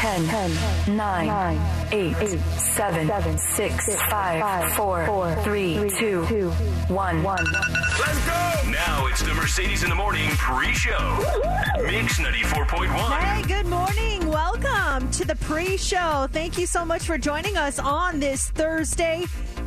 10, 0.00 0.26
10 0.28 0.96
9, 0.96 1.26
9 1.26 1.92
8, 1.92 2.16
8 2.16 2.40
7, 2.40 3.06
7 3.06 3.38
6, 3.38 3.96
5, 4.08 4.72
4, 4.72 5.36
3, 5.42 5.90
2, 5.98 6.22
1. 6.24 7.22
1. 7.22 7.22
Let's 7.22 8.26
go! 8.26 8.70
Now 8.70 9.06
it's 9.08 9.22
the 9.22 9.34
Mercedes 9.34 9.82
in 9.82 9.90
the 9.90 9.94
Morning 9.94 10.30
pre-show. 10.30 11.18
Mix 11.82 12.18
94.1. 12.18 13.18
Hey, 13.18 13.42
good 13.42 13.66
morning. 13.66 14.26
Welcome 14.26 15.10
to 15.10 15.26
the 15.26 15.36
pre 15.36 15.76
show. 15.76 16.26
Thank 16.32 16.56
you 16.56 16.66
so 16.66 16.82
much 16.82 17.02
for 17.02 17.18
joining 17.18 17.58
us 17.58 17.78
on 17.78 18.20
this 18.20 18.48
Thursday, 18.48 19.26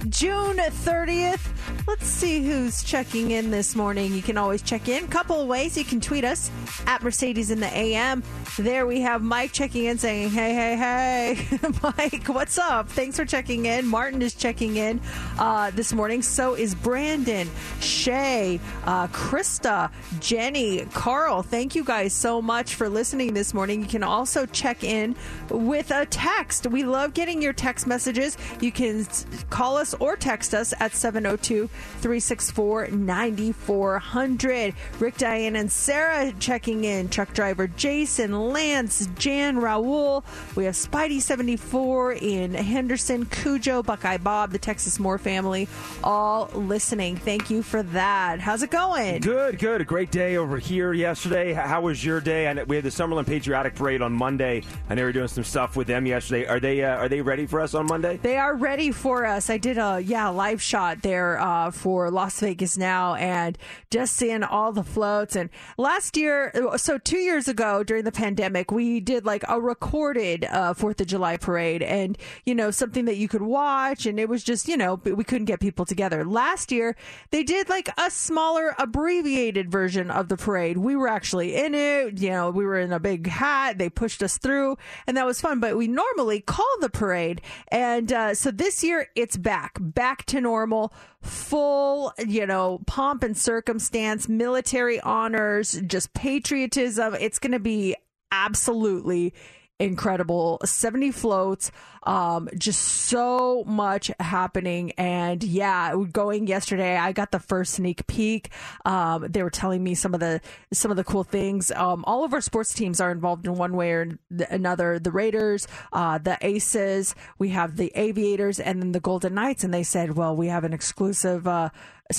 June 0.09 0.57
30th. 0.57 1.47
Let's 1.85 2.07
see 2.07 2.43
who's 2.43 2.81
checking 2.83 3.31
in 3.31 3.51
this 3.51 3.75
morning. 3.75 4.13
You 4.13 4.21
can 4.21 4.37
always 4.37 4.61
check 4.61 4.87
in. 4.87 5.03
A 5.03 5.07
couple 5.07 5.41
of 5.41 5.47
ways. 5.47 5.77
You 5.77 5.83
can 5.83 5.99
tweet 5.99 6.23
us 6.23 6.49
at 6.87 7.03
Mercedes 7.03 7.51
in 7.51 7.59
the 7.59 7.77
AM. 7.77 8.23
There 8.57 8.85
we 8.85 9.01
have 9.01 9.21
Mike 9.21 9.51
checking 9.51 9.85
in 9.85 9.97
saying, 9.97 10.22
Hey, 10.29 10.53
hey, 10.53 10.77
hey. 10.77 11.59
Mike, 11.83 12.27
what's 12.27 12.57
up? 12.57 12.87
Thanks 12.87 13.17
for 13.17 13.25
checking 13.25 13.65
in. 13.65 13.85
Martin 13.85 14.21
is 14.21 14.33
checking 14.33 14.77
in 14.77 15.01
uh, 15.37 15.71
this 15.71 15.91
morning. 15.91 16.21
So 16.21 16.53
is 16.53 16.73
Brandon, 16.75 17.49
Shay, 17.81 18.61
uh, 18.85 19.07
Krista, 19.07 19.91
Jenny, 20.21 20.85
Carl. 20.93 21.43
Thank 21.43 21.75
you 21.75 21.83
guys 21.83 22.13
so 22.13 22.41
much 22.41 22.75
for 22.75 22.87
listening 22.87 23.33
this 23.33 23.53
morning. 23.53 23.81
You 23.81 23.87
can 23.87 24.03
also 24.03 24.45
check 24.45 24.85
in 24.85 25.17
with 25.49 25.91
a 25.91 26.05
text. 26.05 26.67
We 26.67 26.83
love 26.83 27.13
getting 27.13 27.41
your 27.41 27.53
text 27.53 27.85
messages. 27.85 28.37
You 28.61 28.71
can 28.71 29.05
call 29.49 29.75
us 29.75 29.93
or 29.95 30.15
text 30.15 30.53
us 30.53 30.73
at 30.79 30.93
702 30.93 31.67
364 31.67 32.87
9400. 32.87 34.73
Rick, 34.99 35.17
Diane, 35.17 35.57
and 35.57 35.69
Sarah 35.69 36.31
checking 36.39 36.85
in. 36.85 37.09
Truck 37.09 37.33
driver 37.33 37.67
Jason, 37.67 38.31
Lance, 38.31 39.09
Jan, 39.17 39.57
Raul. 39.57 40.12
We 40.55 40.65
have 40.65 40.75
Spidey74 40.75 42.21
in 42.21 42.53
Henderson, 42.53 43.25
Cujo, 43.25 43.81
Buckeye 43.81 44.17
Bob, 44.17 44.51
the 44.51 44.59
Texas 44.59 44.99
Moore 44.99 45.17
family, 45.17 45.67
all 46.03 46.49
listening. 46.53 47.15
Thank 47.15 47.49
you 47.49 47.63
for 47.63 47.81
that. 47.83 48.39
How's 48.39 48.63
it 48.63 48.71
going? 48.71 49.21
Good, 49.21 49.59
good. 49.59 49.81
A 49.81 49.85
great 49.85 50.11
day 50.11 50.37
over 50.37 50.57
here 50.57 50.93
yesterday. 50.93 51.53
How 51.53 51.81
was 51.81 52.03
your 52.03 52.21
day? 52.21 52.47
I 52.47 52.63
we 52.63 52.75
had 52.75 52.85
the 52.85 52.89
Summerlin 52.89 53.25
Patriotic 53.25 53.75
Parade 53.75 54.01
on 54.01 54.13
Monday. 54.13 54.63
I 54.89 54.95
know 54.95 55.01
we 55.01 55.05
were 55.05 55.13
doing 55.13 55.27
some 55.27 55.43
stuff 55.43 55.75
with 55.75 55.87
them 55.87 56.05
yesterday. 56.05 56.45
Are 56.45 56.59
they 56.59 56.83
uh, 56.83 56.97
are 56.97 57.09
they 57.09 57.21
ready 57.21 57.45
for 57.45 57.59
us 57.59 57.73
on 57.73 57.87
Monday? 57.87 58.17
They 58.21 58.37
are 58.37 58.55
ready 58.55 58.91
for 58.91 59.25
us. 59.25 59.49
I 59.49 59.57
did 59.57 59.77
a 59.77 59.99
yeah 59.99 60.29
live 60.29 60.61
shot 60.61 61.01
there 61.01 61.39
uh, 61.39 61.71
for 61.71 62.11
Las 62.11 62.39
Vegas 62.39 62.77
now, 62.77 63.15
and 63.15 63.57
just 63.89 64.15
seeing 64.15 64.43
all 64.43 64.71
the 64.71 64.83
floats. 64.83 65.35
And 65.35 65.49
last 65.77 66.17
year, 66.17 66.53
so 66.77 66.97
two 66.97 67.17
years 67.17 67.47
ago 67.47 67.83
during 67.83 68.03
the 68.03 68.11
pandemic, 68.11 68.71
we 68.71 68.99
did 68.99 69.25
like 69.25 69.43
a 69.47 69.59
uh, 70.03 70.73
Fourth 70.73 70.99
of 71.01 71.07
July 71.07 71.37
parade, 71.37 71.81
and 71.81 72.17
you 72.45 72.53
know 72.53 72.71
something 72.71 73.05
that 73.05 73.17
you 73.17 73.27
could 73.27 73.41
watch, 73.41 74.05
and 74.05 74.19
it 74.19 74.27
was 74.27 74.43
just 74.43 74.67
you 74.67 74.75
know 74.75 74.95
we 74.95 75.23
couldn't 75.23 75.45
get 75.45 75.59
people 75.59 75.85
together. 75.85 76.25
Last 76.25 76.71
year, 76.71 76.95
they 77.31 77.43
did 77.43 77.69
like 77.69 77.89
a 77.97 78.11
smaller 78.11 78.75
abbreviated 78.77 79.71
version 79.71 80.11
of 80.11 80.27
the 80.27 80.37
parade. 80.37 80.77
We 80.77 80.95
were 80.95 81.07
actually 81.07 81.55
in 81.55 81.73
it. 81.73 82.19
You 82.19 82.29
know, 82.29 82.49
we 82.51 82.65
were 82.65 82.79
in 82.79 82.91
a 82.91 82.99
big 82.99 83.27
hat. 83.27 83.77
They 83.77 83.89
pushed 83.89 84.21
us 84.21 84.37
through, 84.37 84.77
and 85.07 85.15
that 85.17 85.25
was 85.25 85.39
fun. 85.39 85.59
But 85.59 85.77
we 85.77 85.87
normally 85.87 86.41
call 86.41 86.75
the 86.81 86.89
parade, 86.89 87.41
and 87.69 88.11
uh, 88.11 88.33
so 88.33 88.51
this 88.51 88.83
year 88.83 89.07
it's 89.15 89.37
back, 89.37 89.77
back 89.79 90.25
to 90.25 90.41
normal, 90.41 90.93
full, 91.21 92.13
you 92.17 92.45
know, 92.45 92.81
pomp 92.85 93.23
and 93.23 93.37
circumstance, 93.37 94.27
military 94.27 94.99
honors, 95.01 95.81
just 95.87 96.13
patriotism. 96.13 97.15
It's 97.19 97.39
going 97.39 97.51
to 97.53 97.59
be 97.59 97.95
absolutely 98.31 99.33
incredible. 99.79 100.59
70 100.63 101.11
floats 101.11 101.71
um 102.03 102.49
just 102.57 102.81
so 102.81 103.63
much 103.65 104.11
happening. 104.19 104.91
And 104.93 105.43
yeah 105.43 105.95
going 106.11 106.47
yesterday 106.47 106.97
i 106.97 107.11
got 107.11 107.31
the 107.31 107.39
first 107.39 107.73
sneak 107.73 108.05
peek. 108.07 108.49
Um 108.85 109.27
they 109.29 109.41
were 109.41 109.49
telling 109.49 109.83
me 109.83 109.95
some 109.95 110.13
of 110.13 110.19
the 110.19 110.41
some 110.71 110.91
of 110.91 110.97
the 110.97 111.03
cool 111.03 111.23
things. 111.23 111.71
Um 111.71 112.03
all 112.05 112.23
of 112.23 112.33
our 112.33 112.41
sports 112.41 112.73
teams 112.73 113.01
are 113.01 113.11
involved 113.11 113.47
in 113.47 113.55
one 113.55 113.75
way 113.75 113.91
or 113.93 114.19
another. 114.49 114.99
The 114.99 115.11
raiders 115.11 115.67
uh 115.91 116.17
the 116.17 116.37
aces 116.41 117.15
we 117.39 117.49
have 117.49 117.77
the 117.77 117.91
aviators 117.95 118.59
and 118.59 118.81
then 118.81 118.91
the 118.91 118.99
golden 118.99 119.33
knights. 119.33 119.63
And 119.63 119.73
they 119.73 119.83
said 119.83 120.15
well 120.15 120.35
we 120.35 120.47
have 120.47 120.63
an 120.63 120.73
exclusive 120.73 121.47
uh 121.47 121.69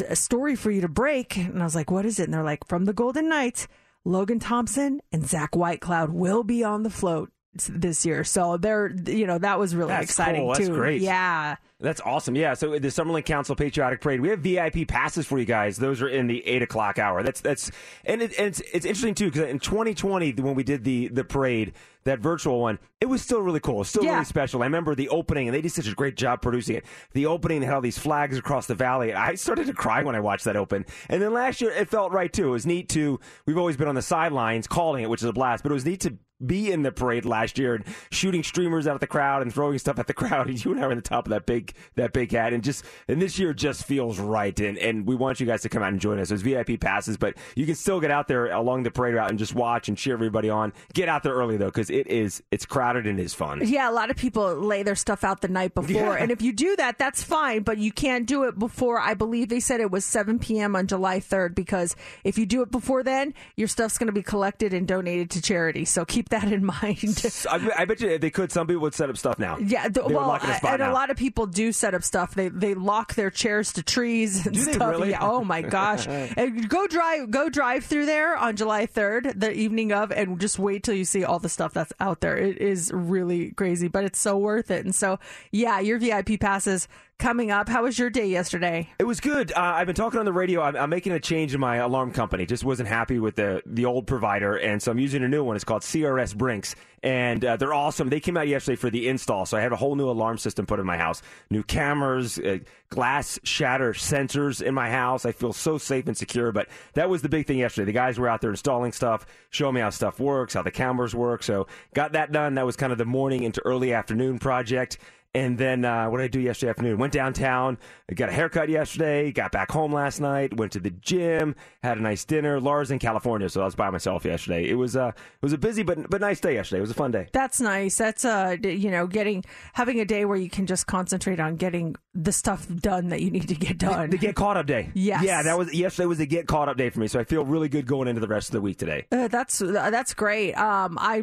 a 0.09 0.16
story 0.16 0.56
for 0.56 0.70
you 0.70 0.81
to 0.81 0.88
break. 0.88 1.37
And 1.37 1.60
i 1.60 1.64
was 1.64 1.75
like 1.75 1.91
what 1.91 2.04
is 2.04 2.19
it? 2.19 2.25
And 2.25 2.34
they're 2.34 2.43
like 2.43 2.66
from 2.66 2.84
the 2.84 2.93
golden 2.93 3.28
knights 3.28 3.69
Logan 4.06 4.38
Thompson 4.38 5.00
and 5.12 5.26
Zach 5.26 5.53
Whitecloud 5.53 6.10
will 6.10 6.43
be 6.43 6.62
on 6.62 6.82
the 6.82 6.91
float 6.91 7.31
this 7.69 8.04
year. 8.04 8.25
So 8.25 8.56
they're, 8.56 8.94
you 9.06 9.26
know, 9.26 9.38
that 9.38 9.59
was 9.59 9.75
really 9.75 9.88
That's 9.88 10.04
exciting 10.04 10.42
cool. 10.42 10.53
That's 10.54 10.66
too. 10.66 10.75
great. 10.75 11.00
Yeah. 11.03 11.56
That's 11.81 12.00
awesome. 12.00 12.34
Yeah. 12.37 12.54
So 12.54 12.72
uh, 12.75 12.78
the 12.78 12.88
Summerlin 12.88 13.25
Council 13.25 13.54
Patriotic 13.54 14.00
Parade, 14.00 14.20
we 14.20 14.28
have 14.28 14.41
VIP 14.41 14.88
passes 14.88 15.26
for 15.26 15.38
you 15.38 15.44
guys. 15.44 15.76
Those 15.76 16.00
are 16.03 16.09
in 16.09 16.26
the 16.28 16.47
eight 16.47 16.62
o'clock 16.62 16.98
hour. 16.98 17.22
That's 17.22 17.41
that's 17.41 17.70
and, 18.04 18.22
it, 18.22 18.32
and 18.38 18.47
it's 18.48 18.60
it's 18.60 18.87
interesting 18.87 19.14
too 19.14 19.31
because 19.31 19.48
in 19.50 19.59
2020 19.59 20.32
when 20.34 20.54
we 20.54 20.62
did 20.62 20.84
the 20.84 21.09
the 21.09 21.25
parade, 21.25 21.75
that 22.04 22.20
virtual 22.20 22.60
one, 22.60 22.78
it 23.00 23.06
was 23.06 23.22
still 23.22 23.41
really 23.41 23.60
cool. 23.60 23.82
Still 23.84 24.04
Yeah. 24.04 24.12
really 24.12 24.25
special. 24.25 24.62
I 24.62 24.66
remember 24.66 24.94
the 24.94 25.09
opening, 25.10 25.48
and 25.48 25.54
they 25.54 25.60
did 25.60 25.72
such 25.72 25.88
a 25.88 25.94
great 25.94 26.16
job 26.16 26.41
producing 26.41 26.76
it. 26.76 26.84
The 27.12 27.26
opening 27.26 27.60
they 27.60 27.66
had 27.66 27.75
all 27.75 27.81
these 27.81 27.98
flags 27.98 28.38
across 28.38 28.66
the 28.66 28.75
valley. 28.75 29.12
I 29.12 29.34
started 29.34 29.66
to 29.66 29.75
cry 29.75 30.03
when 30.04 30.14
I 30.14 30.20
watched 30.20 30.44
that 30.44 30.56
open. 30.56 30.87
And 31.10 31.20
then 31.20 31.34
last 31.34 31.60
year, 31.60 31.70
it 31.70 31.91
felt 31.91 32.12
right 32.12 32.32
too. 32.32 32.48
It 32.48 32.53
was 32.53 32.66
neat 32.66 32.88
to. 32.91 33.20
We've 33.47 33.59
always 33.59 33.76
been 33.76 33.88
on 33.88 33.94
the 33.94 34.03
sidelines 34.03 34.66
calling 34.66 35.03
it, 35.03 35.10
which 35.10 35.20
is 35.22 35.28
a 35.28 35.32
blast. 35.32 35.62
But 35.62 35.72
it 35.72 35.75
was 35.75 35.84
neat 35.84 36.00
to 36.03 36.16
be 36.44 36.70
in 36.70 36.82
the 36.82 36.92
parade 36.92 37.24
last 37.24 37.58
year 37.58 37.74
and 37.74 37.84
shooting 38.10 38.42
streamers 38.42 38.86
out 38.86 38.94
at 38.94 39.00
the 39.00 39.06
crowd 39.06 39.42
and 39.42 39.52
throwing 39.52 39.78
stuff 39.78 39.98
at 39.98 40.06
the 40.06 40.14
crowd. 40.14 40.48
And 40.48 40.64
you 40.64 40.72
and 40.72 40.80
I 40.80 40.86
were 40.86 40.92
in 40.92 40.98
the 40.98 41.02
top 41.02 41.26
of 41.26 41.30
that 41.30 41.46
big 41.46 41.72
that 41.96 42.12
big 42.12 42.32
hat. 42.32 42.52
And 42.52 42.62
just 42.62 42.84
and 43.08 43.20
this 43.20 43.38
year 43.38 43.52
just 43.52 43.84
feels 43.84 44.19
right. 44.19 44.58
And 44.60 44.78
and 44.78 45.06
we 45.06 45.14
want 45.14 45.40
you 45.40 45.46
guys 45.46 45.62
to 45.62 45.69
come 45.69 45.82
out 45.82 45.92
and 45.92 46.00
join 46.00 46.19
us. 46.19 46.28
There's 46.28 46.42
VIP 46.42 46.81
passes, 46.81 47.16
but 47.16 47.34
you 47.54 47.66
can 47.66 47.75
still 47.75 48.00
get 48.00 48.10
out 48.10 48.28
there 48.28 48.50
along 48.52 48.82
the 48.82 48.90
parade 48.90 49.14
route 49.14 49.31
and 49.31 49.38
just 49.38 49.54
watch 49.54 49.88
and 49.88 49.96
cheer 49.96 50.14
everybody 50.14 50.50
on. 50.50 50.72
Get 50.92 51.08
out 51.08 51.22
there 51.22 51.34
early 51.34 51.56
though, 51.56 51.66
because 51.66 51.90
it 51.90 52.06
is 52.06 52.42
it's 52.50 52.66
crowded 52.66 53.06
and 53.06 53.19
it's 53.20 53.34
fun. 53.34 53.60
Yeah, 53.64 53.90
a 53.90 53.92
lot 53.92 54.10
of 54.10 54.16
people 54.16 54.54
lay 54.54 54.82
their 54.82 54.96
stuff 54.96 55.25
out 55.25 55.40
the 55.40 55.48
night 55.48 55.75
before. 55.75 55.92
Yeah. 55.94 56.16
And 56.16 56.30
if 56.30 56.42
you 56.42 56.52
do 56.52 56.76
that, 56.76 56.98
that's 56.98 57.22
fine, 57.22 57.62
but 57.62 57.78
you 57.78 57.92
can't 57.92 58.26
do 58.26 58.44
it 58.44 58.58
before, 58.58 58.98
I 58.98 59.14
believe 59.14 59.48
they 59.48 59.60
said 59.60 59.80
it 59.80 59.90
was 59.90 60.04
7 60.04 60.38
p.m. 60.38 60.76
on 60.76 60.87
July 60.87 61.20
3rd, 61.20 61.54
because 61.54 61.96
if 62.25 62.38
you 62.38 62.46
do 62.46 62.62
it 62.62 62.70
before 62.70 63.02
then, 63.02 63.34
your 63.56 63.69
stuff's 63.69 63.98
going 63.98 64.06
to 64.06 64.12
be 64.12 64.22
collected 64.22 64.72
and 64.72 64.87
donated 64.87 65.30
to 65.30 65.42
charity. 65.42 65.84
So 65.84 66.04
keep 66.04 66.28
that 66.34 66.52
in 66.52 66.64
mind. 66.64 67.22
I, 67.50 67.70
I 67.78 67.84
bet 67.84 68.00
you 68.00 68.19
they 68.19 68.31
could, 68.31 68.50
some 68.52 68.66
people 68.66 68.82
would 68.82 68.94
set 68.94 69.08
up 69.10 69.16
stuff 69.16 69.38
now. 69.38 69.56
Yeah, 69.58 69.82
th- 69.82 69.94
They 69.94 70.00
would 70.02 70.14
well, 70.14 70.31
a 70.32 70.66
and 70.69 70.82
a 70.82 70.92
lot 70.92 71.10
of 71.10 71.16
people 71.16 71.46
do 71.46 71.72
set 71.72 71.94
up 71.94 72.02
stuff. 72.02 72.34
They 72.34 72.48
they 72.48 72.75
lock 72.75 73.14
their 73.14 73.31
chairs 73.31 73.72
to 73.75 73.82
trees 73.82 74.46
and 74.46 74.54
Do 74.54 74.62
stuff. 74.62 74.90
really? 74.90 75.10
Yeah, 75.10 75.19
oh 75.22 75.44
my 75.44 75.62
gosh! 75.62 76.06
and 76.08 76.69
go 76.69 76.86
drive 76.86 77.31
go 77.31 77.48
drive 77.48 77.84
through 77.84 78.06
there 78.06 78.36
on 78.36 78.56
July 78.56 78.86
third, 78.86 79.32
the 79.36 79.52
evening 79.52 79.92
of, 79.92 80.10
and 80.10 80.40
just 80.40 80.58
wait 80.58 80.82
till 80.82 80.94
you 80.94 81.04
see 81.04 81.25
all 81.25 81.38
the 81.38 81.48
stuff 81.48 81.72
that's 81.72 81.92
out 82.00 82.20
there. 82.20 82.37
It 82.37 82.58
is 82.58 82.90
really 82.92 83.52
crazy, 83.52 83.88
but 83.88 84.04
it's 84.04 84.19
so 84.20 84.37
worth 84.37 84.70
it. 84.70 84.84
And 84.84 84.94
so, 84.94 85.19
yeah, 85.50 85.80
your 85.80 85.98
VIP 85.98 86.40
passes 86.40 86.88
coming 87.19 87.50
up. 87.50 87.69
How 87.69 87.84
was 87.84 87.99
your 87.99 88.11
day 88.11 88.26
yesterday? 88.26 88.90
It 88.99 89.05
was 89.05 89.20
good. 89.20 89.52
Uh, 89.52 89.61
I've 89.61 89.87
been 89.87 89.96
talking 89.96 90.19
on 90.19 90.25
the 90.25 90.32
radio. 90.32 90.61
I'm, 90.62 90.76
I'm 90.76 90.90
making 90.90 91.12
a 91.12 91.20
change 91.20 91.55
in 91.55 91.61
my 91.61 91.76
alarm 91.76 92.12
company. 92.12 92.46
Just 92.46 92.64
wasn't 92.64 92.88
happy 92.88 93.19
with 93.19 93.37
the 93.37 93.62
the 93.66 93.84
old 93.84 94.06
provider, 94.06 94.56
and 94.56 94.82
so 94.82 94.90
I'm 94.90 94.99
using 94.99 95.22
a 95.22 95.28
new 95.28 95.44
one. 95.44 95.56
It's 95.56 95.64
called 95.64 95.82
CRS 95.82 96.37
Brinks, 96.37 96.75
and 97.02 97.44
uh, 97.44 97.56
they're 97.56 97.75
awesome. 97.75 98.08
They 98.08 98.20
came 98.20 98.37
out 98.37 98.49
yesterday 98.49 98.76
for 98.76 98.90
the 98.90 99.08
install, 99.08 99.46
so 99.46 99.56
I 99.56 99.61
had 99.61 99.72
a 99.72 99.76
whole 99.76 99.94
new 99.94 100.08
alarm 100.08 100.38
system 100.38 100.66
put 100.66 100.81
in 100.81 100.87
my 100.87 100.96
house. 100.96 101.22
New 101.50 101.62
cameras, 101.62 102.38
uh, 102.38 102.58
glass 102.90 103.38
shatter 103.44 103.93
sensors 103.93 104.62
in 104.62 104.75
my 104.75 104.90
house. 104.90 105.25
I 105.25 105.32
feel 105.32 105.52
so 105.52 105.78
safe 105.78 106.06
and 106.06 106.16
secure. 106.16 106.52
But 106.52 106.69
that 106.94 107.08
was 107.08 107.22
the 107.22 107.28
big 107.28 107.46
thing 107.46 107.58
yesterday. 107.58 107.87
The 107.87 107.93
guys 107.93 108.19
were 108.19 108.28
out 108.28 108.40
there 108.40 108.50
installing 108.50 108.93
stuff, 108.93 109.26
showing 109.50 109.75
me 109.75 109.81
how 109.81 109.90
stuff 109.90 110.20
works, 110.20 110.55
how 110.55 110.62
the 110.62 110.70
cameras 110.70 111.14
work. 111.14 111.43
So 111.43 111.66
got 111.94 112.12
that 112.12 112.32
done. 112.32 112.55
That 112.55 112.66
was 112.66 112.76
kind 112.76 112.93
of 112.93 112.99
the 112.99 113.05
morning 113.05 113.43
into 113.43 113.61
early 113.64 113.93
afternoon 113.93 114.38
project. 114.38 114.99
And 115.34 115.58
then 115.58 115.84
uh, 115.84 116.08
what 116.08 116.19
did 116.19 116.25
I 116.25 116.28
do 116.28 116.40
yesterday 116.40 116.70
afternoon? 116.70 116.98
Went 116.98 117.12
downtown, 117.12 117.76
got 118.14 118.28
a 118.28 118.32
haircut 118.32 118.69
yesterday, 118.69 119.32
got 119.32 119.50
back 119.50 119.70
home 119.70 119.92
last 119.92 120.20
night, 120.20 120.56
went 120.56 120.70
to 120.72 120.81
the 120.81 120.90
gym, 120.90 121.56
had 121.82 121.98
a 121.98 122.00
nice 122.00 122.25
dinner. 122.25 122.60
Laura's 122.60 122.92
in 122.92 123.00
California, 123.00 123.48
so 123.48 123.62
I 123.62 123.64
was 123.64 123.75
by 123.75 123.90
myself 123.90 124.25
yesterday. 124.25 124.69
It 124.69 124.75
was 124.75 124.96
uh, 124.96 125.08
it 125.08 125.42
was 125.42 125.52
a 125.52 125.58
busy 125.58 125.82
but 125.82 126.08
but 126.08 126.20
nice 126.20 126.38
day 126.38 126.54
yesterday. 126.54 126.78
It 126.78 126.82
was 126.82 126.92
a 126.92 126.94
fun 126.94 127.10
day. 127.10 127.26
That's 127.32 127.60
nice. 127.60 127.98
That's 127.98 128.25
uh, 128.25 128.56
you 128.62 128.90
know, 128.90 129.08
getting 129.08 129.44
having 129.72 130.00
a 130.00 130.04
day 130.04 130.25
where 130.25 130.36
you 130.36 130.48
can 130.48 130.66
just 130.66 130.86
concentrate 130.86 131.40
on 131.40 131.56
getting 131.56 131.96
the 132.14 132.32
stuff 132.32 132.66
done 132.69 133.08
that 133.08 133.20
you 133.22 133.31
need 133.31 133.49
to 133.49 133.55
get 133.55 133.78
done. 133.78 134.11
The 134.11 134.19
get 134.19 134.34
caught 134.37 134.56
up 134.56 134.66
day. 134.66 134.90
Yes. 134.94 135.25
Yeah, 135.25 135.43
that 135.43 135.58
was 135.58 135.75
yesterday 135.75 136.06
was 136.06 136.20
a 136.20 136.26
get 136.26 136.46
caught 136.46 136.69
up 136.69 136.76
day 136.76 136.90
for 136.90 137.00
me. 137.00 137.08
So 137.08 137.19
I 137.19 137.25
feel 137.25 137.44
really 137.44 137.69
good 137.69 137.87
going 137.87 138.08
into 138.08 138.20
the 138.20 138.28
rest 138.28 138.49
of 138.49 138.52
the 138.52 138.61
week 138.61 138.78
today. 138.78 139.06
Uh, 139.11 139.28
that's 139.28 139.58
that's 139.58 140.14
great. 140.14 140.55
Um, 140.55 140.96
I 141.00 141.20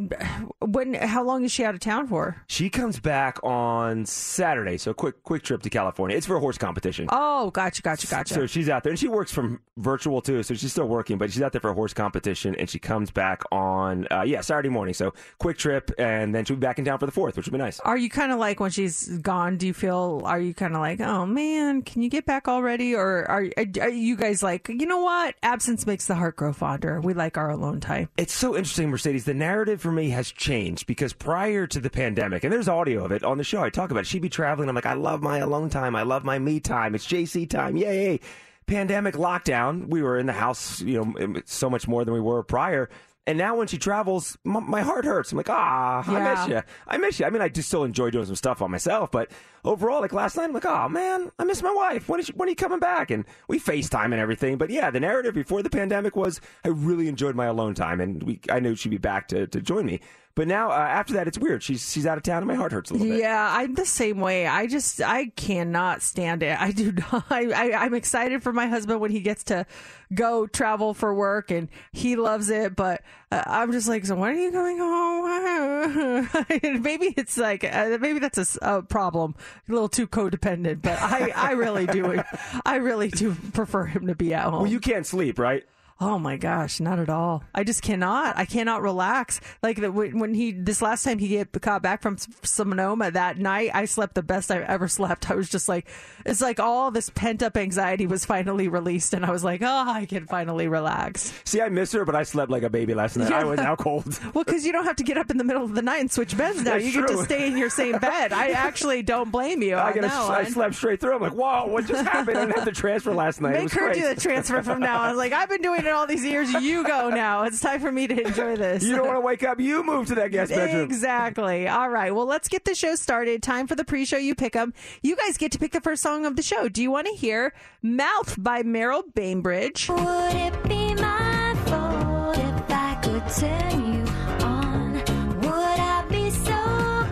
when 0.59 0.93
how 0.93 1.23
long 1.23 1.45
is 1.45 1.51
she 1.51 1.63
out 1.63 1.73
of 1.73 1.79
town 1.79 2.07
for? 2.07 2.41
She 2.47 2.69
comes 2.69 2.99
back 2.99 3.39
on 3.43 4.05
Saturday, 4.05 4.77
so 4.77 4.93
quick 4.93 5.23
quick 5.23 5.43
trip 5.43 5.61
to 5.63 5.69
California. 5.69 6.17
It's 6.17 6.25
for 6.25 6.35
a 6.35 6.39
horse 6.39 6.57
competition. 6.57 7.07
Oh, 7.09 7.51
gotcha, 7.51 7.81
gotcha, 7.81 8.07
gotcha. 8.07 8.33
So 8.33 8.45
she's 8.45 8.69
out 8.69 8.83
there, 8.83 8.91
and 8.91 8.99
she 8.99 9.07
works 9.07 9.31
from 9.31 9.61
virtual 9.77 10.21
too. 10.21 10.43
So 10.43 10.53
she's 10.55 10.71
still 10.71 10.87
working, 10.87 11.17
but 11.17 11.31
she's 11.31 11.41
out 11.41 11.53
there 11.53 11.61
for 11.61 11.69
a 11.69 11.73
horse 11.73 11.93
competition, 11.93 12.55
and 12.55 12.69
she 12.69 12.79
comes 12.79 13.11
back 13.11 13.43
on 13.51 14.07
uh, 14.11 14.23
yeah 14.23 14.41
Saturday 14.41 14.69
morning. 14.69 14.93
So 14.93 15.13
quick 15.37 15.57
trip, 15.57 15.91
and 15.97 16.35
then 16.35 16.43
she'll 16.45 16.57
be 16.57 16.61
back 16.61 16.79
in 16.79 16.85
town 16.85 16.99
for 16.99 17.05
the 17.05 17.11
fourth, 17.11 17.37
which 17.37 17.45
would 17.45 17.53
be 17.53 17.57
nice. 17.57 17.79
Are 17.79 17.97
you 17.97 18.09
kind 18.09 18.31
of 18.31 18.39
like 18.39 18.59
when 18.59 18.71
she's 18.71 19.07
gone? 19.19 19.57
Do 19.57 19.67
you 19.67 19.73
feel? 19.73 20.21
Are 20.25 20.39
you 20.39 20.53
kind 20.53 20.75
of 20.75 20.80
like, 20.81 20.99
oh 20.99 21.25
man, 21.25 21.81
can 21.81 22.01
you 22.01 22.09
get 22.09 22.25
back 22.25 22.47
already? 22.47 22.93
Or 22.93 23.25
are 23.29 23.45
are 23.79 23.89
you 23.89 24.15
guys 24.15 24.43
like, 24.43 24.67
you 24.67 24.85
know 24.85 24.99
what? 24.99 25.35
Absence 25.41 25.87
makes 25.87 26.07
the 26.07 26.15
heart 26.15 26.35
grow 26.35 26.51
fonder. 26.53 26.99
We 26.99 27.13
like 27.13 27.37
our 27.37 27.49
alone 27.49 27.79
time. 27.79 28.09
It's 28.17 28.33
so 28.33 28.55
interesting, 28.57 28.89
Mercedes. 28.89 29.25
The 29.25 29.33
narrative 29.33 29.81
for 29.81 29.91
me 29.91 30.09
has 30.09 30.31
changed 30.31 30.87
because 30.87 31.13
prior 31.13 31.67
to 31.67 31.79
the 31.79 31.89
pandemic, 31.89 32.43
and 32.43 32.51
there's 32.51 32.67
audio 32.67 33.05
of 33.05 33.11
it 33.11 33.23
on 33.23 33.37
the 33.37 33.43
show, 33.43 33.63
I 33.63 33.69
talk 33.69 33.91
about 33.91 34.01
it. 34.01 34.07
She'd 34.07 34.21
be 34.21 34.29
traveling. 34.29 34.67
I'm 34.67 34.75
like, 34.75 34.85
I 34.85 34.93
love 34.93 35.21
my 35.21 35.37
alone 35.37 35.69
time. 35.69 35.95
I 35.95 36.03
love 36.03 36.23
my 36.23 36.39
me 36.39 36.59
time. 36.59 36.95
It's 36.95 37.07
JC 37.07 37.49
time. 37.49 37.77
Yay. 37.77 38.19
Pandemic 38.67 39.15
lockdown. 39.15 39.87
We 39.87 40.01
were 40.01 40.17
in 40.17 40.25
the 40.25 40.33
house, 40.33 40.81
you 40.81 41.03
know, 41.03 41.41
so 41.45 41.69
much 41.69 41.87
more 41.87 42.05
than 42.05 42.13
we 42.13 42.21
were 42.21 42.43
prior. 42.43 42.89
And 43.27 43.37
now 43.37 43.55
when 43.55 43.67
she 43.67 43.77
travels, 43.77 44.35
m- 44.45 44.67
my 44.69 44.81
heart 44.81 45.05
hurts. 45.05 45.31
I'm 45.31 45.37
like, 45.37 45.49
ah, 45.49 46.03
I 46.07 46.33
miss 46.33 46.47
you. 46.47 46.61
I 46.87 46.97
miss 46.97 47.19
you. 47.19 47.25
I 47.25 47.29
mean, 47.29 47.41
I 47.41 47.49
just 47.49 47.67
still 47.67 47.83
enjoy 47.83 48.09
doing 48.09 48.25
some 48.25 48.35
stuff 48.35 48.61
on 48.63 48.71
myself, 48.71 49.11
but 49.11 49.29
overall, 49.63 50.01
like 50.01 50.11
last 50.11 50.37
night, 50.37 50.45
I'm 50.45 50.53
like, 50.53 50.65
oh 50.65 50.89
man, 50.89 51.31
I 51.37 51.43
miss 51.43 51.61
my 51.61 51.71
wife. 51.71 52.09
When 52.09 52.19
is 52.19 52.25
she, 52.25 52.33
when 52.33 52.47
are 52.47 52.49
you 52.49 52.55
coming 52.55 52.79
back? 52.79 53.11
And 53.11 53.25
we 53.47 53.59
FaceTime 53.59 54.05
and 54.05 54.15
everything. 54.15 54.57
But 54.57 54.71
yeah, 54.71 54.89
the 54.89 54.99
narrative 54.99 55.35
before 55.35 55.61
the 55.61 55.69
pandemic 55.69 56.15
was 56.15 56.41
I 56.65 56.69
really 56.69 57.07
enjoyed 57.07 57.35
my 57.35 57.45
alone 57.45 57.75
time, 57.75 58.01
and 58.01 58.23
we 58.23 58.39
I 58.49 58.59
knew 58.59 58.75
she'd 58.75 58.89
be 58.89 58.97
back 58.97 59.27
to, 59.27 59.45
to 59.47 59.61
join 59.61 59.85
me. 59.85 60.01
But 60.35 60.47
now 60.47 60.71
uh, 60.71 60.75
after 60.75 61.13
that, 61.13 61.27
it's 61.27 61.37
weird. 61.37 61.61
She's 61.61 61.91
she's 61.91 62.05
out 62.05 62.17
of 62.17 62.23
town, 62.23 62.37
and 62.37 62.47
my 62.47 62.55
heart 62.55 62.71
hurts 62.71 62.89
a 62.89 62.93
little 62.93 63.09
bit. 63.09 63.19
Yeah, 63.19 63.49
I'm 63.51 63.75
the 63.75 63.85
same 63.85 64.19
way. 64.19 64.47
I 64.47 64.67
just 64.67 65.01
I 65.01 65.27
cannot 65.35 66.01
stand 66.01 66.41
it. 66.41 66.59
I 66.59 66.71
do 66.71 66.91
not. 67.11 67.25
I, 67.29 67.51
I 67.51 67.85
I'm 67.85 67.93
excited 67.93 68.41
for 68.41 68.53
my 68.53 68.67
husband 68.67 69.01
when 69.01 69.11
he 69.11 69.19
gets 69.19 69.43
to 69.45 69.65
go 70.13 70.47
travel 70.47 70.93
for 70.93 71.13
work 71.13 71.51
and 71.51 71.69
he 71.91 72.15
loves 72.15 72.49
it. 72.49 72.75
But 72.75 73.01
uh, 73.31 73.43
I'm 73.45 73.71
just 73.71 73.87
like, 73.87 74.05
so 74.05 74.15
when 74.15 74.31
are 74.31 74.39
you 74.39 74.51
coming 74.51 74.77
home? 74.77 76.29
Maybe 76.81 77.13
it's 77.17 77.37
like 77.37 77.63
uh, 77.63 77.97
maybe 77.99 78.19
that's 78.19 78.57
a 78.61 78.81
problem, 78.81 79.35
a 79.67 79.71
little 79.71 79.89
too 79.89 80.07
codependent. 80.07 80.81
But 80.81 81.01
I 81.01 81.31
I 81.35 81.51
really 81.51 81.87
do. 81.87 82.21
I 82.65 82.75
really 82.75 83.09
do 83.09 83.35
prefer 83.53 83.85
him 83.85 84.07
to 84.07 84.15
be 84.15 84.33
at 84.33 84.43
home. 84.43 84.63
Well, 84.63 84.71
you 84.71 84.79
can't 84.79 85.05
sleep, 85.05 85.39
right? 85.39 85.63
Oh 86.03 86.17
my 86.17 86.35
gosh, 86.35 86.79
not 86.79 86.97
at 86.97 87.09
all. 87.09 87.43
I 87.53 87.63
just 87.63 87.83
cannot. 87.83 88.35
I 88.35 88.45
cannot 88.45 88.81
relax. 88.81 89.39
Like 89.61 89.79
the, 89.79 89.91
when 89.91 90.17
when 90.17 90.33
he 90.33 90.51
this 90.51 90.81
last 90.81 91.03
time 91.03 91.19
he 91.19 91.27
get 91.27 91.51
got 91.61 91.83
back 91.83 92.01
from 92.01 92.17
Sonoma 92.41 93.11
that 93.11 93.37
night, 93.37 93.69
I 93.75 93.85
slept 93.85 94.15
the 94.15 94.23
best 94.23 94.49
I've 94.49 94.63
ever 94.63 94.87
slept. 94.87 95.29
I 95.29 95.35
was 95.35 95.47
just 95.47 95.69
like, 95.69 95.87
it's 96.25 96.41
like 96.41 96.59
all 96.59 96.89
this 96.89 97.11
pent 97.11 97.43
up 97.43 97.55
anxiety 97.55 98.07
was 98.07 98.25
finally 98.25 98.67
released, 98.67 99.13
and 99.13 99.23
I 99.23 99.29
was 99.29 99.43
like, 99.43 99.61
oh, 99.61 99.67
I 99.91 100.07
can 100.07 100.25
finally 100.25 100.67
relax. 100.67 101.33
See, 101.45 101.61
I 101.61 101.69
miss 101.69 101.91
her, 101.91 102.03
but 102.03 102.15
I 102.15 102.23
slept 102.23 102.49
like 102.49 102.63
a 102.63 102.69
baby 102.69 102.95
last 102.95 103.15
night. 103.15 103.31
I 103.31 103.43
was 103.43 103.59
out 103.59 103.77
cold. 103.77 104.19
Well, 104.33 104.45
because 104.45 104.65
you 104.65 104.71
don't 104.71 104.85
have 104.85 104.95
to 104.95 105.03
get 105.03 105.17
up 105.17 105.29
in 105.29 105.37
the 105.37 105.43
middle 105.43 105.63
of 105.63 105.75
the 105.75 105.81
night 105.81 105.99
and 105.99 106.09
switch 106.11 106.37
beds 106.37 106.57
now. 106.63 106.71
That's 106.71 106.85
you 106.85 106.93
get 106.93 107.07
to 107.09 107.23
stay 107.25 107.47
in 107.47 107.57
your 107.57 107.69
same 107.69 107.97
bed. 107.99 108.31
I 108.31 108.51
actually 108.51 109.03
don't 109.03 109.29
blame 109.29 109.61
you. 109.61 109.75
I, 109.75 109.87
on 109.89 109.93
gotta, 109.95 110.07
that 110.07 110.13
I 110.31 110.43
slept 110.45 110.75
straight 110.75 110.99
through. 111.01 111.15
I'm 111.15 111.21
like, 111.21 111.33
whoa, 111.33 111.67
what 111.67 111.85
just 111.85 112.03
happened? 112.03 112.37
I 112.37 112.45
didn't 112.45 112.55
have 112.55 112.65
to 112.65 112.71
transfer 112.71 113.13
last 113.13 113.41
night. 113.41 113.55
it 113.55 113.63
Make 113.63 113.71
her 113.73 113.79
great. 113.87 113.95
do 113.95 114.07
the 114.07 114.19
transfer 114.19 114.63
from 114.63 114.79
now. 114.79 114.99
on. 114.99 115.05
I 115.05 115.09
was 115.09 115.17
like, 115.17 115.33
I've 115.33 115.49
been 115.49 115.61
doing 115.61 115.81
it 115.81 115.90
all 115.91 116.07
these 116.07 116.23
years. 116.25 116.51
You 116.53 116.83
go 116.83 117.09
now. 117.09 117.43
It's 117.43 117.59
time 117.59 117.79
for 117.79 117.91
me 117.91 118.07
to 118.07 118.19
enjoy 118.27 118.55
this. 118.55 118.83
You 118.83 118.95
don't 118.95 119.05
want 119.07 119.17
to 119.17 119.21
wake 119.21 119.43
up. 119.43 119.59
You 119.59 119.83
move 119.83 120.07
to 120.07 120.15
that 120.15 120.31
guest 120.31 120.51
bedroom. 120.51 120.83
Exactly. 120.83 121.67
All 121.67 121.89
right. 121.89 122.13
Well, 122.13 122.25
let's 122.25 122.47
get 122.47 122.65
the 122.65 122.75
show 122.75 122.95
started. 122.95 123.43
Time 123.43 123.67
for 123.67 123.75
the 123.75 123.83
pre-show. 123.85 124.17
You 124.17 124.35
pick 124.35 124.53
them. 124.53 124.73
You 125.01 125.15
guys 125.15 125.37
get 125.37 125.51
to 125.53 125.59
pick 125.59 125.71
the 125.71 125.81
first 125.81 126.01
song 126.01 126.25
of 126.25 126.35
the 126.35 126.41
show. 126.41 126.69
Do 126.69 126.81
you 126.81 126.91
want 126.91 127.07
to 127.07 127.13
hear 127.13 127.53
"Mouth" 127.81 128.35
by 128.41 128.63
Merril 128.63 129.03
Bainbridge? 129.13 129.89
Would 129.89 130.33
it 130.35 130.63
be 130.63 130.93
my 130.95 131.55
fault 131.65 132.37
if 132.37 132.71
I 132.71 132.99
could 133.03 133.27
turn 133.35 133.93
you 133.93 134.05
on? 134.45 134.93
Would 135.41 135.79
I 135.79 136.05
be 136.09 136.29
so 136.29 136.51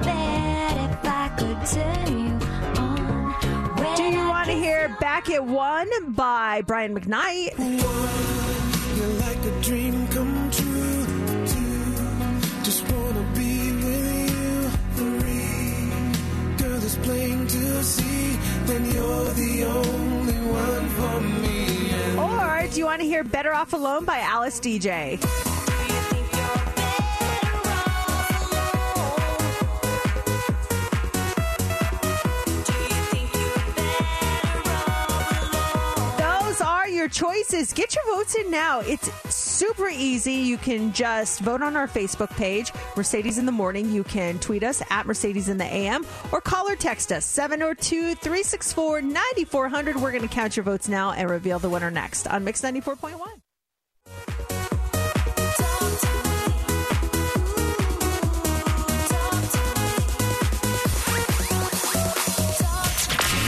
bad 0.04 0.92
if 0.92 1.06
I 1.06 1.30
could 1.38 1.66
turn 1.68 2.20
you 2.20 2.34
on? 2.82 3.76
When 3.78 3.96
Do 3.96 4.04
you 4.04 4.28
want 4.28 4.48
to 4.48 4.54
hear 4.54 4.96
"Back 5.00 5.30
at 5.30 5.46
One" 5.46 5.90
by 6.14 6.62
Brian 6.66 6.98
McKnight? 7.00 8.49
Or 22.20 22.68
do 22.68 22.78
you 22.78 22.86
want 22.86 23.00
to 23.00 23.08
hear 23.08 23.24
"Better 23.24 23.54
Off 23.54 23.72
Alone" 23.72 24.04
by 24.04 24.20
Alice 24.20 24.60
Deejay? 24.60 25.59
Your 37.00 37.08
choices. 37.08 37.72
Get 37.72 37.96
your 37.96 38.04
votes 38.14 38.36
in 38.36 38.52
now. 38.52 38.82
It's 38.82 39.10
super 39.34 39.88
easy. 39.88 40.34
You 40.34 40.58
can 40.58 40.92
just 40.92 41.40
vote 41.40 41.62
on 41.64 41.78
our 41.78 41.88
Facebook 41.88 42.30
page, 42.32 42.74
Mercedes 42.98 43.38
in 43.38 43.46
the 43.46 43.54
Morning. 43.54 43.90
You 43.90 44.04
can 44.04 44.38
tweet 44.40 44.64
us 44.64 44.84
at 44.90 45.06
Mercedes 45.06 45.48
in 45.48 45.58
the 45.58 45.64
AM 45.64 46.06
or 46.34 46.42
call 46.42 46.70
or 46.70 46.76
text 46.76 47.14
us 47.14 47.24
702 47.24 48.16
364 48.16 49.02
9400. 49.02 49.96
We're 49.96 50.12
going 50.12 50.28
to 50.28 50.28
count 50.28 50.58
your 50.58 50.66
votes 50.66 50.90
now 50.90 51.12
and 51.12 51.30
reveal 51.30 51.58
the 51.58 51.70
winner 51.70 51.90
next 51.90 52.28
on 52.28 52.44
Mix 52.44 52.62
94.1. 52.62 53.16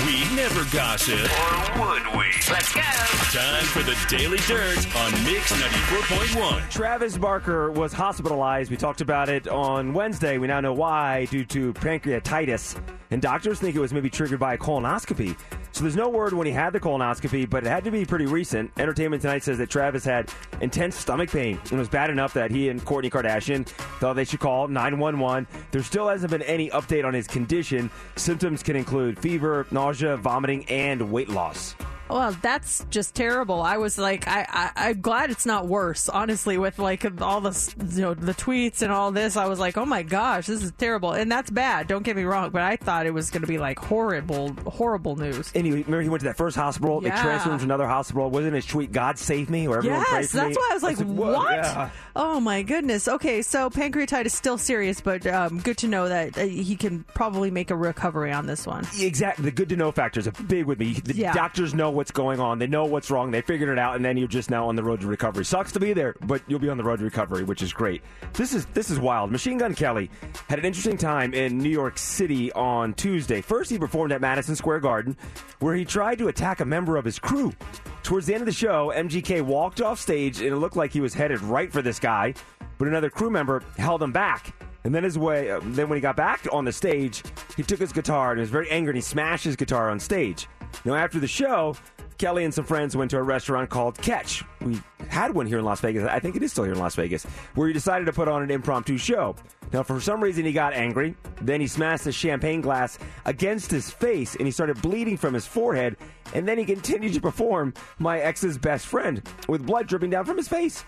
We 0.05 0.35
never 0.37 0.63
gossip. 0.71 1.19
Or 1.19 1.85
would 1.85 2.17
we? 2.17 2.20
Let's 2.51 2.73
go. 2.73 2.81
Time 2.81 3.63
for 3.63 3.81
the 3.81 3.97
Daily 4.09 4.37
Dirt 4.39 4.85
on 4.97 5.11
Mix 5.23 5.53
94.1. 5.53 6.69
Travis 6.69 7.17
Barker 7.17 7.71
was 7.71 7.93
hospitalized. 7.93 8.69
We 8.69 8.75
talked 8.75 8.99
about 8.99 9.29
it 9.29 9.47
on 9.47 9.93
Wednesday. 9.93 10.37
We 10.37 10.47
now 10.47 10.59
know 10.59 10.73
why, 10.73 11.27
due 11.31 11.45
to 11.45 11.71
pancreatitis. 11.75 12.77
And 13.09 13.21
doctors 13.21 13.61
think 13.61 13.77
it 13.77 13.79
was 13.79 13.93
maybe 13.93 14.09
triggered 14.09 14.41
by 14.41 14.55
a 14.55 14.57
colonoscopy. 14.57 15.37
So 15.71 15.81
there's 15.81 15.95
no 15.95 16.09
word 16.09 16.33
when 16.33 16.45
he 16.45 16.51
had 16.51 16.73
the 16.73 16.81
colonoscopy, 16.81 17.49
but 17.49 17.65
it 17.65 17.69
had 17.69 17.85
to 17.85 17.91
be 17.91 18.03
pretty 18.03 18.25
recent. 18.25 18.69
Entertainment 18.77 19.21
Tonight 19.21 19.43
says 19.43 19.57
that 19.57 19.69
Travis 19.69 20.03
had 20.03 20.29
intense 20.59 20.97
stomach 20.97 21.31
pain. 21.31 21.57
And 21.57 21.71
it 21.71 21.77
was 21.77 21.87
bad 21.87 22.09
enough 22.09 22.33
that 22.33 22.51
he 22.51 22.67
and 22.67 22.83
Kourtney 22.83 23.09
Kardashian 23.09 23.65
thought 24.01 24.17
they 24.17 24.25
should 24.25 24.41
call 24.41 24.67
911. 24.67 25.47
There 25.71 25.83
still 25.83 26.09
hasn't 26.09 26.31
been 26.31 26.41
any 26.41 26.69
update 26.71 27.05
on 27.05 27.13
his 27.13 27.27
condition. 27.27 27.89
Symptoms 28.17 28.61
can 28.61 28.75
include 28.75 29.17
fever, 29.17 29.67
nausea, 29.71 30.17
vomiting, 30.17 30.65
and 30.65 31.13
weight 31.13 31.29
loss. 31.29 31.75
Well, 32.11 32.35
that's 32.41 32.85
just 32.89 33.15
terrible. 33.15 33.61
I 33.61 33.77
was 33.77 33.97
like, 33.97 34.27
I, 34.27 34.45
I 34.49 34.89
I'm 34.89 35.01
glad 35.01 35.31
it's 35.31 35.45
not 35.45 35.67
worse. 35.67 36.09
Honestly, 36.09 36.57
with 36.57 36.77
like 36.79 37.05
all 37.21 37.41
the 37.41 37.73
you 37.93 38.01
know 38.01 38.13
the 38.13 38.33
tweets 38.33 38.81
and 38.81 38.91
all 38.91 39.11
this, 39.11 39.37
I 39.37 39.47
was 39.47 39.59
like, 39.59 39.77
oh 39.77 39.85
my 39.85 40.03
gosh, 40.03 40.47
this 40.47 40.61
is 40.63 40.71
terrible, 40.77 41.13
and 41.13 41.31
that's 41.31 41.49
bad. 41.49 41.87
Don't 41.87 42.03
get 42.03 42.15
me 42.15 42.23
wrong, 42.23 42.49
but 42.51 42.61
I 42.61 42.75
thought 42.75 43.05
it 43.05 43.13
was 43.13 43.29
going 43.31 43.41
to 43.41 43.47
be 43.47 43.57
like 43.57 43.79
horrible, 43.79 44.53
horrible 44.67 45.15
news. 45.15 45.51
Anyway, 45.55 45.77
he, 45.77 45.83
remember 45.83 46.01
he 46.03 46.09
went 46.09 46.21
to 46.21 46.27
that 46.27 46.37
first 46.37 46.55
hospital. 46.57 47.01
They 47.01 47.09
transferred 47.09 47.51
him 47.53 47.57
to 47.59 47.63
another 47.63 47.87
hospital. 47.87 48.29
Wasn't 48.29 48.53
his 48.53 48.65
tweet 48.65 48.91
"God 48.91 49.17
save 49.17 49.49
me" 49.49 49.67
or 49.67 49.77
everyone 49.77 50.03
pray 50.05 50.19
Yes, 50.21 50.31
for 50.31 50.37
that's 50.37 50.49
me? 50.49 50.55
why 50.55 50.67
I 50.71 50.73
was 50.73 50.83
like, 50.83 50.97
"Whoa." 50.99 51.33
what? 51.33 51.51
Yeah. 51.51 51.89
Oh 52.15 52.39
my 52.39 52.61
goodness. 52.63 53.07
Okay, 53.07 53.41
so 53.41 53.69
pancreatitis 53.69 54.25
is 54.27 54.33
still 54.33 54.57
serious, 54.57 54.99
but 55.01 55.25
um, 55.27 55.59
good 55.59 55.77
to 55.79 55.87
know 55.87 56.09
that 56.09 56.37
uh, 56.37 56.41
he 56.43 56.75
can 56.75 57.03
probably 57.13 57.51
make 57.51 57.71
a 57.71 57.75
recovery 57.75 58.31
on 58.31 58.45
this 58.47 58.67
one. 58.67 58.85
Exactly. 58.99 59.45
The 59.45 59.51
good 59.51 59.69
to 59.69 59.75
know 59.77 59.91
factor 59.91 60.19
is 60.19 60.27
a 60.27 60.31
big 60.31 60.65
with 60.65 60.79
me. 60.79 60.93
The 60.93 61.13
Yeah. 61.15 61.33
doctors 61.33 61.73
know 61.73 61.89
what's 62.01 62.09
going 62.09 62.39
on. 62.39 62.57
They 62.57 62.65
know 62.65 62.83
what's 62.83 63.11
wrong. 63.11 63.29
They 63.29 63.41
figured 63.41 63.69
it 63.69 63.77
out, 63.77 63.95
and 63.95 64.03
then 64.03 64.17
you're 64.17 64.27
just 64.27 64.49
now 64.49 64.67
on 64.67 64.75
the 64.75 64.83
road 64.83 65.01
to 65.01 65.07
recovery. 65.07 65.45
Sucks 65.45 65.71
to 65.73 65.79
be 65.79 65.93
there, 65.93 66.15
but 66.21 66.41
you'll 66.47 66.57
be 66.57 66.67
on 66.67 66.77
the 66.77 66.83
road 66.83 66.97
to 66.97 67.05
recovery, 67.05 67.43
which 67.43 67.61
is 67.61 67.71
great. 67.71 68.01
This 68.33 68.55
is 68.55 68.65
this 68.67 68.89
is 68.89 68.99
wild. 68.99 69.31
Machine 69.31 69.59
Gun 69.59 69.75
Kelly 69.75 70.09
had 70.49 70.57
an 70.57 70.65
interesting 70.65 70.97
time 70.97 71.35
in 71.35 71.59
New 71.59 71.69
York 71.69 71.99
City 71.99 72.51
on 72.53 72.95
Tuesday. 72.95 73.39
First, 73.39 73.69
he 73.69 73.77
performed 73.77 74.13
at 74.13 74.19
Madison 74.19 74.55
Square 74.55 74.79
Garden, 74.79 75.15
where 75.59 75.75
he 75.75 75.85
tried 75.85 76.17
to 76.17 76.27
attack 76.29 76.59
a 76.59 76.65
member 76.65 76.97
of 76.97 77.05
his 77.05 77.19
crew. 77.19 77.53
Towards 78.01 78.25
the 78.25 78.33
end 78.33 78.41
of 78.41 78.47
the 78.47 78.51
show, 78.51 78.91
MGK 78.95 79.43
walked 79.43 79.79
off 79.79 79.99
stage, 79.99 80.39
and 80.39 80.47
it 80.47 80.55
looked 80.55 80.75
like 80.75 80.91
he 80.91 81.01
was 81.01 81.13
headed 81.13 81.39
right 81.41 81.71
for 81.71 81.83
this 81.83 81.99
guy, 81.99 82.33
but 82.79 82.87
another 82.87 83.11
crew 83.11 83.29
member 83.29 83.61
held 83.77 84.01
him 84.01 84.11
back. 84.11 84.55
And 84.83 84.95
then 84.95 85.03
his 85.03 85.19
way, 85.19 85.51
uh, 85.51 85.59
then 85.63 85.87
when 85.87 85.97
he 85.97 86.01
got 86.01 86.15
back 86.15 86.47
on 86.51 86.65
the 86.65 86.71
stage, 86.71 87.21
he 87.55 87.61
took 87.61 87.79
his 87.79 87.93
guitar 87.93 88.31
and 88.31 88.39
was 88.39 88.49
very 88.49 88.67
angry 88.71 88.89
and 88.89 88.97
he 88.97 89.01
smashed 89.01 89.43
his 89.43 89.55
guitar 89.55 89.91
on 89.91 89.99
stage. 89.99 90.47
Now 90.85 90.95
after 90.95 91.19
the 91.19 91.27
show, 91.27 91.75
Kelly 92.17 92.43
and 92.43 92.53
some 92.53 92.65
friends 92.65 92.95
went 92.95 93.09
to 93.11 93.17
a 93.17 93.23
restaurant 93.23 93.69
called 93.69 93.97
Catch. 93.97 94.43
We 94.61 94.79
had 95.09 95.33
one 95.33 95.47
here 95.47 95.57
in 95.57 95.65
Las 95.65 95.81
Vegas. 95.81 96.03
I 96.03 96.19
think 96.19 96.35
it 96.35 96.43
is 96.43 96.51
still 96.51 96.63
here 96.63 96.73
in 96.73 96.79
Las 96.79 96.95
Vegas, 96.95 97.23
where 97.55 97.67
he 97.67 97.73
decided 97.73 98.05
to 98.05 98.13
put 98.13 98.27
on 98.27 98.43
an 98.43 98.51
impromptu 98.51 98.97
show. 98.97 99.35
Now, 99.73 99.83
for 99.83 99.99
some 99.99 100.21
reason, 100.21 100.45
he 100.45 100.51
got 100.51 100.73
angry. 100.73 101.15
Then 101.41 101.61
he 101.61 101.67
smashed 101.67 102.05
a 102.05 102.11
champagne 102.11 102.61
glass 102.61 102.99
against 103.25 103.71
his 103.71 103.89
face 103.89 104.35
and 104.35 104.45
he 104.45 104.51
started 104.51 104.81
bleeding 104.81 105.17
from 105.17 105.33
his 105.33 105.47
forehead. 105.47 105.97
And 106.33 106.47
then 106.47 106.57
he 106.57 106.65
continued 106.65 107.13
to 107.13 107.21
perform 107.21 107.73
My 107.97 108.19
Ex's 108.19 108.57
Best 108.57 108.85
Friend 108.85 109.21
with 109.47 109.65
blood 109.65 109.87
dripping 109.87 110.11
down 110.11 110.25
from 110.25 110.37
his 110.37 110.47
face. 110.47 110.83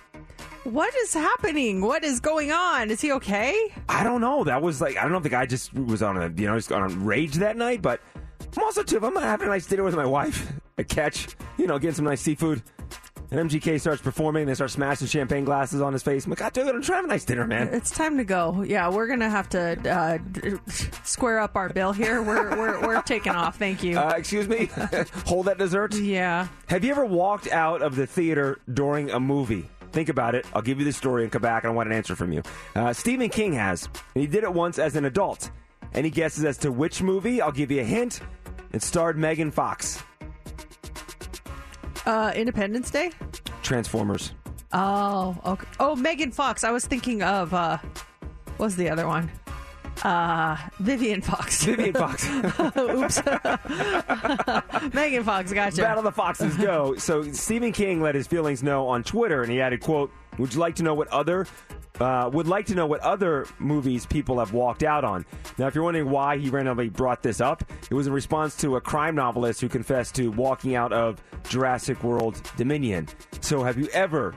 What 0.63 0.93
is 0.95 1.13
happening? 1.13 1.81
What 1.81 2.03
is 2.03 2.19
going 2.19 2.51
on? 2.51 2.89
Is 2.89 3.01
he 3.01 3.11
okay? 3.13 3.73
I 3.89 4.03
don't 4.03 4.21
know. 4.21 4.43
That 4.43 4.61
was 4.61 4.79
like 4.81 4.97
I 4.97 5.01
don't 5.01 5.11
know 5.11 5.17
if 5.17 5.23
the 5.23 5.29
guy 5.29 5.45
just 5.45 5.73
was 5.73 6.01
on 6.01 6.17
a 6.17 6.29
you 6.29 6.47
know 6.47 6.55
just 6.55 6.71
on 6.71 6.83
a 6.83 6.87
rage 6.95 7.35
that 7.35 7.57
night, 7.57 7.81
but 7.81 7.99
I'm 8.57 8.63
also 8.63 8.83
too. 8.83 8.97
If 8.97 9.03
I'm 9.03 9.15
having 9.15 9.47
a 9.47 9.49
nice 9.51 9.65
dinner 9.65 9.83
with 9.83 9.95
my 9.95 10.05
wife, 10.05 10.51
a 10.77 10.83
catch, 10.83 11.27
you 11.57 11.67
know, 11.67 11.77
getting 11.79 11.95
some 11.95 12.05
nice 12.05 12.21
seafood, 12.21 12.61
and 13.31 13.49
MGK 13.49 13.79
starts 13.81 14.01
performing, 14.01 14.45
they 14.45 14.53
start 14.53 14.69
smashing 14.71 15.07
champagne 15.07 15.43
glasses 15.43 15.81
on 15.81 15.91
his 15.91 16.03
face. 16.03 16.25
I'm 16.25 16.29
like, 16.31 16.39
God, 16.39 16.53
dude, 16.53 16.67
I'm 16.67 16.81
trying 16.81 16.83
to 16.83 16.93
have 16.95 17.05
a 17.05 17.07
nice 17.07 17.25
dinner, 17.25 17.47
man. 17.47 17.69
It's 17.73 17.89
time 17.89 18.17
to 18.17 18.23
go. 18.23 18.61
Yeah, 18.61 18.89
we're 18.89 19.07
gonna 19.07 19.29
have 19.29 19.49
to 19.49 19.91
uh, 19.91 20.17
square 21.03 21.39
up 21.39 21.55
our 21.55 21.69
bill 21.69 21.91
here. 21.93 22.21
We're 22.21 22.55
we're, 22.57 22.87
we're 22.87 23.01
taking 23.01 23.33
off. 23.33 23.57
Thank 23.57 23.83
you. 23.83 23.97
Uh, 23.97 24.13
excuse 24.15 24.47
me, 24.47 24.69
hold 25.25 25.47
that 25.47 25.57
dessert. 25.57 25.95
yeah. 25.95 26.47
Have 26.67 26.83
you 26.83 26.91
ever 26.91 27.05
walked 27.05 27.47
out 27.51 27.81
of 27.81 27.95
the 27.95 28.05
theater 28.07 28.59
during 28.73 29.09
a 29.09 29.19
movie? 29.19 29.67
Think 29.93 30.09
about 30.09 30.33
it. 30.33 30.45
I'll 30.53 30.61
give 30.63 30.79
you 30.79 30.85
the 30.85 30.91
story 30.91 31.21
and 31.23 31.31
come 31.31 31.43
back, 31.43 31.63
and 31.63 31.71
I 31.71 31.75
want 31.75 31.87
an 31.87 31.95
answer 31.95 32.15
from 32.15 32.33
you. 32.33 32.41
Uh, 32.75 32.91
Stephen 32.93 33.29
King 33.29 33.53
has, 33.53 33.85
and 34.15 34.21
he 34.21 34.27
did 34.27 34.43
it 34.43 34.51
once 34.51 34.79
as 34.79 34.95
an 34.95 35.05
adult. 35.05 35.51
Any 35.93 36.09
guesses 36.09 36.43
as 36.45 36.57
to 36.59 36.71
which 36.71 37.03
movie? 37.03 37.41
I'll 37.41 37.51
give 37.51 37.69
you 37.69 37.81
a 37.81 37.85
hint. 37.85 38.19
It 38.71 38.81
starred 38.81 39.17
Megan 39.17 39.51
Fox. 39.51 40.01
Uh, 42.07 42.33
Independence 42.35 42.89
Day. 42.89 43.11
Transformers. 43.61 44.33
Oh, 44.71 45.37
okay. 45.45 45.67
Oh, 45.79 45.95
Megan 45.95 46.31
Fox. 46.31 46.63
I 46.63 46.71
was 46.71 46.85
thinking 46.87 47.21
of 47.21 47.53
uh, 47.53 47.77
what 48.57 48.65
was 48.65 48.75
the 48.75 48.89
other 48.89 49.07
one? 49.07 49.29
Uh, 50.03 50.57
Vivian 50.79 51.21
Fox. 51.21 51.63
Vivian 51.65 51.93
Fox. 51.93 52.27
Oops. 52.77 53.21
Megan 54.93 55.23
Fox. 55.23 55.53
Gotcha. 55.53 55.81
Battle 55.81 55.99
of 55.99 56.05
the 56.05 56.11
Foxes 56.11 56.55
go. 56.57 56.95
So 56.95 57.23
Stephen 57.31 57.71
King 57.71 58.01
let 58.01 58.15
his 58.15 58.27
feelings 58.27 58.63
know 58.63 58.87
on 58.87 59.03
Twitter, 59.03 59.43
and 59.43 59.51
he 59.51 59.61
added, 59.61 59.81
"quote 59.81 60.11
Would 60.37 60.53
you 60.53 60.59
like 60.59 60.75
to 60.75 60.83
know 60.83 60.93
what 60.93 61.07
other 61.09 61.47
uh, 61.99 62.29
would 62.33 62.47
like 62.47 62.65
to 62.65 62.75
know 62.75 62.85
what 62.85 62.99
other 63.01 63.45
movies 63.59 64.05
people 64.05 64.39
have 64.39 64.51
walked 64.53 64.83
out 64.83 65.03
on?" 65.03 65.25
Now, 65.57 65.67
if 65.67 65.75
you're 65.75 65.83
wondering 65.83 66.09
why 66.09 66.37
he 66.37 66.49
randomly 66.49 66.89
brought 66.89 67.21
this 67.23 67.39
up, 67.39 67.63
it 67.89 67.93
was 67.93 68.07
in 68.07 68.13
response 68.13 68.57
to 68.57 68.75
a 68.75 68.81
crime 68.81 69.15
novelist 69.15 69.61
who 69.61 69.69
confessed 69.69 70.15
to 70.15 70.29
walking 70.31 70.75
out 70.75 70.91
of 70.91 71.21
Jurassic 71.47 72.03
World 72.03 72.41
Dominion. 72.57 73.07
So, 73.41 73.63
have 73.63 73.77
you 73.77 73.87
ever? 73.93 74.35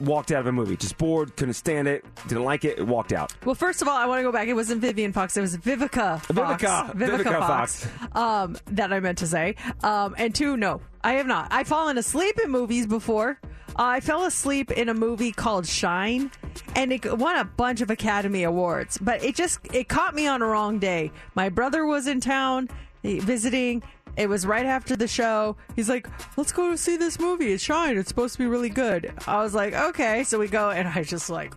Walked 0.00 0.32
out 0.32 0.40
of 0.40 0.46
a 0.46 0.52
movie, 0.52 0.76
just 0.76 0.98
bored, 0.98 1.36
couldn't 1.36 1.54
stand 1.54 1.86
it, 1.86 2.04
didn't 2.26 2.44
like 2.44 2.64
it, 2.64 2.84
walked 2.84 3.12
out. 3.12 3.32
Well, 3.44 3.54
first 3.54 3.80
of 3.80 3.88
all, 3.88 3.96
I 3.96 4.06
want 4.06 4.18
to 4.18 4.22
go 4.24 4.32
back. 4.32 4.48
It 4.48 4.54
wasn't 4.54 4.80
Vivian 4.80 5.12
Fox. 5.12 5.36
It 5.36 5.40
was 5.40 5.56
Vivica 5.56 6.20
Fox. 6.20 6.26
Vivica. 6.26 6.94
Vivica 6.94 7.38
Fox. 7.38 7.88
Um, 8.12 8.56
that 8.66 8.92
I 8.92 9.00
meant 9.00 9.18
to 9.18 9.26
say. 9.26 9.54
Um, 9.82 10.14
and 10.18 10.34
two, 10.34 10.56
no, 10.56 10.80
I 11.02 11.14
have 11.14 11.26
not. 11.26 11.48
I've 11.52 11.68
fallen 11.68 11.96
asleep 11.96 12.40
in 12.42 12.50
movies 12.50 12.86
before. 12.86 13.38
I 13.76 14.00
fell 14.00 14.24
asleep 14.24 14.70
in 14.70 14.88
a 14.88 14.94
movie 14.94 15.32
called 15.32 15.66
Shine, 15.66 16.30
and 16.76 16.92
it 16.92 17.18
won 17.18 17.36
a 17.36 17.44
bunch 17.44 17.80
of 17.80 17.90
Academy 17.90 18.44
Awards. 18.44 18.98
But 18.98 19.22
it 19.24 19.34
just 19.34 19.58
it 19.72 19.88
caught 19.88 20.14
me 20.14 20.26
on 20.26 20.42
a 20.42 20.46
wrong 20.46 20.78
day. 20.78 21.10
My 21.34 21.48
brother 21.48 21.84
was 21.84 22.06
in 22.06 22.20
town 22.20 22.68
eh, 23.02 23.18
visiting. 23.20 23.82
It 24.16 24.28
was 24.28 24.46
right 24.46 24.66
after 24.66 24.96
the 24.96 25.08
show. 25.08 25.56
He's 25.76 25.88
like, 25.88 26.06
"Let's 26.36 26.52
go 26.52 26.76
see 26.76 26.96
this 26.96 27.18
movie. 27.18 27.52
It's 27.52 27.62
Shine. 27.62 27.98
It's 27.98 28.08
supposed 28.08 28.34
to 28.34 28.38
be 28.38 28.46
really 28.46 28.68
good." 28.68 29.12
I 29.26 29.42
was 29.42 29.54
like, 29.54 29.74
"Okay." 29.74 30.24
So 30.24 30.38
we 30.38 30.48
go, 30.48 30.70
and 30.70 30.86
I 30.88 31.02
just 31.02 31.30
like 31.30 31.52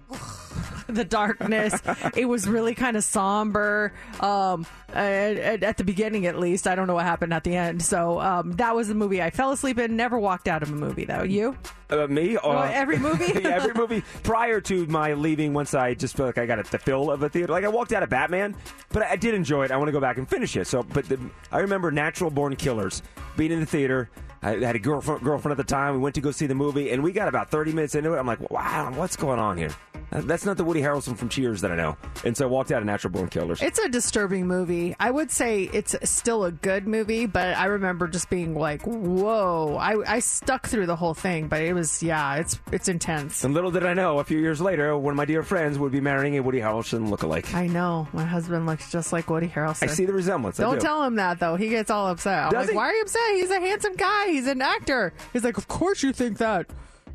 the 0.94 1.06
darkness. 1.06 1.82
it 2.16 2.26
was 2.26 2.48
really 2.48 2.76
kind 2.76 2.98
of 2.98 3.04
somber. 3.04 3.94
Um, 4.20 4.66
at, 4.90 5.64
at- 5.64 5.78
the 5.78 5.84
beginning, 5.84 6.26
at 6.26 6.40
least, 6.40 6.68
I 6.68 6.76
don't 6.76 6.88
know 6.88 6.96
what 6.96 7.06
happened 7.06 7.34
at 7.34 7.44
the 7.44 7.56
end. 7.56 7.84
So 7.84 8.20
um, 8.20 8.54
that 8.54 8.76
was 8.76 8.88
the 8.88 8.96
movie 8.96 9.22
I 9.22 9.30
fell 9.30 9.52
asleep 9.52 9.78
in. 9.80 9.96
Never 9.96 10.18
walked 10.18 10.48
out 10.48 10.64
of 10.64 10.72
a 10.72 10.76
movie 10.76 11.06
though. 11.06 11.24
You? 11.24 11.56
Uh, 11.90 12.08
me? 12.08 12.36
Uh, 12.36 12.62
every 12.74 12.98
movie? 12.98 13.26
yeah, 13.42 13.50
every 13.50 13.74
movie. 13.74 14.02
Prior 14.24 14.60
to 14.62 14.86
my 14.88 15.14
leaving, 15.14 15.54
once 15.54 15.74
I 15.74 15.94
just 15.94 16.18
felt 16.18 16.28
like 16.28 16.38
I 16.38 16.46
got 16.46 16.66
the 16.66 16.80
fill 16.80 17.12
of 17.12 17.22
a 17.24 17.30
theater. 17.30 17.54
Like 17.54 17.64
I 17.64 17.70
walked 17.70 17.94
out 17.94 18.04
of 18.04 18.10
Batman, 18.10 18.56
but 18.90 19.04
I, 19.04 19.12
I 19.12 19.16
did 19.16 19.34
enjoy 19.36 19.66
it. 19.66 19.72
I 19.72 19.78
want 19.78 19.88
to 19.88 19.92
go 19.92 20.00
back 20.02 20.18
and 20.18 20.28
finish 20.28 20.56
it. 20.58 20.68
So, 20.68 20.84
but 20.84 21.08
the, 21.08 21.20
I 21.52 21.60
remember 21.60 21.92
Natural 21.92 22.30
Born 22.30 22.56
Killers 22.56 23.02
being 23.36 23.52
in 23.52 23.60
the 23.60 23.66
theater. 23.66 24.10
I 24.42 24.52
had 24.52 24.76
a 24.76 24.80
girlfriend, 24.80 25.24
girlfriend 25.24 25.52
at 25.52 25.58
the 25.58 25.70
time. 25.70 25.96
We 25.96 26.00
went 26.00 26.16
to 26.16 26.22
go 26.22 26.32
see 26.32 26.46
the 26.46 26.56
movie, 26.56 26.92
and 26.92 27.02
we 27.02 27.12
got 27.12 27.28
about 27.28 27.50
30 27.50 27.74
minutes 27.74 27.96
into 27.96 28.14
it. 28.14 28.18
I'm 28.18 28.28
like, 28.28 28.52
wow, 28.52 28.92
what's 28.96 29.16
going 29.16 29.40
on 29.40 29.58
here? 29.58 29.72
Uh, 30.12 30.22
That's 30.22 30.46
not 30.46 30.58
the 30.58 30.64
Woody 30.64 30.82
Harrelson 30.82 31.18
from 31.18 31.30
Cheers 31.30 31.62
that 31.62 31.72
I 31.72 31.76
know. 31.76 31.98
And 32.24 32.36
so 32.36 32.46
I 32.46 32.48
walked 32.50 32.72
out 32.72 32.80
of 32.82 32.86
Natural 32.86 33.12
Born 33.12 33.28
Killers. 33.30 33.62
It's 33.62 33.80
a 33.80 33.90
disturbing 33.90 34.48
movie. 34.48 34.96
I 35.00 35.12
would 35.12 35.32
say 35.32 35.64
it's 35.74 35.96
still 36.10 36.46
a 36.46 36.52
good 36.52 36.88
movie, 36.88 37.26
but 37.26 37.58
I 37.58 37.66
remember 37.66 38.08
just 38.08 38.30
being 38.30 38.56
like, 38.56 38.84
"Whoa!" 38.84 39.76
I, 39.80 40.16
I 40.16 40.20
stuck 40.20 40.68
through 40.68 40.86
the 40.86 40.96
whole 40.96 41.14
thing, 41.14 41.48
but 41.48 41.62
it 41.62 41.74
was 41.74 42.02
yeah, 42.02 42.36
it's 42.36 42.60
it's 42.72 42.88
intense. 42.88 43.44
and 43.44 43.54
little 43.54 43.72
did 43.72 43.86
I 43.86 43.94
know, 43.94 44.20
a 44.20 44.24
few 44.24 44.40
years 44.40 44.62
later, 44.62 44.98
one 44.98 45.12
of 45.12 45.18
my 45.18 45.26
dear 45.26 45.44
friends 45.44 45.78
would 45.80 45.92
be 45.92 46.02
marrying 46.02 46.38
a 46.38 46.42
Woody 46.44 46.60
Harrelson 46.60 47.10
lookalike. 47.10 47.54
I 47.54 47.68
know 47.68 48.08
my 48.14 48.24
husband 48.24 48.66
looks 48.66 48.92
just 48.92 49.12
like 49.12 49.30
Woody 49.30 49.48
Harrelson. 49.48 49.84
I 49.84 49.88
see 49.88 50.06
the 50.06 50.14
resemblance. 50.14 50.58
Don't 50.58 50.76
do. 50.76 50.80
tell 50.82 51.04
him 51.04 51.16
that 51.16 51.40
though. 51.40 51.56
He 51.56 51.70
gets 51.70 51.92
all 51.92 52.08
upset. 52.08 52.46
I'm 52.46 52.52
Does 52.52 52.68
like, 52.68 52.70
he? 52.72 52.76
why 52.76 52.86
are 52.90 52.94
you 52.94 53.02
upset? 53.02 53.22
He's 53.34 53.52
a 53.52 53.60
handsome 53.60 53.96
guy. 53.96 54.28
He's 54.28 54.48
an 54.48 54.62
actor. 54.62 55.14
He's 55.34 55.44
like, 55.44 55.58
of 55.58 55.68
course 55.68 56.04
you 56.04 56.14
think 56.14 56.38
that. 56.38 56.68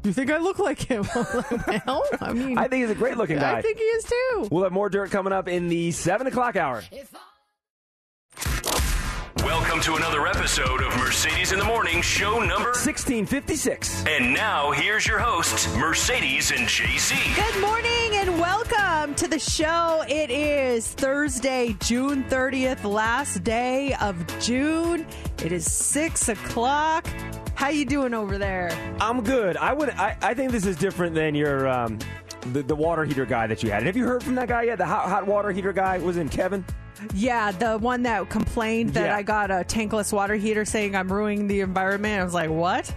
You 0.04 0.12
think 0.12 0.32
I 0.32 0.38
look 0.38 0.59
like 0.59 0.80
him? 0.80 1.06
I'm 1.14 1.80
well, 1.87 2.04
I 2.21 2.32
mean, 2.32 2.59
I 2.59 2.66
think 2.66 2.82
he's 2.82 2.90
a 2.90 2.94
great 2.94 3.16
looking 3.16 3.38
guy. 3.38 3.59
I 3.59 3.62
think 3.62 3.78
he 3.78 3.85
is 3.85 4.04
too. 4.04 4.49
We'll 4.50 4.64
have 4.64 4.73
more 4.73 4.88
dirt 4.88 5.12
coming 5.12 5.32
up 5.32 5.47
in 5.47 5.68
the 5.68 5.92
7 5.92 6.26
o'clock 6.26 6.56
hour. 6.56 6.82
Welcome 9.44 9.80
to 9.82 9.94
another 9.94 10.26
episode 10.26 10.82
of 10.82 10.97
Mercedes 10.97 11.52
in 11.52 11.61
the 11.61 11.64
Morning, 11.64 12.02
show 12.02 12.40
number. 12.40 12.71
1656. 12.71 14.06
And 14.06 14.35
now 14.35 14.73
here's 14.73 15.06
your 15.06 15.21
hosts, 15.21 15.73
Mercedes 15.76 16.50
and 16.50 16.66
JC. 16.66 17.37
Good 17.37 17.61
morning 17.61 18.14
and 18.14 18.40
welcome 18.40 19.14
to 19.14 19.28
the 19.28 19.38
show. 19.38 20.04
It 20.09 20.30
is 20.30 20.88
Thursday, 20.94 21.76
June 21.80 22.25
30th, 22.25 22.82
last 22.82 23.44
day 23.44 23.94
of 24.00 24.25
June. 24.40 25.06
It 25.44 25.52
is 25.52 25.71
six 25.71 26.28
o'clock. 26.28 27.06
How 27.54 27.68
you 27.68 27.85
doing 27.85 28.14
over 28.14 28.38
there? 28.38 28.71
I'm 29.00 29.23
good. 29.23 29.56
I 29.56 29.73
would. 29.73 29.90
I, 29.90 30.16
I 30.23 30.35
think 30.35 30.52
this 30.52 30.66
is 30.66 30.76
different 30.76 31.14
than 31.14 31.35
your 31.35 31.68
um, 31.68 31.99
the, 32.52 32.62
the 32.62 32.75
water 32.75 33.04
heater 33.04 33.25
guy 33.26 33.47
that 33.47 33.62
you 33.62 33.71
had. 33.71 33.78
And 33.78 33.87
Have 33.87 33.97
you 33.97 34.04
heard 34.04 34.23
from 34.23 34.35
that 34.37 34.49
guy 34.49 34.64
yet? 34.64 34.78
The 34.78 34.87
hot, 34.87 35.09
hot 35.09 35.26
water 35.26 35.50
heater 35.52 35.73
guy 35.73 35.99
was 35.99 36.16
in 36.16 36.28
Kevin. 36.28 36.64
Yeah, 37.14 37.50
the 37.52 37.78
one 37.78 38.02
that 38.02 38.28
complained 38.30 38.94
that 38.94 39.06
Yeah. 39.06 39.16
I 39.16 39.23
got 39.23 39.50
a 39.50 39.64
tankless 39.64 40.12
water 40.12 40.35
heater 40.35 40.64
saying 40.64 40.94
I'm 40.97 41.12
ruining 41.12 41.47
the 41.49 41.61
environment. 41.61 42.21
I 42.21 42.25
was 42.25 42.35
like, 42.35 42.50
what? 42.50 42.92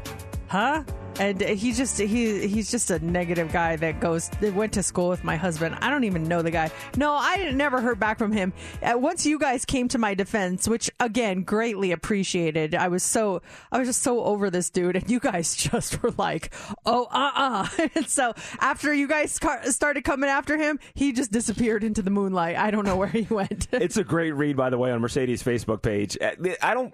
Huh? 0.48 0.84
And 1.20 1.42
he's 1.42 1.78
just 1.78 1.98
he 1.98 2.48
he's 2.48 2.70
just 2.72 2.92
a 2.92 3.00
negative 3.00 3.52
guy 3.52 3.76
that 3.78 4.00
goes 4.00 4.30
that 4.42 4.54
went 4.54 4.74
to 4.74 4.84
school 4.84 5.10
with 5.10 5.24
my 5.24 5.36
husband. 5.36 5.78
I 5.82 5.90
don't 5.90 6.04
even 6.04 6.28
know 6.28 6.42
the 6.42 6.52
guy. 6.52 6.72
No, 6.98 7.14
I 7.14 7.52
never 7.52 7.82
heard 7.82 8.00
back 8.00 8.18
from 8.18 8.32
him. 8.32 8.54
Uh, 8.82 8.98
once 8.98 9.26
you 9.26 9.40
guys 9.40 9.66
came 9.66 9.88
to 9.90 9.98
my 9.98 10.14
defense, 10.14 10.68
which 10.68 10.90
again 11.00 11.44
greatly 11.44 11.92
appreciated. 11.92 12.76
I 12.76 12.88
was 12.88 13.04
so 13.04 13.42
I 13.72 13.80
was 13.80 13.88
just 13.88 14.04
so 14.04 14.24
over 14.24 14.50
this 14.50 14.70
dude, 14.70 14.96
and 14.96 15.10
you 15.10 15.20
guys 15.20 15.56
just 15.56 16.02
were 16.04 16.12
like, 16.18 16.54
oh 16.86 17.08
uh 17.12 17.32
uh 17.36 17.88
And 17.96 18.08
so 18.08 18.34
after 18.60 18.94
you 18.94 19.08
guys 19.08 19.40
started 19.64 20.04
coming 20.04 20.30
after 20.30 20.58
him, 20.58 20.80
he 20.94 21.12
just 21.12 21.32
disappeared 21.32 21.84
into 21.84 22.02
the 22.02 22.12
moonlight. 22.12 22.58
I 22.58 22.72
don't 22.72 22.86
know 22.86 22.98
where 22.98 23.08
he 23.08 23.28
went. 23.30 23.68
It's 23.86 23.98
a 23.98 24.04
great 24.04 24.32
read, 24.32 24.58
by 24.58 24.70
the 24.72 24.78
way, 24.78 24.92
on 24.92 25.00
Mercedes' 25.00 25.44
Facebook 25.44 25.82
page. 25.84 26.18
Uh, 26.20 26.32
I 26.62 26.74
don't 26.74 26.94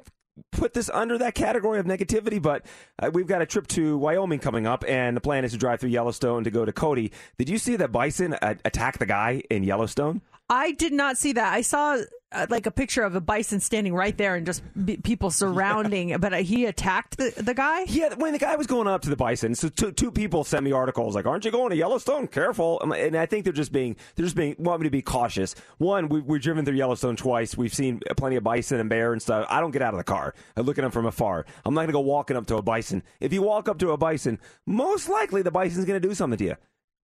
put 0.51 0.73
this 0.73 0.89
under 0.89 1.17
that 1.17 1.35
category 1.35 1.79
of 1.79 1.85
negativity, 1.85 2.41
but 2.41 2.65
uh, 2.99 3.09
we've 3.13 3.27
got 3.27 3.41
a 3.41 3.45
trip 3.45 3.67
to 3.67 3.97
Wyoming 3.97 4.39
coming 4.39 4.67
up, 4.67 4.83
and 4.87 5.15
the 5.15 5.21
plan 5.21 5.43
is 5.45 5.51
to 5.51 5.57
drive 5.57 5.79
through 5.79 5.89
Yellowstone 5.89 6.43
to 6.43 6.51
go 6.51 6.65
to 6.65 6.71
Cody. 6.71 7.11
Did 7.37 7.49
you 7.49 7.57
see 7.57 7.75
that 7.75 7.91
bison 7.91 8.33
uh, 8.33 8.55
attack 8.65 8.97
the 8.97 9.05
guy 9.05 9.43
in 9.49 9.63
Yellowstone? 9.63 10.21
I 10.49 10.71
did 10.71 10.93
not 10.93 11.17
see 11.17 11.33
that. 11.33 11.53
I 11.53 11.61
saw 11.61 12.01
uh, 12.31 12.47
like 12.49 12.65
a 12.65 12.71
picture 12.71 13.03
of 13.03 13.15
a 13.15 13.21
bison 13.21 13.59
standing 13.59 13.93
right 13.93 14.17
there 14.17 14.35
and 14.35 14.45
just 14.45 14.63
b- 14.85 14.97
people 14.97 15.29
surrounding, 15.31 16.17
but 16.19 16.33
uh, 16.33 16.37
he 16.37 16.65
attacked 16.65 17.17
the, 17.17 17.33
the 17.37 17.53
guy. 17.53 17.83
Yeah, 17.87 18.13
when 18.15 18.33
the 18.33 18.39
guy 18.39 18.55
was 18.55 18.67
going 18.67 18.87
up 18.87 19.01
to 19.01 19.09
the 19.09 19.15
bison, 19.15 19.55
so 19.55 19.69
two, 19.69 19.91
two 19.91 20.11
people 20.11 20.43
sent 20.43 20.63
me 20.63 20.71
articles 20.71 21.15
like, 21.15 21.25
"Aren't 21.25 21.45
you 21.45 21.51
going 21.51 21.71
to 21.71 21.75
Yellowstone? 21.75 22.27
Careful!" 22.27 22.79
I'm 22.81 22.91
And 22.91 23.15
I 23.15 23.25
think 23.25 23.43
they're 23.43 23.53
just 23.53 23.71
being 23.71 23.95
they're 24.15 24.25
just 24.25 24.35
being 24.35 24.55
want 24.59 24.81
me 24.81 24.87
to 24.87 24.91
be 24.91 25.01
cautious. 25.01 25.55
One, 25.77 26.09
we, 26.09 26.21
we've 26.21 26.41
driven 26.41 26.65
through 26.65 26.75
Yellowstone 26.75 27.15
twice. 27.15 27.57
We've 27.57 27.73
seen 27.73 28.01
plenty 28.17 28.35
of 28.35 28.43
bison 28.43 28.79
and 28.79 28.89
bear 28.89 29.13
and 29.13 29.21
stuff. 29.21 29.45
I 29.49 29.59
don't 29.59 29.71
get 29.71 29.81
out 29.81 29.93
of 29.93 29.97
the 29.97 30.03
car. 30.03 30.33
I 30.55 30.61
look 30.61 30.77
at 30.77 30.81
them 30.81 30.91
from 30.91 31.05
afar. 31.05 31.45
I'm 31.65 31.73
not 31.73 31.81
going 31.81 31.87
to 31.87 31.93
go 31.93 31.99
walking 31.99 32.37
up 32.37 32.45
to 32.47 32.57
a 32.57 32.61
bison. 32.61 33.03
If 33.19 33.33
you 33.33 33.41
walk 33.41 33.67
up 33.67 33.79
to 33.79 33.91
a 33.91 33.97
bison, 33.97 34.39
most 34.65 35.09
likely 35.09 35.41
the 35.41 35.51
bison's 35.51 35.85
going 35.85 36.01
to 36.01 36.07
do 36.07 36.13
something 36.13 36.37
to 36.37 36.45
you. 36.45 36.55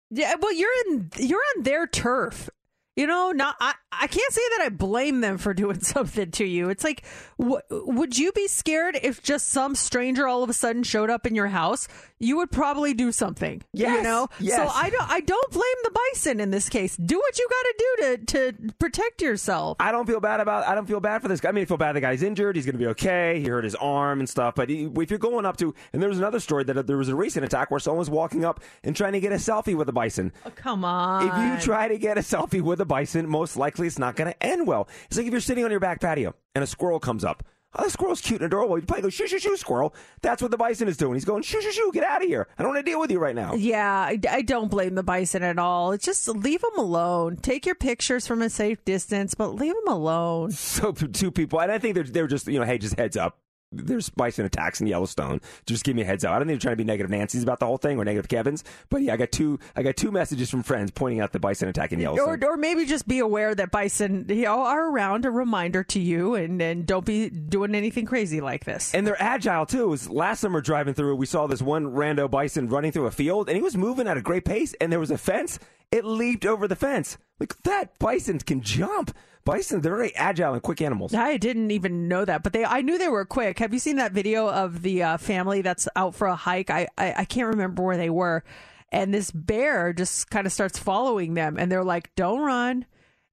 Yeah, 0.10 0.36
well, 0.40 0.54
you're 0.54 0.70
in 0.88 1.10
you're 1.18 1.42
on 1.58 1.64
their 1.64 1.88
turf. 1.88 2.50
You 2.96 3.08
know, 3.08 3.32
not 3.32 3.56
I. 3.60 3.74
I 3.92 4.08
can't 4.08 4.34
say 4.34 4.42
that 4.58 4.66
I 4.66 4.70
blame 4.70 5.22
them 5.22 5.38
for 5.38 5.54
doing 5.54 5.80
something 5.80 6.32
to 6.32 6.46
you. 6.46 6.70
It's 6.70 6.84
like, 6.84 7.04
w- 7.40 7.62
would 7.70 8.18
you 8.18 8.32
be 8.32 8.48
scared 8.48 8.98
if 9.02 9.24
just 9.24 9.50
some 9.50 9.76
stranger 9.76 10.28
all 10.28 10.44
of 10.44 10.50
a 10.50 10.54
sudden 10.54 10.84
showed 10.84 11.10
up 11.10 11.26
in 11.26 11.36
your 11.36 11.48
house? 11.48 11.88
You 12.24 12.38
would 12.38 12.52
probably 12.52 12.94
do 12.94 13.12
something. 13.12 13.62
you 13.74 14.02
know. 14.02 14.30
yes. 14.40 14.56
So 14.56 14.68
I 14.68 14.90
don't. 14.90 15.10
I 15.10 15.20
don't 15.20 15.52
blame 15.52 15.64
the 15.84 15.92
bison 16.14 16.40
in 16.40 16.52
this 16.52 16.70
case. 16.70 16.96
Do 16.98 17.18
what 17.20 17.38
you 17.38 17.48
got 17.50 17.62
to 17.62 17.76
do 17.78 17.96
to 17.98 18.26
to 18.54 18.74
protect 18.80 19.22
yourself. 19.22 19.78
I 19.80 19.92
don't 19.92 20.06
feel 20.08 20.20
bad 20.20 20.40
about. 20.40 20.68
I 20.68 20.76
don't 20.76 20.86
feel 20.88 21.00
bad 21.00 21.22
for 21.22 21.28
this 21.28 21.42
guy. 21.42 21.50
I 21.50 21.52
mean, 21.52 21.64
I 21.64 21.66
feel 21.66 21.78
bad 21.78 21.94
the 21.94 22.02
guy's 22.02 22.24
injured. 22.24 22.56
He's 22.56 22.66
going 22.66 22.74
to 22.76 22.80
be 22.80 22.88
okay. 22.88 23.40
He 23.40 23.48
hurt 23.48 23.64
his 23.64 23.76
arm 23.76 24.20
and 24.20 24.30
stuff. 24.30 24.56
But 24.56 24.70
he, 24.70 24.90
if 24.98 25.10
you're 25.10 25.20
going 25.20 25.46
up 25.46 25.58
to, 25.58 25.74
and 25.92 26.02
there 26.02 26.10
was 26.10 26.18
another 26.18 26.40
story 26.40 26.64
that 26.64 26.88
there 26.88 26.98
was 26.98 27.10
a 27.10 27.16
recent 27.16 27.46
attack 27.46 27.72
where 27.72 27.80
someone 27.80 28.00
was 28.00 28.10
walking 28.10 28.46
up 28.46 28.62
and 28.84 28.96
trying 28.96 29.14
to 29.14 29.20
get 29.20 29.32
a 29.32 29.36
selfie 29.36 29.76
with 29.76 29.90
a 29.90 29.94
bison. 29.94 30.32
Oh, 30.46 30.52
come 30.56 30.86
on. 30.86 31.28
If 31.28 31.60
you 31.60 31.66
try 31.66 31.88
to 31.88 31.98
get 31.98 32.18
a 32.18 32.22
selfie 32.22 32.62
with 32.62 32.80
a 32.82 32.86
bison, 32.86 33.30
most 33.30 33.58
likely 33.58 33.88
it's 33.88 34.00
not 34.00 34.16
going 34.16 34.32
to 34.32 34.44
end 34.44 34.66
well. 34.68 34.88
It's 35.06 35.18
like 35.18 35.26
if 35.26 35.32
you're 35.32 35.42
sitting 35.42 35.64
on 35.66 35.72
your 35.72 35.80
back 35.80 36.00
patio 36.00 36.36
and 36.56 36.64
a 36.64 36.68
squirrel 36.68 37.00
comes 37.00 37.24
up. 37.24 37.44
Oh, 37.76 37.86
the 37.86 37.90
squirrel's 37.90 38.22
cute 38.22 38.42
and 38.42 38.46
adorable. 38.46 38.78
You 38.78 38.86
probably 38.86 39.04
go, 39.04 39.10
shoo, 39.10 39.28
shoo, 39.28 39.40
shoo, 39.40 39.58
squirrel. 39.58 39.96
That's 40.22 40.42
what 40.42 40.52
the 40.52 40.58
bison 40.58 40.88
is 40.88 40.98
doing. 40.98 41.16
He's 41.16 41.26
going, 41.26 41.42
shoo, 41.42 41.62
shoo, 41.62 41.72
shoo, 41.72 41.92
get 41.94 42.04
out 42.04 42.22
of 42.22 42.28
here. 42.28 42.48
I 42.58 42.64
don't 42.64 42.74
want 42.74 42.86
to 42.86 42.90
deal 42.90 43.00
with 43.00 43.12
you 43.12 43.20
right 43.20 43.36
now. 43.36 43.56
Yeah, 43.56 43.92
I, 43.92 44.20
I 44.30 44.42
don't 44.44 44.70
blame 44.70 44.96
the 44.96 45.04
bison 45.04 45.42
at 45.42 45.58
all. 45.58 45.92
It's 45.92 46.06
just 46.06 46.28
leave 46.28 46.62
them 46.62 46.78
alone. 46.78 47.38
Take 47.38 47.66
your 47.66 47.76
pictures 47.76 48.28
from 48.28 48.42
a 48.42 48.50
safe 48.50 48.84
distance, 48.86 49.34
but 49.34 49.56
leave 49.56 49.74
them 49.74 49.94
alone. 49.94 50.52
So 50.52 50.92
two 50.92 51.32
people, 51.32 51.60
and 51.62 51.72
I 51.72 51.80
think 51.80 51.96
they're, 51.96 52.04
they're 52.04 52.28
just, 52.28 52.48
you 52.48 52.60
know, 52.60 52.66
hey, 52.66 52.78
just 52.78 52.98
heads 52.98 53.18
up. 53.18 53.38
There's 53.74 54.10
bison 54.10 54.46
attacks 54.46 54.82
in 54.82 54.88
Yellowstone. 54.88 55.42
Just 55.66 55.84
give 55.84 55.96
me 55.96 56.02
a 56.04 56.06
heads 56.06 56.24
up. 56.24 56.32
I 56.32 56.40
don't 56.40 56.48
think 56.48 56.60
they're 56.60 56.70
trying 56.70 56.74
to 56.74 56.84
be 56.84 56.84
negative 56.84 57.10
Nancy's 57.12 57.44
about 57.44 57.60
the 57.60 57.66
whole 57.66 57.78
thing 57.78 57.98
or 57.98 58.06
negative 58.06 58.28
Kevin's, 58.30 58.64
but 58.90 59.02
yeah, 59.02 59.14
I 59.14 59.18
got 59.18 59.32
two. 59.32 59.60
I 59.76 59.84
got 59.84 59.96
two 59.98 60.12
messages 60.12 60.50
from 60.50 60.64
friends 60.64 60.92
pointing 60.92 61.20
out 61.20 61.32
the 61.32 61.40
bison 61.40 61.68
attack 61.70 61.92
in 61.94 62.00
Or, 62.00 62.04
Yellowstone. 62.16 62.44
or 62.44 62.58
maybe 62.58 62.86
just 62.86 63.08
be 63.08 63.20
aware 63.20 63.54
that 63.56 63.72
bison 63.72 64.26
you 64.30 64.44
know, 64.44 64.60
are 64.62 64.90
around, 64.90 65.26
a 65.26 65.32
reminder 65.32 65.84
to 65.84 66.00
you, 66.00 66.36
and, 66.36 66.62
and 66.62 66.86
don't 66.86 67.06
be 67.06 67.30
doing 67.30 67.76
anything 67.76 68.06
crazy 68.06 68.42
like 68.42 68.66
this. 68.66 68.94
And 68.94 69.06
they're 69.08 69.22
agile 69.22 69.66
too. 69.66 69.84
It 69.84 69.88
was 69.88 70.10
last 70.10 70.40
summer 70.42 70.62
driving 70.62 70.94
through, 70.94 71.16
we 71.16 71.26
saw 71.26 71.48
this 71.48 71.62
one 71.62 71.86
rando 71.88 72.30
bison 72.30 72.68
running 72.70 72.92
through 72.92 73.08
a 73.08 73.12
field, 73.12 73.48
and 73.50 73.56
he 73.56 73.62
was 73.64 73.76
moving 73.78 74.08
at 74.08 74.18
a 74.18 74.22
great 74.22 74.46
pace. 74.46 74.74
And 74.80 74.92
there 74.92 75.00
was 75.00 75.12
a 75.12 75.18
fence. 75.18 75.60
It 75.92 76.06
leaped 76.06 76.46
over 76.46 76.68
the 76.68 76.76
fence. 76.76 77.18
Like 77.40 77.62
that 77.64 77.98
bison 78.00 78.40
can 78.40 78.62
jump. 78.62 79.16
Bison, 79.46 79.82
they're 79.82 79.96
very 79.96 80.16
agile 80.16 80.54
and 80.54 80.64
quick 80.64 80.82
animals. 80.82 81.14
I 81.14 81.36
didn't 81.36 81.72
even 81.72 82.08
know 82.08 82.24
that, 82.24 82.44
but 82.44 82.54
they 82.54 82.64
I 82.64 82.82
knew 82.82 82.98
they 82.98 83.10
were 83.10 83.26
quick. 83.26 83.60
Have 83.60 83.74
you 83.74 83.80
seen 83.80 83.98
that 83.98 84.14
video 84.14 84.50
of 84.50 84.82
the 84.82 85.04
uh, 85.04 85.18
family 85.18 85.62
that's 85.62 85.88
out 85.96 86.16
for 86.16 86.28
a 86.28 86.36
hike? 86.36 86.70
I, 86.70 86.88
I 86.98 87.14
I 87.18 87.26
can't 87.26 87.50
remember 87.50 87.84
where 87.84 87.98
they 87.98 88.10
were, 88.10 88.44
and 88.90 89.14
this 89.14 89.32
bear 89.32 89.92
just 89.92 90.30
kind 90.30 90.48
of 90.48 90.54
starts 90.54 90.80
following 90.80 91.34
them, 91.34 91.58
and 91.60 91.72
they're 91.72 91.84
like, 91.84 92.16
"Don't 92.16 92.40
run." 92.40 92.86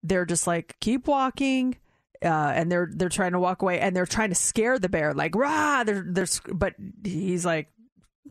They're 0.02 0.26
just 0.26 0.46
like, 0.46 0.76
"Keep 0.80 1.06
walking." 1.06 1.76
Uh, 2.22 2.52
and 2.54 2.70
they're 2.70 2.90
they're 2.92 3.08
trying 3.08 3.32
to 3.32 3.38
walk 3.38 3.62
away, 3.62 3.78
and 3.78 3.94
they're 3.94 4.04
trying 4.04 4.30
to 4.30 4.34
scare 4.34 4.78
the 4.78 4.88
bear, 4.88 5.14
like 5.14 5.34
rah. 5.36 5.84
They're 5.84 6.04
they're, 6.06 6.26
but 6.52 6.74
he's 7.04 7.46
like, 7.46 7.68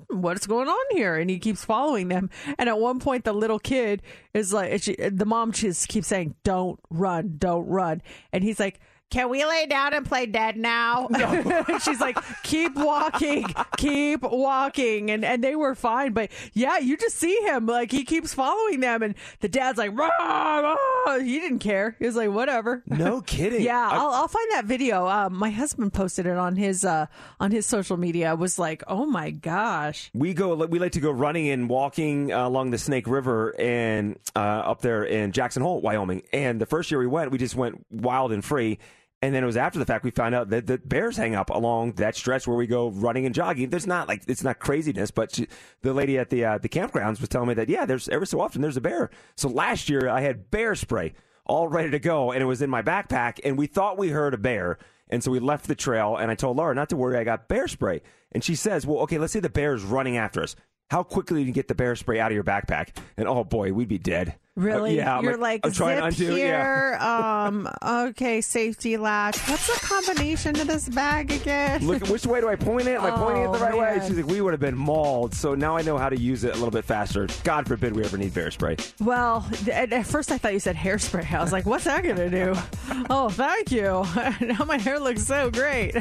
Hmm, 0.10 0.22
what's 0.22 0.48
going 0.48 0.68
on 0.68 0.86
here? 0.92 1.16
And 1.16 1.30
he 1.30 1.40
keeps 1.40 1.66
following 1.66 2.08
them. 2.08 2.30
And 2.58 2.70
at 2.70 2.80
one 2.80 3.00
point, 3.00 3.26
the 3.26 3.34
little 3.34 3.60
kid 3.60 4.02
is 4.34 4.54
like, 4.54 4.82
she, 4.82 4.96
the 4.96 5.26
mom 5.26 5.52
just 5.52 5.88
keeps 5.88 6.08
saying, 6.08 6.36
"Don't 6.44 6.80
run, 6.90 7.36
don't 7.38 7.68
run," 7.68 8.02
and 8.32 8.44
he's 8.44 8.60
like. 8.60 8.80
Can 9.10 9.30
we 9.30 9.44
lay 9.44 9.66
down 9.66 9.94
and 9.96 10.06
play 10.06 10.26
dead 10.28 10.56
now? 10.56 11.08
She's 11.84 12.00
like, 12.00 12.18
keep 12.44 12.76
walking, 12.76 13.46
keep 13.78 14.22
walking, 14.22 15.10
and 15.10 15.26
and 15.26 15.44
they 15.44 15.56
were 15.56 15.74
fine. 15.74 16.14
But 16.14 16.32
yeah, 16.54 16.78
you 16.78 16.96
just 16.96 17.16
see 17.18 17.36
him 17.42 17.66
like 17.66 17.92
he 17.92 18.04
keeps 18.04 18.34
following 18.34 18.82
them, 18.82 19.02
and 19.02 19.16
the 19.40 19.50
dad's 19.50 19.78
like, 19.80 19.98
rah, 19.98 20.10
rah. 20.20 21.18
he 21.20 21.40
didn't 21.40 21.60
care. 21.60 21.96
He 22.00 22.06
was 22.06 22.16
like, 22.16 22.30
whatever. 22.32 22.84
No 22.86 23.22
kidding. 23.26 23.62
Yeah, 23.64 23.90
I- 23.92 23.98
I'll, 23.98 24.10
I'll 24.12 24.28
find 24.28 24.48
that 24.52 24.66
video. 24.66 25.08
Uh, 25.08 25.30
my 25.32 25.50
husband 25.50 25.92
posted 25.94 26.26
it 26.28 26.38
on 26.38 26.56
his 26.56 26.86
uh, 26.86 27.08
on 27.40 27.50
his 27.52 27.66
social 27.66 27.98
media. 27.98 28.30
I 28.30 28.34
was 28.36 28.60
like, 28.60 28.84
oh 28.88 29.06
my 29.08 29.32
gosh. 29.32 30.12
we 30.14 30.34
go 30.34 30.56
we 30.68 30.78
like 30.78 30.92
to 30.94 31.00
go 31.00 31.12
running 31.12 31.50
and 31.50 31.68
walking 31.68 32.32
uh, 32.32 32.48
along 32.48 32.72
the 32.72 32.78
snake 32.78 33.08
river 33.08 33.56
and 33.60 34.18
uh, 34.36 34.40
up 34.40 34.82
there 34.82 35.04
in 35.04 35.32
jackson 35.32 35.62
hole 35.62 35.82
wyoming 35.82 36.22
and 36.32 36.60
the 36.62 36.66
first 36.66 36.92
year 36.92 37.00
we 37.00 37.08
went 37.08 37.32
we 37.32 37.38
just 37.38 37.56
went 37.56 37.86
wild 37.92 38.32
and 38.32 38.44
free 38.46 38.78
and 39.22 39.36
then 39.36 39.44
it 39.44 39.46
was 39.46 39.58
after 39.58 39.80
the 39.80 39.86
fact 39.86 40.04
we 40.04 40.12
found 40.12 40.34
out 40.34 40.50
that 40.50 40.68
the 40.68 40.78
bears 40.78 41.18
hang 41.18 41.36
up 41.36 41.50
along 41.50 41.94
that 41.94 42.16
stretch 42.16 42.48
where 42.48 42.56
we 42.56 42.68
go 42.68 42.90
running 42.90 43.26
and 43.26 43.36
jogging. 43.36 43.70
There's 43.70 43.88
not 43.88 44.08
like 44.08 44.24
it's 44.28 44.44
not 44.44 44.60
craziness, 44.60 45.12
but 45.12 45.36
she, 45.36 45.48
the 45.82 45.94
lady 45.94 46.18
at 46.18 46.30
the 46.30 46.46
uh, 46.46 46.58
the 46.58 46.70
campgrounds 46.70 47.20
was 47.20 47.30
telling 47.30 47.50
me 47.50 47.54
that 47.56 47.70
yeah, 47.70 47.86
there's 47.86 48.08
every 48.10 48.28
so 48.28 48.40
often 48.40 48.62
there's 48.62 48.78
a 48.78 48.82
bear. 48.82 49.10
So 49.36 49.50
last 49.50 49.90
year 49.90 50.08
I 50.08 50.22
had 50.22 50.50
bear 50.52 50.76
spray 50.76 51.14
all 51.46 51.68
ready 51.68 51.90
to 51.90 52.00
go, 52.00 52.32
and 52.32 52.42
it 52.42 52.46
was 52.46 52.62
in 52.62 52.70
my 52.70 52.82
backpack, 52.82 53.40
and 53.44 53.58
we 53.58 53.66
thought 53.66 53.98
we 53.98 54.10
heard 54.10 54.36
a 54.36 54.38
bear, 54.38 54.78
and 55.10 55.24
so 55.24 55.32
we 55.32 55.40
left 55.40 55.68
the 55.68 55.76
trail, 55.76 56.16
and 56.16 56.30
I 56.30 56.36
told 56.36 56.58
Laura 56.58 56.76
not 56.76 56.90
to 56.90 56.96
worry, 56.96 57.18
I 57.18 57.24
got 57.24 57.48
bear 57.48 57.68
spray, 57.68 58.02
and 58.32 58.44
she 58.44 58.54
says, 58.54 58.86
well, 58.86 59.00
okay, 59.00 59.18
let's 59.18 59.34
say 59.34 59.40
the 59.40 59.50
bear 59.50 59.74
is 59.74 59.84
running 59.84 60.16
after 60.16 60.44
us. 60.44 60.56
How 60.92 61.02
quickly 61.02 61.42
do 61.42 61.48
you 61.48 61.54
get 61.54 61.68
the 61.68 61.76
bear 61.76 61.96
spray 61.96 62.20
out 62.20 62.32
of 62.32 62.36
your 62.36 62.44
backpack? 62.44 62.98
And 63.18 63.28
oh 63.28 63.44
boy, 63.44 63.74
we'd 63.74 63.88
be 63.88 63.98
dead. 63.98 64.36
Really? 64.56 65.00
Uh, 65.00 65.04
yeah, 65.06 65.18
I'm 65.18 65.24
You're 65.24 65.38
like, 65.38 65.62
I'm 65.66 65.72
trying 65.72 66.02
to 66.04 66.12
zip 66.12 66.28
undo. 66.30 66.38
Yeah. 66.40 66.46
here. 66.46 66.98
um, 67.00 67.70
okay, 68.10 68.42
safety 68.42 68.98
latch. 68.98 69.38
What's 69.48 69.68
the 69.68 69.86
combination 69.86 70.54
to 70.56 70.66
this 70.66 70.90
bag 70.90 71.32
again? 71.32 71.88
Look, 71.88 72.08
which 72.08 72.26
way 72.26 72.42
do 72.42 72.50
I 72.50 72.56
point 72.58 72.88
it? 72.88 72.96
Am 72.98 73.06
I 73.06 73.12
pointing 73.12 73.44
it 73.44 73.52
the 73.54 73.58
Oh, 73.58 73.62
right 73.62 73.78
way? 73.78 74.06
She's 74.06 74.18
like, 74.18 74.26
we 74.28 74.42
would 74.42 74.52
have 74.52 74.60
been 74.60 74.76
mauled. 74.78 75.34
So 75.34 75.56
now 75.56 75.78
I 75.78 75.82
know 75.82 75.98
how 75.98 76.10
to 76.10 76.20
use 76.20 76.44
it 76.44 76.52
a 76.52 76.56
little 76.56 76.72
bit 76.72 76.84
faster. 76.84 77.28
God 77.46 77.68
forbid 77.68 77.96
we 77.96 78.04
ever 78.04 78.18
need 78.18 78.34
bear 78.34 78.52
spray. 78.52 78.76
Well, 79.00 79.48
at, 79.72 79.94
at 79.94 80.06
first 80.06 80.30
I 80.32 80.38
thought 80.38 80.52
you 80.54 80.60
said 80.60 80.76
hairspray. 80.76 81.32
I 81.32 81.42
was 81.42 81.54
like, 81.54 81.66
what's 81.66 81.86
that 81.86 82.04
going 82.04 82.18
to 82.18 82.30
do? 82.30 82.54
oh, 83.10 83.30
thank 83.30 83.72
you. 83.72 84.06
now 84.42 84.66
my 84.66 84.78
hair 84.78 85.00
looks 85.00 85.24
so 85.26 85.50
great. 85.52 85.96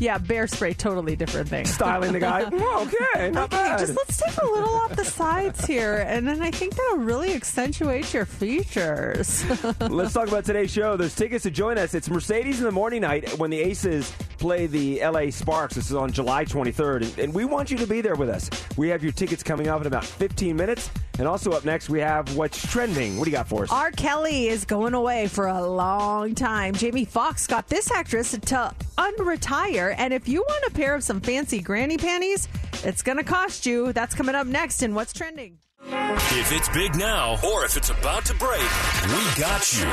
yeah, 0.00 0.16
bear 0.16 0.46
spray, 0.46 0.72
totally 0.72 1.14
different 1.16 1.48
thing. 1.50 1.66
Styling 1.66 2.12
the 2.12 2.20
guy. 2.20 2.42
Okay, 2.44 3.30
not 3.30 3.52
Okay, 3.52 3.56
bad. 3.56 3.78
just 3.80 3.96
let's 3.96 4.16
take 4.16 4.36
a 4.42 4.46
little 4.46 4.74
off 4.76 4.96
the 4.96 5.04
sides 5.04 5.66
here, 5.66 6.04
and 6.08 6.26
then 6.26 6.40
I 6.40 6.50
think 6.50 6.74
that'll 6.74 6.98
really 6.98 7.34
accentuate 7.34 7.97
your 7.98 8.24
features. 8.24 9.44
Let's 9.80 10.12
talk 10.12 10.28
about 10.28 10.44
today's 10.44 10.70
show. 10.70 10.96
There's 10.96 11.14
tickets 11.14 11.42
to 11.42 11.50
join 11.50 11.78
us. 11.78 11.94
It's 11.94 12.08
Mercedes 12.08 12.58
in 12.58 12.64
the 12.64 12.70
morning 12.70 13.00
night 13.02 13.36
when 13.38 13.50
the 13.50 13.58
Aces 13.58 14.10
play 14.38 14.66
the 14.66 15.00
LA 15.04 15.30
Sparks. 15.30 15.74
This 15.74 15.90
is 15.90 15.96
on 15.96 16.12
July 16.12 16.44
23rd, 16.44 17.02
and, 17.02 17.18
and 17.18 17.34
we 17.34 17.44
want 17.44 17.70
you 17.70 17.76
to 17.78 17.86
be 17.86 18.00
there 18.00 18.14
with 18.14 18.28
us. 18.28 18.48
We 18.76 18.88
have 18.88 19.02
your 19.02 19.10
tickets 19.12 19.42
coming 19.42 19.66
up 19.66 19.80
in 19.80 19.88
about 19.88 20.04
15 20.04 20.56
minutes, 20.56 20.90
and 21.18 21.26
also 21.26 21.50
up 21.50 21.64
next 21.64 21.90
we 21.90 21.98
have 21.98 22.36
what's 22.36 22.64
trending. 22.70 23.18
What 23.18 23.24
do 23.24 23.30
you 23.32 23.36
got 23.36 23.48
for 23.48 23.64
us? 23.64 23.72
R. 23.72 23.90
Kelly 23.90 24.46
is 24.46 24.64
going 24.64 24.94
away 24.94 25.26
for 25.26 25.48
a 25.48 25.66
long 25.66 26.36
time. 26.36 26.74
Jamie 26.74 27.04
Foxx 27.04 27.46
got 27.46 27.66
this 27.68 27.90
actress 27.90 28.30
to 28.30 28.74
unretire, 28.96 29.94
and 29.98 30.14
if 30.14 30.28
you 30.28 30.44
want 30.48 30.64
a 30.68 30.70
pair 30.70 30.94
of 30.94 31.02
some 31.02 31.20
fancy 31.20 31.60
granny 31.60 31.98
panties, 31.98 32.46
it's 32.84 33.02
going 33.02 33.18
to 33.18 33.24
cost 33.24 33.66
you. 33.66 33.92
That's 33.92 34.14
coming 34.14 34.36
up 34.36 34.46
next 34.46 34.82
in 34.82 34.94
What's 34.94 35.12
Trending. 35.12 35.58
If 35.90 36.52
it's 36.52 36.68
big 36.68 36.96
now 36.96 37.38
or 37.42 37.64
if 37.64 37.78
it's 37.78 37.88
about 37.88 38.26
to 38.26 38.34
break, 38.34 38.60
we 38.60 39.40
got 39.40 39.72
you. 39.72 39.84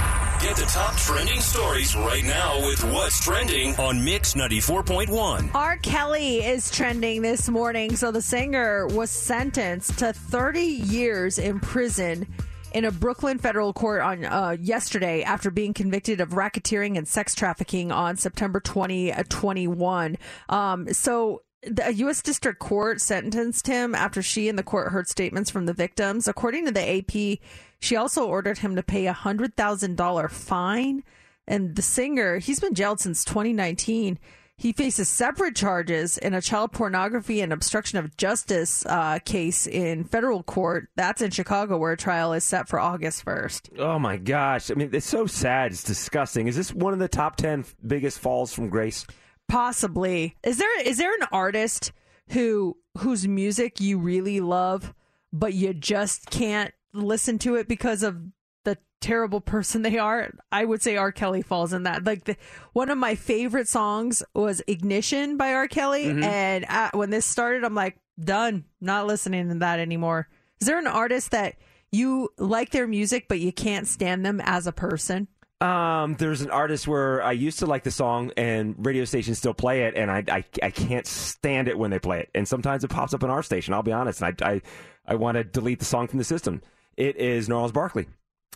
Get 0.45 0.57
the 0.57 0.65
top 0.67 0.97
trending 0.97 1.39
stories 1.39 1.95
right 1.95 2.25
now 2.25 2.59
with 2.67 2.83
what's 2.91 3.23
trending 3.23 3.73
on 3.77 4.03
Mix 4.03 4.33
94.1. 4.33 5.55
R. 5.55 5.77
Kelly 5.77 6.43
is 6.43 6.69
trending 6.69 7.21
this 7.21 7.47
morning. 7.47 7.95
So 7.95 8.11
the 8.11 8.21
singer 8.21 8.87
was 8.87 9.09
sentenced 9.09 9.97
to 9.99 10.11
30 10.11 10.59
years 10.59 11.39
in 11.39 11.61
prison 11.61 12.27
in 12.73 12.83
a 12.83 12.91
Brooklyn 12.91 13.37
federal 13.37 13.71
court 13.71 14.01
on 14.01 14.25
uh, 14.25 14.57
yesterday 14.59 15.23
after 15.23 15.49
being 15.49 15.73
convicted 15.73 16.19
of 16.19 16.31
racketeering 16.31 16.97
and 16.97 17.07
sex 17.07 17.33
trafficking 17.33 17.93
on 17.93 18.17
September 18.17 18.59
2021. 18.59 20.17
Um, 20.49 20.93
so 20.93 21.43
the 21.65 21.93
U.S. 21.93 22.21
District 22.21 22.59
Court 22.59 23.01
sentenced 23.01 23.67
him 23.67 23.95
after 23.95 24.21
she 24.21 24.49
and 24.49 24.57
the 24.57 24.63
court 24.63 24.91
heard 24.91 25.07
statements 25.07 25.49
from 25.49 25.65
the 25.65 25.73
victims. 25.73 26.27
According 26.27 26.65
to 26.65 26.71
the 26.71 26.97
AP, 26.97 27.39
she 27.79 27.95
also 27.95 28.25
ordered 28.25 28.59
him 28.59 28.75
to 28.75 28.83
pay 28.83 29.07
a 29.07 29.13
hundred 29.13 29.55
thousand 29.55 29.97
dollar 29.97 30.27
fine. 30.27 31.03
And 31.47 31.75
the 31.75 31.81
singer, 31.81 32.39
he's 32.39 32.59
been 32.59 32.73
jailed 32.73 32.99
since 32.99 33.23
2019. 33.23 34.17
He 34.57 34.71
faces 34.71 35.09
separate 35.09 35.55
charges 35.55 36.17
in 36.17 36.33
a 36.33 36.41
child 36.41 36.71
pornography 36.71 37.41
and 37.41 37.51
obstruction 37.51 37.99
of 37.99 38.15
justice 38.15 38.85
uh, 38.85 39.19
case 39.19 39.67
in 39.67 40.05
federal 40.05 40.43
court. 40.43 40.87
That's 40.95 41.21
in 41.21 41.31
Chicago, 41.31 41.77
where 41.77 41.91
a 41.91 41.97
trial 41.97 42.31
is 42.31 42.45
set 42.45 42.69
for 42.69 42.79
August 42.79 43.25
1st. 43.25 43.79
Oh 43.79 43.99
my 43.99 44.15
gosh! 44.15 44.71
I 44.71 44.75
mean, 44.75 44.91
it's 44.93 45.05
so 45.05 45.25
sad. 45.25 45.73
It's 45.73 45.83
disgusting. 45.83 46.47
Is 46.47 46.55
this 46.55 46.73
one 46.73 46.93
of 46.93 46.99
the 46.99 47.09
top 47.09 47.35
ten 47.35 47.65
biggest 47.85 48.19
falls 48.19 48.53
from 48.53 48.69
grace? 48.69 49.05
Possibly. 49.47 50.35
Is 50.43 50.57
there 50.57 50.81
is 50.81 50.97
there 50.97 51.13
an 51.13 51.27
artist 51.31 51.91
who 52.29 52.77
whose 52.97 53.27
music 53.27 53.79
you 53.79 53.97
really 53.97 54.39
love, 54.39 54.93
but 55.31 55.53
you 55.53 55.73
just 55.73 56.29
can't 56.29 56.73
listen 56.93 57.37
to 57.39 57.55
it 57.55 57.67
because 57.67 58.03
of 58.03 58.17
the 58.63 58.77
terrible 59.01 59.41
person 59.41 59.81
they 59.81 59.97
are? 59.97 60.31
I 60.51 60.65
would 60.65 60.81
say 60.81 60.97
R. 60.97 61.11
Kelly 61.11 61.41
falls 61.41 61.73
in 61.73 61.83
that. 61.83 62.03
Like 62.05 62.25
the, 62.25 62.37
one 62.73 62.89
of 62.89 62.97
my 62.97 63.15
favorite 63.15 63.67
songs 63.67 64.23
was 64.33 64.61
"Ignition" 64.67 65.37
by 65.37 65.53
R. 65.53 65.67
Kelly, 65.67 66.05
and 66.23 66.65
uh, 66.67 66.89
when 66.93 67.11
this 67.11 67.25
started, 67.25 67.63
I'm 67.63 67.75
like, 67.75 67.99
done. 68.19 68.65
Not 68.81 69.07
listening 69.07 69.49
to 69.49 69.55
that 69.55 69.79
anymore. 69.79 70.27
Is 70.59 70.67
there 70.67 70.79
an 70.79 70.87
artist 70.87 71.31
that 71.31 71.55
you 71.91 72.29
like 72.37 72.71
their 72.71 72.87
music, 72.87 73.27
but 73.27 73.39
you 73.39 73.53
can't 73.53 73.87
stand 73.87 74.25
them 74.25 74.41
as 74.43 74.67
a 74.67 74.71
person? 74.71 75.27
Um, 75.65 76.15
there's 76.15 76.41
an 76.41 76.51
artist 76.51 76.87
where 76.87 77.23
I 77.23 77.31
used 77.31 77.59
to 77.59 77.65
like 77.65 77.83
the 77.83 77.91
song, 77.91 78.31
and 78.37 78.75
radio 78.77 79.03
stations 79.05 79.39
still 79.39 79.53
play 79.53 79.83
it, 79.83 79.95
and 79.95 80.11
I, 80.11 80.23
I, 80.27 80.43
I 80.61 80.69
can't 80.69 81.07
stand 81.07 81.67
it 81.67 81.77
when 81.77 81.89
they 81.89 81.99
play 81.99 82.19
it. 82.19 82.29
And 82.35 82.47
sometimes 82.47 82.83
it 82.83 82.89
pops 82.89 83.13
up 83.13 83.23
on 83.23 83.31
our 83.31 83.41
station. 83.41 83.73
I'll 83.73 83.81
be 83.83 83.91
honest, 83.91 84.21
and 84.21 84.39
I 84.41 84.51
I, 84.51 84.61
I 85.07 85.15
want 85.15 85.35
to 85.35 85.43
delete 85.43 85.79
the 85.79 85.85
song 85.85 86.07
from 86.07 86.19
the 86.19 86.23
system. 86.23 86.61
It 86.97 87.15
is 87.15 87.49
Gnarls 87.49 87.71
Barkley, 87.71 88.07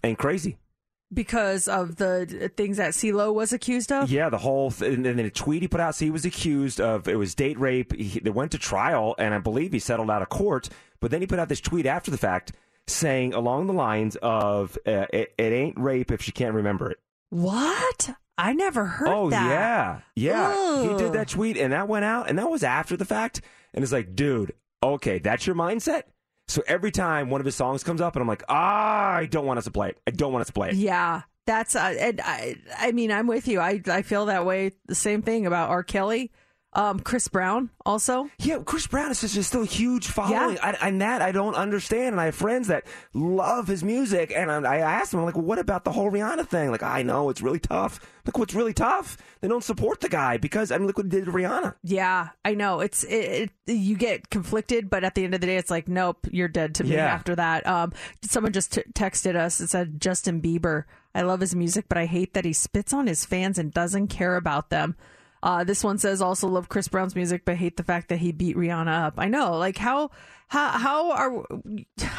and 0.03 0.17
crazy. 0.17 0.57
Because 1.11 1.67
of 1.67 1.95
the 1.95 2.51
things 2.55 2.77
that 2.77 2.91
CeeLo 2.91 3.33
was 3.33 3.51
accused 3.51 3.91
of? 3.91 4.11
Yeah, 4.11 4.29
the 4.29 4.37
whole 4.37 4.69
th- 4.69 4.93
and 4.93 5.03
then 5.03 5.17
a 5.17 5.31
tweet 5.31 5.63
he 5.63 5.67
put 5.67 5.79
out. 5.79 5.95
So 5.95 6.05
he 6.05 6.11
was 6.11 6.23
accused 6.23 6.79
of 6.79 7.07
it 7.07 7.15
was 7.15 7.33
date 7.33 7.59
rape. 7.59 7.95
He, 7.95 8.19
they 8.19 8.29
went 8.29 8.51
to 8.51 8.59
trial, 8.59 9.15
and 9.17 9.33
I 9.33 9.39
believe 9.39 9.73
he 9.73 9.79
settled 9.79 10.11
out 10.11 10.21
of 10.21 10.29
court. 10.29 10.69
But 10.99 11.09
then 11.09 11.21
he 11.21 11.27
put 11.27 11.39
out 11.39 11.49
this 11.49 11.61
tweet 11.61 11.87
after 11.87 12.11
the 12.11 12.17
fact, 12.17 12.51
saying 12.91 13.33
along 13.33 13.67
the 13.67 13.73
lines 13.73 14.15
of 14.17 14.77
uh, 14.85 15.05
it, 15.11 15.33
"It 15.37 15.53
ain't 15.53 15.79
rape 15.79 16.11
if 16.11 16.21
she 16.21 16.31
can't 16.31 16.53
remember 16.53 16.91
it." 16.91 16.99
What? 17.29 18.11
I 18.37 18.53
never 18.53 18.85
heard 18.85 19.09
oh 19.09 19.29
that. 19.29 19.49
yeah, 19.49 19.99
yeah. 20.15 20.81
He 20.83 20.97
did 20.97 21.13
that 21.13 21.27
tweet, 21.27 21.57
and 21.57 21.73
that 21.73 21.87
went 21.89 22.05
out, 22.05 22.29
and 22.29 22.39
that 22.39 22.49
was 22.49 22.63
after 22.63 22.95
the 22.95 23.05
fact. 23.05 23.41
And 23.73 23.83
it's 23.83 23.91
like, 23.91 24.15
dude, 24.15 24.53
okay, 24.81 25.19
that's 25.19 25.45
your 25.45 25.55
mindset. 25.55 26.03
So 26.47 26.63
every 26.65 26.89
time 26.89 27.29
one 27.29 27.41
of 27.41 27.45
his 27.45 27.55
songs 27.55 27.83
comes 27.83 27.99
up, 28.01 28.15
and 28.15 28.21
I'm 28.21 28.27
like, 28.27 28.43
ah, 28.47 29.11
I 29.11 29.25
don't 29.25 29.45
want 29.45 29.59
us 29.59 29.65
to 29.65 29.71
play 29.71 29.89
it. 29.89 29.99
I 30.07 30.11
don't 30.11 30.31
want 30.31 30.41
us 30.41 30.47
to 30.47 30.53
play 30.53 30.69
it. 30.69 30.75
Yeah, 30.75 31.23
that's. 31.45 31.75
Uh, 31.75 31.95
and 31.99 32.21
I. 32.21 32.55
I 32.77 32.91
mean, 32.93 33.11
I'm 33.11 33.27
with 33.27 33.47
you. 33.47 33.59
I. 33.59 33.81
I 33.87 34.01
feel 34.03 34.27
that 34.27 34.45
way. 34.45 34.71
The 34.85 34.95
same 34.95 35.21
thing 35.21 35.45
about 35.45 35.69
R. 35.69 35.83
Kelly. 35.83 36.31
Um, 36.73 36.99
Chris 36.99 37.27
Brown 37.27 37.71
also. 37.83 38.29
Yeah, 38.37 38.59
Chris 38.63 38.85
Brown 38.85 39.09
is 39.09 39.17
such 39.17 39.35
a 39.35 39.41
still 39.43 39.63
huge 39.63 40.05
following, 40.07 40.55
Yeah. 40.57 40.75
I, 40.81 40.87
and 40.87 41.01
that 41.01 41.21
I 41.21 41.31
don't 41.31 41.55
understand. 41.55 42.13
And 42.13 42.21
I 42.21 42.25
have 42.25 42.35
friends 42.35 42.67
that 42.67 42.85
love 43.13 43.67
his 43.67 43.83
music, 43.83 44.31
and 44.35 44.51
I, 44.51 44.57
I 44.75 44.77
asked 44.77 45.09
them, 45.11 45.19
I'm 45.21 45.25
like, 45.25 45.35
well, 45.35 45.45
what 45.45 45.57
about 45.57 45.83
the 45.83 45.91
whole 45.91 46.11
Rihanna 46.11 46.47
thing? 46.47 46.69
Like, 46.69 46.83
I 46.83 47.01
know 47.01 47.29
it's 47.31 47.41
really 47.41 47.59
tough. 47.59 47.99
Look, 48.27 48.37
what's 48.37 48.53
really 48.53 48.73
tough? 48.73 49.17
They 49.41 49.47
don't 49.47 49.63
support 49.63 50.01
the 50.01 50.09
guy 50.09 50.37
because 50.37 50.71
I 50.71 50.77
mean, 50.77 50.85
look 50.85 50.97
what 50.97 51.07
he 51.07 51.09
did 51.09 51.25
to 51.25 51.31
Rihanna. 51.31 51.73
Yeah, 51.83 52.29
I 52.45 52.53
know. 52.53 52.81
It's 52.81 53.03
it, 53.03 53.51
it. 53.65 53.73
You 53.73 53.97
get 53.97 54.29
conflicted, 54.29 54.91
but 54.91 55.03
at 55.03 55.15
the 55.15 55.23
end 55.23 55.33
of 55.33 55.41
the 55.41 55.47
day, 55.47 55.57
it's 55.57 55.71
like, 55.71 55.87
nope, 55.87 56.27
you're 56.29 56.47
dead 56.47 56.75
to 56.75 56.83
me. 56.83 56.91
Yeah. 56.93 57.07
After 57.07 57.35
that, 57.35 57.65
um, 57.65 57.93
someone 58.21 58.53
just 58.53 58.73
t- 58.73 58.83
texted 58.93 59.35
us. 59.35 59.59
and 59.59 59.67
said 59.69 59.99
Justin 59.99 60.39
Bieber. 60.39 60.83
I 61.15 61.23
love 61.23 61.39
his 61.39 61.55
music, 61.55 61.85
but 61.89 61.97
I 61.97 62.05
hate 62.05 62.35
that 62.35 62.45
he 62.45 62.53
spits 62.53 62.93
on 62.93 63.07
his 63.07 63.25
fans 63.25 63.57
and 63.57 63.73
doesn't 63.73 64.09
care 64.09 64.35
about 64.35 64.69
them. 64.69 64.95
Uh, 65.41 65.63
this 65.63 65.83
one 65.83 65.97
says 65.97 66.21
also 66.21 66.47
love 66.47 66.69
Chris 66.69 66.87
Brown's 66.87 67.15
music, 67.15 67.43
but 67.45 67.55
hate 67.55 67.77
the 67.77 67.83
fact 67.83 68.09
that 68.09 68.17
he 68.17 68.31
beat 68.31 68.57
Rihanna 68.57 69.05
up. 69.05 69.13
I 69.17 69.27
know, 69.27 69.57
like 69.57 69.77
how 69.77 70.11
how 70.49 70.69
how 70.69 71.11
are 71.11 71.45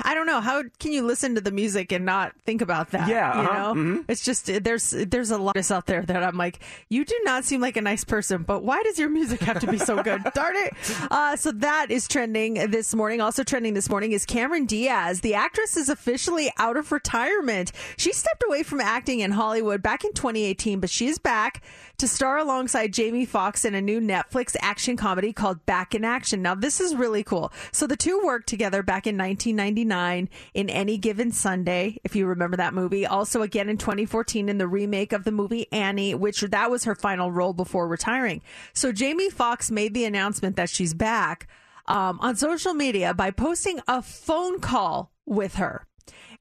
I 0.04 0.14
don't 0.14 0.26
know 0.26 0.40
how 0.40 0.62
can 0.78 0.92
you 0.92 1.02
listen 1.02 1.34
to 1.34 1.40
the 1.40 1.50
music 1.50 1.92
and 1.92 2.04
not 2.04 2.32
think 2.46 2.62
about 2.62 2.92
that? 2.92 3.08
Yeah, 3.08 3.42
you 3.42 3.48
uh-huh, 3.48 3.74
know, 3.74 4.04
it's 4.08 4.24
just 4.24 4.46
there's 4.62 4.90
there's 4.90 5.30
a 5.30 5.38
lot 5.38 5.56
of 5.56 5.70
out 5.70 5.86
there 5.86 6.02
that 6.02 6.22
I'm 6.22 6.36
like, 6.36 6.60
you 6.88 7.04
do 7.04 7.14
not 7.24 7.44
seem 7.44 7.60
like 7.60 7.76
a 7.76 7.82
nice 7.82 8.04
person, 8.04 8.42
but 8.42 8.62
why 8.62 8.82
does 8.82 8.98
your 8.98 9.08
music 9.08 9.40
have 9.40 9.60
to 9.60 9.66
be 9.66 9.78
so 9.78 10.02
good? 10.02 10.22
Darn 10.34 10.54
it! 10.56 10.74
Uh, 11.10 11.36
so 11.36 11.52
that 11.52 11.90
is 11.90 12.06
trending 12.08 12.54
this 12.70 12.94
morning. 12.94 13.20
Also 13.20 13.42
trending 13.42 13.74
this 13.74 13.90
morning 13.90 14.12
is 14.12 14.24
Cameron 14.24 14.64
Diaz. 14.64 15.20
The 15.20 15.34
actress 15.34 15.76
is 15.76 15.88
officially 15.88 16.52
out 16.56 16.76
of 16.76 16.92
retirement. 16.92 17.72
She 17.96 18.12
stepped 18.12 18.44
away 18.46 18.62
from 18.62 18.80
acting 18.80 19.20
in 19.20 19.32
Hollywood 19.32 19.82
back 19.82 20.04
in 20.04 20.12
2018, 20.12 20.78
but 20.78 20.88
she 20.88 21.08
is 21.08 21.18
back 21.18 21.62
to 21.98 22.08
star 22.08 22.38
alongside 22.38 22.92
Jamie 22.92 23.26
Foxx 23.26 23.64
in 23.64 23.74
a 23.74 23.80
new 23.82 24.00
Netflix 24.00 24.56
action 24.60 24.96
comedy 24.96 25.32
called 25.32 25.66
Back 25.66 25.94
in 25.94 26.04
Action. 26.04 26.40
Now, 26.42 26.54
this 26.54 26.80
is 26.80 26.94
really 26.94 27.22
cool. 27.22 27.52
So 27.72 27.86
the 27.86 27.96
two 27.96 28.19
worked 28.24 28.48
together 28.48 28.82
back 28.82 29.06
in 29.06 29.16
1999 29.16 30.28
in 30.54 30.70
Any 30.70 30.98
Given 30.98 31.32
Sunday, 31.32 31.98
if 32.04 32.14
you 32.16 32.26
remember 32.26 32.56
that 32.56 32.74
movie. 32.74 33.06
Also, 33.06 33.42
again 33.42 33.68
in 33.68 33.76
2014 33.76 34.48
in 34.48 34.58
the 34.58 34.68
remake 34.68 35.12
of 35.12 35.24
the 35.24 35.32
movie 35.32 35.66
Annie, 35.72 36.14
which 36.14 36.40
that 36.40 36.70
was 36.70 36.84
her 36.84 36.94
final 36.94 37.30
role 37.30 37.52
before 37.52 37.88
retiring. 37.88 38.42
So 38.72 38.92
Jamie 38.92 39.30
Foxx 39.30 39.70
made 39.70 39.94
the 39.94 40.04
announcement 40.04 40.56
that 40.56 40.70
she's 40.70 40.94
back 40.94 41.48
um, 41.86 42.18
on 42.20 42.36
social 42.36 42.74
media 42.74 43.14
by 43.14 43.30
posting 43.30 43.80
a 43.88 44.02
phone 44.02 44.60
call 44.60 45.12
with 45.26 45.56
her. 45.56 45.86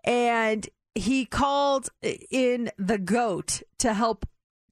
And 0.04 0.68
he 0.96 1.26
called 1.26 1.89
in 2.02 2.72
the 2.78 2.98
goat 2.98 3.62
to 3.80 3.94
help 3.94 4.26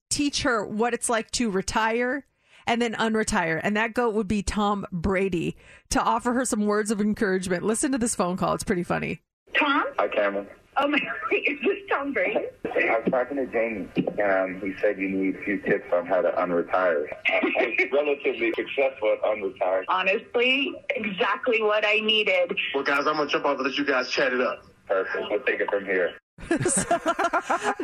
teach 0.09 0.43
her 0.43 0.65
what 0.65 0.93
it's 0.93 1.09
like 1.09 1.31
to 1.31 1.49
retire 1.49 2.25
and 2.67 2.81
then 2.81 2.93
unretire. 2.95 3.59
And 3.63 3.75
that 3.75 3.93
goat 3.93 4.13
would 4.13 4.27
be 4.27 4.43
Tom 4.43 4.85
Brady 4.91 5.55
to 5.89 6.01
offer 6.01 6.33
her 6.33 6.45
some 6.45 6.65
words 6.65 6.91
of 6.91 7.01
encouragement. 7.01 7.63
Listen 7.63 7.91
to 7.93 7.97
this 7.97 8.13
phone 8.13 8.37
call. 8.37 8.53
It's 8.53 8.63
pretty 8.63 8.83
funny. 8.83 9.21
Tom? 9.57 9.85
Hi, 9.97 10.07
Cameron. 10.09 10.47
Oh 10.79 10.87
my 10.87 10.99
God, 10.99 11.07
is 11.31 11.59
this 11.63 11.77
Tom 11.89 12.13
Brady? 12.13 12.45
I 12.65 12.99
was 12.99 13.07
talking 13.09 13.37
to 13.37 13.47
Jamie, 13.47 13.87
and 13.95 14.21
um, 14.21 14.61
he 14.61 14.73
said 14.79 14.99
you 14.99 15.09
need 15.09 15.35
a 15.35 15.43
few 15.43 15.59
tips 15.61 15.91
on 15.91 16.05
how 16.05 16.21
to 16.21 16.29
unretire. 16.31 17.07
I 17.27 17.41
was 17.43 17.87
relatively 17.91 18.51
successful 18.55 19.13
at 19.13 19.21
unretiring. 19.23 19.85
Honestly, 19.87 20.75
exactly 20.91 21.63
what 21.63 21.83
I 21.85 21.99
needed. 22.01 22.55
Well, 22.75 22.83
guys, 22.83 23.07
I'm 23.07 23.15
going 23.15 23.27
to 23.27 23.31
jump 23.31 23.45
off 23.45 23.57
and 23.57 23.65
let 23.65 23.77
you 23.77 23.85
guys 23.85 24.09
chat 24.09 24.33
it 24.33 24.41
up. 24.41 24.65
Perfect. 24.87 25.25
We'll 25.31 25.39
take 25.39 25.59
it 25.59 25.69
from 25.71 25.85
here. 25.85 26.11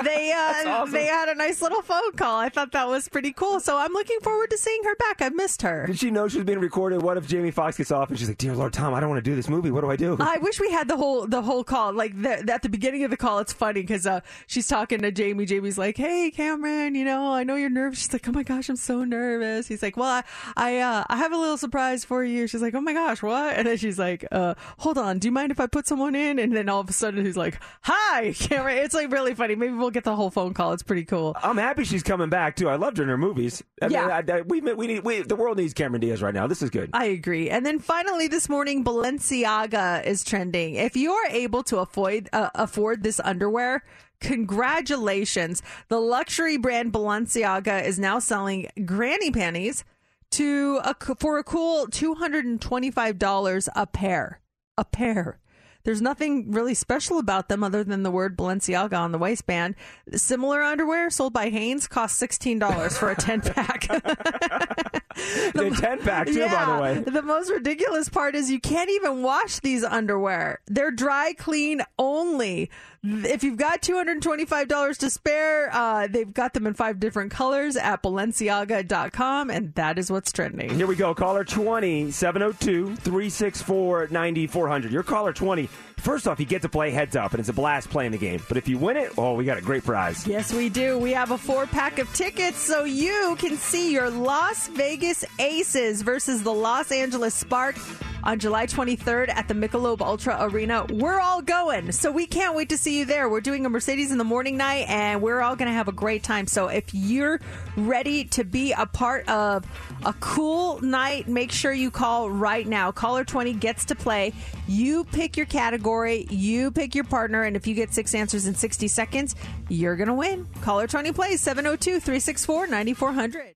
They 0.03 0.33
uh, 0.35 0.85
they 0.85 1.05
had 1.05 1.29
a 1.29 1.35
nice 1.35 1.61
little 1.61 1.81
phone 1.81 2.11
call. 2.13 2.39
I 2.39 2.49
thought 2.49 2.71
that 2.73 2.87
was 2.87 3.07
pretty 3.07 3.31
cool. 3.31 3.59
So 3.59 3.77
I'm 3.77 3.93
looking 3.93 4.19
forward 4.19 4.49
to 4.49 4.57
seeing 4.57 4.83
her 4.83 4.95
back. 4.95 5.21
I 5.21 5.29
missed 5.29 5.61
her. 5.61 5.85
Did 5.87 5.99
she 5.99 6.11
know 6.11 6.27
she 6.27 6.37
was 6.37 6.45
being 6.45 6.59
recorded? 6.59 7.01
What 7.01 7.17
if 7.17 7.27
Jamie 7.27 7.51
Foxx 7.51 7.77
gets 7.77 7.91
off 7.91 8.09
and 8.09 8.19
she's 8.19 8.27
like, 8.27 8.37
"Dear 8.37 8.55
Lord, 8.55 8.73
Tom, 8.73 8.93
I 8.93 8.99
don't 8.99 9.09
want 9.09 9.23
to 9.23 9.29
do 9.29 9.35
this 9.35 9.49
movie. 9.49 9.71
What 9.71 9.81
do 9.81 9.89
I 9.89 9.95
do?" 9.95 10.17
I 10.19 10.37
wish 10.37 10.59
we 10.59 10.69
had 10.71 10.87
the 10.87 10.97
whole 10.97 11.25
the 11.27 11.41
whole 11.41 11.63
call. 11.63 11.93
Like 11.93 12.21
the, 12.21 12.51
at 12.51 12.61
the 12.61 12.69
beginning 12.69 13.03
of 13.03 13.11
the 13.11 13.17
call, 13.17 13.39
it's 13.39 13.53
funny 13.53 13.81
because 13.81 14.05
uh, 14.05 14.21
she's 14.47 14.67
talking 14.67 15.01
to 15.01 15.11
Jamie. 15.11 15.45
Jamie's 15.45 15.77
like, 15.77 15.97
"Hey, 15.97 16.31
Cameron, 16.31 16.95
you 16.95 17.05
know, 17.05 17.31
I 17.31 17.43
know 17.43 17.55
you're 17.55 17.69
nervous." 17.69 17.99
She's 17.99 18.13
like, 18.13 18.27
"Oh 18.27 18.31
my 18.31 18.43
gosh, 18.43 18.69
I'm 18.69 18.75
so 18.75 19.03
nervous." 19.03 19.67
He's 19.67 19.81
like, 19.83 19.95
"Well, 19.97 20.09
I 20.09 20.23
I, 20.55 20.77
uh, 20.79 21.03
I 21.07 21.17
have 21.17 21.31
a 21.31 21.37
little 21.37 21.57
surprise 21.57 22.03
for 22.05 22.23
you." 22.23 22.47
She's 22.47 22.61
like, 22.61 22.75
"Oh 22.75 22.81
my 22.81 22.93
gosh, 22.93 23.21
what?" 23.23 23.55
And 23.55 23.67
then 23.67 23.77
she's 23.77 23.99
like, 23.99 24.25
uh, 24.31 24.55
"Hold 24.79 24.97
on, 24.97 25.19
do 25.19 25.27
you 25.27 25.31
mind 25.31 25.51
if 25.51 25.59
I 25.59 25.67
put 25.67 25.87
someone 25.87 26.15
in?" 26.15 26.39
And 26.39 26.55
then 26.55 26.69
all 26.69 26.81
of 26.81 26.89
a 26.89 26.93
sudden, 26.93 27.25
he's 27.25 27.37
like, 27.37 27.59
"Hi, 27.83 28.31
Cameron." 28.47 28.77
It's 28.77 28.93
like 28.93 29.11
really 29.11 29.33
funny. 29.35 29.55
Maybe 29.55 29.73
we'll 29.73 29.89
get 29.91 30.03
the 30.03 30.15
whole 30.15 30.29
phone 30.29 30.53
call. 30.53 30.73
It's 30.73 30.83
pretty 30.83 31.05
cool. 31.05 31.35
I'm 31.41 31.57
happy 31.57 31.83
she's 31.83 32.03
coming 32.03 32.29
back 32.29 32.55
too. 32.55 32.69
I 32.69 32.75
loved 32.75 32.97
her 32.97 33.03
in 33.03 33.09
her 33.09 33.17
movies. 33.17 33.63
I 33.81 33.87
Yeah. 33.87 34.01
mean, 34.21 34.29
I, 34.29 34.37
I, 34.37 34.41
we 34.41 34.61
we 34.61 34.87
need 34.87 35.03
we, 35.03 35.21
the 35.21 35.35
world 35.35 35.57
needs 35.57 35.73
Cameron 35.73 36.01
Diaz 36.01 36.21
right 36.21 36.33
now. 36.33 36.47
This 36.47 36.61
is 36.61 36.69
good. 36.69 36.89
I 36.93 37.05
agree. 37.05 37.49
And 37.49 37.65
then 37.65 37.79
finally 37.79 38.27
this 38.27 38.47
morning, 38.49 38.83
Balenciaga 38.83 40.05
is 40.05 40.23
trending. 40.23 40.75
If 40.75 40.95
you 40.95 41.11
are 41.11 41.27
able 41.29 41.63
to 41.63 41.79
afford 41.79 42.29
uh, 42.33 42.49
afford 42.55 43.03
this 43.03 43.19
underwear, 43.23 43.83
congratulations! 44.19 45.61
The 45.89 45.99
luxury 45.99 46.57
brand 46.57 46.93
Balenciaga 46.93 47.83
is 47.83 47.99
now 47.99 48.19
selling 48.19 48.67
granny 48.85 49.31
panties 49.31 49.83
to 50.31 50.79
a, 50.83 50.95
for 51.19 51.37
a 51.37 51.43
cool 51.43 51.87
two 51.87 52.15
hundred 52.15 52.45
and 52.45 52.59
twenty 52.61 52.91
five 52.91 53.17
dollars 53.19 53.67
a 53.75 53.85
pair. 53.87 54.39
A 54.77 54.85
pair. 54.85 55.37
There's 55.83 56.01
nothing 56.01 56.51
really 56.51 56.73
special 56.73 57.19
about 57.19 57.49
them 57.49 57.63
other 57.63 57.83
than 57.83 58.03
the 58.03 58.11
word 58.11 58.37
Balenciaga 58.37 58.97
on 58.97 59.11
the 59.11 59.17
waistband. 59.17 59.75
Similar 60.13 60.61
underwear 60.61 61.09
sold 61.09 61.33
by 61.33 61.49
Hanes 61.49 61.87
cost 61.87 62.21
$16 62.21 62.97
for 62.97 63.11
a 63.11 63.15
10 63.15 63.41
pack. 63.41 65.01
The 65.15 65.69
10 65.79 65.99
pack, 66.01 66.25
too, 66.25 66.47
by 66.47 66.65
the 66.65 66.81
way. 66.81 66.99
The 66.99 67.21
most 67.21 67.51
ridiculous 67.51 68.09
part 68.09 68.33
is 68.33 68.49
you 68.49 68.59
can't 68.59 68.89
even 68.89 69.21
wash 69.21 69.59
these 69.59 69.83
underwear. 69.83 70.59
They're 70.65 70.89
dry 70.89 71.33
clean 71.37 71.83
only. 71.99 72.71
If 73.05 73.43
you've 73.43 73.57
got 73.57 73.81
$225 73.81 74.97
to 74.99 75.09
spare, 75.09 75.69
uh, 75.75 76.07
they've 76.07 76.33
got 76.33 76.53
them 76.53 76.65
in 76.65 76.73
five 76.73 77.01
different 77.01 77.31
colors 77.31 77.75
at 77.75 78.01
Balenciaga.com, 78.01 79.49
and 79.49 79.73
that 79.75 79.99
is 79.99 80.09
what's 80.09 80.31
trending. 80.31 80.73
Here 80.73 80.87
we 80.87 80.95
go. 80.95 81.13
Caller 81.13 81.43
20 81.43 82.11
702 82.11 82.95
364 82.95 84.07
9400. 84.09 84.91
You're 84.93 85.03
caller 85.03 85.33
20. 85.33 85.67
First 85.97 86.29
off, 86.29 86.39
you 86.39 86.45
get 86.45 86.61
to 86.61 86.69
play 86.69 86.91
heads 86.91 87.17
up, 87.17 87.31
and 87.31 87.41
it's 87.41 87.49
a 87.49 87.53
blast 87.53 87.89
playing 87.89 88.11
the 88.11 88.17
game. 88.17 88.41
But 88.47 88.55
if 88.55 88.69
you 88.69 88.77
win 88.77 88.95
it, 88.95 89.11
oh, 89.17 89.33
we 89.33 89.43
got 89.43 89.57
a 89.57 89.61
great 89.61 89.83
prize. 89.83 90.25
Yes, 90.25 90.53
we 90.53 90.69
do. 90.69 90.97
We 90.97 91.11
have 91.11 91.31
a 91.31 91.37
four 91.37 91.65
pack 91.65 91.99
of 91.99 92.13
tickets 92.13 92.57
so 92.57 92.85
you 92.85 93.35
can 93.37 93.57
see 93.57 93.91
your 93.91 94.09
Las 94.09 94.69
Vegas 94.69 95.25
Aces 95.39 96.01
versus 96.03 96.41
the 96.41 96.53
Los 96.53 96.89
Angeles 96.93 97.33
Spark 97.33 97.75
on 98.23 98.39
July 98.39 98.65
23rd 98.65 99.29
at 99.29 99.47
the 99.47 99.53
Michelob 99.53 100.01
Ultra 100.01 100.37
Arena. 100.39 100.85
We're 100.89 101.19
all 101.19 101.41
going, 101.41 101.91
so 101.91 102.11
we 102.11 102.25
can't 102.25 102.55
wait 102.55 102.69
to 102.69 102.77
see 102.77 102.99
you 102.99 103.05
there. 103.05 103.29
We're 103.29 103.41
doing 103.41 103.65
a 103.65 103.69
Mercedes 103.69 104.11
in 104.11 104.17
the 104.17 104.23
morning 104.23 104.57
night, 104.57 104.89
and 104.89 105.21
we're 105.21 105.41
all 105.41 105.55
going 105.55 105.67
to 105.67 105.73
have 105.73 105.87
a 105.87 105.93
great 105.93 106.23
time. 106.23 106.47
So 106.47 106.67
if 106.67 106.93
you're 106.93 107.39
ready 107.75 108.25
to 108.25 108.43
be 108.43 108.71
a 108.71 108.85
part 108.85 109.27
of 109.27 109.65
a 110.05 110.13
cool 110.13 110.79
night, 110.81 111.27
make 111.27 111.51
sure 111.51 111.73
you 111.73 111.91
call 111.91 112.29
right 112.29 112.67
now. 112.67 112.91
Caller 112.91 113.23
20 113.23 113.53
gets 113.53 113.85
to 113.85 113.95
play. 113.95 114.33
You 114.67 115.03
pick 115.05 115.35
your 115.37 115.45
category, 115.45 116.25
you 116.29 116.71
pick 116.71 116.95
your 116.95 117.03
partner, 117.03 117.43
and 117.43 117.55
if 117.55 117.67
you 117.67 117.75
get 117.75 117.93
six 117.93 118.15
answers 118.15 118.47
in 118.47 118.55
60 118.55 118.87
seconds, 118.87 119.35
you're 119.69 119.95
going 119.95 120.07
to 120.07 120.13
win. 120.13 120.47
Caller 120.61 120.87
20 120.87 121.11
plays 121.11 121.41
702 121.41 121.99
364 121.99 122.67
9400. 122.67 123.55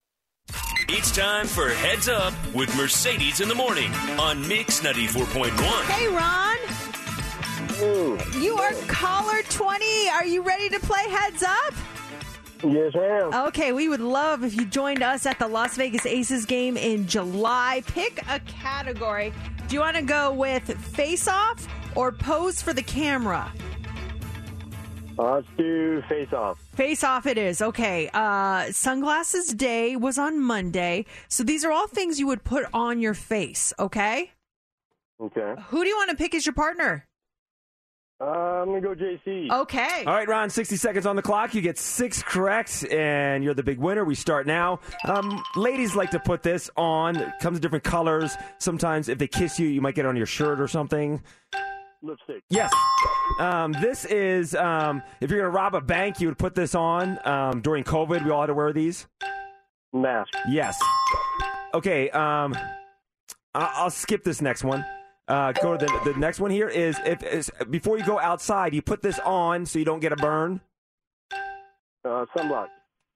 It's 0.89 1.11
time 1.11 1.45
for 1.47 1.69
Heads 1.69 2.07
Up 2.07 2.33
with 2.53 2.75
Mercedes 2.77 3.41
in 3.41 3.49
the 3.49 3.55
Morning 3.55 3.91
on 4.19 4.47
Mix 4.47 4.79
94.1. 4.81 5.51
Hey, 5.85 6.07
Ron. 6.07 6.57
Hmm. 7.79 8.41
You 8.41 8.55
are 8.57 8.73
caller 8.87 9.41
20. 9.49 10.09
Are 10.09 10.25
you 10.25 10.41
ready 10.41 10.69
to 10.69 10.79
play 10.79 11.03
Heads 11.09 11.43
Up? 11.43 11.73
Yes, 12.63 12.93
ma'am. 12.95 13.33
Okay, 13.47 13.71
we 13.71 13.87
would 13.89 13.99
love 13.99 14.43
if 14.43 14.55
you 14.55 14.65
joined 14.65 15.03
us 15.03 15.25
at 15.25 15.37
the 15.37 15.47
Las 15.47 15.75
Vegas 15.75 16.05
Aces 16.05 16.45
game 16.45 16.75
in 16.77 17.05
July. 17.07 17.83
Pick 17.87 18.19
a 18.29 18.39
category. 18.39 19.31
Do 19.67 19.75
you 19.75 19.81
want 19.81 19.97
to 19.97 20.01
go 20.01 20.31
with 20.33 20.63
face 20.63 21.27
off 21.27 21.67
or 21.95 22.11
pose 22.11 22.61
for 22.61 22.73
the 22.73 22.81
camera? 22.81 23.51
Uh, 25.19 25.35
let's 25.35 25.47
do 25.57 26.01
face 26.07 26.31
off. 26.31 26.59
Face 26.75 27.03
off 27.03 27.25
it 27.25 27.37
is. 27.37 27.61
Okay. 27.61 28.09
Uh 28.13 28.71
sunglasses 28.71 29.47
day 29.47 29.95
was 29.95 30.17
on 30.17 30.39
Monday. 30.39 31.05
So 31.27 31.43
these 31.43 31.65
are 31.65 31.71
all 31.71 31.87
things 31.87 32.19
you 32.19 32.27
would 32.27 32.43
put 32.43 32.65
on 32.73 32.99
your 32.99 33.13
face, 33.13 33.73
okay? 33.79 34.31
Okay. 35.19 35.55
Who 35.69 35.83
do 35.83 35.89
you 35.89 35.95
want 35.97 36.11
to 36.11 36.15
pick 36.15 36.35
as 36.35 36.45
your 36.45 36.53
partner? 36.53 37.07
Uh, 38.19 38.25
I'm 38.25 38.67
gonna 38.69 38.81
go 38.81 38.95
JC. 38.95 39.51
Okay. 39.51 40.03
All 40.05 40.13
right, 40.13 40.27
Ron, 40.27 40.49
60 40.49 40.75
seconds 40.75 41.05
on 41.05 41.15
the 41.15 41.21
clock. 41.21 41.53
You 41.53 41.61
get 41.61 41.77
six 41.77 42.23
correct, 42.23 42.83
and 42.91 43.43
you're 43.43 43.53
the 43.53 43.61
big 43.61 43.77
winner. 43.77 44.03
We 44.05 44.15
start 44.15 44.47
now. 44.47 44.79
Um, 45.05 45.43
ladies 45.55 45.95
like 45.95 46.09
to 46.11 46.19
put 46.19 46.41
this 46.41 46.67
on. 46.75 47.15
It 47.17 47.31
comes 47.39 47.57
in 47.57 47.61
different 47.61 47.83
colors. 47.83 48.35
Sometimes 48.57 49.07
if 49.07 49.19
they 49.19 49.27
kiss 49.27 49.59
you, 49.59 49.67
you 49.67 49.81
might 49.81 49.93
get 49.93 50.05
it 50.05 50.07
on 50.07 50.15
your 50.15 50.25
shirt 50.25 50.59
or 50.59 50.67
something. 50.67 51.21
Lipstick. 52.03 52.43
Yes. 52.49 52.71
Um, 53.39 53.71
this 53.73 54.05
is, 54.05 54.55
um, 54.55 55.01
if 55.21 55.29
you're 55.31 55.39
going 55.41 55.51
to 55.51 55.55
rob 55.55 55.75
a 55.75 55.81
bank, 55.81 56.19
you 56.19 56.27
would 56.27 56.37
put 56.37 56.55
this 56.55 56.75
on. 56.75 57.19
Um, 57.27 57.61
during 57.61 57.83
COVID, 57.83 58.23
we 58.23 58.31
all 58.31 58.41
had 58.41 58.47
to 58.47 58.53
wear 58.53 58.71
these. 58.73 59.07
Mask. 59.93 60.31
Yes. 60.47 60.77
Okay. 61.73 62.09
Um, 62.11 62.55
I- 63.53 63.73
I'll 63.75 63.89
skip 63.89 64.23
this 64.23 64.41
next 64.41 64.63
one. 64.63 64.85
Uh, 65.27 65.51
go 65.51 65.75
to 65.75 65.85
the, 65.85 66.11
the 66.13 66.19
next 66.19 66.39
one 66.39 66.51
here 66.51 66.69
is 66.69 66.97
if 67.05 67.21
is, 67.23 67.51
before 67.69 67.97
you 67.97 68.05
go 68.05 68.17
outside, 68.19 68.73
you 68.73 68.81
put 68.81 69.01
this 69.01 69.19
on 69.19 69.65
so 69.65 69.77
you 69.77 69.83
don't 69.83 69.99
get 69.99 70.13
a 70.13 70.15
burn. 70.15 70.61
Uh, 72.05 72.25
sunblock. 72.35 72.67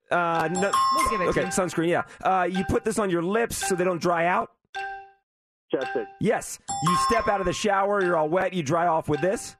Uh, 0.10 0.50
no, 0.52 0.72
We'll 0.96 1.10
give 1.10 1.22
it 1.22 1.28
okay, 1.30 1.42
to 1.44 1.48
sunscreen. 1.48 1.88
Yeah. 1.88 2.04
Uh, 2.22 2.44
you 2.44 2.66
put 2.66 2.84
this 2.84 3.00
on 3.00 3.10
your 3.10 3.22
lips 3.22 3.56
so 3.56 3.76
they 3.76 3.86
don't 3.86 4.02
dry 4.02 4.26
out. 4.26 4.52
Chapstick. 5.74 6.06
Yes. 6.20 6.60
You 6.84 6.98
step 7.10 7.28
out 7.28 7.40
of 7.40 7.46
the 7.46 7.54
shower, 7.54 8.04
you're 8.04 8.18
all 8.18 8.30
wet. 8.30 8.54
You 8.54 8.64
dry 8.64 8.88
off 8.88 9.08
with 9.10 9.22
this. 9.22 9.56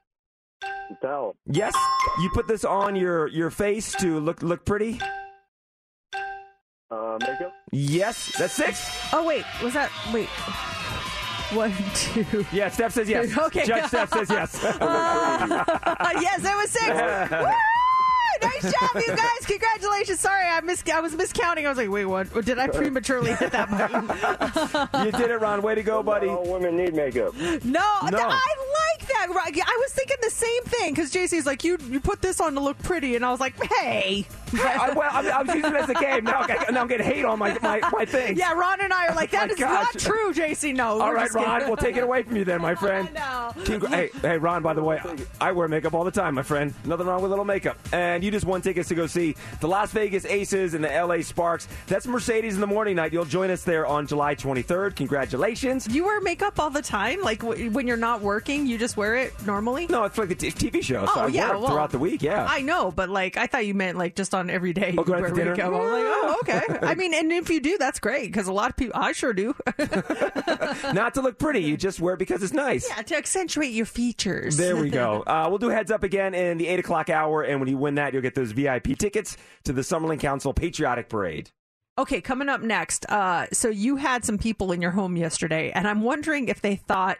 Towel. 1.00 1.34
Yes. 1.46 1.74
You 2.20 2.30
put 2.34 2.46
this 2.46 2.64
on 2.64 2.96
your 2.96 3.26
your 3.28 3.50
face 3.50 3.92
to 3.96 4.20
look 4.20 4.42
look 4.42 4.64
pretty. 4.64 5.00
Uh, 6.90 7.16
makeup. 7.20 7.52
Yes. 7.70 8.36
That's 8.38 8.52
six. 8.52 9.08
Oh 9.12 9.24
wait, 9.26 9.44
was 9.62 9.72
that 9.72 9.90
wait? 10.12 10.28
One, 11.56 11.72
two. 11.94 12.46
Yeah. 12.52 12.68
Steph 12.68 12.92
says 12.92 13.08
yes. 13.08 13.36
Okay. 13.36 13.64
Judge 13.66 13.86
Steph 13.86 14.10
says 14.12 14.28
yes. 14.30 14.64
Uh, 15.94 16.10
yes, 16.20 16.42
that 16.42 16.56
was 16.56 16.70
six. 16.70 17.56
Woo! 18.42 18.48
Nice 18.48 18.72
job, 18.72 18.90
you 18.96 19.16
guys! 19.16 19.46
Congratulations. 19.46 20.20
Sorry, 20.20 20.46
I 20.48 20.60
mis- 20.60 20.84
I 20.92 21.00
was 21.00 21.14
miscounting. 21.14 21.64
I 21.66 21.68
was 21.68 21.78
like, 21.78 21.90
wait, 21.90 22.04
what? 22.06 22.32
Did 22.44 22.58
I 22.58 22.68
prematurely 22.68 23.34
hit 23.34 23.52
that 23.52 23.70
button? 23.70 25.04
you 25.06 25.12
did 25.12 25.30
it, 25.30 25.40
Ron. 25.40 25.62
Way 25.62 25.74
to 25.76 25.82
go, 25.82 26.02
buddy. 26.02 26.28
All 26.28 26.44
women 26.52 26.76
need 26.76 26.94
makeup. 26.94 27.34
No, 27.36 27.58
No. 27.64 28.18
I 28.18 28.30
like 28.32 28.91
that. 29.08 29.26
Right, 29.30 29.56
I 29.56 29.78
was 29.82 29.92
thinking 29.92 30.16
the 30.22 30.30
same 30.30 30.62
thing 30.64 30.94
because 30.94 31.12
JC's 31.12 31.46
like, 31.46 31.64
you 31.64 31.78
you 31.88 32.00
put 32.00 32.20
this 32.22 32.40
on 32.40 32.54
to 32.54 32.60
look 32.60 32.78
pretty, 32.82 33.16
and 33.16 33.24
I 33.24 33.30
was 33.30 33.40
like, 33.40 33.54
hey. 33.74 34.26
I, 34.54 34.92
well, 34.94 35.08
I, 35.10 35.26
I 35.30 35.42
was 35.42 35.54
using 35.54 35.70
it 35.74 35.76
as 35.80 35.88
a 35.88 35.94
game. 35.94 36.24
Now, 36.24 36.40
I- 36.40 36.70
now 36.70 36.82
I'm 36.82 36.86
getting 36.88 37.06
hate 37.06 37.24
on 37.24 37.38
my 37.38 37.56
my, 37.62 37.80
my 37.90 38.04
thing. 38.04 38.36
Yeah, 38.36 38.52
Ron 38.52 38.82
and 38.82 38.92
I 38.92 39.06
are 39.08 39.14
like, 39.14 39.30
that 39.32 39.50
is 39.50 39.54
is 39.56 39.60
not 39.60 39.92
true, 39.98 40.32
JC. 40.34 40.74
No. 40.74 41.00
All 41.00 41.12
right, 41.14 41.22
just 41.24 41.34
kidding. 41.34 41.48
Ron. 41.48 41.66
We'll 41.66 41.76
take 41.76 41.96
it 41.96 42.02
away 42.04 42.22
from 42.22 42.36
you 42.36 42.44
then, 42.44 42.60
my 42.60 42.74
friend. 42.82 43.08
No. 43.14 43.52
Hey, 43.88 44.10
hey, 44.20 44.36
Ron. 44.38 44.62
By 44.62 44.74
the 44.74 44.82
way, 44.82 45.00
I 45.40 45.52
wear 45.52 45.68
makeup 45.68 45.94
all 45.94 46.04
the 46.04 46.10
time, 46.10 46.34
my 46.34 46.42
friend. 46.42 46.74
Nothing 46.84 47.06
wrong 47.06 47.22
with 47.22 47.30
a 47.30 47.32
little 47.32 47.44
makeup. 47.46 47.78
And 47.94 48.22
you 48.22 48.30
just 48.30 48.44
won 48.44 48.60
tickets 48.60 48.88
to 48.90 48.94
go 48.94 49.06
see 49.06 49.36
the 49.60 49.68
Las 49.68 49.90
Vegas 49.92 50.26
Aces 50.26 50.74
and 50.74 50.84
the 50.84 50.88
LA 50.88 51.22
Sparks. 51.22 51.66
That's 51.86 52.06
Mercedes 52.06 52.54
in 52.54 52.60
the 52.60 52.66
morning 52.66 52.96
night. 52.96 53.12
You'll 53.12 53.24
join 53.24 53.50
us 53.50 53.64
there 53.64 53.86
on 53.86 54.06
July 54.06 54.34
23rd. 54.34 54.96
Congratulations. 54.96 55.88
You 55.88 56.04
wear 56.04 56.20
makeup 56.20 56.60
all 56.60 56.68
the 56.70 56.82
time? 56.82 57.22
Like 57.22 57.40
w- 57.40 57.70
when 57.70 57.86
you're 57.86 57.96
not 57.96 58.20
working, 58.20 58.66
you 58.66 58.76
just 58.76 58.91
wear 58.96 59.16
it 59.16 59.32
normally? 59.46 59.86
No, 59.86 60.04
it's 60.04 60.18
like 60.18 60.30
a 60.30 60.34
t- 60.34 60.50
TV 60.50 60.82
show. 60.82 61.06
So 61.06 61.12
Oh, 61.16 61.20
I 61.22 61.26
yeah, 61.28 61.50
work 61.50 61.60
well, 61.60 61.70
throughout 61.70 61.90
the 61.90 61.98
week. 61.98 62.22
Yeah. 62.22 62.46
I 62.48 62.60
know, 62.62 62.90
but 62.90 63.08
like 63.08 63.36
I 63.36 63.46
thought 63.46 63.66
you 63.66 63.74
meant 63.74 63.98
like 63.98 64.14
just 64.16 64.34
on 64.34 64.50
every 64.50 64.72
day. 64.72 64.94
Oh, 64.96 65.04
go 65.04 65.14
out 65.14 65.20
wear 65.20 65.30
to 65.30 65.34
dinner? 65.34 65.50
makeup. 65.52 65.66
I 65.66 65.78
was 65.78 65.90
like, 65.92 66.04
oh, 66.04 66.36
okay. 66.42 66.86
I 66.86 66.94
mean, 66.94 67.14
and 67.14 67.32
if 67.32 67.50
you 67.50 67.60
do, 67.60 67.78
that's 67.78 67.98
great 68.00 68.26
because 68.32 68.48
a 68.48 68.52
lot 68.52 68.70
of 68.70 68.76
people, 68.76 68.98
I 69.00 69.12
sure 69.12 69.32
do. 69.32 69.54
Not 70.92 71.14
to 71.14 71.20
look 71.22 71.38
pretty. 71.38 71.60
You 71.60 71.76
just 71.76 72.00
wear 72.00 72.14
it 72.14 72.18
because 72.18 72.42
it's 72.42 72.52
nice. 72.52 72.88
yeah, 72.88 73.02
to 73.02 73.16
accentuate 73.16 73.72
your 73.72 73.86
features. 73.86 74.56
There 74.56 74.76
we 74.76 74.90
go. 74.90 75.22
Uh, 75.32 75.46
we'll 75.48 75.58
do 75.58 75.68
heads 75.68 75.90
up 75.90 76.02
again 76.02 76.34
in 76.34 76.58
the 76.58 76.66
eight 76.68 76.78
o'clock 76.78 77.08
hour, 77.08 77.42
and 77.42 77.58
when 77.60 77.68
you 77.68 77.78
win 77.78 77.94
that, 77.94 78.12
you'll 78.12 78.22
get 78.22 78.34
those 78.34 78.52
VIP 78.52 78.98
tickets 78.98 79.36
to 79.64 79.72
the 79.72 79.80
Summerlin 79.80 80.18
Council 80.20 80.52
Patriotic 80.52 81.08
Parade. 81.08 81.50
Okay, 81.96 82.20
coming 82.20 82.48
up 82.48 82.60
next. 82.60 83.06
Uh, 83.08 83.46
so 83.52 83.68
you 83.68 83.96
had 83.96 84.24
some 84.24 84.36
people 84.38 84.72
in 84.72 84.82
your 84.82 84.90
home 84.90 85.16
yesterday, 85.16 85.70
and 85.74 85.86
I'm 85.88 86.02
wondering 86.02 86.48
if 86.48 86.60
they 86.60 86.76
thought 86.76 87.18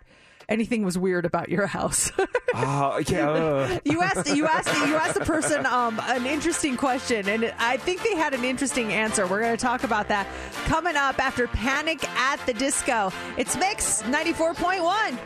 anything 0.52 0.84
was 0.84 0.96
weird 0.98 1.24
about 1.24 1.48
your 1.48 1.66
house. 1.66 2.10
Oh, 2.54 3.00
yeah. 3.08 3.30
uh. 3.30 3.78
you 3.82 4.02
asked 4.02 4.28
you 4.36 4.46
asked 4.46 4.68
you 4.86 4.94
asked 4.94 5.14
the 5.18 5.24
person 5.24 5.64
um, 5.64 5.98
an 6.02 6.26
interesting 6.26 6.76
question, 6.76 7.26
and 7.26 7.46
I 7.58 7.78
think 7.78 8.02
they 8.02 8.14
had 8.14 8.34
an 8.34 8.44
interesting 8.44 8.92
answer. 8.92 9.26
We're 9.26 9.40
going 9.40 9.56
to 9.56 9.62
talk 9.64 9.84
about 9.84 10.08
that 10.08 10.26
coming 10.66 10.94
up 10.94 11.18
after 11.18 11.46
Panic 11.48 12.06
at 12.10 12.44
the 12.44 12.52
Disco. 12.52 13.10
It's 13.38 13.56
Mix 13.56 14.04
ninety 14.06 14.34
four 14.34 14.52
point 14.52 14.82
one. 14.82 15.18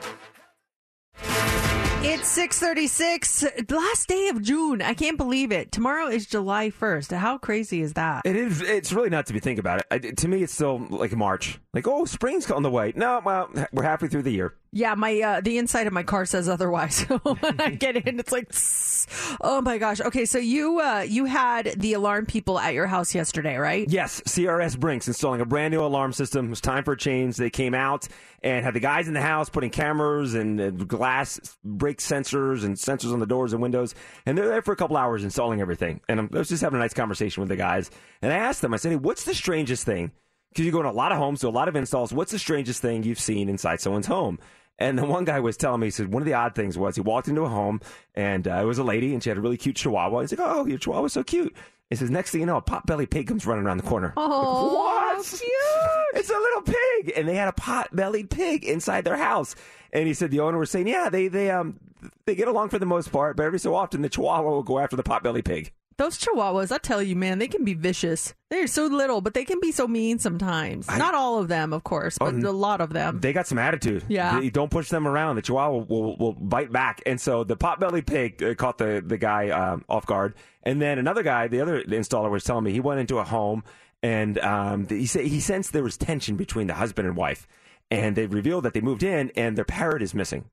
It's 2.08 2.28
six 2.28 2.60
thirty 2.60 2.86
six. 2.86 3.44
Last 3.68 4.06
day 4.06 4.28
of 4.28 4.40
June. 4.40 4.80
I 4.80 4.94
can't 4.94 5.16
believe 5.16 5.50
it. 5.50 5.72
Tomorrow 5.72 6.06
is 6.06 6.26
July 6.26 6.70
first. 6.70 7.10
How 7.10 7.38
crazy 7.38 7.82
is 7.82 7.94
that? 7.94 8.22
It 8.24 8.36
is. 8.36 8.62
It's 8.62 8.92
really 8.92 9.10
not 9.10 9.26
to 9.26 9.32
be 9.32 9.40
think 9.40 9.58
about 9.58 9.80
it. 9.80 9.86
I, 9.90 9.98
to 9.98 10.28
me, 10.28 10.44
it's 10.44 10.54
still 10.54 10.78
like 10.90 11.10
March. 11.16 11.58
Like, 11.74 11.88
oh, 11.88 12.04
spring's 12.04 12.48
on 12.52 12.62
the 12.62 12.70
way. 12.70 12.92
No, 12.94 13.20
well, 13.24 13.50
we're 13.72 13.82
halfway 13.82 14.06
through 14.06 14.22
the 14.22 14.30
year. 14.30 14.54
Yeah, 14.72 14.94
my 14.94 15.20
uh, 15.20 15.40
the 15.40 15.58
inside 15.58 15.86
of 15.86 15.92
my 15.92 16.02
car 16.02 16.26
says 16.26 16.48
otherwise. 16.48 17.04
When 17.22 17.60
I 17.60 17.70
get 17.70 17.96
in, 17.96 18.18
it's 18.18 18.32
like, 18.32 18.52
oh 19.40 19.60
my 19.60 19.78
gosh. 19.78 20.00
Okay, 20.00 20.26
so 20.26 20.38
you 20.38 20.80
uh, 20.80 21.04
you 21.06 21.24
had 21.24 21.74
the 21.76 21.94
alarm 21.94 22.26
people 22.26 22.58
at 22.58 22.74
your 22.74 22.86
house 22.86 23.14
yesterday, 23.14 23.56
right? 23.56 23.88
Yes, 23.88 24.20
CRS 24.22 24.78
Brinks 24.78 25.08
installing 25.08 25.40
a 25.40 25.44
brand 25.44 25.72
new 25.72 25.82
alarm 25.82 26.12
system. 26.12 26.46
It 26.46 26.50
was 26.50 26.60
time 26.60 26.84
for 26.84 26.92
a 26.92 26.96
change. 26.96 27.36
They 27.36 27.50
came 27.50 27.74
out 27.74 28.08
and 28.42 28.64
had 28.64 28.74
the 28.74 28.80
guys 28.80 29.08
in 29.08 29.14
the 29.14 29.20
house 29.22 29.48
putting 29.48 29.70
cameras 29.70 30.34
and 30.34 30.60
uh, 30.60 30.70
glass 30.70 31.40
break 31.64 31.98
sensors 31.98 32.64
and 32.64 32.76
sensors 32.76 33.12
on 33.12 33.20
the 33.20 33.26
doors 33.26 33.52
and 33.52 33.62
windows. 33.62 33.94
And 34.24 34.36
they're 34.36 34.48
there 34.48 34.62
for 34.62 34.72
a 34.72 34.76
couple 34.76 34.96
hours 34.96 35.24
installing 35.24 35.60
everything. 35.60 36.00
And 36.08 36.20
I 36.20 36.38
was 36.38 36.48
just 36.48 36.62
having 36.62 36.76
a 36.76 36.80
nice 36.80 36.94
conversation 36.94 37.40
with 37.40 37.48
the 37.48 37.56
guys. 37.56 37.90
And 38.22 38.32
I 38.32 38.36
asked 38.36 38.62
them, 38.62 38.74
I 38.74 38.76
said, 38.76 38.90
hey, 38.92 38.96
what's 38.96 39.24
the 39.24 39.34
strangest 39.34 39.84
thing? 39.84 40.12
Because 40.56 40.64
you 40.64 40.72
go 40.72 40.80
in 40.80 40.86
a 40.86 40.90
lot 40.90 41.12
of 41.12 41.18
homes, 41.18 41.40
do 41.40 41.48
a 41.48 41.50
lot 41.50 41.68
of 41.68 41.76
installs. 41.76 42.14
What's 42.14 42.32
the 42.32 42.38
strangest 42.38 42.80
thing 42.80 43.02
you've 43.02 43.20
seen 43.20 43.50
inside 43.50 43.78
someone's 43.78 44.06
home? 44.06 44.38
And 44.78 44.98
the 44.98 45.04
one 45.04 45.26
guy 45.26 45.38
was 45.38 45.58
telling 45.58 45.82
me, 45.82 45.88
he 45.88 45.90
said, 45.90 46.10
one 46.10 46.22
of 46.22 46.26
the 46.26 46.32
odd 46.32 46.54
things 46.54 46.78
was 46.78 46.94
he 46.94 47.02
walked 47.02 47.28
into 47.28 47.42
a 47.42 47.48
home 47.50 47.82
and 48.14 48.48
uh, 48.48 48.60
it 48.62 48.64
was 48.64 48.78
a 48.78 48.82
lady 48.82 49.12
and 49.12 49.22
she 49.22 49.28
had 49.28 49.36
a 49.36 49.42
really 49.42 49.58
cute 49.58 49.76
chihuahua. 49.76 50.20
He's 50.22 50.32
like, 50.32 50.40
oh, 50.42 50.64
your 50.64 50.78
chihuahua's 50.78 51.12
so 51.12 51.22
cute. 51.22 51.54
He 51.90 51.96
says, 51.96 52.08
next 52.08 52.30
thing 52.30 52.40
you 52.40 52.46
know, 52.46 52.56
a 52.56 52.62
pot-bellied 52.62 53.10
pig 53.10 53.26
comes 53.26 53.44
running 53.44 53.66
around 53.66 53.76
the 53.76 53.82
corner. 53.82 54.14
Oh, 54.16 54.72
what? 54.76 55.26
cute. 55.26 55.42
It's 56.14 56.30
a 56.30 56.32
little 56.32 56.62
pig, 56.62 57.12
and 57.14 57.28
they 57.28 57.34
had 57.34 57.48
a 57.48 57.52
pot-bellied 57.52 58.30
pig 58.30 58.64
inside 58.64 59.04
their 59.04 59.18
house. 59.18 59.56
And 59.92 60.06
he 60.06 60.14
said 60.14 60.30
the 60.30 60.40
owner 60.40 60.56
was 60.56 60.70
saying, 60.70 60.88
yeah, 60.88 61.10
they 61.10 61.28
they 61.28 61.50
um 61.50 61.78
they 62.24 62.34
get 62.34 62.48
along 62.48 62.70
for 62.70 62.78
the 62.78 62.86
most 62.86 63.12
part, 63.12 63.36
but 63.36 63.44
every 63.44 63.58
so 63.58 63.74
often 63.74 64.00
the 64.00 64.08
chihuahua 64.08 64.48
will 64.48 64.62
go 64.62 64.78
after 64.78 64.96
the 64.96 65.02
pot-bellied 65.02 65.44
pig. 65.44 65.72
Those 65.98 66.18
chihuahuas, 66.18 66.70
I 66.72 66.78
tell 66.78 67.02
you, 67.02 67.16
man, 67.16 67.38
they 67.38 67.48
can 67.48 67.64
be 67.64 67.72
vicious. 67.72 68.34
They're 68.50 68.66
so 68.66 68.84
little, 68.84 69.22
but 69.22 69.32
they 69.32 69.46
can 69.46 69.60
be 69.60 69.72
so 69.72 69.88
mean 69.88 70.18
sometimes. 70.18 70.86
Not 70.88 71.14
all 71.14 71.38
of 71.38 71.48
them, 71.48 71.72
of 71.72 71.84
course, 71.84 72.18
but 72.18 72.34
Oh, 72.34 72.50
a 72.50 72.52
lot 72.52 72.82
of 72.82 72.92
them. 72.92 73.20
They 73.20 73.32
got 73.32 73.46
some 73.46 73.58
attitude. 73.58 74.04
Yeah. 74.06 74.40
You 74.40 74.50
don't 74.50 74.70
push 74.70 74.90
them 74.90 75.08
around. 75.08 75.36
The 75.36 75.42
chihuahua 75.42 75.70
will, 75.70 75.86
will, 75.86 76.16
will 76.18 76.32
bite 76.34 76.70
back. 76.70 77.02
And 77.06 77.18
so 77.18 77.44
the 77.44 77.56
pot-bellied 77.56 78.06
pig 78.06 78.42
uh, 78.42 78.54
caught 78.54 78.76
the, 78.76 79.02
the 79.04 79.16
guy 79.16 79.48
um, 79.48 79.84
off 79.88 80.04
guard. 80.04 80.34
And 80.62 80.82
then 80.82 80.98
another 80.98 81.22
guy, 81.22 81.48
the 81.48 81.62
other 81.62 81.82
installer 81.82 82.30
was 82.30 82.44
telling 82.44 82.64
me, 82.64 82.72
he 82.72 82.80
went 82.80 83.00
into 83.00 83.16
a 83.18 83.24
home 83.24 83.64
and 84.02 84.38
um, 84.38 84.86
he 84.88 85.06
said 85.06 85.24
he 85.24 85.40
sensed 85.40 85.72
there 85.72 85.82
was 85.82 85.96
tension 85.96 86.36
between 86.36 86.66
the 86.66 86.74
husband 86.74 87.08
and 87.08 87.16
wife. 87.16 87.48
And 87.90 88.16
they 88.16 88.26
revealed 88.26 88.64
that 88.64 88.74
they 88.74 88.80
moved 88.82 89.02
in 89.02 89.30
and 89.34 89.56
their 89.56 89.64
parrot 89.64 90.02
is 90.02 90.12
missing. 90.12 90.50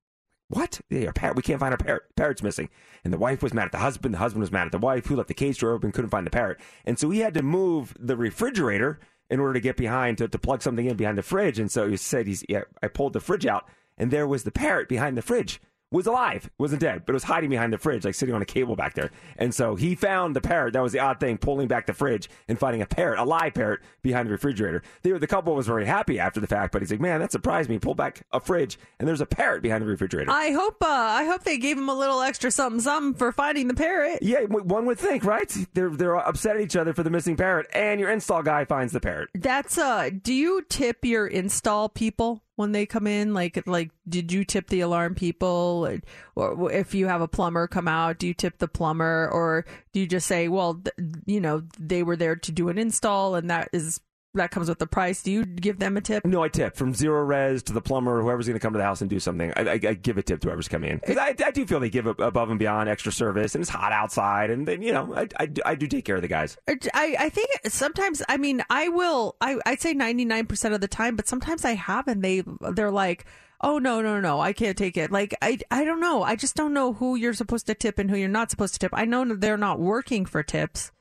What? 0.53 0.81
Yeah, 0.89 1.11
parrot. 1.13 1.35
We 1.35 1.41
can't 1.41 1.59
find 1.59 1.73
our 1.73 1.77
parrot. 1.77 2.03
Parrot's 2.15 2.43
missing. 2.43 2.69
And 3.03 3.11
the 3.11 3.17
wife 3.17 3.41
was 3.41 3.53
mad 3.53 3.65
at 3.65 3.71
the 3.71 3.79
husband. 3.79 4.13
The 4.13 4.19
husband 4.19 4.41
was 4.41 4.51
mad 4.51 4.67
at 4.67 4.71
the 4.71 4.77
wife, 4.77 5.07
who 5.07 5.15
left 5.15 5.27
the 5.27 5.33
cage 5.33 5.59
door 5.59 5.71
open, 5.71 5.91
couldn't 5.91 6.11
find 6.11 6.27
the 6.27 6.31
parrot. 6.31 6.59
And 6.85 6.99
so 6.99 7.09
he 7.09 7.19
had 7.19 7.33
to 7.33 7.41
move 7.41 7.95
the 7.99 8.15
refrigerator 8.15 8.99
in 9.29 9.39
order 9.39 9.53
to 9.53 9.59
get 9.59 9.77
behind 9.77 10.19
to, 10.19 10.27
to 10.27 10.37
plug 10.37 10.61
something 10.61 10.85
in 10.85 10.95
behind 10.95 11.17
the 11.17 11.23
fridge. 11.23 11.57
And 11.57 11.71
so 11.71 11.89
he 11.89 11.97
said, 11.97 12.27
"He's 12.27 12.45
yeah." 12.47 12.63
I 12.83 12.87
pulled 12.87 13.13
the 13.13 13.19
fridge 13.19 13.47
out, 13.47 13.67
and 13.97 14.11
there 14.11 14.27
was 14.27 14.43
the 14.43 14.51
parrot 14.51 14.87
behind 14.87 15.17
the 15.17 15.23
fridge. 15.23 15.59
Was 15.93 16.07
alive, 16.07 16.49
wasn't 16.57 16.81
dead, 16.81 17.03
but 17.05 17.13
it 17.13 17.13
was 17.13 17.23
hiding 17.23 17.51
behind 17.51 17.71
the 17.71 17.77
fridge, 17.77 18.03
like 18.03 18.15
sitting 18.15 18.33
on 18.33 18.41
a 18.41 18.45
cable 18.45 18.75
back 18.75 18.95
there. 18.95 19.11
And 19.37 19.53
so 19.53 19.75
he 19.75 19.93
found 19.93 20.35
the 20.35 20.41
parrot. 20.41 20.73
That 20.73 20.81
was 20.81 20.91
the 20.91 20.97
odd 20.97 21.19
thing, 21.19 21.37
pulling 21.37 21.67
back 21.67 21.85
the 21.85 21.93
fridge 21.93 22.29
and 22.47 22.57
finding 22.57 22.81
a 22.81 22.87
parrot, 22.87 23.19
a 23.19 23.23
live 23.23 23.53
parrot, 23.53 23.81
behind 24.01 24.27
the 24.27 24.31
refrigerator. 24.31 24.81
Were, 25.05 25.19
the 25.19 25.27
couple 25.27 25.53
was 25.55 25.67
very 25.67 25.85
happy 25.85 26.19
after 26.19 26.39
the 26.39 26.47
fact, 26.47 26.71
but 26.71 26.81
he's 26.81 26.91
like, 26.91 26.99
"Man, 26.99 27.19
that 27.21 27.31
surprised 27.31 27.69
me." 27.69 27.79
Pull 27.79 27.95
back 27.95 28.25
a 28.31 28.39
fridge, 28.39 28.79
and 28.99 29.07
there's 29.07 29.21
a 29.21 29.25
parrot 29.25 29.61
behind 29.61 29.83
the 29.83 29.87
refrigerator. 29.87 30.31
I 30.31 30.51
hope 30.51 30.81
uh, 30.81 30.87
I 30.87 31.25
hope 31.25 31.43
they 31.43 31.57
gave 31.57 31.77
him 31.77 31.89
a 31.89 31.93
little 31.93 32.21
extra 32.21 32.49
something 32.49 32.81
something 32.81 33.13
for 33.13 33.31
finding 33.31 33.67
the 33.67 33.73
parrot. 33.73 34.19
Yeah, 34.21 34.41
one 34.43 34.85
would 34.85 34.99
think, 34.99 35.23
right? 35.23 35.55
They're 35.73 35.89
they're 35.89 36.15
upset 36.15 36.55
at 36.55 36.61
each 36.61 36.75
other 36.75 36.93
for 36.93 37.03
the 37.03 37.09
missing 37.09 37.37
parrot, 37.37 37.67
and 37.73 37.99
your 37.99 38.09
install 38.09 38.41
guy 38.41 38.65
finds 38.65 38.93
the 38.93 38.99
parrot. 38.99 39.29
That's 39.35 39.77
uh 39.77 40.09
do 40.21 40.33
you 40.33 40.63
tip 40.69 41.05
your 41.05 41.27
install 41.27 41.89
people 41.89 42.42
when 42.55 42.71
they 42.71 42.85
come 42.85 43.07
in? 43.07 43.33
Like 43.33 43.61
like 43.67 43.91
did 44.07 44.31
you 44.31 44.43
tip 44.43 44.67
the 44.67 44.81
alarm 44.81 45.15
people? 45.15 45.87
Or 46.35 46.71
if 46.71 46.93
you 46.93 47.07
have 47.07 47.21
a 47.21 47.27
plumber 47.27 47.67
come 47.67 47.87
out 47.87 48.19
do 48.19 48.27
you 48.27 48.33
tip 48.33 48.57
the 48.57 48.67
plumber? 48.67 49.29
Or 49.31 49.65
do 49.91 49.99
you 49.99 50.07
just 50.07 50.27
say 50.27 50.47
well 50.47 50.75
th- 50.75 51.09
you 51.25 51.41
know 51.41 51.63
they 51.79 52.03
were 52.03 52.15
there 52.15 52.35
to 52.35 52.51
do 52.51 52.69
an 52.69 52.77
install 52.77 53.35
and 53.35 53.49
that 53.49 53.69
is 53.73 53.99
that 54.35 54.51
comes 54.51 54.69
with 54.69 54.79
the 54.79 54.87
price. 54.87 55.21
Do 55.21 55.31
you 55.31 55.45
give 55.45 55.79
them 55.79 55.97
a 55.97 56.01
tip? 56.01 56.25
No, 56.25 56.43
I 56.43 56.49
tip. 56.49 56.75
From 56.75 56.93
Zerorez 56.93 57.63
to 57.65 57.73
the 57.73 57.81
plumber, 57.81 58.21
whoever's 58.21 58.47
going 58.47 58.55
to 58.55 58.59
come 58.59 58.73
to 58.73 58.77
the 58.79 58.83
house 58.83 59.01
and 59.01 59.09
do 59.09 59.19
something. 59.19 59.53
I, 59.55 59.61
I, 59.61 59.73
I 59.73 59.93
give 59.93 60.17
a 60.17 60.23
tip 60.23 60.39
to 60.41 60.47
whoever's 60.47 60.67
coming 60.67 60.91
in. 60.91 60.97
Because 60.97 61.17
I, 61.17 61.35
I 61.45 61.51
do 61.51 61.65
feel 61.65 61.79
they 61.79 61.89
give 61.89 62.07
above 62.07 62.49
and 62.49 62.57
beyond 62.59 62.89
extra 62.89 63.11
service, 63.11 63.55
and 63.55 63.61
it's 63.61 63.69
hot 63.69 63.91
outside, 63.91 64.49
and 64.49 64.67
then 64.67 64.81
you 64.81 64.91
know 64.91 65.13
I, 65.15 65.27
I, 65.39 65.45
do- 65.45 65.61
I 65.65 65.75
do 65.75 65.87
take 65.87 66.05
care 66.05 66.15
of 66.15 66.21
the 66.21 66.27
guys. 66.27 66.57
I, 66.67 67.15
I 67.19 67.29
think 67.29 67.49
sometimes 67.67 68.21
I 68.27 68.37
mean 68.37 68.63
I 68.69 68.89
will 68.89 69.35
I 69.39 69.57
I'd 69.65 69.81
say 69.81 69.93
99% 69.93 70.73
of 70.73 70.81
the 70.81 70.87
time 70.87 71.15
but 71.15 71.27
sometimes 71.27 71.65
I 71.65 71.73
have, 71.73 72.07
and 72.07 72.23
they 72.23 72.43
they're 72.73 72.91
like 72.91 73.25
oh 73.61 73.77
no 73.77 74.01
no 74.01 74.19
no 74.19 74.39
I 74.39 74.53
can't 74.53 74.77
take 74.77 74.97
it. 74.97 75.11
Like 75.11 75.35
I 75.41 75.59
I 75.69 75.83
don't 75.83 75.99
know. 75.99 76.23
I 76.23 76.35
just 76.35 76.55
don't 76.55 76.73
know 76.73 76.93
who 76.93 77.15
you're 77.15 77.33
supposed 77.33 77.67
to 77.67 77.75
tip 77.75 77.99
and 77.99 78.09
who 78.09 78.17
you're 78.17 78.29
not 78.29 78.49
supposed 78.51 78.73
to 78.73 78.79
tip. 78.79 78.91
I 78.93 79.05
know 79.05 79.25
they're 79.35 79.57
not 79.57 79.79
working 79.79 80.25
for 80.25 80.41
tips 80.43 80.91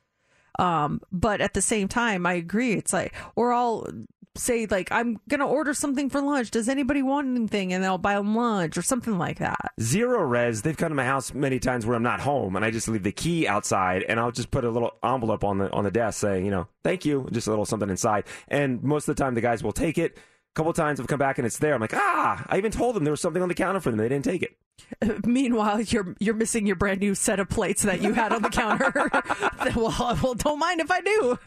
um 0.59 1.01
but 1.11 1.41
at 1.41 1.53
the 1.53 1.61
same 1.61 1.87
time 1.87 2.25
I 2.25 2.33
agree 2.33 2.73
it's 2.73 2.93
like 2.93 3.13
or 3.35 3.53
I'll 3.53 3.87
say 4.35 4.65
like 4.65 4.91
I'm 4.91 5.19
to 5.29 5.43
order 5.43 5.73
something 5.73 6.09
for 6.09 6.21
lunch 6.21 6.51
does 6.51 6.67
anybody 6.67 7.03
want 7.03 7.27
anything 7.27 7.71
and 7.71 7.83
they'll 7.83 7.97
buy 7.99 8.15
them 8.15 8.35
lunch 8.35 8.77
or 8.77 8.81
something 8.81 9.17
like 9.17 9.39
that 9.39 9.73
Zerorez, 9.79 10.61
they've 10.61 10.77
come 10.77 10.89
to 10.89 10.95
my 10.95 11.05
house 11.05 11.33
many 11.33 11.59
times 11.59 11.85
where 11.85 11.95
I'm 11.95 12.03
not 12.03 12.21
home, 12.21 12.55
and 12.55 12.63
I 12.63 12.71
just 12.71 12.87
leave 12.87 13.03
the 13.03 13.11
key 13.11 13.47
outside, 13.47 14.03
and 14.03 14.19
I'll 14.19 14.31
just 14.31 14.51
put 14.51 14.63
a 14.63 14.69
little 14.69 14.93
envelope 15.03 15.43
on 15.43 15.57
the 15.57 15.71
on 15.71 15.83
the 15.83 15.91
desk 15.91 16.21
saying, 16.21 16.45
you 16.45 16.51
know, 16.51 16.67
thank 16.83 17.05
you, 17.05 17.27
just 17.31 17.47
a 17.47 17.49
little 17.49 17.65
something 17.65 17.89
inside. 17.89 18.25
And 18.47 18.83
most 18.83 19.07
of 19.07 19.15
the 19.15 19.23
time, 19.23 19.33
the 19.33 19.41
guys 19.41 19.63
will 19.63 19.73
take 19.73 19.97
it. 19.97 20.17
A 20.17 20.53
couple 20.55 20.71
times 20.73 20.99
I've 20.99 21.07
come 21.07 21.19
back 21.19 21.39
and 21.39 21.47
it's 21.47 21.57
there. 21.57 21.73
I'm 21.73 21.81
like, 21.81 21.95
ah! 21.95 22.45
I 22.47 22.57
even 22.57 22.71
told 22.71 22.95
them 22.95 23.03
there 23.03 23.11
was 23.11 23.21
something 23.21 23.41
on 23.41 23.49
the 23.49 23.55
counter 23.55 23.79
for 23.79 23.89
them. 23.89 23.97
They 23.97 24.09
didn't 24.09 24.25
take 24.25 24.43
it. 24.43 24.55
Meanwhile, 25.25 25.81
you're 25.81 26.15
you're 26.19 26.33
missing 26.33 26.65
your 26.65 26.75
brand 26.75 26.99
new 26.99 27.15
set 27.15 27.39
of 27.39 27.49
plates 27.49 27.83
that 27.83 28.01
you 28.01 28.13
had 28.13 28.31
on 28.31 28.41
the 28.41 28.49
counter. 28.49 28.91
well, 29.75 30.17
well, 30.21 30.33
don't 30.33 30.59
mind 30.59 30.81
if 30.81 30.91
I 30.91 31.01
do. 31.01 31.39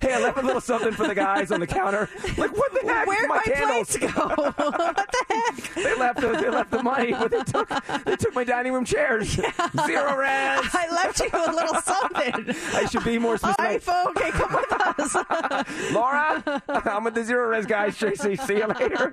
Hey, 0.00 0.14
I 0.14 0.20
left 0.20 0.38
a 0.38 0.42
little 0.42 0.60
something 0.60 0.92
for 0.92 1.06
the 1.06 1.14
guys 1.14 1.50
on 1.50 1.60
the 1.60 1.66
counter. 1.66 2.08
Like, 2.36 2.56
what 2.56 2.72
the 2.72 2.86
heck? 2.86 3.06
Where'd 3.06 3.28
my, 3.28 3.36
my 3.36 3.42
candles 3.42 3.96
plates 3.96 4.14
go? 4.14 4.28
what 4.28 4.56
the 4.56 5.24
heck? 5.28 5.74
they 5.74 5.94
left 5.96 6.20
the, 6.20 6.28
they 6.28 6.48
left 6.48 6.70
the 6.70 6.82
money, 6.82 7.12
but 7.12 7.30
they 7.30 7.42
took 7.42 7.68
they 8.04 8.16
took 8.16 8.34
my 8.34 8.44
dining 8.44 8.72
room 8.72 8.84
chairs. 8.84 9.36
Zerorez. 9.36 10.68
I 10.74 10.88
left 10.90 11.20
you 11.20 11.30
a 11.32 11.52
little 11.52 11.80
something. 11.82 12.54
I 12.74 12.86
should 12.86 13.04
be 13.04 13.18
more 13.18 13.38
All 13.42 13.54
right, 13.58 13.80
specific. 13.80 13.82
folks, 13.82 14.20
okay, 14.20 14.30
come 14.30 14.52
with 14.54 14.72
us. 14.72 15.92
Laura, 15.92 16.62
I'm 16.68 17.04
with 17.04 17.14
the 17.14 17.22
Zerorez 17.22 17.66
guys. 17.66 17.96
Tracy, 17.96 18.36
see 18.36 18.56
you 18.56 18.66
later. 18.66 19.12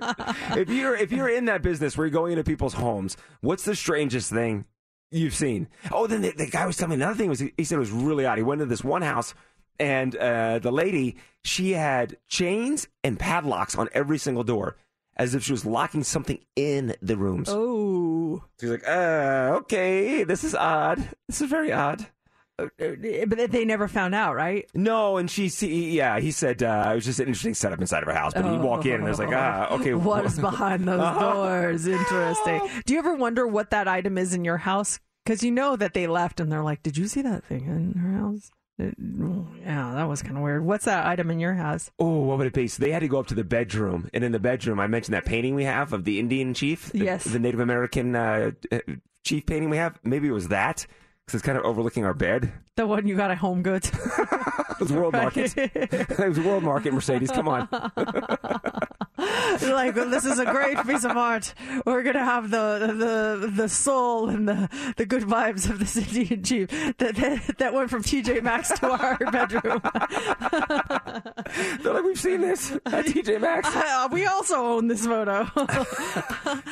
If 0.55 0.69
you're 0.69 0.95
if 0.95 1.11
you're 1.11 1.29
in 1.29 1.45
that 1.45 1.61
business 1.61 1.97
where 1.97 2.05
you're 2.07 2.13
going 2.13 2.33
into 2.33 2.43
people's 2.43 2.73
homes, 2.73 3.17
what's 3.41 3.65
the 3.65 3.75
strangest 3.75 4.31
thing 4.31 4.65
you've 5.11 5.35
seen? 5.35 5.67
Oh, 5.91 6.07
then 6.07 6.21
the, 6.21 6.31
the 6.31 6.47
guy 6.47 6.65
was 6.65 6.77
telling 6.77 6.97
me 6.97 7.03
another 7.03 7.17
thing 7.17 7.29
was 7.29 7.39
he, 7.39 7.53
he 7.57 7.63
said 7.63 7.75
it 7.75 7.79
was 7.79 7.91
really 7.91 8.25
odd. 8.25 8.37
He 8.37 8.43
went 8.43 8.61
into 8.61 8.69
this 8.69 8.83
one 8.83 9.01
house. 9.01 9.33
And 9.79 10.15
uh, 10.15 10.57
the 10.59 10.71
lady, 10.71 11.17
she 11.43 11.73
had 11.73 12.17
chains 12.27 12.87
and 13.03 13.19
padlocks 13.19 13.75
on 13.75 13.89
every 13.93 14.17
single 14.17 14.43
door, 14.43 14.75
as 15.15 15.35
if 15.35 15.43
she 15.43 15.51
was 15.51 15.65
locking 15.65 16.03
something 16.03 16.39
in 16.55 16.95
the 17.01 17.15
rooms. 17.15 17.47
Oh, 17.51 18.43
She's 18.59 18.71
like, 18.71 18.87
uh, 18.87 19.51
okay, 19.57 20.23
this 20.23 20.43
is 20.43 20.55
odd. 20.55 21.07
This 21.27 21.41
is 21.41 21.49
very 21.49 21.71
odd. 21.71 22.07
But 22.57 23.51
they 23.51 23.65
never 23.65 23.87
found 23.87 24.15
out, 24.15 24.35
right? 24.35 24.67
No, 24.73 25.17
and 25.17 25.29
she, 25.29 25.47
see, 25.49 25.91
yeah, 25.91 26.19
he 26.19 26.31
said 26.31 26.63
uh, 26.63 26.89
it 26.91 26.95
was 26.95 27.05
just 27.05 27.19
an 27.19 27.27
interesting 27.27 27.53
setup 27.53 27.79
inside 27.79 28.01
of 28.03 28.07
her 28.07 28.15
house. 28.15 28.33
But 28.33 28.45
you 28.45 28.59
walk 28.59 28.85
in 28.85 28.95
and 28.95 29.05
there's 29.05 29.19
like, 29.19 29.31
ah, 29.33 29.67
okay, 29.75 29.93
what 29.93 30.25
is 30.25 30.39
behind 30.39 30.87
those 30.87 30.99
doors? 31.19 31.87
Interesting. 31.87 32.61
Do 32.85 32.93
you 32.93 32.99
ever 32.99 33.13
wonder 33.15 33.45
what 33.47 33.69
that 33.71 33.87
item 33.87 34.17
is 34.17 34.33
in 34.33 34.43
your 34.43 34.57
house? 34.57 34.99
Because 35.23 35.43
you 35.43 35.51
know 35.51 35.75
that 35.75 35.93
they 35.93 36.07
left 36.07 36.39
and 36.39 36.49
they're 36.51 36.63
like, 36.63 36.81
"Did 36.83 36.95
you 36.95 37.05
see 37.07 37.21
that 37.21 37.43
thing 37.43 37.65
in 37.65 37.99
her 37.99 38.13
house?" 38.17 38.49
Yeah, 38.79 39.91
that 39.95 40.07
was 40.07 40.21
kind 40.21 40.37
of 40.37 40.43
weird. 40.43 40.63
What's 40.63 40.85
that 40.85 41.05
item 41.05 41.29
in 41.31 41.39
your 41.39 41.53
house? 41.55 41.91
Oh, 41.99 42.19
what 42.19 42.37
would 42.37 42.47
it 42.47 42.53
be? 42.53 42.67
So 42.69 42.81
they 42.81 42.91
had 42.91 42.99
to 42.99 43.07
go 43.09 43.19
up 43.19 43.27
to 43.27 43.35
the 43.35 43.43
bedroom, 43.43 44.09
and 44.13 44.23
in 44.23 44.31
the 44.31 44.39
bedroom, 44.39 44.79
I 44.79 44.87
mentioned 44.87 45.15
that 45.15 45.25
painting 45.25 45.53
we 45.55 45.65
have 45.65 45.91
of 45.91 46.05
the 46.05 46.19
Indian 46.19 46.53
chief, 46.53 46.91
the, 46.93 46.99
Yes. 46.99 47.25
the 47.25 47.39
Native 47.39 47.59
American 47.59 48.15
uh, 48.15 48.51
uh, 48.71 48.79
chief 49.25 49.45
painting 49.45 49.69
we 49.69 49.77
have. 49.77 49.99
Maybe 50.03 50.27
it 50.29 50.31
was 50.31 50.47
that 50.47 50.87
because 51.27 51.39
it's 51.39 51.45
kind 51.45 51.57
of 51.57 51.65
overlooking 51.65 52.05
our 52.05 52.13
bed. 52.13 52.53
The 52.77 52.87
one 52.87 53.05
you 53.05 53.17
got 53.17 53.31
at 53.31 53.37
Home 53.39 53.61
Goods. 53.61 53.91
It 54.79 54.81
was 54.81 54.93
World 54.93 55.13
Market. 55.13 55.57
it 55.57 56.19
was 56.19 56.39
World 56.39 56.63
Market 56.63 56.93
Mercedes. 56.93 57.31
Come 57.31 57.47
on. 57.47 57.67
like 59.61 59.95
well, 59.95 60.09
this 60.09 60.25
is 60.25 60.37
a 60.37 60.45
great 60.45 60.77
piece 60.85 61.03
of 61.03 61.17
art. 61.17 61.53
We're 61.85 62.03
gonna 62.03 62.23
have 62.23 62.51
the 62.51 63.39
the 63.39 63.47
the 63.47 63.69
soul 63.69 64.29
and 64.29 64.47
the 64.47 64.69
the 64.95 65.07
good 65.07 65.23
vibes 65.23 65.67
of 65.69 65.79
this 65.79 65.97
Indian 65.97 66.43
chief 66.43 66.69
that 66.97 67.15
that, 67.15 67.57
that 67.57 67.73
went 67.73 67.89
from 67.89 68.03
TJ 68.03 68.43
Maxx 68.43 68.77
to 68.79 68.91
our 68.91 69.17
bedroom. 69.31 69.81
They're 71.81 71.93
like, 71.93 72.03
we've 72.03 72.19
seen 72.19 72.41
this 72.41 72.71
at 72.85 73.05
TJ 73.05 73.41
Maxx. 73.41 73.69
Uh, 73.87 74.09
we 74.11 74.25
also 74.25 74.55
own 74.55 74.87
this 74.87 75.05
photo. 75.05 75.45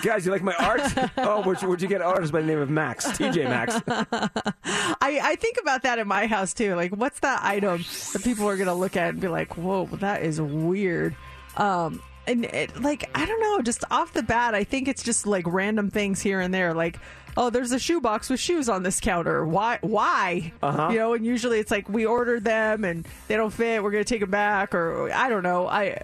Guys, 0.03 0.25
you 0.25 0.31
like 0.31 0.43
my 0.43 0.53
art? 0.55 0.81
Oh, 1.17 1.41
where'd 1.43 1.62
you, 1.62 1.67
where'd 1.67 1.81
you 1.81 1.88
get 1.88 2.01
artist 2.01 2.34
by 2.34 2.41
the 2.41 2.47
name 2.47 2.60
of 2.60 2.69
Max? 2.69 3.05
TJ 3.05 3.45
Maxx. 3.45 3.81
I, 3.88 5.19
I 5.23 5.36
think 5.38 5.58
about 5.62 5.84
that 5.84 5.97
in 5.97 6.08
my 6.08 6.27
house 6.27 6.53
too. 6.53 6.75
Like, 6.75 6.91
what's 6.91 7.19
that 7.21 7.41
item 7.43 7.84
that 8.13 8.23
people 8.23 8.47
are 8.49 8.58
gonna 8.58 8.75
look 8.75 8.97
at 8.97 9.10
and 9.12 9.21
be 9.21 9.27
like, 9.29 9.58
"Whoa, 9.58 9.86
that 9.86 10.23
is 10.23 10.41
weird." 10.41 11.15
Um, 11.58 12.01
and 12.27 12.45
it, 12.45 12.81
like, 12.81 13.09
I 13.15 13.25
don't 13.25 13.39
know, 13.39 13.61
just 13.61 13.83
off 13.91 14.13
the 14.13 14.23
bat, 14.23 14.55
I 14.55 14.63
think 14.63 14.88
it's 14.88 15.03
just 15.03 15.27
like 15.27 15.45
random 15.47 15.89
things 15.89 16.21
here 16.21 16.39
and 16.39 16.53
there. 16.53 16.73
Like, 16.73 16.99
oh, 17.38 17.50
there's 17.50 17.71
a 17.71 17.80
shoebox 17.80 18.30
with 18.30 18.39
shoes 18.39 18.69
on 18.69 18.84
this 18.84 19.00
counter. 19.00 19.45
Why? 19.45 19.80
Why? 19.82 20.54
Uh-huh. 20.62 20.89
You 20.91 21.00
know, 21.00 21.13
and 21.13 21.26
usually 21.26 21.60
it's 21.60 21.71
like 21.71 21.89
we 21.89 22.06
ordered 22.06 22.43
them 22.43 22.84
and 22.84 23.08
they 23.28 23.36
don't 23.36 23.52
fit. 23.52 23.84
We're 23.84 23.91
gonna 23.91 24.04
take 24.04 24.21
them 24.21 24.32
back, 24.32 24.74
or 24.74 25.12
I 25.12 25.30
don't 25.30 25.43
know. 25.43 25.67
I 25.67 26.02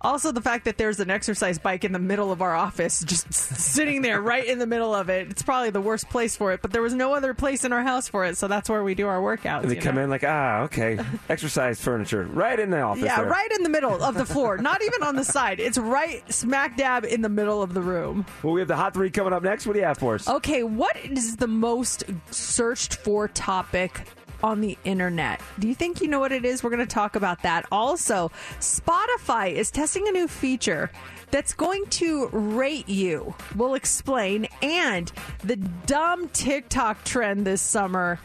also 0.00 0.32
the 0.32 0.40
fact 0.40 0.66
that 0.66 0.78
there's 0.78 1.00
an 1.00 1.10
exercise 1.10 1.58
bike 1.58 1.84
in 1.84 1.92
the 1.92 1.98
middle 1.98 2.30
of 2.30 2.42
our 2.42 2.54
office, 2.54 3.02
just 3.04 3.32
sitting 3.32 4.02
there 4.02 4.20
right 4.20 4.46
in 4.46 4.58
the 4.58 4.66
middle 4.66 4.94
of 4.94 5.08
it. 5.08 5.30
It's 5.30 5.42
probably 5.42 5.70
the 5.70 5.80
worst 5.80 6.08
place 6.08 6.36
for 6.36 6.52
it, 6.52 6.62
but 6.62 6.72
there 6.72 6.82
was 6.82 6.94
no 6.94 7.14
other 7.14 7.34
place 7.34 7.64
in 7.64 7.72
our 7.72 7.82
house 7.82 8.08
for 8.08 8.24
it, 8.24 8.36
so 8.36 8.48
that's 8.48 8.68
where 8.68 8.84
we 8.84 8.94
do 8.94 9.06
our 9.06 9.20
workouts. 9.20 9.62
And 9.62 9.70
they 9.70 9.76
come 9.76 9.96
know? 9.96 10.02
in 10.02 10.10
like, 10.10 10.24
ah, 10.24 10.62
okay, 10.62 10.98
exercise 11.28 11.80
furniture 11.80 12.24
right 12.24 12.58
in 12.58 12.70
the 12.70 12.80
office. 12.80 13.04
Yeah, 13.04 13.16
there. 13.16 13.26
right 13.26 13.50
in 13.52 13.62
the 13.62 13.68
middle 13.68 14.02
of 14.02 14.14
the 14.14 14.26
floor. 14.26 14.58
Not 14.58 14.82
even 14.82 15.02
on 15.02 15.16
the 15.16 15.24
side. 15.24 15.46
side. 15.46 15.60
It's 15.60 15.78
right 15.78 16.22
smack 16.32 16.76
dab 16.76 17.04
in 17.04 17.22
the 17.22 17.28
middle 17.28 17.62
of 17.62 17.74
the 17.74 17.80
room. 17.80 18.24
Well, 18.42 18.52
we 18.52 18.60
have 18.60 18.68
the 18.68 18.76
hot 18.76 18.94
three 18.94 19.10
coming 19.10 19.32
up 19.32 19.42
next. 19.42 19.66
What 19.66 19.74
do 19.74 19.80
you 19.80 19.84
have 19.84 19.98
for 19.98 20.14
us? 20.14 20.28
Okay, 20.28 20.62
what 20.66 20.96
is 20.96 21.36
the 21.36 21.46
most 21.46 22.04
searched 22.30 22.96
for 22.96 23.28
topic 23.28 24.02
on 24.42 24.60
the 24.60 24.76
internet? 24.84 25.40
Do 25.58 25.68
you 25.68 25.74
think 25.74 26.00
you 26.00 26.08
know 26.08 26.20
what 26.20 26.32
it 26.32 26.44
is? 26.44 26.62
We're 26.62 26.70
going 26.70 26.86
to 26.86 26.94
talk 26.94 27.16
about 27.16 27.42
that. 27.42 27.66
Also, 27.72 28.30
Spotify 28.60 29.52
is 29.52 29.70
testing 29.70 30.06
a 30.08 30.10
new 30.10 30.28
feature 30.28 30.90
that's 31.30 31.54
going 31.54 31.86
to 31.86 32.28
rate 32.28 32.88
you. 32.88 33.34
We'll 33.56 33.74
explain. 33.74 34.46
And 34.62 35.10
the 35.42 35.56
dumb 35.56 36.28
TikTok 36.28 37.04
trend 37.04 37.46
this 37.46 37.62
summer. 37.62 38.20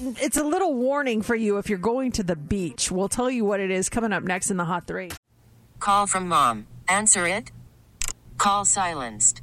It's 0.00 0.38
a 0.38 0.44
little 0.44 0.74
warning 0.74 1.20
for 1.20 1.34
you 1.34 1.58
if 1.58 1.68
you're 1.68 1.78
going 1.78 2.12
to 2.12 2.22
the 2.22 2.36
beach. 2.36 2.90
We'll 2.90 3.10
tell 3.10 3.30
you 3.30 3.44
what 3.44 3.60
it 3.60 3.70
is 3.70 3.90
coming 3.90 4.12
up 4.12 4.22
next 4.22 4.50
in 4.50 4.56
the 4.56 4.64
Hot 4.64 4.86
Three. 4.86 5.10
Call 5.80 6.06
from 6.06 6.28
mom. 6.28 6.66
Answer 6.88 7.26
it. 7.26 7.52
Call 8.38 8.64
silenced. 8.64 9.42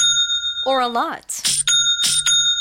or 0.63 0.79
a 0.79 0.87
lot? 0.87 1.60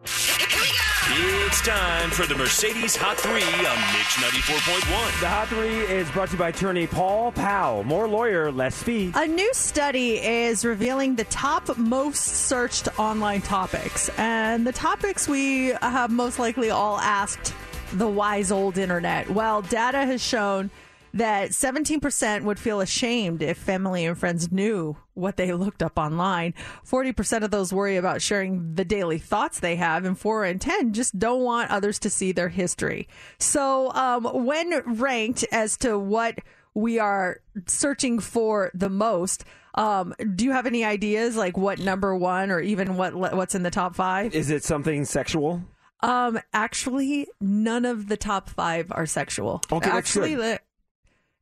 It's 0.00 1.62
time 1.62 2.10
for 2.10 2.26
the 2.26 2.34
Mercedes 2.34 2.94
Hot 2.94 3.16
3 3.16 3.32
on 3.32 3.40
Mix 3.40 4.16
94.1. 4.16 5.20
The 5.20 5.28
Hot 5.28 5.48
Three 5.48 5.80
is 5.80 6.08
brought 6.10 6.28
to 6.28 6.34
you 6.34 6.38
by 6.38 6.50
attorney 6.50 6.86
Paul 6.86 7.32
Powell. 7.32 7.82
More 7.84 8.06
lawyer, 8.06 8.52
less 8.52 8.80
fee. 8.82 9.12
A 9.14 9.26
new 9.26 9.52
study 9.54 10.18
is 10.18 10.64
revealing 10.64 11.16
the 11.16 11.24
top 11.24 11.76
most 11.78 12.20
searched 12.20 12.88
online 12.98 13.40
topics. 13.40 14.10
And 14.18 14.66
the 14.66 14.72
topics 14.72 15.26
we 15.26 15.68
have 15.80 16.10
most 16.10 16.38
likely 16.38 16.70
all 16.70 16.98
asked 16.98 17.54
the 17.94 18.08
wise 18.08 18.52
old 18.52 18.76
internet. 18.78 19.30
Well, 19.30 19.62
data 19.62 20.04
has 20.04 20.22
shown 20.22 20.70
that 21.14 21.50
17% 21.50 22.42
would 22.42 22.58
feel 22.58 22.80
ashamed 22.80 23.42
if 23.42 23.58
family 23.58 24.04
and 24.04 24.16
friends 24.16 24.52
knew 24.52 24.96
what 25.14 25.36
they 25.36 25.52
looked 25.52 25.82
up 25.82 25.98
online. 25.98 26.54
40% 26.86 27.42
of 27.42 27.50
those 27.50 27.72
worry 27.72 27.96
about 27.96 28.22
sharing 28.22 28.74
the 28.74 28.84
daily 28.84 29.18
thoughts 29.18 29.60
they 29.60 29.76
have, 29.76 30.04
and 30.04 30.18
4 30.18 30.44
in 30.44 30.58
10 30.58 30.92
just 30.92 31.18
don't 31.18 31.42
want 31.42 31.70
others 31.70 31.98
to 32.00 32.10
see 32.10 32.32
their 32.32 32.48
history. 32.48 33.08
So, 33.38 33.92
um, 33.92 34.24
when 34.24 34.82
ranked 34.86 35.44
as 35.50 35.76
to 35.78 35.98
what 35.98 36.38
we 36.74 36.98
are 36.98 37.40
searching 37.66 38.20
for 38.20 38.70
the 38.74 38.88
most, 38.88 39.44
um, 39.74 40.14
do 40.34 40.44
you 40.44 40.52
have 40.52 40.66
any 40.66 40.84
ideas 40.84 41.36
like 41.36 41.56
what 41.56 41.78
number 41.78 42.14
one 42.14 42.50
or 42.50 42.60
even 42.60 42.96
what 42.96 43.14
what's 43.14 43.54
in 43.54 43.62
the 43.62 43.70
top 43.70 43.94
five? 43.94 44.34
Is 44.34 44.50
it 44.50 44.64
something 44.64 45.04
sexual? 45.04 45.62
Um, 46.00 46.38
actually, 46.52 47.26
none 47.40 47.84
of 47.84 48.08
the 48.08 48.16
top 48.16 48.48
five 48.50 48.92
are 48.92 49.06
sexual. 49.06 49.62
Okay, 49.70 49.90
that's 49.90 50.16
actually, 50.16 50.58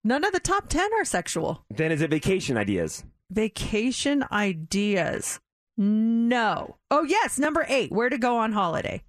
none 0.07 0.24
of 0.24 0.32
the 0.32 0.40
top 0.40 0.68
ten 0.68 0.90
are 0.94 1.04
sexual. 1.04 1.64
Then 1.70 1.92
is 1.92 2.00
it 2.00 2.11
vacation 2.11 2.57
ideas? 2.57 3.04
Vacation 3.30 4.24
ideas. 4.30 5.40
No. 5.76 6.76
Oh 6.90 7.02
yes, 7.02 7.38
number 7.38 7.66
eight. 7.68 7.92
Where 7.92 8.09
to 8.09 8.18
go 8.18 8.38
on 8.38 8.52
holiday? 8.52 9.02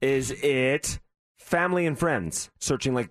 Is 0.00 0.30
it 0.30 1.00
family 1.38 1.86
and 1.86 1.98
friends 1.98 2.50
searching 2.60 2.94
like 2.94 3.08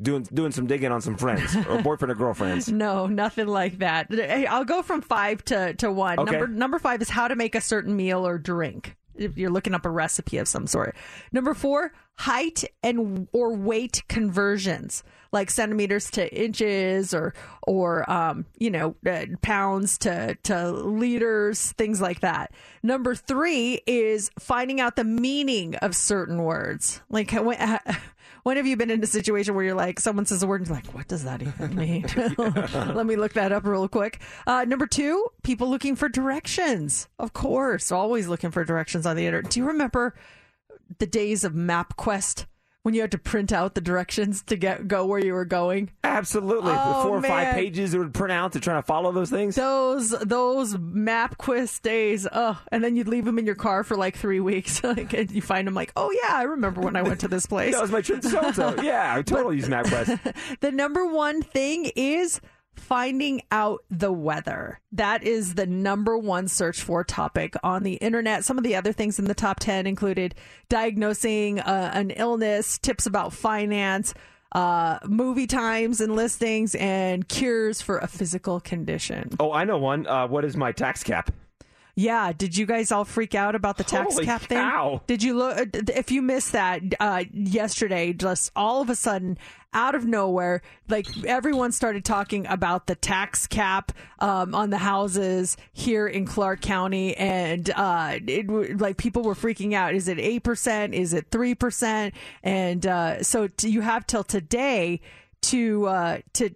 doing 0.00 0.26
doing 0.32 0.52
some 0.52 0.66
digging 0.66 0.90
on 0.90 1.00
some 1.00 1.16
friends 1.16 1.54
or 1.68 1.82
boyfriend 1.82 2.12
or 2.12 2.14
girlfriends? 2.14 2.70
No, 2.70 3.06
nothing 3.06 3.48
like 3.48 3.78
that. 3.78 4.06
Hey, 4.10 4.46
I'll 4.46 4.64
go 4.64 4.82
from 4.82 5.02
five 5.02 5.44
to, 5.46 5.74
to 5.74 5.92
one. 5.92 6.18
Okay. 6.18 6.32
Number 6.32 6.46
number 6.46 6.78
five 6.78 7.02
is 7.02 7.10
how 7.10 7.28
to 7.28 7.36
make 7.36 7.54
a 7.54 7.60
certain 7.60 7.94
meal 7.96 8.26
or 8.26 8.38
drink. 8.38 8.96
If 9.14 9.36
you're 9.36 9.50
looking 9.50 9.74
up 9.74 9.84
a 9.84 9.90
recipe 9.90 10.38
of 10.38 10.48
some 10.48 10.66
sort. 10.66 10.96
Number 11.30 11.54
four, 11.54 11.92
height 12.18 12.64
and 12.82 13.28
or 13.32 13.54
weight 13.54 14.02
conversions, 14.08 15.04
like 15.34 15.50
centimeters 15.50 16.10
to 16.12 16.32
inches 16.32 17.12
or 17.12 17.34
or 17.66 18.08
um, 18.10 18.46
you 18.58 18.70
know 18.70 18.94
uh, 19.06 19.26
pounds 19.42 19.98
to 19.98 20.36
to 20.44 20.70
liters, 20.70 21.72
things 21.72 22.00
like 22.00 22.20
that. 22.20 22.52
Number 22.82 23.14
three 23.14 23.82
is 23.86 24.30
finding 24.38 24.80
out 24.80 24.96
the 24.96 25.04
meaning 25.04 25.74
of 25.76 25.94
certain 25.94 26.42
words. 26.44 27.02
Like 27.10 27.32
when, 27.32 27.78
when 28.44 28.56
have 28.56 28.66
you 28.66 28.76
been 28.76 28.90
in 28.90 29.02
a 29.02 29.06
situation 29.06 29.54
where 29.54 29.64
you're 29.64 29.74
like 29.74 30.00
someone 30.00 30.24
says 30.24 30.42
a 30.42 30.46
word 30.46 30.60
and 30.60 30.68
you're 30.68 30.76
like, 30.76 30.94
what 30.94 31.08
does 31.08 31.24
that 31.24 31.42
even 31.42 31.74
mean? 31.74 32.06
Let 32.94 33.04
me 33.04 33.16
look 33.16 33.34
that 33.34 33.52
up 33.52 33.66
real 33.66 33.88
quick. 33.88 34.22
Uh, 34.46 34.64
number 34.64 34.86
two, 34.86 35.26
people 35.42 35.68
looking 35.68 35.96
for 35.96 36.08
directions. 36.08 37.08
Of 37.18 37.32
course, 37.32 37.90
always 37.90 38.28
looking 38.28 38.52
for 38.52 38.64
directions 38.64 39.04
on 39.04 39.16
the 39.16 39.26
internet. 39.26 39.50
Do 39.50 39.58
you 39.60 39.66
remember 39.66 40.14
the 40.98 41.06
days 41.06 41.42
of 41.42 41.54
MapQuest? 41.54 42.46
When 42.84 42.92
you 42.92 43.00
had 43.00 43.12
to 43.12 43.18
print 43.18 43.50
out 43.50 43.74
the 43.74 43.80
directions 43.80 44.42
to 44.42 44.56
get 44.56 44.86
go 44.86 45.06
where 45.06 45.18
you 45.18 45.32
were 45.32 45.46
going. 45.46 45.90
Absolutely. 46.04 46.72
Oh, 46.74 47.02
four 47.02 47.16
or 47.16 47.22
five 47.22 47.54
pages 47.54 47.94
it 47.94 47.98
would 47.98 48.12
print 48.12 48.30
out 48.30 48.52
to 48.52 48.60
try 48.60 48.74
to 48.74 48.82
follow 48.82 49.10
those 49.10 49.30
things. 49.30 49.56
Those 49.56 50.10
those 50.10 50.74
MapQuest 50.76 51.80
days, 51.80 52.28
oh, 52.30 52.60
and 52.70 52.84
then 52.84 52.94
you'd 52.94 53.08
leave 53.08 53.24
them 53.24 53.38
in 53.38 53.46
your 53.46 53.54
car 53.54 53.84
for 53.84 53.96
like 53.96 54.18
three 54.18 54.38
weeks. 54.40 54.84
like, 54.84 55.14
and 55.14 55.30
you 55.30 55.40
find 55.40 55.66
them 55.66 55.72
like, 55.72 55.92
oh 55.96 56.10
yeah, 56.10 56.34
I 56.36 56.42
remember 56.42 56.82
when 56.82 56.94
I 56.94 57.00
went 57.00 57.20
to 57.20 57.28
this 57.28 57.46
place. 57.54 57.72
that 57.74 57.80
was 57.80 57.90
my 57.90 58.02
trip 58.02 58.20
to 58.20 58.28
so-and-so. 58.28 58.82
Yeah, 58.82 59.14
I 59.16 59.22
totally 59.22 59.56
use 59.56 59.68
MapQuest. 59.68 60.34
the 60.60 60.70
number 60.70 61.06
one 61.06 61.40
thing 61.40 61.90
is 61.96 62.42
finding 62.76 63.42
out 63.50 63.84
the 63.90 64.12
weather. 64.12 64.80
That 64.92 65.22
is 65.22 65.54
the 65.54 65.66
number 65.66 66.16
one 66.18 66.48
search 66.48 66.82
for 66.82 67.04
topic 67.04 67.54
on 67.62 67.82
the 67.82 67.94
internet. 67.94 68.44
Some 68.44 68.58
of 68.58 68.64
the 68.64 68.76
other 68.76 68.92
things 68.92 69.18
in 69.18 69.26
the 69.26 69.34
top 69.34 69.60
10 69.60 69.86
included 69.86 70.34
diagnosing 70.68 71.60
uh, 71.60 71.90
an 71.94 72.10
illness, 72.10 72.78
tips 72.78 73.06
about 73.06 73.32
finance, 73.32 74.14
uh, 74.52 74.98
movie 75.04 75.46
times 75.46 76.00
and 76.00 76.14
listings, 76.14 76.74
and 76.76 77.28
cures 77.28 77.82
for 77.82 77.98
a 77.98 78.06
physical 78.06 78.60
condition. 78.60 79.30
Oh, 79.40 79.52
I 79.52 79.64
know 79.64 79.78
one. 79.78 80.06
Uh, 80.06 80.26
what 80.28 80.44
is 80.44 80.56
my 80.56 80.72
tax 80.72 81.02
cap? 81.02 81.32
Yeah, 81.96 82.32
did 82.32 82.56
you 82.56 82.66
guys 82.66 82.90
all 82.90 83.04
freak 83.04 83.36
out 83.36 83.54
about 83.54 83.76
the 83.76 83.84
tax 83.84 84.14
Holy 84.14 84.24
cap 84.24 84.42
cow. 84.48 84.90
thing? 84.98 85.00
Did 85.06 85.22
you 85.22 85.34
look? 85.34 85.56
uh, 85.58 85.64
If 85.94 86.10
you 86.10 86.22
missed 86.22 86.50
that 86.52 86.82
uh, 86.98 87.24
yesterday, 87.32 88.12
just 88.12 88.50
all 88.56 88.82
of 88.82 88.90
a 88.90 88.96
sudden, 88.96 89.38
out 89.72 89.94
of 89.94 90.04
nowhere, 90.04 90.62
like 90.88 91.06
everyone 91.24 91.70
started 91.72 92.04
talking 92.04 92.46
about 92.48 92.88
the 92.88 92.94
tax 92.96 93.46
cap 93.46 93.92
um, 94.18 94.54
on 94.56 94.70
the 94.70 94.78
houses 94.78 95.56
here 95.72 96.06
in 96.08 96.26
Clark 96.26 96.60
County, 96.62 97.16
and 97.16 97.70
uh, 97.70 98.18
it 98.26 98.78
like 98.80 98.96
people 98.96 99.22
were 99.22 99.34
freaking 99.36 99.72
out. 99.74 99.94
Is 99.94 100.08
it 100.08 100.18
eight 100.18 100.42
percent? 100.42 100.94
Is 100.94 101.12
it 101.12 101.26
three 101.30 101.54
percent? 101.54 102.14
And 102.42 102.84
uh, 102.86 103.22
so 103.22 103.46
t- 103.46 103.68
you 103.70 103.82
have 103.82 104.04
till 104.06 104.24
today 104.24 105.00
to 105.42 105.86
uh, 105.86 106.18
to 106.34 106.50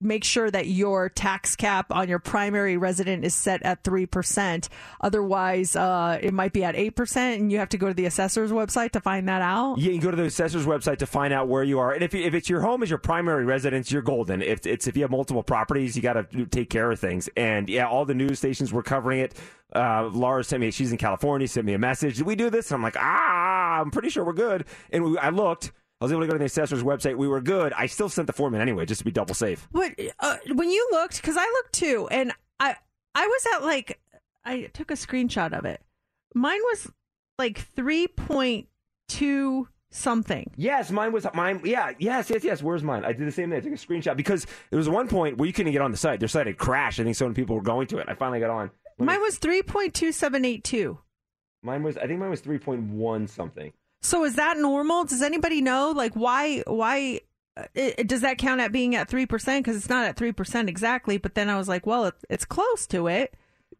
make 0.00 0.24
sure 0.24 0.50
that 0.50 0.66
your 0.66 1.08
tax 1.08 1.56
cap 1.56 1.92
on 1.92 2.08
your 2.08 2.18
primary 2.18 2.76
resident 2.76 3.24
is 3.24 3.34
set 3.34 3.62
at 3.62 3.82
3%. 3.84 4.68
Otherwise, 5.00 5.76
uh, 5.76 6.18
it 6.20 6.32
might 6.32 6.52
be 6.52 6.64
at 6.64 6.74
8%, 6.74 7.16
and 7.36 7.52
you 7.52 7.58
have 7.58 7.68
to 7.70 7.78
go 7.78 7.88
to 7.88 7.94
the 7.94 8.06
assessor's 8.06 8.50
website 8.50 8.92
to 8.92 9.00
find 9.00 9.28
that 9.28 9.42
out. 9.42 9.78
Yeah, 9.78 9.92
you 9.92 9.98
can 9.98 10.00
go 10.00 10.10
to 10.10 10.16
the 10.16 10.24
assessor's 10.24 10.66
website 10.66 10.98
to 10.98 11.06
find 11.06 11.32
out 11.34 11.48
where 11.48 11.62
you 11.62 11.78
are. 11.78 11.92
And 11.92 12.02
if, 12.02 12.14
if 12.14 12.34
it's 12.34 12.48
your 12.48 12.60
home 12.60 12.82
as 12.82 12.90
your 12.90 12.98
primary 12.98 13.44
residence, 13.44 13.92
you're 13.92 14.02
golden. 14.02 14.42
If 14.42 14.66
it's 14.66 14.86
if 14.86 14.96
you 14.96 15.02
have 15.02 15.10
multiple 15.10 15.42
properties, 15.42 15.96
you 15.96 16.02
got 16.02 16.14
to 16.14 16.46
take 16.46 16.70
care 16.70 16.90
of 16.90 16.98
things. 16.98 17.28
And 17.36 17.68
yeah, 17.68 17.86
all 17.86 18.04
the 18.04 18.14
news 18.14 18.38
stations 18.38 18.72
were 18.72 18.82
covering 18.82 19.20
it. 19.20 19.34
Uh, 19.74 20.08
Laura 20.12 20.42
sent 20.42 20.60
me. 20.60 20.70
She's 20.70 20.92
in 20.92 20.98
California. 20.98 21.46
Sent 21.46 21.66
me 21.66 21.74
a 21.74 21.78
message. 21.78 22.16
Did 22.16 22.26
we 22.26 22.34
do 22.34 22.50
this? 22.50 22.70
And 22.70 22.76
I'm 22.76 22.82
like, 22.82 22.96
ah, 22.98 23.80
I'm 23.80 23.90
pretty 23.90 24.08
sure 24.08 24.24
we're 24.24 24.32
good. 24.32 24.64
And 24.90 25.04
we, 25.04 25.18
I 25.18 25.30
looked. 25.30 25.72
I 26.00 26.04
was 26.04 26.12
able 26.12 26.22
to 26.22 26.26
go 26.28 26.32
to 26.32 26.38
the 26.38 26.46
assessor's 26.46 26.82
website. 26.82 27.16
We 27.16 27.28
were 27.28 27.40
good. 27.42 27.72
I 27.74 27.86
still 27.86 28.08
sent 28.08 28.26
the 28.26 28.32
form 28.32 28.54
in 28.54 28.60
anyway, 28.62 28.86
just 28.86 29.00
to 29.00 29.04
be 29.04 29.10
double 29.10 29.34
safe. 29.34 29.68
What 29.72 29.92
uh, 30.18 30.36
when 30.54 30.70
you 30.70 30.88
looked? 30.92 31.16
Because 31.20 31.36
I 31.36 31.44
looked 31.44 31.72
too, 31.74 32.08
and 32.10 32.32
I 32.58 32.76
I 33.14 33.26
was 33.26 33.46
at 33.56 33.64
like 33.64 34.00
I 34.44 34.62
took 34.72 34.90
a 34.90 34.94
screenshot 34.94 35.52
of 35.56 35.64
it. 35.66 35.80
Mine 36.34 36.60
was 36.72 36.90
like 37.38 37.58
three 37.58 38.06
point 38.06 38.68
two 39.08 39.68
something. 39.90 40.50
Yes, 40.56 40.90
mine 40.90 41.12
was 41.12 41.26
mine. 41.34 41.60
Yeah, 41.64 41.92
yes, 41.98 42.30
yes, 42.30 42.44
yes. 42.44 42.62
Where's 42.62 42.82
mine? 42.82 43.04
I 43.04 43.12
did 43.12 43.26
the 43.26 43.32
same 43.32 43.50
thing. 43.50 43.58
I 43.58 43.60
took 43.60 43.72
a 43.72 43.76
screenshot 43.76 44.16
because 44.16 44.46
there 44.70 44.78
was 44.78 44.88
one 44.88 45.06
point 45.08 45.36
where 45.36 45.46
you 45.46 45.52
couldn't 45.52 45.72
get 45.72 45.82
on 45.82 45.90
the 45.90 45.96
site. 45.98 46.18
Their 46.20 46.28
site 46.28 46.46
had 46.46 46.56
crashed. 46.56 46.98
I 47.00 47.04
think 47.04 47.16
so 47.16 47.26
many 47.26 47.34
people 47.34 47.56
were 47.56 47.62
going 47.62 47.86
to 47.88 47.98
it. 47.98 48.06
I 48.08 48.14
finally 48.14 48.40
got 48.40 48.50
on. 48.50 48.70
Let 48.98 49.00
me- 49.00 49.06
Mine 49.06 49.20
was 49.20 49.36
three 49.38 49.62
point 49.62 49.92
two 49.92 50.12
seven 50.12 50.44
eight 50.46 50.64
two. 50.64 50.98
Mine 51.62 51.82
was. 51.82 51.98
I 51.98 52.06
think 52.06 52.20
mine 52.20 52.30
was 52.30 52.40
three 52.40 52.58
point 52.58 52.84
one 52.84 53.26
something. 53.26 53.72
So 54.02 54.24
is 54.24 54.36
that 54.36 54.56
normal? 54.56 55.04
Does 55.04 55.22
anybody 55.22 55.60
know 55.60 55.90
like 55.90 56.14
why 56.14 56.62
why 56.66 57.20
uh, 57.56 57.64
it, 57.74 58.06
does 58.06 58.22
that 58.22 58.38
count 58.38 58.60
at 58.60 58.72
being 58.72 58.94
at 58.94 59.08
3% 59.08 59.28
because 59.58 59.76
it's 59.76 59.88
not 59.88 60.06
at 60.06 60.16
3% 60.16 60.68
exactly, 60.68 61.18
but 61.18 61.34
then 61.34 61.48
I 61.48 61.58
was 61.58 61.68
like, 61.68 61.86
well, 61.86 62.06
it, 62.06 62.14
it's 62.28 62.44
close 62.44 62.86
to 62.88 63.08
it. 63.08 63.34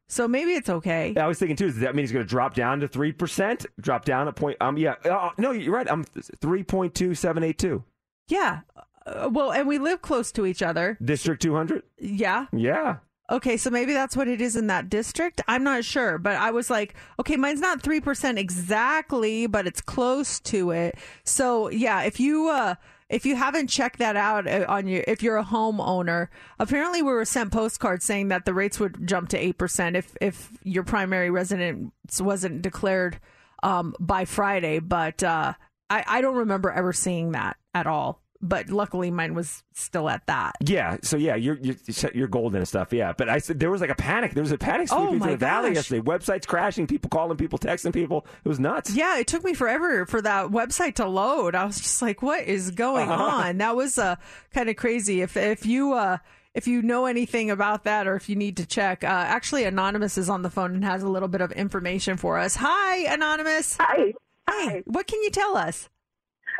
So 0.09 0.27
maybe 0.27 0.53
it's 0.53 0.69
okay. 0.69 1.15
I 1.17 1.29
was 1.29 1.39
thinking 1.39 1.57
too. 1.57 1.67
Does 1.67 1.79
that 1.79 1.95
mean 1.95 2.03
it's 2.03 2.13
going 2.13 2.25
to 2.25 2.29
drop 2.29 2.55
down 2.55 2.81
to 2.81 2.89
three 2.89 3.13
percent? 3.13 3.65
Drop 3.81 4.05
down 4.05 4.27
a 4.27 4.33
point. 4.33 4.57
Um. 4.61 4.77
Yeah. 4.77 4.97
Uh, 5.05 5.31
no, 5.39 5.53
you're 5.53 5.73
right. 5.73 5.89
I'm 5.89 6.03
three 6.03 6.65
point 6.65 6.97
two 6.97 7.15
seven 7.15 7.45
eight 7.45 7.59
two. 7.59 7.85
Yeah. 8.27 8.63
Uh, 9.07 9.31
well, 9.33 9.53
and 9.53 9.69
we 9.69 9.79
live 9.79 10.03
close 10.03 10.33
to 10.33 10.47
each 10.47 10.63
other. 10.63 10.99
District 11.01 11.41
two 11.41 11.55
hundred. 11.55 11.85
Yeah. 11.97 12.47
Yeah. 12.53 12.97
Okay, 13.31 13.57
so 13.57 13.71
maybe 13.71 13.93
that's 13.93 14.17
what 14.17 14.27
it 14.27 14.41
is 14.41 14.57
in 14.57 14.67
that 14.67 14.91
district. 14.91 15.41
I'm 15.47 15.63
not 15.63 15.85
sure, 15.85 16.19
but 16.19 16.35
I 16.35 16.51
was 16.51 16.69
like, 16.69 16.95
okay, 17.21 17.37
mine's 17.37 17.61
not 17.61 17.81
3% 17.81 18.39
exactly, 18.39 19.47
but 19.47 19.69
it's 19.69 19.81
close 19.81 20.41
to 20.41 20.73
it. 20.73 20.97
So, 21.23 21.71
yeah, 21.71 22.03
if 22.03 22.19
you 22.19 22.49
uh 22.49 22.75
if 23.09 23.27
you 23.27 23.35
haven't 23.35 23.67
checked 23.67 23.99
that 23.99 24.15
out 24.17 24.47
uh, 24.47 24.65
on 24.69 24.87
your 24.87 25.05
if 25.07 25.23
you're 25.23 25.37
a 25.37 25.45
homeowner, 25.45 26.29
apparently 26.59 27.03
we 27.03 27.13
were 27.13 27.25
sent 27.25 27.53
postcards 27.53 28.05
saying 28.05 28.29
that 28.29 28.47
the 28.47 28.55
rates 28.55 28.81
would 28.81 29.07
jump 29.07 29.29
to 29.29 29.53
8% 29.55 29.97
if 29.97 30.17
if 30.21 30.51
your 30.65 30.83
primary 30.83 31.31
residence 31.31 32.21
wasn't 32.21 32.63
declared 32.63 33.21
um 33.63 33.95
by 34.01 34.25
Friday, 34.25 34.81
but 34.81 35.23
uh 35.23 35.53
I 35.89 36.05
I 36.07 36.21
don't 36.21 36.37
remember 36.37 36.71
ever 36.73 36.93
seeing 36.93 37.33
that 37.33 37.57
at 37.75 37.87
all. 37.87 38.21
But 38.43 38.71
luckily 38.71 39.11
mine 39.11 39.35
was 39.35 39.63
still 39.75 40.09
at 40.09 40.25
that. 40.27 40.55
Yeah. 40.61 40.97
So 41.03 41.19
yeah, 41.19 41.35
you're 41.35 41.59
you're, 41.61 41.77
you're 42.15 42.27
golden 42.29 42.57
and 42.61 42.67
stuff. 42.67 42.91
Yeah. 42.91 43.13
But 43.13 43.29
I 43.29 43.37
said 43.37 43.61
there 43.61 43.71
was 43.71 43.83
like 43.83 43.91
a 43.91 43.95
panic. 43.95 44.33
There 44.33 44.43
was 44.43 44.51
a 44.53 44.57
panic 44.57 44.89
Oh, 44.91 45.03
sweeping 45.03 45.19
my 45.19 45.27
through 45.27 45.33
the 45.35 45.39
valley 45.39 45.75
yesterday. 45.75 46.01
Websites 46.01 46.47
crashing. 46.47 46.87
People 46.87 47.11
calling. 47.11 47.37
People 47.37 47.59
texting. 47.59 47.93
People. 47.93 48.25
It 48.43 48.49
was 48.49 48.59
nuts. 48.59 48.95
Yeah, 48.95 49.19
it 49.19 49.27
took 49.27 49.45
me 49.45 49.53
forever 49.53 50.07
for 50.07 50.23
that 50.23 50.47
website 50.47 50.95
to 50.95 51.07
load. 51.07 51.55
I 51.55 51.67
was 51.67 51.79
just 51.79 52.01
like, 52.01 52.23
"What 52.23 52.45
is 52.45 52.71
going 52.71 53.11
Uh-huh. 53.11 53.23
on?" 53.49 53.59
That 53.59 53.77
was 53.77 53.99
uh, 53.99 54.17
kind 54.55 54.71
of 54.71 54.77
crazy. 54.77 55.21
If 55.21 55.37
if 55.37 55.67
you 55.67 55.93
uh, 55.93 56.17
if 56.55 56.67
you 56.67 56.81
know 56.81 57.05
anything 57.05 57.51
about 57.51 57.85
that, 57.85 58.07
or 58.07 58.17
if 58.17 58.31
you 58.31 58.37
need 58.37 58.57
to 58.57 58.65
check, 58.65 59.05
uh, 59.05 59.07
actually, 59.07 59.65
anonymous 59.65 60.17
is 60.17 60.31
on 60.31 60.41
the 60.41 60.49
phone 60.51 60.75
and 60.77 60.83
has 60.87 61.03
a 61.03 61.09
little 61.11 61.29
bit 61.29 61.43
of 61.43 61.53
information 61.53 62.17
for 62.17 62.39
us. 62.39 62.57
Hi, 62.57 63.13
anonymous. 63.13 63.77
Hi. 63.79 64.15
Hi. 64.49 64.83
What 64.87 65.07
can 65.07 65.23
you 65.23 65.29
tell 65.31 65.59
us? 65.59 65.90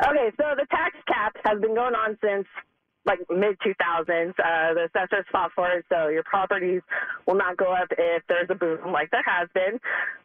Okay, 0.03 0.31
so 0.37 0.55
the 0.57 0.65
tax 0.71 0.95
cap 1.07 1.35
has 1.45 1.61
been 1.61 1.75
going 1.75 1.93
on 1.93 2.17
since 2.23 2.47
like 3.05 3.19
mid 3.29 3.57
2000s. 3.59 4.29
Uh, 4.31 4.73
the 4.73 4.89
assessors 4.89 5.25
fought 5.31 5.51
for 5.55 5.69
it, 5.71 5.85
so 5.89 6.07
your 6.07 6.23
properties 6.23 6.81
will 7.27 7.35
not 7.35 7.57
go 7.57 7.73
up 7.73 7.87
if 7.97 8.23
there's 8.27 8.49
a 8.49 8.55
boom 8.55 8.91
like 8.91 9.11
there 9.11 9.23
has 9.25 9.47
been. 9.53 9.79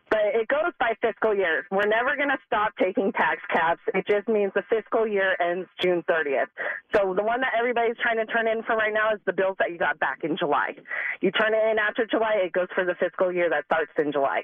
But 0.08 0.20
it 0.34 0.48
goes 0.48 0.72
by 0.78 0.92
fiscal 1.02 1.34
years. 1.34 1.64
We're 1.70 1.88
never 1.88 2.16
going 2.16 2.28
to 2.28 2.38
stop 2.46 2.72
taking 2.78 3.12
tax 3.12 3.40
caps. 3.52 3.80
It 3.92 4.06
just 4.06 4.28
means 4.28 4.52
the 4.54 4.62
fiscal 4.70 5.06
year 5.06 5.36
ends 5.40 5.68
June 5.82 6.04
30th. 6.08 6.46
So 6.94 7.12
the 7.12 7.24
one 7.24 7.40
that 7.40 7.52
everybody's 7.58 7.96
trying 8.00 8.18
to 8.18 8.26
turn 8.26 8.46
in 8.46 8.62
for 8.62 8.76
right 8.76 8.94
now 8.94 9.12
is 9.12 9.20
the 9.26 9.32
bills 9.32 9.56
that 9.58 9.72
you 9.72 9.78
got 9.78 9.98
back 9.98 10.20
in 10.22 10.36
July. 10.36 10.76
You 11.20 11.32
turn 11.32 11.54
it 11.54 11.70
in 11.70 11.78
after 11.78 12.06
July, 12.06 12.40
it 12.44 12.52
goes 12.52 12.68
for 12.74 12.84
the 12.84 12.94
fiscal 13.00 13.32
year 13.32 13.50
that 13.50 13.64
starts 13.64 13.90
in 13.98 14.12
July. 14.12 14.42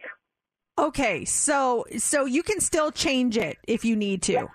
Okay, 0.78 1.24
so 1.26 1.84
so 1.98 2.24
you 2.24 2.42
can 2.42 2.58
still 2.58 2.90
change 2.90 3.36
it 3.36 3.58
if 3.68 3.84
you 3.84 3.94
need 3.94 4.22
to. 4.22 4.48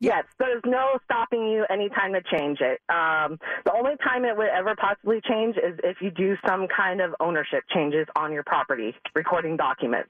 Yes, 0.00 0.24
there's 0.38 0.62
no 0.64 0.98
stopping 1.04 1.46
you 1.46 1.66
anytime 1.70 2.14
to 2.14 2.22
change 2.22 2.58
it. 2.62 2.80
Um, 2.88 3.38
the 3.66 3.72
only 3.76 3.96
time 4.02 4.24
it 4.24 4.34
would 4.36 4.48
ever 4.48 4.74
possibly 4.74 5.20
change 5.28 5.56
is 5.56 5.78
if 5.84 5.98
you 6.00 6.10
do 6.10 6.36
some 6.48 6.66
kind 6.74 7.02
of 7.02 7.14
ownership 7.20 7.64
changes 7.74 8.06
on 8.16 8.32
your 8.32 8.42
property, 8.44 8.94
recording 9.14 9.56
documents, 9.58 10.08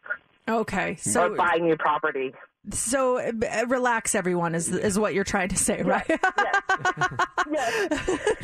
Okay, 0.48 0.94
so 0.96 1.26
or 1.32 1.36
buying 1.36 1.64
new 1.66 1.76
property. 1.76 2.32
so 2.70 3.18
uh, 3.18 3.32
relax, 3.68 4.14
everyone 4.14 4.54
is 4.54 4.68
is 4.68 4.96
what 4.98 5.12
you're 5.12 5.24
trying 5.24 5.48
to 5.48 5.56
say, 5.56 5.82
right? 5.82 6.06
yes, 6.08 7.82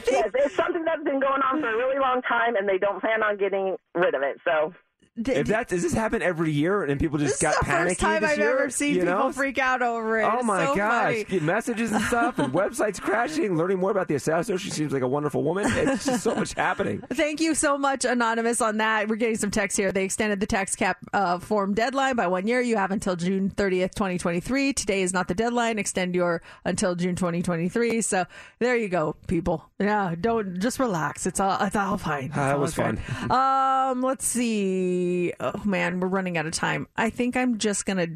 it's 0.07 0.55
something 0.57 0.84
that's 0.84 1.05
been 1.05 1.20
going 1.20 1.42
on 1.42 1.61
for 1.61 1.68
a 1.68 1.76
really 1.76 1.99
long 2.01 2.22
time, 2.22 2.57
and 2.57 2.68
they 2.68 2.78
don't 2.78 3.01
plan 3.01 3.22
on 3.22 3.36
getting 3.36 3.76
rid 3.94 4.14
of 4.14 4.22
it. 4.22 4.40
So. 4.44 4.74
If 5.16 5.46
that 5.48 5.68
does 5.68 5.82
this 5.82 5.94
happen 5.94 6.20
every 6.20 6.50
year 6.52 6.82
and 6.84 7.00
people 7.00 7.18
just 7.18 7.40
This 7.40 7.42
got 7.42 7.54
is 7.54 7.58
the 7.60 7.64
panicky 7.64 7.88
first 7.94 8.00
time 8.00 8.24
I've 8.24 8.38
year? 8.38 8.50
ever 8.58 8.70
seen 8.70 8.94
you 8.96 9.00
people 9.04 9.32
freak 9.32 9.58
out 9.58 9.80
over 9.82 10.20
it. 10.20 10.24
Oh 10.24 10.36
It's 10.36 10.44
my 10.44 10.64
so 10.66 10.76
gosh! 10.76 11.24
funny. 11.24 11.40
Messages 11.40 11.92
and 11.92 12.02
stuff, 12.04 12.38
and 12.38 12.52
websites 12.52 13.00
crashing. 13.00 13.56
Learning 13.56 13.78
more 13.78 13.90
about 13.90 14.08
the 14.08 14.14
assassin. 14.16 14.58
She 14.58 14.70
seems 14.70 14.92
like 14.92 15.02
a 15.02 15.08
wonderful 15.08 15.42
woman. 15.42 15.66
It's 15.68 16.04
just 16.04 16.22
so 16.22 16.34
much 16.34 16.52
happening. 16.54 17.02
Thank 17.12 17.40
you 17.40 17.54
so 17.54 17.78
much, 17.78 18.04
Anonymous, 18.04 18.60
on 18.60 18.76
that. 18.78 19.08
We're 19.08 19.16
getting 19.16 19.36
some 19.36 19.50
text 19.50 19.76
here. 19.76 19.90
They 19.92 20.04
extended 20.04 20.40
the 20.40 20.46
tax 20.46 20.76
cap 20.76 20.98
uh, 21.12 21.38
form 21.38 21.72
deadline 21.74 22.16
by 22.16 22.26
one 22.26 22.46
year. 22.46 22.60
You 22.60 22.76
have 22.76 22.90
until 22.90 23.16
June 23.16 23.48
30th, 23.50 23.94
2023. 23.94 24.72
Today 24.74 25.02
is 25.02 25.12
not 25.14 25.28
the 25.28 25.34
deadline. 25.34 25.78
Extend 25.78 26.14
your 26.14 26.42
until 26.64 26.94
June 26.94 27.16
2023. 27.16 28.02
So 28.02 28.26
there 28.58 28.76
you 28.76 28.88
go, 28.88 29.16
people. 29.28 29.64
Yeah, 29.78 30.14
don't 30.20 30.60
just 30.60 30.78
relax. 30.78 31.26
It's 31.26 31.40
all 31.40 31.56
it's 31.62 31.76
all 31.76 31.96
fine. 31.98 32.24
It's 32.26 32.36
Ah, 32.36 32.48
that 32.48 32.54
all 32.56 32.60
was 32.60 32.74
good. 32.74 32.98
fun. 32.98 33.30
Um, 33.30 34.02
let's 34.02 34.26
see. 34.26 35.05
Oh 35.40 35.62
man, 35.64 36.00
we're 36.00 36.09
running 36.09 36.38
out 36.38 36.46
of 36.46 36.52
time. 36.52 36.88
I 36.96 37.11
think 37.11 37.36
I'm 37.36 37.59
just 37.59 37.86
gonna 37.86 38.09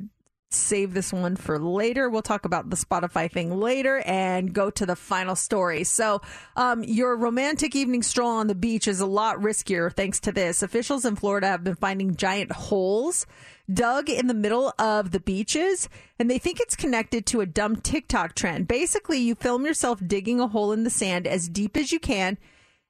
save 0.53 0.95
this 0.95 1.13
one 1.13 1.37
for 1.37 1.59
later. 1.59 2.11
We'll 2.11 2.23
talk 2.23 2.45
about 2.45 2.71
the 2.71 2.77
Spotify 2.77 3.31
thing 3.31 3.61
later 3.61 4.03
and 4.05 4.53
go 4.53 4.69
to 4.71 4.85
the 4.85 4.97
final 4.97 5.37
story. 5.37 5.85
So, 5.85 6.23
um, 6.57 6.83
your 6.83 7.17
romantic 7.17 7.77
evening 7.77 8.03
stroll 8.03 8.31
on 8.31 8.49
the 8.49 8.55
beach 8.55 8.89
is 8.89 9.01
a 9.01 9.07
lot 9.07 9.39
riskier 9.39 9.93
thanks 9.93 10.19
to 10.21 10.33
this. 10.33 10.63
Officials 10.63 11.05
in 11.05 11.17
Florida 11.17 11.47
have 11.47 11.65
been 11.65 11.77
finding 11.77 12.17
giant 12.17 12.53
holes 12.53 13.27
dug 13.73 14.11
in 14.11 14.27
the 14.27 14.35
middle 14.35 14.73
of 14.79 15.13
the 15.13 15.21
beaches, 15.21 15.89
and 16.19 16.29
they 16.29 16.39
think 16.39 16.59
it's 16.61 16.75
connected 16.75 17.27
to 17.27 17.41
a 17.41 17.47
dumb 17.47 17.77
TikTok 17.77 18.35
trend. 18.35 18.67
Basically, 18.67 19.19
you 19.19 19.37
film 19.37 19.65
yourself 19.65 20.01
digging 20.05 20.41
a 20.41 20.49
hole 20.49 20.73
in 20.73 20.83
the 20.83 20.91
sand 20.91 21.27
as 21.27 21.49
deep 21.49 21.77
as 21.77 21.93
you 21.93 22.01
can. 22.01 22.39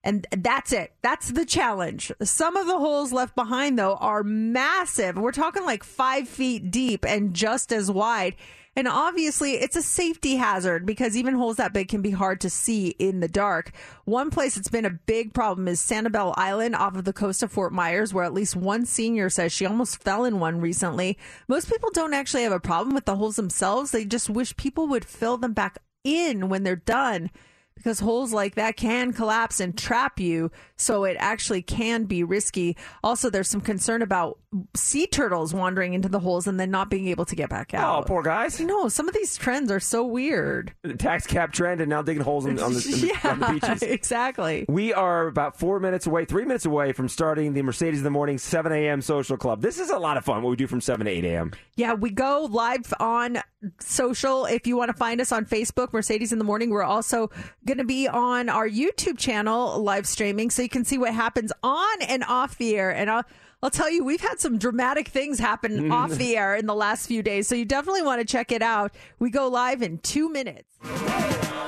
And 0.03 0.27
that's 0.31 0.73
it. 0.73 0.93
That's 1.03 1.31
the 1.31 1.45
challenge. 1.45 2.11
Some 2.23 2.57
of 2.57 2.67
the 2.67 2.79
holes 2.79 3.13
left 3.13 3.35
behind, 3.35 3.79
though, 3.79 3.97
are 3.97 4.23
massive. 4.23 5.17
We're 5.17 5.33
talking 5.33 5.65
like 5.65 5.85
five 5.85 6.27
feet 6.27 6.71
deep 6.71 7.05
and 7.05 7.35
just 7.35 7.71
as 7.71 7.91
wide. 7.91 8.37
And 8.77 8.87
obviously, 8.89 9.55
it's 9.55 9.77
a 9.77 9.83
safety 9.83 10.37
hazard 10.37 10.87
because 10.87 11.17
even 11.17 11.35
holes 11.35 11.57
that 11.57 11.75
big 11.75 11.89
can 11.89 12.03
be 12.03 12.13
hard 12.13 12.41
to 12.43 12.49
see 12.49 12.89
in 12.99 13.21
the 13.21 13.29
dark. 13.29 13.73
One 14.05 14.31
place 14.31 14.55
that's 14.55 14.71
been 14.71 14.87
a 14.87 14.91
big 14.91 15.35
problem 15.35 15.69
is 15.69 15.81
Sanibel 15.81 16.33
Island 16.37 16.77
off 16.77 16.97
of 16.97 17.05
the 17.05 17.13
coast 17.13 17.43
of 17.43 17.53
Fort 17.53 17.73
Myers, 17.73 18.15
where 18.15 18.25
at 18.25 18.33
least 18.33 18.57
one 18.57 18.87
senior 18.87 19.29
says 19.29 19.53
she 19.53 19.67
almost 19.67 20.03
fell 20.03 20.25
in 20.25 20.39
one 20.39 20.61
recently. 20.61 21.19
Most 21.49 21.69
people 21.69 21.91
don't 21.93 22.15
actually 22.15 22.45
have 22.45 22.53
a 22.53 22.61
problem 22.61 22.95
with 22.95 23.07
the 23.07 23.17
holes 23.17 23.37
themselves. 23.37 23.91
They 23.91 24.05
just 24.05 24.31
wish 24.31 24.57
people 24.57 24.87
would 24.87 25.05
fill 25.05 25.37
them 25.37 25.53
back 25.53 25.79
in 26.05 26.49
when 26.49 26.63
they're 26.63 26.77
done 26.77 27.31
because 27.75 27.99
holes 27.99 28.33
like 28.33 28.57
that 28.57 28.77
can 28.77 29.13
collapse 29.13 29.59
and 29.59 29.77
trap 29.77 30.21
you. 30.21 30.51
So 30.77 31.05
it 31.05 31.17
actually 31.19 31.63
can 31.63 32.05
be 32.05 32.23
risky. 32.23 32.77
Also, 33.03 33.31
there's 33.31 33.49
some 33.49 33.61
concern 33.63 34.03
about 34.03 34.39
sea 34.75 35.07
turtles 35.07 35.55
wandering 35.55 35.95
into 35.95 36.09
the 36.09 36.19
holes 36.19 36.47
and 36.47 36.59
then 36.59 36.71
not 36.71 36.91
being 36.91 37.09
able 37.09 37.25
to 37.25 37.37
get 37.37 37.49
back 37.49 37.71
oh, 37.75 37.79
out. 37.79 38.03
Oh, 38.03 38.07
poor 38.07 38.23
guys. 38.23 38.61
No, 38.61 38.89
some 38.89 39.09
of 39.09 39.15
these 39.15 39.37
trends 39.37 39.71
are 39.71 39.81
so 39.81 40.05
weird. 40.05 40.75
The 40.83 40.95
tax 40.95 41.27
cap 41.27 41.53
trend 41.53 41.81
and 41.81 41.89
now 41.89 42.03
digging 42.03 42.23
holes 42.23 42.47
in, 42.47 42.59
on, 42.59 42.75
the, 42.75 42.85
in 42.85 43.01
the- 43.01 43.07
yeah, 43.07 43.31
on 43.31 43.41
the 43.41 43.47
beaches. 43.61 43.83
exactly. 43.83 44.67
We 44.69 44.93
are 44.93 45.27
about 45.27 45.59
four 45.59 45.81
minutes 45.81 46.07
away, 46.07 46.25
three 46.25 46.45
minutes 46.45 46.67
away 46.67 46.93
from 46.93 47.09
starting 47.09 47.53
the 47.55 47.63
Mercedes 47.63 48.01
in 48.01 48.05
the 48.05 48.11
Morning 48.11 48.39
7 48.39 48.73
a.m. 48.73 49.01
social 49.01 49.37
club. 49.37 49.63
This 49.63 49.79
is 49.79 49.91
a 49.91 49.99
lot 49.99 50.17
of 50.17 50.25
fun, 50.25 50.43
what 50.43 50.51
we 50.51 50.57
do 50.57 50.67
from 50.67 50.81
7 50.81 51.07
to 51.07 51.11
8 51.11 51.25
a.m. 51.25 51.53
Yeah, 51.77 51.95
we 51.95 52.11
go 52.11 52.49
live 52.51 52.93
on 52.99 53.41
social. 53.79 54.47
If 54.47 54.67
you 54.67 54.77
want 54.77 54.89
to 54.89 54.97
find 54.97 55.21
us 55.21 55.33
on 55.33 55.45
Facebook, 55.45 55.93
Mercedes 55.93 56.33
in 56.33 56.39
the 56.39 56.45
Morning, 56.45 56.71
we're 56.71 56.83
also 56.83 57.31
going 57.67 57.79
to 57.79 57.85
be 57.85 58.09
on 58.09 58.49
our 58.49 58.69
YouTube 58.69 59.19
channel 59.19 59.83
live 59.83 60.07
streaming 60.07 60.51
so 60.51 60.63
you 60.63 60.69
can 60.69 60.85
see 60.85 60.99
what 60.99 61.15
happens 61.15 61.53
on 61.63 62.03
and 62.03 62.25
off 62.25 62.57
the 62.59 62.77
air. 62.77 62.91
And 62.91 63.11
I'll, 63.11 63.25
I'll 63.63 63.71
tell 63.71 63.91
you, 63.91 64.05
we've 64.05 64.21
had 64.21 64.41
some 64.41 64.59
dramatic 64.59 65.09
things 65.09 65.39
happen 65.39 65.73
mm. 65.73 65.93
off 65.93 66.13
the 66.13 66.37
air 66.37 66.55
in 66.57 66.67
the 66.67 66.75
last 66.75 67.07
few 67.07 67.23
days. 67.23 67.47
So 67.47 67.55
you 67.55 67.65
definitely 67.65 68.03
want 68.03 68.21
to 68.21 68.27
check 68.27 68.53
it 68.53 68.63
out. 68.63 68.95
We 69.19 69.31
go 69.31 69.49
live 69.49 69.83
in 69.83 69.99
two 69.99 70.31
minutes. 70.31 70.79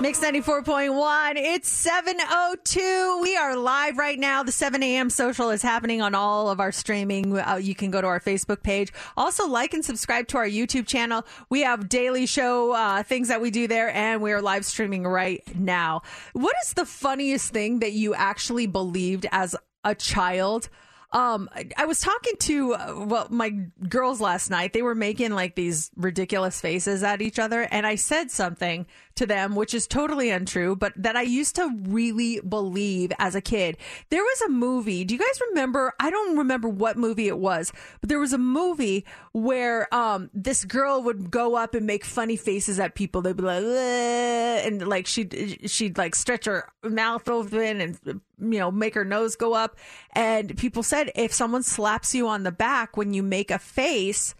Mix 0.00 0.18
94.1. 0.18 1.34
It's 1.36 1.86
7.02. 1.86 3.22
We 3.22 3.36
are 3.36 3.54
live 3.54 3.98
right 3.98 4.18
now. 4.18 4.42
The 4.42 4.50
7 4.50 4.82
a.m. 4.82 5.08
social 5.10 5.50
is 5.50 5.62
happening 5.62 6.02
on 6.02 6.14
all 6.16 6.50
of 6.50 6.58
our 6.58 6.72
streaming. 6.72 7.38
Uh, 7.38 7.54
you 7.62 7.76
can 7.76 7.92
go 7.92 8.00
to 8.00 8.06
our 8.08 8.18
Facebook 8.18 8.64
page. 8.64 8.92
Also, 9.16 9.46
like 9.46 9.74
and 9.74 9.84
subscribe 9.84 10.26
to 10.28 10.38
our 10.38 10.46
YouTube 10.46 10.88
channel. 10.88 11.24
We 11.50 11.60
have 11.60 11.88
daily 11.88 12.26
show 12.26 12.72
uh, 12.72 13.04
things 13.04 13.28
that 13.28 13.40
we 13.40 13.52
do 13.52 13.68
there, 13.68 13.90
and 13.94 14.20
we 14.20 14.32
are 14.32 14.42
live 14.42 14.64
streaming 14.64 15.04
right 15.06 15.42
now. 15.54 16.02
What 16.32 16.56
is 16.64 16.72
the 16.72 16.86
funniest 16.86 17.52
thing 17.52 17.78
that 17.78 17.92
you 17.92 18.12
actually 18.14 18.66
believed 18.66 19.26
as 19.30 19.54
a 19.84 19.94
child? 19.94 20.68
Um, 21.14 21.50
I- 21.76 21.84
was 21.84 22.00
talking 22.00 22.36
to 22.38 22.72
uh, 22.74 23.04
well 23.06 23.26
my 23.28 23.50
girls 23.86 24.18
last 24.18 24.48
night. 24.48 24.72
They 24.72 24.80
were 24.80 24.94
making 24.94 25.32
like 25.32 25.54
these 25.56 25.90
ridiculous 25.94 26.58
faces 26.58 27.02
at 27.02 27.20
each 27.20 27.38
other, 27.38 27.68
and 27.70 27.86
I 27.86 27.96
said 27.96 28.30
something 28.30 28.86
to 29.16 29.26
them 29.26 29.54
which 29.54 29.74
is 29.74 29.86
totally 29.86 30.30
untrue, 30.30 30.76
but 30.76 30.92
that 30.96 31.16
I 31.16 31.22
used 31.22 31.56
to 31.56 31.70
really 31.88 32.40
believe 32.40 33.12
as 33.18 33.34
a 33.34 33.40
kid. 33.40 33.76
There 34.10 34.22
was 34.22 34.40
a 34.42 34.48
movie. 34.48 35.04
Do 35.04 35.14
you 35.14 35.20
guys 35.20 35.40
remember? 35.50 35.92
I 36.00 36.10
don't 36.10 36.36
remember 36.36 36.68
what 36.68 36.96
movie 36.96 37.28
it 37.28 37.38
was, 37.38 37.72
but 38.00 38.08
there 38.08 38.18
was 38.18 38.32
a 38.32 38.38
movie 38.38 39.04
where 39.32 39.92
um 39.94 40.30
this 40.34 40.64
girl 40.64 41.02
would 41.02 41.30
go 41.30 41.56
up 41.56 41.74
and 41.74 41.86
make 41.86 42.04
funny 42.04 42.36
faces 42.36 42.78
at 42.78 42.94
people. 42.94 43.22
They'd 43.22 43.36
be 43.36 43.42
like, 43.42 43.62
and 43.62 44.86
like 44.86 45.06
she'd 45.06 45.60
she'd 45.66 45.98
like 45.98 46.14
stretch 46.14 46.46
her 46.46 46.72
mouth 46.82 47.28
open 47.28 47.80
and 47.80 47.98
you 48.06 48.58
know 48.58 48.70
make 48.70 48.94
her 48.94 49.04
nose 49.04 49.36
go 49.36 49.54
up. 49.54 49.76
And 50.12 50.56
people 50.56 50.82
said 50.82 51.10
if 51.14 51.32
someone 51.32 51.62
slaps 51.62 52.14
you 52.14 52.28
on 52.28 52.42
the 52.42 52.52
back 52.52 52.96
when 52.96 53.14
you 53.14 53.22
make 53.22 53.50
a 53.50 53.58
face 53.58 54.34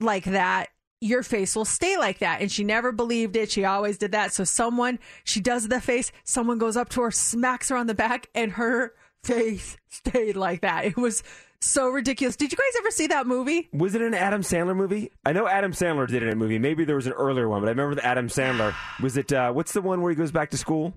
like 0.00 0.24
that, 0.24 0.68
your 1.00 1.22
face 1.22 1.56
will 1.56 1.64
stay 1.64 1.96
like 1.96 2.18
that. 2.18 2.40
And 2.40 2.50
she 2.50 2.64
never 2.64 2.92
believed 2.92 3.36
it. 3.36 3.50
She 3.50 3.64
always 3.64 3.98
did 3.98 4.12
that. 4.12 4.32
So 4.32 4.44
someone, 4.44 4.98
she 5.24 5.40
does 5.40 5.68
the 5.68 5.80
face, 5.80 6.12
someone 6.24 6.58
goes 6.58 6.76
up 6.76 6.88
to 6.90 7.02
her, 7.02 7.10
smacks 7.10 7.70
her 7.70 7.76
on 7.76 7.86
the 7.86 7.94
back, 7.94 8.28
and 8.34 8.52
her 8.52 8.94
face 9.24 9.76
stayed 9.88 10.36
like 10.36 10.60
that. 10.60 10.84
It 10.84 10.96
was 10.96 11.22
so 11.60 11.88
ridiculous. 11.88 12.36
Did 12.36 12.52
you 12.52 12.58
guys 12.58 12.78
ever 12.78 12.90
see 12.90 13.06
that 13.08 13.26
movie? 13.26 13.68
Was 13.72 13.94
it 13.94 14.02
an 14.02 14.14
Adam 14.14 14.42
Sandler 14.42 14.76
movie? 14.76 15.10
I 15.24 15.32
know 15.32 15.46
Adam 15.46 15.72
Sandler 15.72 16.06
did 16.06 16.22
it 16.22 16.26
in 16.26 16.32
a 16.32 16.36
movie. 16.36 16.58
Maybe 16.58 16.84
there 16.84 16.96
was 16.96 17.06
an 17.06 17.12
earlier 17.12 17.48
one, 17.48 17.60
but 17.60 17.66
I 17.66 17.70
remember 17.70 17.94
the 17.94 18.06
Adam 18.06 18.28
Sandler. 18.28 18.74
Was 19.02 19.16
it, 19.16 19.32
uh, 19.32 19.52
what's 19.52 19.72
the 19.72 19.82
one 19.82 20.00
where 20.00 20.10
he 20.10 20.16
goes 20.16 20.32
back 20.32 20.50
to 20.50 20.56
school? 20.56 20.94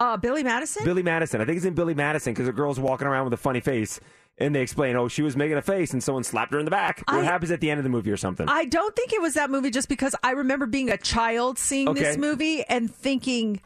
Uh, 0.00 0.16
Billy 0.16 0.42
Madison? 0.42 0.84
Billy 0.84 1.02
Madison. 1.02 1.40
I 1.40 1.44
think 1.44 1.56
it's 1.56 1.66
in 1.66 1.74
Billy 1.74 1.94
Madison 1.94 2.32
because 2.32 2.46
the 2.46 2.52
girl's 2.52 2.80
walking 2.80 3.06
around 3.06 3.24
with 3.24 3.34
a 3.34 3.38
funny 3.38 3.60
face. 3.60 4.00
And 4.38 4.54
they 4.54 4.62
explain, 4.62 4.96
oh, 4.96 5.06
she 5.08 5.22
was 5.22 5.36
making 5.36 5.56
a 5.56 5.62
face 5.62 5.92
and 5.92 6.02
someone 6.02 6.24
slapped 6.24 6.52
her 6.52 6.58
in 6.58 6.64
the 6.64 6.70
back. 6.70 7.02
what 7.08 7.20
I- 7.20 7.24
happens 7.24 7.50
at 7.52 7.60
the 7.60 7.70
end 7.70 7.78
of 7.78 7.84
the 7.84 7.90
movie 7.90 8.10
or 8.10 8.16
something? 8.16 8.48
I 8.48 8.64
don't 8.64 8.94
think 8.96 9.12
it 9.12 9.22
was 9.22 9.34
that 9.34 9.48
movie 9.50 9.70
just 9.70 9.88
because 9.88 10.14
I 10.24 10.32
remember 10.32 10.66
being 10.66 10.90
a 10.90 10.96
child 10.96 11.58
seeing 11.58 11.94
this 11.94 12.16
movie 12.18 12.64
and 12.64 12.92
thinking, 12.92 13.60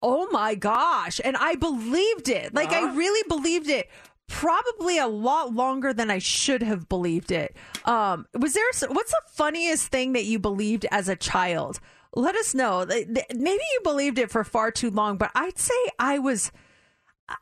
oh 0.00 0.28
my 0.30 0.54
gosh. 0.54 1.20
And 1.24 1.36
I 1.36 1.56
believed 1.56 2.28
it. 2.28 2.54
Like, 2.54 2.68
Uh-huh. 2.70 2.86
I 2.88 2.94
really 2.94 3.26
believed 3.28 3.68
it. 3.68 3.90
Probably 4.28 4.96
a 4.98 5.06
lot 5.08 5.52
longer 5.52 5.92
than 5.92 6.10
I 6.10 6.18
should 6.18 6.62
have 6.62 6.88
believed 6.88 7.30
it. 7.32 7.56
Um, 7.84 8.26
was 8.38 8.54
there, 8.54 8.64
what's 8.88 9.10
the 9.10 9.20
funniest 9.32 9.88
thing 9.88 10.12
that 10.14 10.24
you 10.24 10.38
believed 10.38 10.86
as 10.90 11.08
a 11.08 11.16
child? 11.16 11.80
Let 12.14 12.36
us 12.36 12.54
know. 12.54 12.86
Maybe 12.86 13.16
you 13.34 13.80
believed 13.82 14.18
it 14.18 14.30
for 14.30 14.44
far 14.44 14.70
too 14.70 14.90
long, 14.90 15.16
but 15.18 15.30
I'd 15.34 15.58
say 15.58 15.74
I 15.98 16.18
was. 16.18 16.52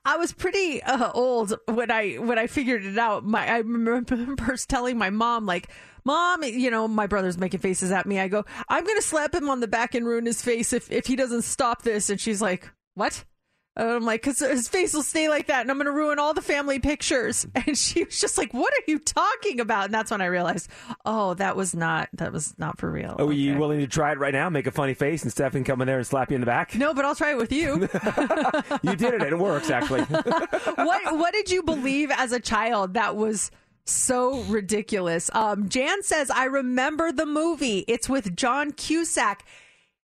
I 0.04 0.16
was 0.16 0.32
pretty 0.32 0.82
uh, 0.82 1.10
old 1.12 1.54
when 1.66 1.90
I 1.90 2.14
when 2.14 2.38
I 2.38 2.46
figured 2.46 2.84
it 2.84 2.98
out. 2.98 3.24
My 3.24 3.46
I 3.46 3.58
remember 3.58 4.56
telling 4.68 4.98
my 4.98 5.10
mom 5.10 5.46
like, 5.46 5.68
"Mom, 6.04 6.42
you 6.42 6.70
know, 6.70 6.88
my 6.88 7.06
brother's 7.06 7.38
making 7.38 7.60
faces 7.60 7.90
at 7.90 8.06
me." 8.06 8.18
I 8.18 8.28
go, 8.28 8.44
"I'm 8.68 8.84
to 8.96 9.02
slap 9.02 9.34
him 9.34 9.48
on 9.48 9.60
the 9.60 9.68
back 9.68 9.94
and 9.94 10.06
ruin 10.06 10.26
his 10.26 10.42
face 10.42 10.72
if 10.72 10.90
if 10.90 11.06
he 11.06 11.16
doesn't 11.16 11.42
stop 11.42 11.82
this." 11.82 12.10
And 12.10 12.20
she's 12.20 12.40
like, 12.42 12.70
"What?" 12.94 13.24
And 13.76 13.88
I'm 13.88 14.04
like, 14.04 14.22
"Cause 14.22 14.40
his 14.40 14.68
face 14.68 14.92
will 14.92 15.02
stay 15.04 15.28
like 15.28 15.46
that, 15.46 15.60
and 15.62 15.70
I'm 15.70 15.76
going 15.76 15.86
to 15.86 15.92
ruin 15.92 16.18
all 16.18 16.34
the 16.34 16.42
family 16.42 16.78
pictures." 16.80 17.46
And 17.54 17.78
she 17.78 18.04
was 18.04 18.20
just 18.20 18.36
like, 18.36 18.52
"What 18.52 18.72
are 18.74 18.82
you 18.90 18.98
talking 18.98 19.60
about?" 19.60 19.86
And 19.86 19.94
that's 19.94 20.10
when 20.10 20.20
I 20.20 20.26
realized, 20.26 20.68
oh, 21.04 21.34
that 21.34 21.56
was 21.56 21.74
not 21.74 22.08
that 22.14 22.32
was 22.32 22.54
not 22.58 22.78
for 22.78 22.90
real. 22.90 23.16
Oh, 23.18 23.28
are 23.28 23.32
you 23.32 23.56
willing 23.56 23.80
to 23.80 23.86
try 23.86 24.12
it 24.12 24.18
right 24.18 24.32
now? 24.34 24.48
Make 24.50 24.66
a 24.66 24.70
funny 24.72 24.94
face 24.94 25.22
and 25.22 25.30
Stefan 25.30 25.62
come 25.64 25.80
in 25.82 25.86
there 25.86 25.98
and 25.98 26.06
slap 26.06 26.30
you 26.30 26.34
in 26.34 26.40
the 26.40 26.46
back? 26.46 26.74
No, 26.74 26.92
but 26.92 27.04
I'll 27.04 27.14
try 27.14 27.30
it 27.30 27.36
with 27.36 27.52
you. 27.52 27.74
you 28.82 28.96
did 28.96 29.14
it. 29.14 29.22
and 29.22 29.32
It 29.32 29.38
works, 29.38 29.70
actually. 29.70 30.00
what 30.04 31.16
what 31.16 31.32
did 31.32 31.50
you 31.50 31.62
believe 31.62 32.10
as 32.10 32.32
a 32.32 32.40
child 32.40 32.94
that 32.94 33.14
was 33.16 33.50
so 33.84 34.40
ridiculous? 34.42 35.30
Um, 35.32 35.68
Jan 35.68 36.02
says, 36.02 36.30
I 36.30 36.44
remember 36.46 37.12
the 37.12 37.26
movie. 37.26 37.84
It's 37.86 38.08
with 38.08 38.34
John 38.36 38.72
Cusack. 38.72 39.44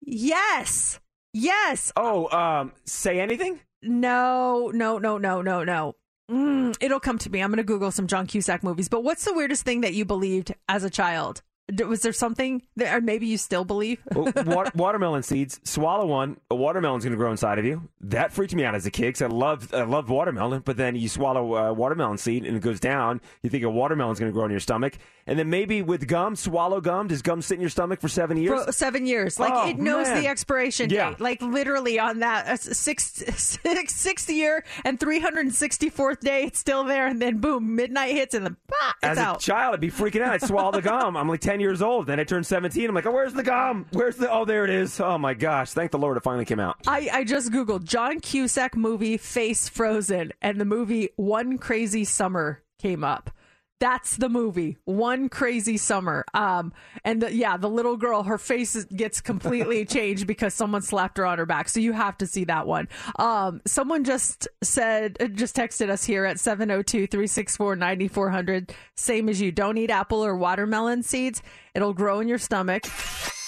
Yes. 0.03 1.01
Yes. 1.39 1.93
Oh, 1.97 2.31
um, 2.35 2.73
say 2.87 3.21
anything? 3.21 3.61
No, 3.83 4.71
no, 4.73 4.97
no, 4.97 5.19
no, 5.19 5.43
no, 5.43 5.65
no. 5.65 5.95
Mm, 6.31 6.75
it'll 6.81 6.99
come 6.99 7.19
to 7.19 7.29
me. 7.31 7.43
I'm 7.43 7.51
going 7.51 7.59
to 7.59 7.63
Google 7.63 7.91
some 7.91 8.07
John 8.07 8.27
Cusack 8.27 8.63
movies. 8.65 8.89
But 8.89 9.05
what's 9.05 9.27
the 9.27 9.35
weirdest 9.35 9.63
thing 9.63 9.83
that 9.83 9.93
you 9.93 10.07
believed 10.07 10.55
as 10.67 10.83
a 10.83 10.89
child? 10.89 11.43
Was 11.85 12.03
there 12.03 12.13
something 12.13 12.63
that, 12.77 12.95
or 12.95 13.01
maybe 13.01 13.27
you 13.27 13.37
still 13.39 13.65
believe? 13.65 13.99
Well, 14.15 14.33
wa- 14.47 14.71
watermelon 14.75 15.23
seeds. 15.25 15.59
Swallow 15.65 16.07
one. 16.07 16.37
A 16.51 16.55
watermelon's 16.55 17.03
going 17.05 17.13
to 17.13 17.17
grow 17.17 17.33
inside 17.33 17.59
of 17.59 17.65
you. 17.65 17.89
That 18.03 18.33
freaked 18.33 18.55
me 18.55 18.65
out 18.65 18.77
as 18.77 18.87
a 18.87 18.91
kid 18.91 19.07
because 19.09 19.23
I 19.23 19.27
loved 19.27 19.75
I 19.75 19.83
loved 19.83 20.09
watermelon. 20.09 20.63
But 20.65 20.77
then 20.77 20.95
you 20.95 21.09
swallow 21.09 21.57
a 21.57 21.73
watermelon 21.73 22.19
seed 22.19 22.45
and 22.45 22.57
it 22.57 22.61
goes 22.63 22.79
down. 22.79 23.21
You 23.43 23.51
think 23.51 23.65
a 23.65 23.71
watermelon's 23.71 24.21
going 24.21 24.31
to 24.31 24.35
grow 24.35 24.45
in 24.45 24.53
your 24.53 24.61
stomach. 24.61 24.97
And 25.29 25.37
then 25.37 25.51
maybe 25.51 25.83
with 25.83 26.07
gum, 26.07 26.37
swallow 26.37 26.81
gum. 26.81 27.09
Does 27.09 27.21
gum 27.21 27.43
sit 27.43 27.55
in 27.57 27.61
your 27.61 27.71
stomach 27.71 28.01
for 28.01 28.07
seven 28.09 28.37
years? 28.37 28.65
For 28.65 28.71
seven 28.71 29.05
years. 29.07 29.41
Like 29.41 29.53
Oh, 29.53 29.69
it 29.69 29.77
knows 29.77 30.07
man. 30.07 30.23
the 30.23 30.29
expiration 30.29 30.89
Yeah. 30.89 31.11
date. 31.11 31.21
Like 31.21 31.43
literally 31.43 31.99
on 31.99 32.21
that 32.21 32.47
uh, 32.47 32.57
sixth, 32.57 33.37
sixth, 33.37 33.91
sixth 33.97 34.31
year 34.31 34.65
and 34.85 35.01
364th 35.01 36.21
day, 36.21 36.45
it's 36.45 36.61
still 36.61 36.85
there. 36.85 37.09
And 37.09 37.21
then 37.21 37.39
boom, 37.39 37.75
midnight 37.75 38.15
hits 38.15 38.35
and 38.35 38.47
then 38.47 38.57
bah, 38.69 38.93
As 39.03 39.19
a 39.19 39.23
out. 39.23 39.41
child, 39.41 39.75
I'd 39.75 39.81
be 39.81 39.91
freaking 39.91 40.21
out. 40.21 40.33
I'd 40.35 40.43
swallow 40.43 40.71
the 40.71 40.83
gum. 40.83 41.17
I'm 41.17 41.29
like 41.29 41.41
10 41.47 41.56
years 41.61 41.83
old. 41.83 42.07
Then 42.07 42.21
I 42.21 42.25
turned 42.25 42.47
17. 42.47 42.89
I'm 42.89 42.95
like, 42.95 43.07
oh, 43.07 43.11
where's 43.11 43.33
the 43.35 43.43
gum? 43.43 43.87
Where's 43.93 44.17
the. 44.17 44.31
Oh, 44.31 44.45
there 44.45 44.65
it 44.65 44.71
is. 44.71 44.99
Oh, 45.01 45.19
my 45.19 45.35
gosh. 45.35 45.73
Thank 45.73 45.91
the 45.91 45.99
Lord 45.99 46.17
it 46.17 46.23
finally 46.23 46.45
came 46.45 46.61
out. 46.61 46.77
I, 46.87 47.09
I 47.13 47.25
just 47.25 47.53
Googled 47.53 47.85
John 47.85 48.21
Cusack 48.21 48.77
movie 48.77 49.17
Face 49.17 49.69
Frozen 49.69 50.33
and 50.43 50.61
the 50.61 50.65
movie 50.65 51.11
One 51.17 51.59
Crazy 51.59 52.05
Summer 52.05 52.63
came 52.79 53.05
up. 53.05 53.31
That's 53.79 54.17
the 54.17 54.31
movie. 54.31 54.79
One 54.87 55.29
crazy 55.29 55.77
summer. 55.77 56.25
Um, 56.33 56.73
and 57.05 57.21
the, 57.21 57.35
yeah, 57.35 57.59
the 57.59 57.69
little 57.69 57.99
girl, 57.99 58.23
her 58.23 58.39
face 58.39 58.85
gets 58.85 59.21
completely 59.21 59.85
changed 59.87 60.27
because 60.27 60.55
someone 60.55 60.81
slapped 60.81 61.19
her 61.19 61.27
on 61.27 61.37
her 61.37 61.45
back. 61.45 61.69
So 61.69 61.81
you 61.81 61.93
have 61.93 62.17
to 62.19 62.27
see 62.27 62.45
that 62.45 62.67
one. 62.67 62.89
Um, 63.19 63.61
someone 63.67 64.05
just 64.05 64.49
said, 64.63 65.19
uh, 65.21 65.27
just 65.27 65.55
texted 65.55 65.91
us 65.91 66.05
here 66.05 66.25
at 66.25 66.41
702 66.41 67.07
364 67.07 67.77
9400. 67.77 68.75
Same 68.95 69.29
as 69.29 69.41
you. 69.43 69.53
Don't 69.53 69.77
eat 69.77 69.91
apple 69.91 70.25
or 70.25 70.37
watermelon 70.37 71.03
seeds. 71.03 71.43
It'll 71.75 71.93
grow 71.93 72.21
in 72.21 72.29
your 72.29 72.39
stomach. 72.39 72.85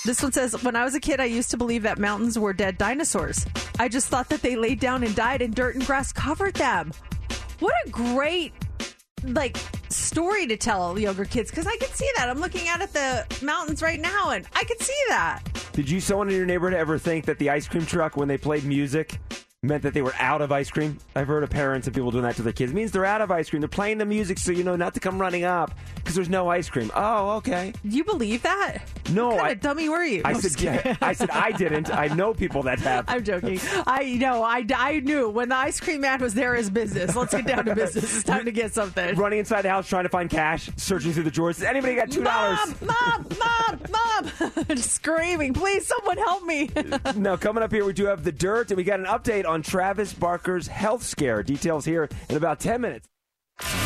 This 0.05 0.23
one 0.23 0.33
says, 0.33 0.63
When 0.63 0.77
I 0.77 0.85
was 0.85 0.95
a 0.95 1.01
kid, 1.01 1.21
I 1.21 1.25
used 1.25 1.51
to 1.53 1.57
believe 1.57 1.83
that 1.85 1.99
mountains 1.99 2.39
were 2.39 2.53
dead 2.53 2.77
dinosaurs. 2.77 3.47
I 3.79 3.89
just 3.89 4.09
thought 4.09 4.29
that 4.29 4.43
they 4.43 4.57
laid 4.57 4.79
down 4.79 5.05
and 5.05 5.15
died 5.15 5.41
and 5.41 5.55
dirt 5.55 5.75
and 5.75 5.87
grass 5.87 6.13
covered 6.13 6.55
them. 6.55 6.93
What 7.61 7.75
a 7.87 7.91
great 7.91 8.53
like 9.25 9.57
story 9.91 10.47
to 10.47 10.57
tell 10.57 10.99
younger 10.99 11.25
kids 11.25 11.51
because 11.51 11.67
I 11.67 11.77
can 11.77 11.89
see 11.91 12.09
that. 12.17 12.29
I'm 12.29 12.41
looking 12.41 12.69
out 12.69 12.81
at 12.81 12.93
the 12.93 13.27
mountains 13.45 13.83
right 13.83 14.01
now 14.01 14.31
and 14.31 14.47
I 14.55 14.65
can 14.65 14.79
see 14.81 15.01
that. 15.09 15.43
Did 15.73 15.89
you 15.89 16.01
someone 16.01 16.29
in 16.29 16.37
your 16.37 16.47
neighborhood 16.47 16.79
ever 16.79 16.99
think 16.99 17.25
that 17.27 17.39
the 17.39 17.51
ice 17.51 17.69
cream 17.69 17.87
truck 17.87 18.17
when 18.17 18.29
they 18.29 18.39
played 18.39 18.65
music 18.65 19.19
meant 19.65 19.83
that 19.83 19.93
they 19.93 20.03
were 20.03 20.15
out 20.21 20.41
of 20.41 20.53
ice 20.53 20.71
cream? 20.71 20.99
I've 21.17 21.27
heard 21.27 21.43
of 21.43 21.51
parents 21.51 21.89
and 21.89 21.97
people 21.97 22.13
doing 22.13 22.23
that 22.23 22.37
to 22.37 22.43
their 22.43 22.53
kids. 22.53 22.71
It 22.71 22.77
means 22.77 22.93
they're 22.93 23.05
out 23.05 23.21
of 23.21 23.33
ice 23.33 23.51
cream. 23.51 23.61
They're 23.61 23.69
playing 23.69 23.99
the 23.99 24.05
music 24.07 24.39
so 24.39 24.53
you 24.53 24.63
know 24.63 24.77
not 24.77 24.95
to 24.95 25.01
come 25.01 25.21
running 25.21 25.43
up 25.43 25.73
because 25.97 26.15
there's 26.15 26.29
no 26.29 26.49
ice 26.49 26.69
cream. 26.71 26.93
Oh, 26.95 27.31
okay. 27.39 27.73
You 27.83 28.05
believe 28.05 28.43
that? 28.43 28.79
No, 29.11 29.29
What 29.31 29.37
kind 29.39 29.49
I, 29.49 29.51
of 29.53 29.61
dummy 29.61 29.89
were 29.89 30.05
you? 30.05 30.23
I 30.25 30.31
I'm 30.31 30.41
said 30.41 30.61
yeah. 30.61 30.97
I 31.03 31.13
said 31.13 31.31
I 31.31 31.51
didn't. 31.51 31.91
I 31.93 32.07
know 32.07 32.35
people 32.35 32.63
that 32.65 32.79
have. 32.81 33.05
I'm 33.09 33.25
joking. 33.25 33.59
I 33.85 34.15
know. 34.15 34.45
I, 34.45 34.65
I 34.77 35.01
knew 35.01 35.29
when 35.29 35.49
the 35.49 35.57
ice 35.57 35.81
cream 35.81 36.03
man 36.03 36.21
was 36.21 36.35
there 36.35 36.55
is 36.55 36.71
business. 36.71 37.17
Let's 37.17 37.35
get 37.35 37.47
down 37.47 37.65
to 37.65 37.75
business. 37.75 38.05
It's 38.05 38.23
time 38.23 38.45
to 38.45 38.53
get 38.53 38.73
something. 38.73 39.17
Running 39.17 39.41
inside 39.41 39.63
the 39.63 39.71
house 39.71 39.89
trying 39.89 40.05
to 40.05 40.09
find 40.09 40.31
cash, 40.31 40.71
searching 40.77 41.13
through 41.13 41.25
the 41.25 41.31
drawers. 41.33 41.61
Anybody 41.63 41.97
got 41.97 42.13
two 42.13 42.23
dollars? 42.23 42.61
Mom, 42.81 43.27
mom, 43.27 43.27
mom, 43.41 43.81
mom! 43.91 44.77
Screaming, 44.77 45.53
please, 45.53 45.85
someone 45.87 46.19
help 46.19 46.45
me. 46.45 46.71
now, 47.17 47.37
coming 47.37 47.63
up 47.65 47.73
here, 47.73 47.85
we 47.85 47.93
do 47.93 48.05
have 48.07 48.23
the 48.23 48.33
dirt, 48.33 48.71
and 48.71 48.77
we 48.77 48.85
got 48.85 49.01
an 49.01 49.07
update 49.07 49.48
on 49.49 49.63
Travis 49.63 50.13
Barker's 50.13 50.69
health 50.69 51.03
scare. 51.03 51.43
Details 51.43 51.85
here 51.85 52.09
in 52.29 52.37
about 52.37 52.61
10 52.61 52.81
minutes. 52.81 53.09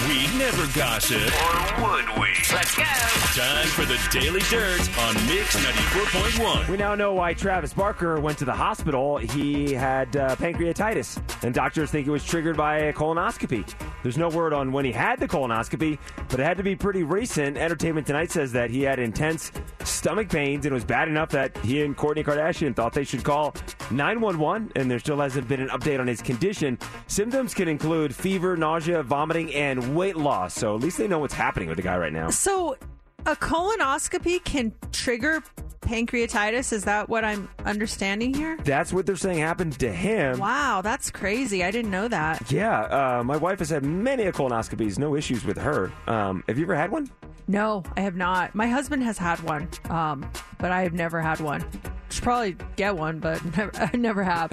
We 0.07 0.27
never 0.37 0.67
gossip. 0.79 1.17
Or 1.19 1.83
would 1.83 2.05
we? 2.21 2.29
Let's 2.53 2.77
go. 2.77 2.83
Time 2.83 3.67
for 3.69 3.87
the 3.87 3.99
Daily 4.11 4.41
Dirt 4.51 4.81
on 4.99 5.15
Mix 5.27 5.57
94.1. 5.57 6.69
We 6.69 6.77
now 6.77 6.95
know 6.95 7.15
why 7.15 7.33
Travis 7.33 7.73
Barker 7.73 8.21
went 8.21 8.37
to 8.39 8.45
the 8.45 8.53
hospital. 8.53 9.17
He 9.17 9.73
had 9.73 10.15
uh, 10.17 10.37
pancreatitis, 10.37 11.43
and 11.43 11.55
doctors 11.55 11.91
think 11.91 12.07
it 12.07 12.11
was 12.11 12.25
triggered 12.25 12.57
by 12.59 12.79
a 12.79 12.93
colonoscopy. 12.93 13.73
There's 14.03 14.19
no 14.19 14.29
word 14.29 14.53
on 14.53 14.73
when 14.73 14.85
he 14.85 14.93
had 14.93 15.19
the 15.21 15.29
colonoscopy, 15.29 15.99
but 16.29 16.41
it 16.41 16.43
had 16.43 16.57
to 16.59 16.63
be 16.63 16.77
pretty 16.77 17.05
recent. 17.05 17.57
Entertainment 17.57 18.07
Tonight 18.07 18.31
says 18.31 18.53
that 18.53 18.69
he 18.69 18.83
had 18.83 18.99
intense 18.99 19.53
stomach 19.85 20.29
pains, 20.29 20.67
and 20.67 20.73
it 20.73 20.75
was 20.75 20.85
bad 20.85 21.09
enough 21.09 21.31
that 21.31 21.57
he 21.59 21.83
and 21.83 21.97
Kourtney 21.97 22.25
Kardashian 22.25 22.75
thought 22.75 22.93
they 22.93 23.05
should 23.05 23.25
call 23.25 23.55
911, 23.91 24.73
and 24.77 24.91
there 24.91 24.99
still 24.99 25.21
hasn't 25.21 25.49
been 25.49 25.61
an 25.61 25.69
update 25.69 26.01
on 26.01 26.07
his 26.07 26.21
condition. 26.21 26.79
Symptoms 27.07 27.55
can 27.55 27.69
include 27.69 28.15
fever, 28.15 28.57
nausea, 28.57 29.03
vomiting, 29.03 29.55
and 29.55 29.62
weight 29.95 30.17
loss. 30.17 30.55
So 30.55 30.75
at 30.75 30.83
least 30.83 30.99
they 30.99 31.09
know 31.09 31.19
what's 31.19 31.35
happening 31.35 31.69
with 31.69 31.77
the 31.77 31.83
guy 31.83 31.97
right 31.97 32.13
now. 32.13 32.31
So, 32.31 32.77
a 33.25 33.37
colonoscopy 33.37 34.43
can 34.43 34.73
trigger 34.91 35.43
pancreatitis. 35.81 36.73
Is 36.73 36.85
that 36.85 37.09
what 37.09 37.25
I'm 37.25 37.49
understanding 37.65 38.35
here? 38.35 38.59
That's 38.65 38.93
what 38.93 39.07
they're 39.07 39.17
saying 39.17 39.39
happened 39.39 39.79
to 39.81 39.93
him. 39.93 40.39
Wow, 40.39 40.81
that's 40.83 41.11
crazy. 41.11 41.63
I 41.63 41.71
didn't 41.71 41.91
know 41.91 42.09
that. 42.09 42.51
Yeah, 42.51 42.81
uh, 43.21 43.23
my 43.25 43.37
wife 43.37 43.61
has 43.61 43.71
had 43.71 43.85
many 43.85 44.25
a 44.25 44.33
colonoscopies. 44.33 44.99
No 44.99 45.15
issues 45.15 45.45
with 45.45 45.59
her. 45.59 45.93
Um, 46.07 46.43
have 46.49 46.59
you 46.59 46.65
ever 46.65 46.75
had 46.75 46.91
one? 46.91 47.11
No, 47.49 47.83
I 47.97 48.01
have 48.01 48.17
not. 48.17 48.55
My 48.55 48.67
husband 48.69 49.03
has 49.03 49.19
had 49.19 49.41
one, 49.41 49.69
um, 49.91 50.29
but 50.59 50.73
I 50.73 50.83
have 50.83 50.93
never 50.93 51.21
had 51.21 51.41
one. 51.41 51.65
Should 52.13 52.23
probably 52.25 52.57
get 52.77 52.97
one, 52.97 53.19
but 53.19 53.43
never, 53.57 53.71
I 53.77 53.97
never 53.97 54.23
have. 54.23 54.51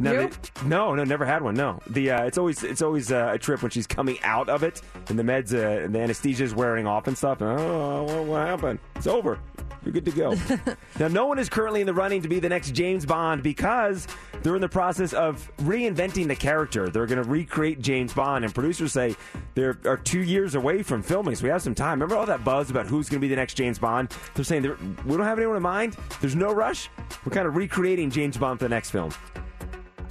No, 0.00 0.12
You? 0.12 0.30
no, 0.64 0.94
no, 0.94 1.04
never 1.04 1.24
had 1.24 1.42
one. 1.42 1.54
No, 1.54 1.78
the 1.88 2.10
uh, 2.10 2.24
it's 2.24 2.38
always 2.38 2.62
it's 2.64 2.82
always 2.82 3.12
uh, 3.12 3.30
a 3.32 3.38
trip 3.38 3.62
when 3.62 3.70
she's 3.70 3.86
coming 3.86 4.18
out 4.22 4.48
of 4.48 4.62
it 4.62 4.82
and 5.08 5.18
the 5.18 5.22
meds 5.22 5.54
uh, 5.54 5.84
and 5.84 5.94
the 5.94 6.00
anesthesia 6.00 6.44
is 6.44 6.54
wearing 6.54 6.86
off 6.86 7.06
and 7.06 7.16
stuff. 7.16 7.40
Oh, 7.40 8.02
what, 8.04 8.24
what 8.24 8.46
happened? 8.46 8.78
It's 8.96 9.06
over. 9.06 9.38
You're 9.84 9.92
good 9.92 10.04
to 10.04 10.12
go. 10.12 10.34
now, 10.98 11.08
no 11.08 11.26
one 11.26 11.38
is 11.38 11.48
currently 11.48 11.80
in 11.80 11.86
the 11.86 11.94
running 11.94 12.22
to 12.22 12.28
be 12.28 12.38
the 12.38 12.48
next 12.48 12.70
James 12.70 13.04
Bond 13.04 13.42
because 13.42 14.06
they're 14.42 14.54
in 14.54 14.60
the 14.60 14.68
process 14.68 15.12
of 15.12 15.50
reinventing 15.58 16.28
the 16.28 16.36
character. 16.36 16.88
They're 16.88 17.06
going 17.06 17.22
to 17.22 17.28
recreate 17.28 17.80
James 17.80 18.12
Bond, 18.12 18.44
and 18.44 18.54
producers 18.54 18.92
say 18.92 19.16
they 19.54 19.62
are 19.62 20.00
two 20.04 20.20
years 20.20 20.54
away 20.54 20.82
from 20.82 21.02
filming, 21.02 21.34
so 21.34 21.44
we 21.44 21.50
have 21.50 21.62
some 21.62 21.74
time. 21.74 22.00
Remember 22.00 22.16
all 22.16 22.26
that 22.26 22.44
buzz 22.44 22.70
about 22.70 22.86
who's 22.86 23.08
going 23.08 23.20
to 23.20 23.24
be 23.24 23.28
the 23.28 23.36
next 23.36 23.54
James 23.54 23.78
Bond? 23.78 24.14
They're 24.34 24.44
saying 24.44 24.62
they're, 24.62 24.78
we 25.04 25.16
don't 25.16 25.26
have 25.26 25.38
anyone 25.38 25.56
in 25.56 25.62
mind. 25.62 25.96
There's 26.20 26.36
no 26.36 26.52
rush. 26.52 26.88
We're 27.24 27.32
kind 27.32 27.48
of 27.48 27.56
recreating 27.56 28.10
James 28.10 28.36
Bond 28.36 28.60
for 28.60 28.66
the 28.66 28.70
next 28.74 28.90
film. 28.90 29.12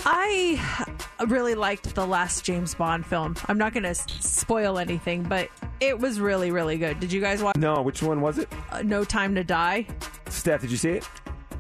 I 0.06 0.86
really 1.28 1.56
liked 1.56 1.94
the 1.96 2.06
last 2.06 2.44
James 2.44 2.74
Bond 2.76 3.06
film. 3.06 3.36
I'm 3.48 3.58
not 3.58 3.74
going 3.74 3.84
to 3.84 3.96
spoil 3.96 4.78
anything, 4.80 5.24
but 5.24 5.50
it 5.80 6.00
was 6.00 6.20
really, 6.20 6.52
really 6.52 6.78
good. 6.78 7.00
Did 7.00 7.12
you 7.14 7.22
guys 7.22 7.44
watch 7.44 7.56
No, 7.58 7.82
which 7.82 8.02
one 8.02 8.22
was 8.22 8.38
it? 8.40 8.50
uh, 8.72 8.82
No 8.82 9.04
Time 9.04 9.36
to 9.36 9.44
Die? 9.44 9.86
Steph, 10.30 10.62
did 10.62 10.72
you 10.72 10.78
see 10.78 10.92
it? 10.92 11.08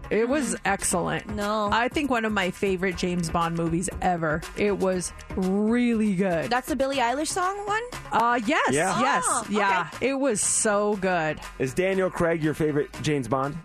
It 0.09 0.27
was 0.27 0.57
excellent. 0.65 1.25
No. 1.35 1.69
I 1.71 1.87
think 1.87 2.09
one 2.09 2.25
of 2.25 2.33
my 2.33 2.51
favorite 2.51 2.97
James 2.97 3.29
Bond 3.29 3.55
movies 3.55 3.89
ever. 4.01 4.41
It 4.57 4.77
was 4.77 5.13
really 5.37 6.15
good. 6.15 6.49
That's 6.49 6.67
the 6.67 6.75
Billie 6.75 6.97
Eilish 6.97 7.27
song 7.29 7.65
one? 7.65 7.81
Uh 8.11 8.37
yes, 8.45 8.73
Yeah. 8.73 8.99
yes. 8.99 9.23
Oh, 9.25 9.45
Yeah. 9.49 9.89
It 10.01 10.15
was 10.15 10.41
so 10.41 10.97
good. 10.97 11.39
Is 11.59 11.73
Daniel 11.73 12.09
Craig 12.09 12.43
your 12.43 12.53
favorite 12.53 12.89
James 13.01 13.29
Bond? 13.29 13.57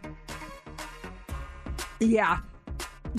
Yeah. 1.99 2.39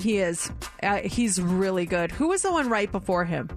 He 0.00 0.18
is. 0.18 0.50
Uh, 0.82 0.96
he's 0.98 1.40
really 1.40 1.86
good. 1.86 2.10
Who 2.12 2.28
was 2.28 2.42
the 2.42 2.52
one 2.52 2.68
right 2.68 2.90
before 2.90 3.24
him? 3.24 3.48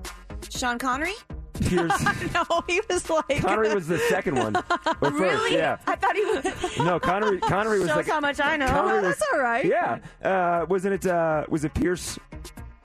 Sean 0.49 0.77
Connery? 0.79 1.13
Pierce 1.61 2.03
no, 2.33 2.43
he 2.67 2.81
was 2.89 3.07
like 3.09 3.39
Connery 3.41 3.73
was 3.75 3.87
the 3.87 3.99
second 4.09 4.35
one. 4.37 4.55
Or 5.01 5.11
first, 5.11 5.13
Really? 5.13 5.53
yeah. 5.55 5.77
I 5.85 5.95
thought 5.95 6.15
he 6.15 6.25
was. 6.25 6.77
No, 6.85 6.99
Connery. 6.99 7.39
Connery 7.39 7.79
was 7.79 7.89
Shows 7.89 7.97
like 7.97 8.07
how 8.07 8.19
much 8.19 8.39
I 8.39 8.57
know. 8.57 8.65
Connery 8.67 8.99
Oh, 8.99 9.01
was- 9.03 9.17
that's 9.19 9.31
all 9.33 9.39
right. 9.39 9.65
Yeah, 9.65 9.99
uh, 10.23 10.65
wasn't 10.67 10.95
it? 10.95 11.05
Uh, 11.05 11.45
was 11.49 11.63
it 11.63 11.73
Pierce 11.75 12.17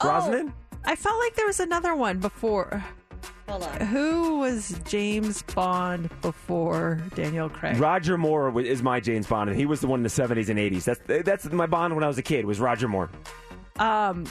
Brosnan? 0.00 0.52
I 0.84 0.94
felt 0.96 1.18
like 1.18 1.34
there 1.36 1.46
was 1.46 1.60
another 1.60 1.94
one 1.96 2.18
before. 2.18 2.84
Hold 3.48 3.62
on. 3.62 3.80
Who 3.86 4.38
was 4.40 4.78
James 4.84 5.42
Bond 5.42 6.10
before 6.20 7.00
Daniel 7.14 7.48
Craig? 7.48 7.78
Roger 7.78 8.18
Moore 8.18 8.60
is 8.60 8.82
my 8.82 9.00
James 9.00 9.26
Bond, 9.26 9.48
and 9.50 9.58
he 9.58 9.66
was 9.66 9.80
the 9.80 9.86
one 9.86 10.00
in 10.00 10.04
the 10.04 10.08
seventies 10.10 10.48
and 10.50 10.58
eighties. 10.58 10.84
That's 10.84 11.00
that's 11.24 11.44
my 11.50 11.66
Bond 11.66 11.94
when 11.94 12.04
I 12.04 12.08
was 12.08 12.18
a 12.18 12.22
kid. 12.22 12.44
Was 12.44 12.60
Roger 12.60 12.88
Moore? 12.88 13.08
Um, 13.78 14.24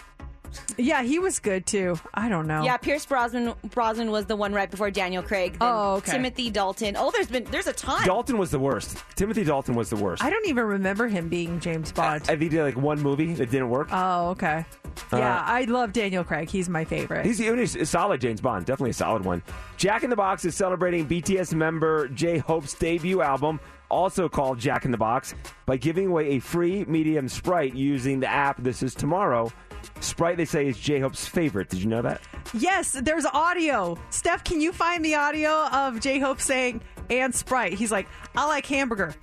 yeah, 0.78 1.04
he 1.04 1.20
was 1.20 1.39
good 1.39 1.66
too. 1.66 2.00
I 2.14 2.30
don't 2.30 2.48
know. 2.48 2.64
Yeah, 2.64 2.78
Pierce 2.78 3.06
Brosnan 3.06 3.56
Brosnan 3.72 4.10
was 4.10 4.26
the 4.26 4.38
one 4.38 4.54
right 4.54 4.72
before 4.72 4.89
Daniel 4.89 5.22
Craig. 5.22 5.52
Then 5.60 5.68
Oh, 5.70 5.96
okay. 5.96 6.14
Timothy 6.14 6.50
Dalton. 6.50 6.96
Oh, 6.98 7.12
there's 7.12 7.28
been 7.28 7.43
there's 7.46 7.68
a 7.68 7.74
ton. 7.74 8.06
Dalton 8.06 8.38
was 8.38 8.52
the 8.52 8.60
worst. 8.60 8.98
Timothy 9.16 9.43
Dalton 9.43 9.76
was 9.76 9.89
the 9.89 9.98
worst. 9.98 10.24
I 10.24 10.30
don't 10.30 10.48
even 10.48 10.64
remember 10.64 11.08
him 11.08 11.28
being 11.28 11.60
James 11.60 11.91
Bond. 11.91 12.24
I 12.24 12.28
think 12.28 12.41
he 12.43 12.50
did 12.50 12.64
like 12.64 12.78
one 12.78 13.02
movie 13.02 13.34
that 13.34 13.52
didn't 13.52 13.70
work. 13.70 13.89
oh, 13.91 14.30
okay. 14.30 14.66
Uh, 15.12 15.18
Yeah, 15.18 15.43
I 15.46 15.66
love 15.66 15.91
Daniel 15.91 16.24
Craig. 16.24 16.50
He's 16.50 16.70
my 16.70 16.86
favorite. 16.86 17.26
He's, 17.26 17.38
he's 17.38 17.76
a 17.76 17.86
solid 17.86 18.22
James 18.22 18.39
Bond, 18.39 18.66
definitely 18.66 18.91
a 18.91 18.93
solid 18.93 19.26
one. 19.26 19.43
Jack 19.76 20.04
in 20.06 20.10
the 20.10 20.16
Box 20.16 20.46
is 20.46 20.56
celebrating 20.56 21.06
BTS 21.06 21.54
member 21.54 22.08
J 22.08 22.38
Hope's 22.38 22.74
debut 22.76 23.22
album, 23.22 23.60
also 23.89 24.27
called 24.29 24.59
Jack 24.59 24.86
in 24.86 24.91
the 24.91 24.97
Box, 24.97 25.33
by 25.65 25.77
giving 25.77 26.07
away 26.07 26.31
a 26.31 26.39
free 26.39 26.86
medium 26.86 27.27
Sprite 27.27 27.73
using 27.75 28.19
the 28.19 28.27
app 28.27 28.61
This 28.61 28.83
Is 28.83 28.93
Tomorrow. 28.95 29.51
Sprite, 29.99 30.38
they 30.38 30.45
say, 30.45 30.67
is 30.67 30.77
J 30.79 30.99
Hope's 30.99 31.27
favorite. 31.27 31.69
Did 31.69 31.79
you 31.81 31.88
know 31.88 32.01
that? 32.01 32.21
Yes, 32.53 32.91
there's 32.91 33.25
audio. 33.25 33.97
Steph, 34.09 34.43
can 34.43 34.59
you 34.61 34.71
find 34.71 35.03
the 35.05 35.15
audio 35.15 35.67
of 35.67 35.99
J 35.99 36.19
Hope 36.19 36.41
saying 36.41 36.81
and 37.09 37.33
Sprite? 37.33 37.73
He's 37.73 37.91
like, 37.91 38.07
I 38.36 38.45
like 38.47 38.65
hamburger 38.65 39.13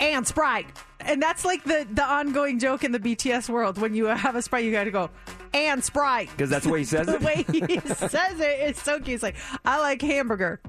and 0.00 0.26
Sprite. 0.26 0.66
And 1.00 1.20
that's 1.20 1.44
like 1.44 1.62
the, 1.64 1.86
the 1.92 2.04
ongoing 2.04 2.58
joke 2.58 2.84
in 2.84 2.92
the 2.92 2.98
BTS 2.98 3.48
world. 3.50 3.76
When 3.78 3.94
you 3.94 4.06
have 4.06 4.36
a 4.36 4.42
Sprite, 4.42 4.64
you 4.64 4.72
got 4.72 4.84
to 4.84 4.90
go 4.90 5.10
and 5.52 5.82
Sprite. 5.84 6.30
Because 6.30 6.48
that's 6.48 6.64
the 6.64 6.72
way 6.72 6.78
he 6.80 6.84
says 6.84 7.06
the 7.08 7.16
it. 7.16 7.22
way 7.22 7.44
he 7.48 7.78
says 7.80 8.40
it 8.40 8.70
is 8.70 8.78
so 8.78 8.96
cute. 8.96 9.08
He's 9.08 9.22
like, 9.22 9.36
I 9.64 9.78
like 9.80 10.00
hamburger 10.00 10.60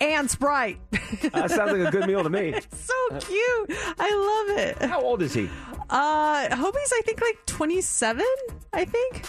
and 0.00 0.30
Sprite. 0.30 0.78
That 1.32 1.50
sounds 1.50 1.72
like 1.72 1.88
a 1.88 1.90
good 1.90 2.06
meal 2.06 2.22
to 2.22 2.30
me. 2.30 2.52
so 2.72 2.92
cute. 3.20 3.70
I 3.98 4.46
love 4.48 4.58
it. 4.58 4.82
How 4.82 5.00
old 5.00 5.22
is 5.22 5.32
he? 5.32 5.48
Uh, 5.90 6.48
Hobi's, 6.54 6.92
I 6.94 7.00
think, 7.04 7.20
like 7.20 7.44
27, 7.46 8.24
I 8.74 8.84
think. 8.84 9.24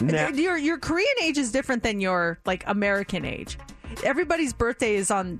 Nah. 0.00 0.28
Your 0.28 0.56
your 0.56 0.78
Korean 0.78 1.06
age 1.22 1.36
is 1.36 1.52
different 1.52 1.82
than 1.82 2.00
your 2.00 2.38
like 2.46 2.64
American 2.66 3.26
age. 3.26 3.58
Everybody's 4.02 4.54
birthday 4.54 4.94
is 4.94 5.10
on 5.10 5.38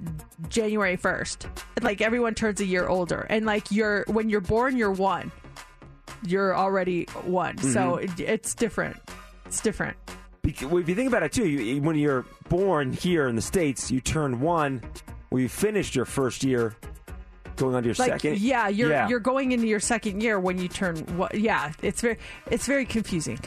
January 0.51 0.97
first. 0.97 1.49
Like 1.81 2.03
everyone 2.03 2.35
turns 2.35 2.61
a 2.61 2.67
year 2.67 2.87
older, 2.87 3.27
and 3.31 3.47
like 3.47 3.71
you're 3.71 4.05
when 4.09 4.29
you're 4.29 4.43
born, 4.43 4.77
you're 4.77 4.93
one. 4.93 5.33
You're 6.27 6.55
already 6.55 7.05
one, 7.25 7.57
so 7.59 7.97
Mm-hmm. 7.97 8.21
it, 8.23 8.29
it's 8.29 8.55
different. 8.55 8.99
It's 9.47 9.63
different. 9.63 9.97
Well, 10.45 10.79
if 10.79 10.89
you 10.89 10.95
think 10.95 11.09
about 11.09 11.23
it 11.23 11.33
too, 11.33 11.47
you, 11.49 11.83
when 11.83 11.97
you're 11.97 12.25
born 12.49 12.93
here 12.93 13.29
in 13.29 13.37
the 13.37 13.43
states, 13.43 13.91
you 13.91 14.01
turn 14.01 14.41
one. 14.41 14.83
Well, 15.31 15.41
you 15.41 15.49
finished 15.49 15.95
your 15.95 16.05
first 16.07 16.43
year, 16.43 16.75
going 17.57 17.75
on 17.75 17.83
to 17.83 17.89
your 17.89 17.95
Like, 17.99 18.13
second. 18.21 18.39
yeah, 18.41 18.69
you're 18.69 18.91
Yeah. 18.91 19.09
you're 19.09 19.21
going 19.21 19.53
into 19.53 19.67
your 19.67 19.81
second 19.81 20.23
year 20.23 20.41
when 20.41 20.59
you 20.59 20.67
turn. 20.69 20.97
What? 21.17 21.35
Yeah, 21.35 21.73
it's 21.83 22.01
very 22.01 22.19
it's 22.51 22.67
very 22.67 22.85
confusing, 22.85 23.39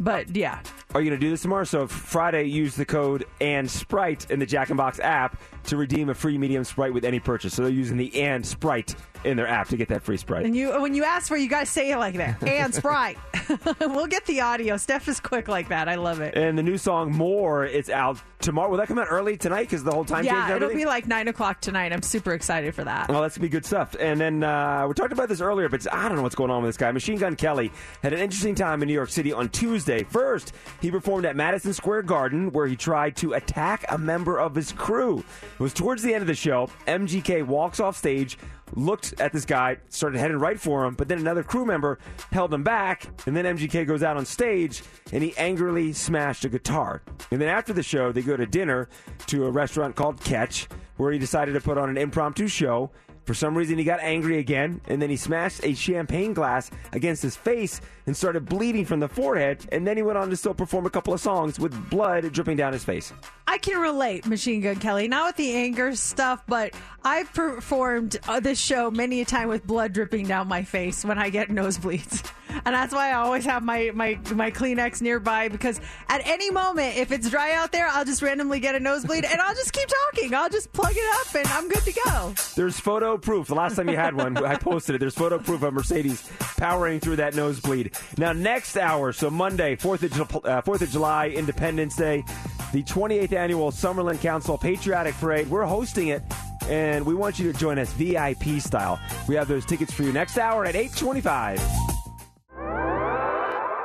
but 0.00 0.34
yeah. 0.34 0.60
Are 0.94 1.00
you 1.02 1.10
going 1.10 1.20
to 1.20 1.26
do 1.26 1.30
this 1.30 1.42
tomorrow? 1.42 1.64
So 1.64 1.86
Friday, 1.86 2.44
use 2.44 2.74
the 2.74 2.86
code 2.86 3.26
and 3.40 3.70
Sprite 3.70 4.30
in 4.30 4.38
the 4.38 4.46
Jack 4.46 4.70
and 4.70 4.78
Box 4.78 4.98
app 5.00 5.38
to 5.66 5.76
redeem 5.76 6.08
a 6.08 6.14
free 6.14 6.38
medium 6.38 6.64
Sprite 6.64 6.92
with 6.92 7.04
any 7.04 7.20
purchase. 7.20 7.54
So 7.54 7.62
they're 7.62 7.70
using 7.72 7.96
the 7.96 8.22
and 8.22 8.44
Sprite 8.44 8.94
in 9.24 9.36
their 9.36 9.48
app 9.48 9.68
to 9.68 9.76
get 9.76 9.88
that 9.88 10.02
free 10.02 10.16
Sprite. 10.16 10.46
And 10.46 10.54
you 10.54 10.80
when 10.80 10.94
you 10.94 11.04
ask 11.04 11.28
for, 11.28 11.36
it, 11.36 11.42
you 11.42 11.48
guys 11.48 11.68
say 11.68 11.90
it 11.90 11.98
like 11.98 12.16
that. 12.16 12.42
And 12.56 12.74
Sprite, 12.74 13.18
we'll 13.80 14.06
get 14.06 14.24
the 14.26 14.40
audio. 14.40 14.76
Steph 14.76 15.08
is 15.08 15.20
quick 15.20 15.48
like 15.48 15.68
that. 15.68 15.88
I 15.88 15.96
love 15.96 16.20
it. 16.20 16.36
And 16.36 16.56
the 16.56 16.62
new 16.62 16.78
song 16.78 17.12
"More" 17.12 17.64
it's 17.64 17.90
out 17.90 18.22
tomorrow. 18.40 18.70
Will 18.70 18.78
that 18.78 18.88
come 18.88 18.98
out 18.98 19.08
early 19.10 19.36
tonight? 19.36 19.62
Because 19.64 19.84
the 19.84 19.90
whole 19.92 20.04
time 20.04 20.24
yeah, 20.24 20.54
it'll 20.54 20.72
be 20.72 20.84
like 20.84 21.06
nine 21.06 21.28
o'clock 21.28 21.60
tonight. 21.60 21.92
I'm 21.92 22.02
super 22.02 22.32
excited 22.32 22.74
for 22.74 22.84
that. 22.84 23.08
Well, 23.08 23.20
that's 23.20 23.36
gonna 23.36 23.46
be 23.46 23.48
good 23.50 23.64
stuff. 23.64 23.94
And 23.98 24.20
then 24.20 24.42
uh, 24.42 24.86
we 24.88 24.94
talked 24.94 25.12
about 25.12 25.28
this 25.28 25.40
earlier, 25.40 25.68
but 25.68 25.92
I 25.92 26.08
don't 26.08 26.16
know 26.16 26.22
what's 26.22 26.34
going 26.34 26.50
on 26.50 26.62
with 26.62 26.70
this 26.70 26.76
guy. 26.76 26.90
Machine 26.92 27.18
Gun 27.18 27.36
Kelly 27.36 27.72
had 28.02 28.12
an 28.12 28.20
interesting 28.20 28.54
time 28.54 28.82
in 28.82 28.88
New 28.88 28.94
York 28.94 29.10
City 29.10 29.32
on 29.32 29.48
Tuesday. 29.48 30.04
First, 30.04 30.52
he 30.80 30.90
performed 30.90 31.26
at 31.26 31.36
Madison 31.36 31.72
Square 31.72 32.02
Garden, 32.02 32.52
where 32.52 32.66
he 32.66 32.76
tried 32.76 33.16
to 33.16 33.34
attack 33.34 33.84
a 33.88 33.98
member 33.98 34.38
of 34.38 34.54
his 34.54 34.72
crew. 34.72 35.24
It 35.56 35.60
was 35.60 35.72
towards 35.72 36.02
the 36.02 36.12
end 36.12 36.20
of 36.20 36.26
the 36.26 36.34
show. 36.34 36.68
MGK 36.86 37.46
walks 37.46 37.80
off 37.80 37.96
stage. 37.96 38.36
Looked 38.74 39.18
at 39.20 39.32
this 39.32 39.44
guy, 39.44 39.78
started 39.88 40.18
heading 40.18 40.38
right 40.38 40.58
for 40.58 40.84
him, 40.84 40.94
but 40.94 41.06
then 41.06 41.18
another 41.18 41.44
crew 41.44 41.64
member 41.64 42.00
held 42.32 42.52
him 42.52 42.64
back, 42.64 43.06
and 43.26 43.36
then 43.36 43.44
MGK 43.44 43.86
goes 43.86 44.02
out 44.02 44.16
on 44.16 44.26
stage 44.26 44.82
and 45.12 45.22
he 45.22 45.32
angrily 45.38 45.92
smashed 45.92 46.44
a 46.44 46.48
guitar. 46.48 47.00
And 47.30 47.40
then 47.40 47.48
after 47.48 47.72
the 47.72 47.84
show, 47.84 48.10
they 48.10 48.22
go 48.22 48.36
to 48.36 48.44
dinner 48.44 48.88
to 49.28 49.46
a 49.46 49.50
restaurant 49.50 49.94
called 49.94 50.20
Catch, 50.20 50.66
where 50.96 51.12
he 51.12 51.18
decided 51.18 51.52
to 51.52 51.60
put 51.60 51.78
on 51.78 51.88
an 51.88 51.96
impromptu 51.96 52.48
show. 52.48 52.90
For 53.26 53.34
some 53.34 53.58
reason, 53.58 53.76
he 53.76 53.82
got 53.82 53.98
angry 54.00 54.38
again, 54.38 54.80
and 54.86 55.02
then 55.02 55.10
he 55.10 55.16
smashed 55.16 55.64
a 55.64 55.74
champagne 55.74 56.32
glass 56.32 56.70
against 56.92 57.22
his 57.22 57.34
face 57.34 57.80
and 58.06 58.16
started 58.16 58.46
bleeding 58.46 58.84
from 58.84 59.00
the 59.00 59.08
forehead. 59.08 59.66
And 59.72 59.84
then 59.84 59.96
he 59.96 60.02
went 60.04 60.16
on 60.16 60.30
to 60.30 60.36
still 60.36 60.54
perform 60.54 60.86
a 60.86 60.90
couple 60.90 61.12
of 61.12 61.20
songs 61.20 61.58
with 61.58 61.90
blood 61.90 62.32
dripping 62.32 62.56
down 62.56 62.72
his 62.72 62.84
face. 62.84 63.12
I 63.48 63.58
can 63.58 63.80
relate, 63.80 64.26
Machine 64.26 64.60
Gun 64.60 64.76
Kelly. 64.76 65.08
Not 65.08 65.26
with 65.26 65.36
the 65.36 65.54
anger 65.54 65.94
stuff, 65.96 66.42
but 66.46 66.74
I've 67.02 67.32
performed 67.32 68.16
uh, 68.28 68.38
this 68.38 68.60
show 68.60 68.90
many 68.90 69.20
a 69.20 69.24
time 69.24 69.48
with 69.48 69.66
blood 69.66 69.92
dripping 69.92 70.26
down 70.28 70.46
my 70.46 70.62
face 70.62 71.04
when 71.04 71.18
I 71.18 71.30
get 71.30 71.48
nosebleeds. 71.50 72.30
And 72.64 72.74
that's 72.74 72.94
why 72.94 73.10
I 73.10 73.14
always 73.14 73.44
have 73.44 73.62
my, 73.62 73.90
my, 73.92 74.18
my 74.34 74.50
Kleenex 74.50 75.02
nearby 75.02 75.48
because 75.48 75.80
at 76.08 76.26
any 76.26 76.50
moment, 76.50 76.96
if 76.96 77.12
it's 77.12 77.28
dry 77.28 77.52
out 77.54 77.72
there, 77.72 77.88
I'll 77.88 78.04
just 78.04 78.22
randomly 78.22 78.60
get 78.60 78.74
a 78.74 78.80
nosebleed 78.80 79.24
and 79.24 79.40
I'll 79.40 79.54
just 79.54 79.72
keep 79.72 79.88
talking. 79.88 80.34
I'll 80.34 80.48
just 80.48 80.72
plug 80.72 80.92
it 80.94 81.16
up 81.20 81.34
and 81.34 81.46
I'm 81.48 81.68
good 81.68 81.82
to 81.82 82.00
go. 82.04 82.34
There's 82.54 82.78
photo 82.80 83.15
proof. 83.18 83.48
The 83.48 83.54
last 83.54 83.76
time 83.76 83.88
you 83.88 83.96
had 83.96 84.14
one, 84.14 84.36
I 84.44 84.56
posted 84.56 84.94
it. 84.94 84.98
There's 84.98 85.14
photo 85.14 85.38
proof 85.38 85.62
of 85.62 85.74
Mercedes 85.74 86.28
powering 86.56 87.00
through 87.00 87.16
that 87.16 87.34
nosebleed. 87.34 87.92
Now, 88.18 88.32
next 88.32 88.76
hour, 88.76 89.12
so 89.12 89.30
Monday, 89.30 89.76
4th 89.76 90.02
of, 90.02 90.44
uh, 90.44 90.62
4th 90.62 90.82
of 90.82 90.90
July, 90.90 91.28
Independence 91.28 91.96
Day, 91.96 92.24
the 92.72 92.82
28th 92.82 93.32
annual 93.32 93.70
Summerlin 93.70 94.20
Council 94.20 94.58
Patriotic 94.58 95.14
Parade. 95.16 95.48
We're 95.48 95.64
hosting 95.64 96.08
it, 96.08 96.22
and 96.68 97.04
we 97.06 97.14
want 97.14 97.38
you 97.38 97.52
to 97.52 97.58
join 97.58 97.78
us 97.78 97.92
VIP 97.92 98.60
style. 98.60 98.98
We 99.28 99.34
have 99.36 99.48
those 99.48 99.64
tickets 99.64 99.92
for 99.92 100.02
you 100.02 100.12
next 100.12 100.38
hour 100.38 100.64
at 100.64 100.74
825. 100.76 101.95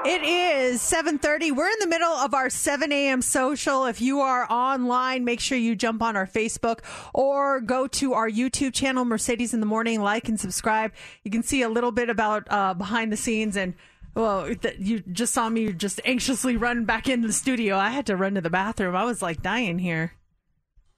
It 0.04 0.24
is 0.24 0.82
7:30. 0.82 1.52
We're 1.52 1.70
in 1.70 1.80
the 1.80 1.88
middle 1.88 2.12
of 2.12 2.34
our 2.34 2.50
7 2.50 2.92
a.m. 2.92 3.22
social. 3.22 3.86
If 3.86 4.02
you 4.02 4.22
are 4.22 4.52
online, 4.52 5.24
make 5.24 5.40
sure 5.40 5.60
you 5.60 5.76
jump 5.76 6.02
on 6.02 6.16
our 6.16 6.26
Facebook 6.26 6.80
or 7.14 7.62
go 7.62 7.86
to 7.86 8.14
our 8.14 8.28
YouTube 8.28 8.74
channel, 8.74 9.06
Mercedes 9.06 9.54
in 9.54 9.60
the 9.60 9.68
Morning. 9.68 10.02
Like 10.02 10.28
and 10.28 10.40
subscribe. 10.40 10.92
You 11.24 11.30
can 11.30 11.44
see 11.44 11.62
a 11.62 11.70
little 11.70 11.92
bit 11.92 12.10
about 12.10 12.48
uh, 12.50 12.74
behind 12.74 13.12
the 13.12 13.18
scenes 13.18 13.56
and. 13.56 13.76
Well, 14.14 14.54
th- 14.54 14.76
you 14.78 15.00
just 15.00 15.34
saw 15.34 15.48
me 15.48 15.72
just 15.72 16.02
anxiously 16.04 16.58
run 16.58 16.84
back 16.84 17.08
into 17.08 17.28
the 17.28 17.34
studio. 17.34 17.78
I 17.78 17.92
had 17.92 18.08
to 18.08 18.18
run 18.18 18.36
to 18.36 18.42
the 18.42 18.50
bathroom. 18.50 18.94
I 18.94 19.06
was 19.06 19.22
like 19.22 19.42
dying 19.42 19.80
here. 19.80 20.12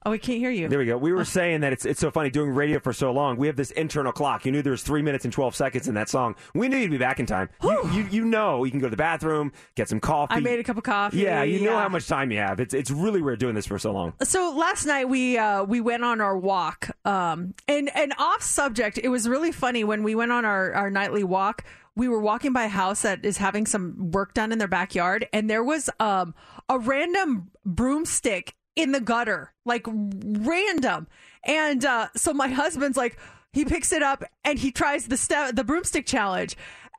Oh, 0.06 0.10
we 0.10 0.18
can't 0.18 0.38
hear 0.38 0.50
you. 0.50 0.68
There 0.68 0.78
we 0.78 0.84
go. 0.84 0.98
We 0.98 1.12
were 1.12 1.24
saying 1.24 1.62
that 1.62 1.72
it's 1.72 1.86
it's 1.86 2.00
so 2.00 2.10
funny 2.10 2.28
doing 2.28 2.50
radio 2.50 2.78
for 2.78 2.92
so 2.92 3.10
long. 3.10 3.36
We 3.38 3.46
have 3.46 3.56
this 3.56 3.70
internal 3.70 4.12
clock. 4.12 4.44
You 4.44 4.52
knew 4.52 4.60
there 4.60 4.72
was 4.72 4.82
three 4.82 5.00
minutes 5.00 5.24
and 5.24 5.32
twelve 5.32 5.56
seconds 5.56 5.88
in 5.88 5.94
that 5.94 6.10
song. 6.10 6.36
We 6.54 6.68
knew 6.68 6.76
you'd 6.76 6.90
be 6.90 6.98
back 6.98 7.20
in 7.20 7.26
time. 7.26 7.48
You, 7.62 7.88
you 7.90 8.08
you 8.10 8.24
know 8.26 8.64
you 8.64 8.70
can 8.70 8.80
go 8.80 8.86
to 8.86 8.90
the 8.90 8.96
bathroom, 8.98 9.52
get 9.76 9.88
some 9.88 10.00
coffee. 10.00 10.34
I 10.34 10.40
made 10.40 10.58
a 10.60 10.64
cup 10.64 10.76
of 10.76 10.82
coffee. 10.82 11.18
Yeah, 11.18 11.42
you 11.42 11.64
know 11.64 11.78
how 11.78 11.88
much 11.88 12.06
time 12.06 12.30
you 12.30 12.38
have. 12.38 12.60
It's 12.60 12.74
it's 12.74 12.90
really 12.90 13.22
weird 13.22 13.38
doing 13.38 13.54
this 13.54 13.66
for 13.66 13.78
so 13.78 13.92
long. 13.92 14.12
So 14.22 14.54
last 14.54 14.84
night 14.84 15.08
we 15.08 15.38
uh, 15.38 15.64
we 15.64 15.80
went 15.80 16.04
on 16.04 16.20
our 16.20 16.36
walk, 16.36 16.90
um, 17.06 17.54
and 17.66 17.90
and 17.96 18.12
off 18.18 18.42
subject. 18.42 18.98
It 19.02 19.08
was 19.08 19.26
really 19.26 19.52
funny 19.52 19.84
when 19.84 20.02
we 20.02 20.14
went 20.14 20.32
on 20.32 20.44
our, 20.44 20.72
our 20.74 20.90
nightly 20.90 21.24
walk. 21.24 21.64
We 21.96 22.08
were 22.08 22.20
walking 22.20 22.52
by 22.52 22.64
a 22.64 22.68
house 22.68 23.02
that 23.02 23.24
is 23.24 23.36
having 23.38 23.66
some 23.66 24.10
work 24.10 24.34
done 24.34 24.52
in 24.52 24.58
their 24.58 24.68
backyard, 24.68 25.28
and 25.32 25.48
there 25.48 25.62
was 25.64 25.88
um, 26.00 26.34
a 26.68 26.78
random 26.78 27.50
broomstick 27.64 28.54
in 28.76 28.92
the 28.92 29.00
gutter, 29.00 29.52
like 29.64 29.86
random. 29.86 31.06
And 31.44 31.84
uh, 31.84 32.08
so 32.16 32.32
my 32.32 32.48
husband's 32.48 32.96
like, 32.96 33.18
he 33.52 33.64
picks 33.64 33.92
it 33.92 34.02
up 34.02 34.24
and 34.44 34.58
he 34.58 34.72
tries 34.72 35.06
the 35.06 35.16
step, 35.16 35.54
the 35.54 35.64
broomstick 35.64 36.06
challenge. 36.06 36.56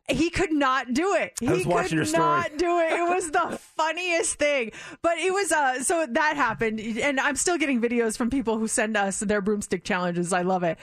He 0.08 0.30
could 0.30 0.54
not 0.54 0.94
do 0.94 1.16
it. 1.16 1.34
He 1.40 1.66
watching 1.66 1.90
could 1.90 1.92
your 1.92 2.06
story. 2.06 2.24
not 2.24 2.58
do 2.58 2.80
it. 2.80 2.94
It 2.94 3.10
was 3.10 3.32
the 3.32 3.58
funniest 3.76 4.36
thing. 4.36 4.72
But 5.02 5.18
it 5.18 5.34
was 5.34 5.52
uh 5.52 5.84
so 5.84 6.06
that 6.08 6.36
happened 6.36 6.80
and 6.80 7.20
I'm 7.20 7.36
still 7.36 7.58
getting 7.58 7.82
videos 7.82 8.16
from 8.16 8.30
people 8.30 8.60
who 8.60 8.68
send 8.68 8.96
us 8.96 9.20
their 9.20 9.42
broomstick 9.42 9.84
challenges. 9.84 10.32
I 10.32 10.44
love 10.44 10.62
it. 10.64 10.78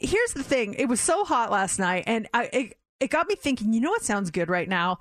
Here's 0.00 0.32
the 0.32 0.42
thing. 0.42 0.72
It 0.74 0.88
was 0.88 1.00
so 1.00 1.24
hot 1.24 1.50
last 1.50 1.78
night 1.78 2.04
and 2.06 2.26
I 2.32 2.44
it, 2.44 2.78
it 2.98 3.10
got 3.10 3.28
me 3.28 3.34
thinking, 3.34 3.74
you 3.74 3.80
know 3.80 3.90
what 3.90 4.02
sounds 4.02 4.30
good 4.30 4.48
right 4.48 4.68
now 4.68 4.98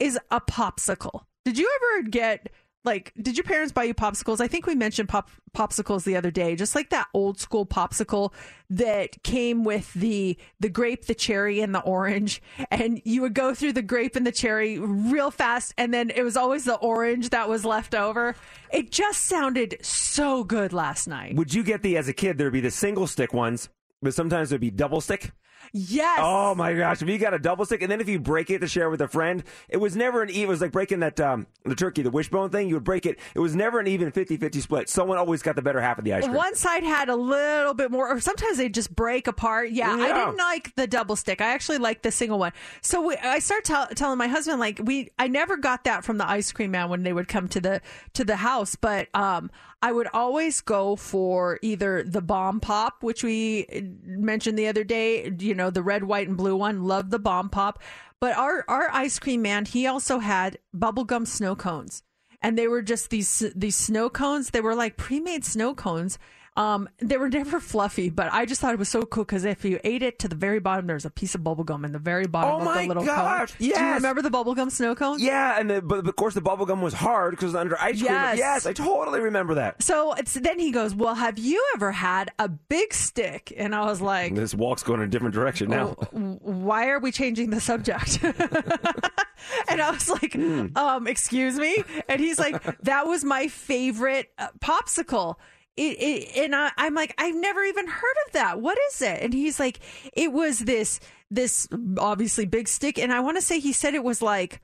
is 0.00 0.18
a 0.32 0.40
popsicle. 0.40 1.24
Did 1.44 1.56
you 1.56 1.70
ever 1.76 2.08
get 2.08 2.48
like 2.84 3.12
did 3.20 3.36
your 3.36 3.44
parents 3.44 3.72
buy 3.72 3.84
you 3.84 3.94
popsicles? 3.94 4.40
I 4.40 4.48
think 4.48 4.66
we 4.66 4.74
mentioned 4.74 5.08
pop 5.08 5.30
popsicles 5.56 6.04
the 6.04 6.16
other 6.16 6.30
day, 6.30 6.56
just 6.56 6.74
like 6.74 6.90
that 6.90 7.08
old 7.14 7.40
school 7.40 7.64
popsicle 7.66 8.32
that 8.70 9.22
came 9.22 9.64
with 9.64 9.92
the 9.94 10.36
the 10.60 10.68
grape, 10.68 11.06
the 11.06 11.14
cherry 11.14 11.60
and 11.60 11.74
the 11.74 11.80
orange 11.80 12.42
and 12.70 13.00
you 13.04 13.22
would 13.22 13.34
go 13.34 13.54
through 13.54 13.72
the 13.72 13.82
grape 13.82 14.16
and 14.16 14.26
the 14.26 14.32
cherry 14.32 14.78
real 14.78 15.30
fast 15.30 15.74
and 15.78 15.92
then 15.92 16.10
it 16.10 16.22
was 16.22 16.36
always 16.36 16.64
the 16.64 16.76
orange 16.76 17.30
that 17.30 17.48
was 17.48 17.64
left 17.64 17.94
over. 17.94 18.34
It 18.72 18.90
just 18.90 19.22
sounded 19.22 19.78
so 19.82 20.44
good 20.44 20.72
last 20.72 21.06
night. 21.06 21.36
Would 21.36 21.54
you 21.54 21.62
get 21.62 21.82
the 21.82 21.96
as 21.96 22.08
a 22.08 22.12
kid? 22.12 22.38
There'd 22.38 22.52
be 22.52 22.60
the 22.60 22.70
single 22.70 23.06
stick 23.06 23.32
ones, 23.32 23.68
but 24.02 24.14
sometimes 24.14 24.50
there'd 24.50 24.60
be 24.60 24.70
double 24.70 25.00
stick. 25.00 25.32
Yes. 25.76 26.20
Oh 26.22 26.54
my 26.54 26.72
gosh! 26.72 27.02
If 27.02 27.08
you 27.08 27.18
got 27.18 27.34
a 27.34 27.38
double 27.38 27.64
stick, 27.64 27.82
and 27.82 27.90
then 27.90 28.00
if 28.00 28.08
you 28.08 28.20
break 28.20 28.48
it 28.48 28.60
to 28.60 28.68
share 28.68 28.88
with 28.90 29.00
a 29.00 29.08
friend, 29.08 29.42
it 29.68 29.78
was 29.78 29.96
never 29.96 30.22
an 30.22 30.30
even. 30.30 30.42
It 30.42 30.48
was 30.48 30.60
like 30.60 30.70
breaking 30.70 31.00
that 31.00 31.18
um, 31.18 31.48
the 31.64 31.74
turkey, 31.74 32.02
the 32.02 32.12
wishbone 32.12 32.50
thing. 32.50 32.68
You 32.68 32.76
would 32.76 32.84
break 32.84 33.06
it. 33.06 33.18
It 33.34 33.40
was 33.40 33.56
never 33.56 33.80
an 33.80 33.88
even 33.88 34.12
50-50 34.12 34.62
split. 34.62 34.88
Someone 34.88 35.18
always 35.18 35.42
got 35.42 35.56
the 35.56 35.62
better 35.62 35.80
half 35.80 35.98
of 35.98 36.04
the 36.04 36.12
ice 36.12 36.22
cream. 36.22 36.36
One 36.36 36.54
side 36.54 36.84
had 36.84 37.08
a 37.08 37.16
little 37.16 37.74
bit 37.74 37.90
more, 37.90 38.08
or 38.08 38.20
sometimes 38.20 38.56
they 38.56 38.68
just 38.68 38.94
break 38.94 39.26
apart. 39.26 39.70
Yeah, 39.70 39.90
I 39.90 40.12
didn't 40.12 40.36
like 40.36 40.76
the 40.76 40.86
double 40.86 41.16
stick. 41.16 41.40
I 41.40 41.48
actually 41.48 41.78
liked 41.78 42.04
the 42.04 42.12
single 42.12 42.38
one. 42.38 42.52
So 42.80 43.02
we, 43.02 43.16
I 43.16 43.40
start 43.40 43.64
tell, 43.64 43.88
telling 43.88 44.16
my 44.16 44.28
husband 44.28 44.60
like 44.60 44.78
we, 44.80 45.10
I 45.18 45.26
never 45.26 45.56
got 45.56 45.82
that 45.84 46.04
from 46.04 46.18
the 46.18 46.28
ice 46.28 46.52
cream 46.52 46.70
man 46.70 46.88
when 46.88 47.02
they 47.02 47.12
would 47.12 47.26
come 47.26 47.48
to 47.48 47.60
the 47.60 47.80
to 48.12 48.24
the 48.24 48.36
house, 48.36 48.76
but 48.76 49.08
um, 49.12 49.50
I 49.84 49.92
would 49.92 50.08
always 50.14 50.62
go 50.62 50.96
for 50.96 51.58
either 51.60 52.02
the 52.02 52.22
bomb 52.22 52.58
pop, 52.60 53.02
which 53.02 53.22
we 53.22 53.66
mentioned 54.02 54.58
the 54.58 54.68
other 54.68 54.82
day. 54.82 55.30
You 55.38 55.54
know, 55.54 55.68
the 55.68 55.82
red, 55.82 56.04
white, 56.04 56.26
and 56.26 56.38
blue 56.38 56.56
one. 56.56 56.84
Love 56.84 57.10
the 57.10 57.18
bomb 57.18 57.50
pop. 57.50 57.82
But 58.18 58.34
our 58.34 58.64
our 58.66 58.88
ice 58.90 59.18
cream 59.18 59.42
man, 59.42 59.66
he 59.66 59.86
also 59.86 60.20
had 60.20 60.56
bubblegum 60.74 61.26
snow 61.26 61.54
cones 61.54 62.02
and 62.40 62.56
they 62.56 62.66
were 62.66 62.80
just 62.80 63.10
these 63.10 63.42
these 63.54 63.76
snow 63.76 64.08
cones. 64.08 64.50
They 64.50 64.62
were 64.62 64.74
like 64.74 64.96
pre-made 64.96 65.44
snow 65.44 65.74
cones. 65.74 66.18
Um, 66.56 66.88
they 66.98 67.16
were 67.16 67.28
never 67.40 67.58
fluffy, 67.58 68.10
but 68.10 68.32
I 68.32 68.46
just 68.46 68.60
thought 68.60 68.72
it 68.72 68.78
was 68.78 68.88
so 68.88 69.02
cool 69.02 69.24
because 69.24 69.44
if 69.44 69.64
you 69.64 69.80
ate 69.82 70.02
it 70.04 70.20
to 70.20 70.28
the 70.28 70.36
very 70.36 70.60
bottom, 70.60 70.86
there's 70.86 71.04
a 71.04 71.10
piece 71.10 71.34
of 71.34 71.42
bubble 71.42 71.64
gum 71.64 71.84
in 71.84 71.90
the 71.92 71.98
very 71.98 72.26
bottom 72.26 72.54
Oh 72.54 72.58
of 72.58 72.64
my 72.64 72.82
the 72.82 72.88
little 72.88 73.04
gosh, 73.04 73.50
cone. 73.50 73.56
Do 73.58 73.66
you 73.66 73.74
remember 73.94 74.22
the 74.22 74.30
bubblegum 74.30 74.70
snow 74.70 74.94
cones? 74.94 75.20
Yeah, 75.20 75.58
and 75.58 75.68
the, 75.68 75.82
but 75.82 76.06
of 76.06 76.16
course 76.16 76.34
the 76.34 76.40
bubble 76.40 76.64
gum 76.66 76.80
was 76.80 76.94
hard 76.94 77.32
because 77.32 77.44
it 77.44 77.46
was 77.48 77.54
under 77.56 77.76
ice 77.80 77.98
cream. 77.98 78.12
Yes. 78.12 78.38
Yes, 78.38 78.66
I 78.66 78.72
totally 78.72 79.20
remember 79.20 79.54
that. 79.54 79.82
So 79.82 80.12
it's 80.14 80.34
then 80.34 80.58
he 80.60 80.70
goes, 80.70 80.94
"Well, 80.94 81.14
have 81.16 81.38
you 81.38 81.64
ever 81.74 81.90
had 81.90 82.30
a 82.38 82.48
big 82.48 82.94
stick?" 82.94 83.52
And 83.56 83.74
I 83.74 83.84
was 83.86 84.00
like, 84.00 84.34
This 84.34 84.54
walk's 84.54 84.82
going 84.84 85.00
in 85.00 85.06
a 85.06 85.10
different 85.10 85.34
direction 85.34 85.70
now. 85.70 85.96
"W- 86.12 86.38
"Why 86.40 86.88
are 86.90 87.00
we 87.00 87.10
changing 87.10 87.50
the 87.50 87.60
subject?" 87.60 88.20
and 89.68 89.80
I 89.80 89.90
was 89.90 90.08
like, 90.08 90.36
um, 90.76 91.06
"Excuse 91.06 91.58
me?" 91.58 91.82
And 92.08 92.20
he's 92.20 92.38
like, 92.38 92.62
"That 92.82 93.06
was 93.06 93.24
my 93.24 93.48
favorite 93.48 94.30
uh, 94.38 94.48
popsicle." 94.60 95.36
It, 95.76 96.00
it, 96.00 96.36
and 96.36 96.54
I, 96.54 96.70
I'm 96.76 96.94
like, 96.94 97.14
I've 97.18 97.34
never 97.34 97.64
even 97.64 97.88
heard 97.88 98.16
of 98.26 98.32
that. 98.32 98.60
What 98.60 98.78
is 98.90 99.02
it? 99.02 99.22
And 99.22 99.34
he's 99.34 99.58
like, 99.58 99.80
it 100.12 100.32
was 100.32 100.60
this 100.60 101.00
this 101.30 101.66
obviously 101.98 102.46
big 102.46 102.68
stick, 102.68 102.98
and 102.98 103.12
I 103.12 103.20
want 103.20 103.36
to 103.36 103.42
say 103.42 103.58
he 103.58 103.72
said 103.72 103.94
it 103.94 104.04
was 104.04 104.22
like 104.22 104.60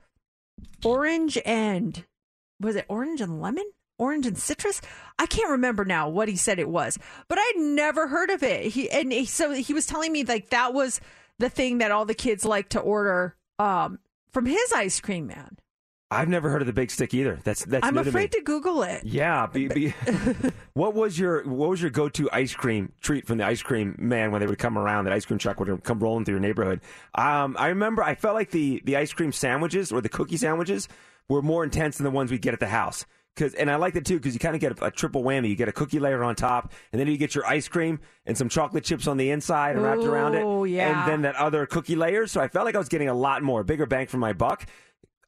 orange 0.85 1.37
and 1.45 2.05
was 2.61 2.75
it 2.75 2.85
orange 2.87 3.21
and 3.21 3.41
lemon? 3.41 3.69
Orange 3.97 4.25
and 4.25 4.37
citrus? 4.37 4.81
I 5.19 5.25
can't 5.25 5.49
remember 5.49 5.85
now 5.85 6.09
what 6.09 6.27
he 6.27 6.35
said 6.35 6.59
it 6.59 6.69
was, 6.69 6.97
but 7.27 7.37
I'd 7.39 7.57
never 7.57 8.07
heard 8.07 8.29
of 8.29 8.41
it. 8.41 8.67
He 8.67 8.89
and 8.89 9.11
he, 9.11 9.25
so 9.25 9.51
he 9.51 9.73
was 9.73 9.85
telling 9.85 10.11
me 10.11 10.23
like 10.23 10.49
that 10.49 10.73
was 10.73 11.01
the 11.39 11.49
thing 11.49 11.79
that 11.79 11.91
all 11.91 12.05
the 12.05 12.13
kids 12.13 12.45
like 12.45 12.69
to 12.69 12.79
order 12.79 13.35
um, 13.59 13.99
from 14.31 14.45
his 14.45 14.71
ice 14.73 14.99
cream 14.99 15.27
man. 15.27 15.57
I've 16.11 16.27
never 16.27 16.49
heard 16.49 16.61
of 16.61 16.67
the 16.67 16.73
big 16.73 16.91
stick 16.91 17.13
either. 17.13 17.39
That's 17.45 17.63
that's. 17.63 17.87
I'm 17.87 17.93
new 17.95 18.01
to 18.01 18.05
me. 18.05 18.09
afraid 18.09 18.33
to 18.33 18.41
Google 18.41 18.83
it. 18.83 19.05
Yeah. 19.05 19.47
Be, 19.47 19.69
be, 19.69 19.93
what 20.73 20.93
was 20.93 21.17
your 21.17 21.47
what 21.47 21.69
was 21.69 21.81
your 21.81 21.89
go 21.89 22.09
to 22.09 22.29
ice 22.33 22.53
cream 22.53 22.91
treat 23.01 23.25
from 23.25 23.37
the 23.37 23.45
ice 23.45 23.61
cream 23.61 23.95
man 23.97 24.31
when 24.31 24.41
they 24.41 24.47
would 24.47 24.59
come 24.59 24.77
around? 24.77 25.05
That 25.05 25.13
ice 25.13 25.25
cream 25.25 25.39
truck 25.39 25.59
would 25.61 25.83
come 25.85 25.99
rolling 25.99 26.25
through 26.25 26.35
your 26.35 26.41
neighborhood. 26.41 26.81
Um, 27.15 27.55
I 27.57 27.67
remember 27.67 28.03
I 28.03 28.15
felt 28.15 28.35
like 28.35 28.51
the 28.51 28.81
the 28.83 28.97
ice 28.97 29.13
cream 29.13 29.31
sandwiches 29.31 29.91
or 29.91 30.01
the 30.01 30.09
cookie 30.09 30.35
sandwiches 30.35 30.89
were 31.29 31.41
more 31.41 31.63
intense 31.63 31.97
than 31.97 32.03
the 32.03 32.11
ones 32.11 32.29
we 32.29 32.37
get 32.37 32.53
at 32.53 32.59
the 32.59 32.67
house. 32.67 33.05
Cause, 33.37 33.53
and 33.53 33.71
I 33.71 33.77
like 33.77 33.95
it 33.95 34.05
too 34.05 34.17
because 34.17 34.33
you 34.33 34.41
kind 34.41 34.55
of 34.55 34.59
get 34.59 34.77
a, 34.77 34.87
a 34.87 34.91
triple 34.91 35.23
whammy. 35.23 35.47
You 35.47 35.55
get 35.55 35.69
a 35.69 35.71
cookie 35.71 36.01
layer 36.01 36.21
on 36.21 36.35
top, 36.35 36.73
and 36.91 36.99
then 36.99 37.07
you 37.07 37.17
get 37.17 37.33
your 37.33 37.45
ice 37.45 37.69
cream 37.69 38.01
and 38.25 38.37
some 38.37 38.49
chocolate 38.49 38.83
chips 38.83 39.07
on 39.07 39.15
the 39.15 39.31
inside 39.31 39.77
and 39.77 39.85
wrapped 39.85 40.03
around 40.03 40.35
it. 40.35 40.43
Ooh, 40.43 40.65
yeah. 40.65 41.03
And 41.03 41.09
then 41.09 41.21
that 41.21 41.35
other 41.35 41.65
cookie 41.65 41.95
layer. 41.95 42.27
So 42.27 42.41
I 42.41 42.49
felt 42.49 42.65
like 42.65 42.75
I 42.75 42.77
was 42.77 42.89
getting 42.89 43.07
a 43.07 43.13
lot 43.13 43.41
more, 43.41 43.63
bigger 43.63 43.85
bang 43.85 44.07
for 44.07 44.17
my 44.17 44.33
buck 44.33 44.67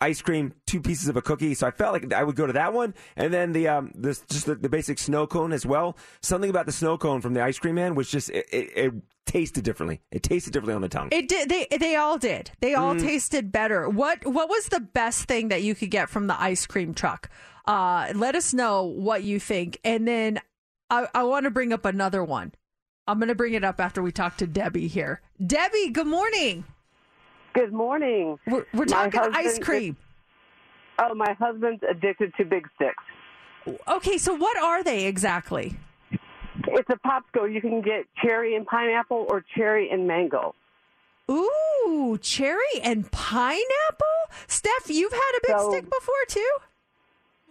ice 0.04 0.22
cream, 0.22 0.54
two 0.68 0.82
pieces 0.82 1.08
of 1.08 1.18
a 1.18 1.22
cookie. 1.22 1.54
So 1.54 1.66
I 1.68 1.72
felt 1.72 1.94
like 1.94 2.14
I 2.14 2.24
would 2.24 2.36
go 2.36 2.46
to 2.46 2.54
that 2.54 2.74
one, 2.74 2.94
and 3.16 3.34
then 3.34 3.54
the 3.54 3.68
um, 3.70 3.92
this 3.96 4.24
just 4.30 4.46
the, 4.46 4.56
the 4.56 4.70
basic 4.70 5.00
snow 5.00 5.26
cone 5.26 5.54
as 5.54 5.66
well. 5.66 5.98
Something 6.22 6.50
about 6.50 6.66
the 6.66 6.72
snow 6.72 6.98
cone 6.98 7.22
from 7.22 7.34
the 7.34 7.42
ice 7.42 7.58
cream 7.60 7.76
man 7.76 7.96
was 7.96 8.10
just 8.10 8.30
it, 8.30 8.46
it, 8.52 8.78
it 8.78 8.94
tasted 9.26 9.64
differently. 9.64 10.02
It 10.12 10.22
tasted 10.24 10.52
differently 10.54 10.76
on 10.76 10.82
the 10.82 10.90
tongue. 10.90 11.10
It 11.12 11.28
did. 11.28 11.50
They 11.50 11.68
they 11.78 11.96
all 11.96 12.18
did. 12.18 12.52
They 12.60 12.76
all 12.76 12.96
Mm. 12.96 13.02
tasted 13.02 13.52
better. 13.52 13.88
What 13.90 14.26
what 14.26 14.50
was 14.50 14.68
the 14.68 14.80
best 14.82 15.26
thing 15.26 15.48
that 15.50 15.64
you 15.64 15.74
could 15.76 15.90
get 15.92 16.10
from 16.10 16.28
the 16.28 16.40
ice 16.42 16.66
cream 16.68 16.94
truck? 16.94 17.30
Uh, 17.66 18.12
let 18.14 18.36
us 18.36 18.54
know 18.54 18.84
what 18.84 19.24
you 19.24 19.40
think, 19.40 19.80
and 19.86 20.06
then 20.08 20.40
I, 20.90 21.08
I 21.16 21.24
want 21.24 21.46
to 21.46 21.50
bring 21.52 21.72
up 21.72 21.86
another 21.86 22.22
one. 22.24 22.52
I'm 23.08 23.20
going 23.20 23.30
to 23.30 23.36
bring 23.36 23.54
it 23.54 23.64
up 23.64 23.80
after 23.80 24.02
we 24.04 24.12
talk 24.12 24.38
to 24.38 24.48
Debbie 24.48 24.88
here. 24.88 25.22
Debbie, 25.46 25.90
good 25.90 26.08
morning. 26.08 26.66
Good 27.54 27.72
morning. 27.74 28.38
We're, 28.48 28.66
we're 28.74 28.86
My 28.86 29.10
talking 29.10 29.20
ice 29.34 29.46
husband- 29.46 29.66
cream. 29.66 29.98
Oh, 31.00 31.14
my 31.16 31.34
husband's 31.40 31.84
addicted 31.90 32.34
to 32.38 32.46
big 32.46 32.68
sticks. 32.76 33.04
Okay, 33.88 34.18
so 34.18 34.34
what 34.36 34.58
are 34.58 34.84
they 34.84 35.06
exactly? 35.06 35.76
It's 36.68 36.90
a 36.90 36.98
popsicle. 37.08 37.52
You 37.52 37.62
can 37.62 37.82
get 37.82 38.06
cherry 38.24 38.56
and 38.56 38.66
pineapple 38.66 39.26
or 39.30 39.44
cherry 39.56 39.90
and 39.90 40.08
mango. 40.08 40.54
Ooh, 41.32 42.20
cherry 42.22 42.80
and 42.84 43.10
pineapple. 43.12 44.08
Steph, 44.48 44.90
you've 44.90 45.14
had 45.14 45.32
a 45.38 45.48
big 45.48 45.58
So- 45.60 45.72
stick 45.72 45.86
before 45.86 46.26
too. 46.28 46.50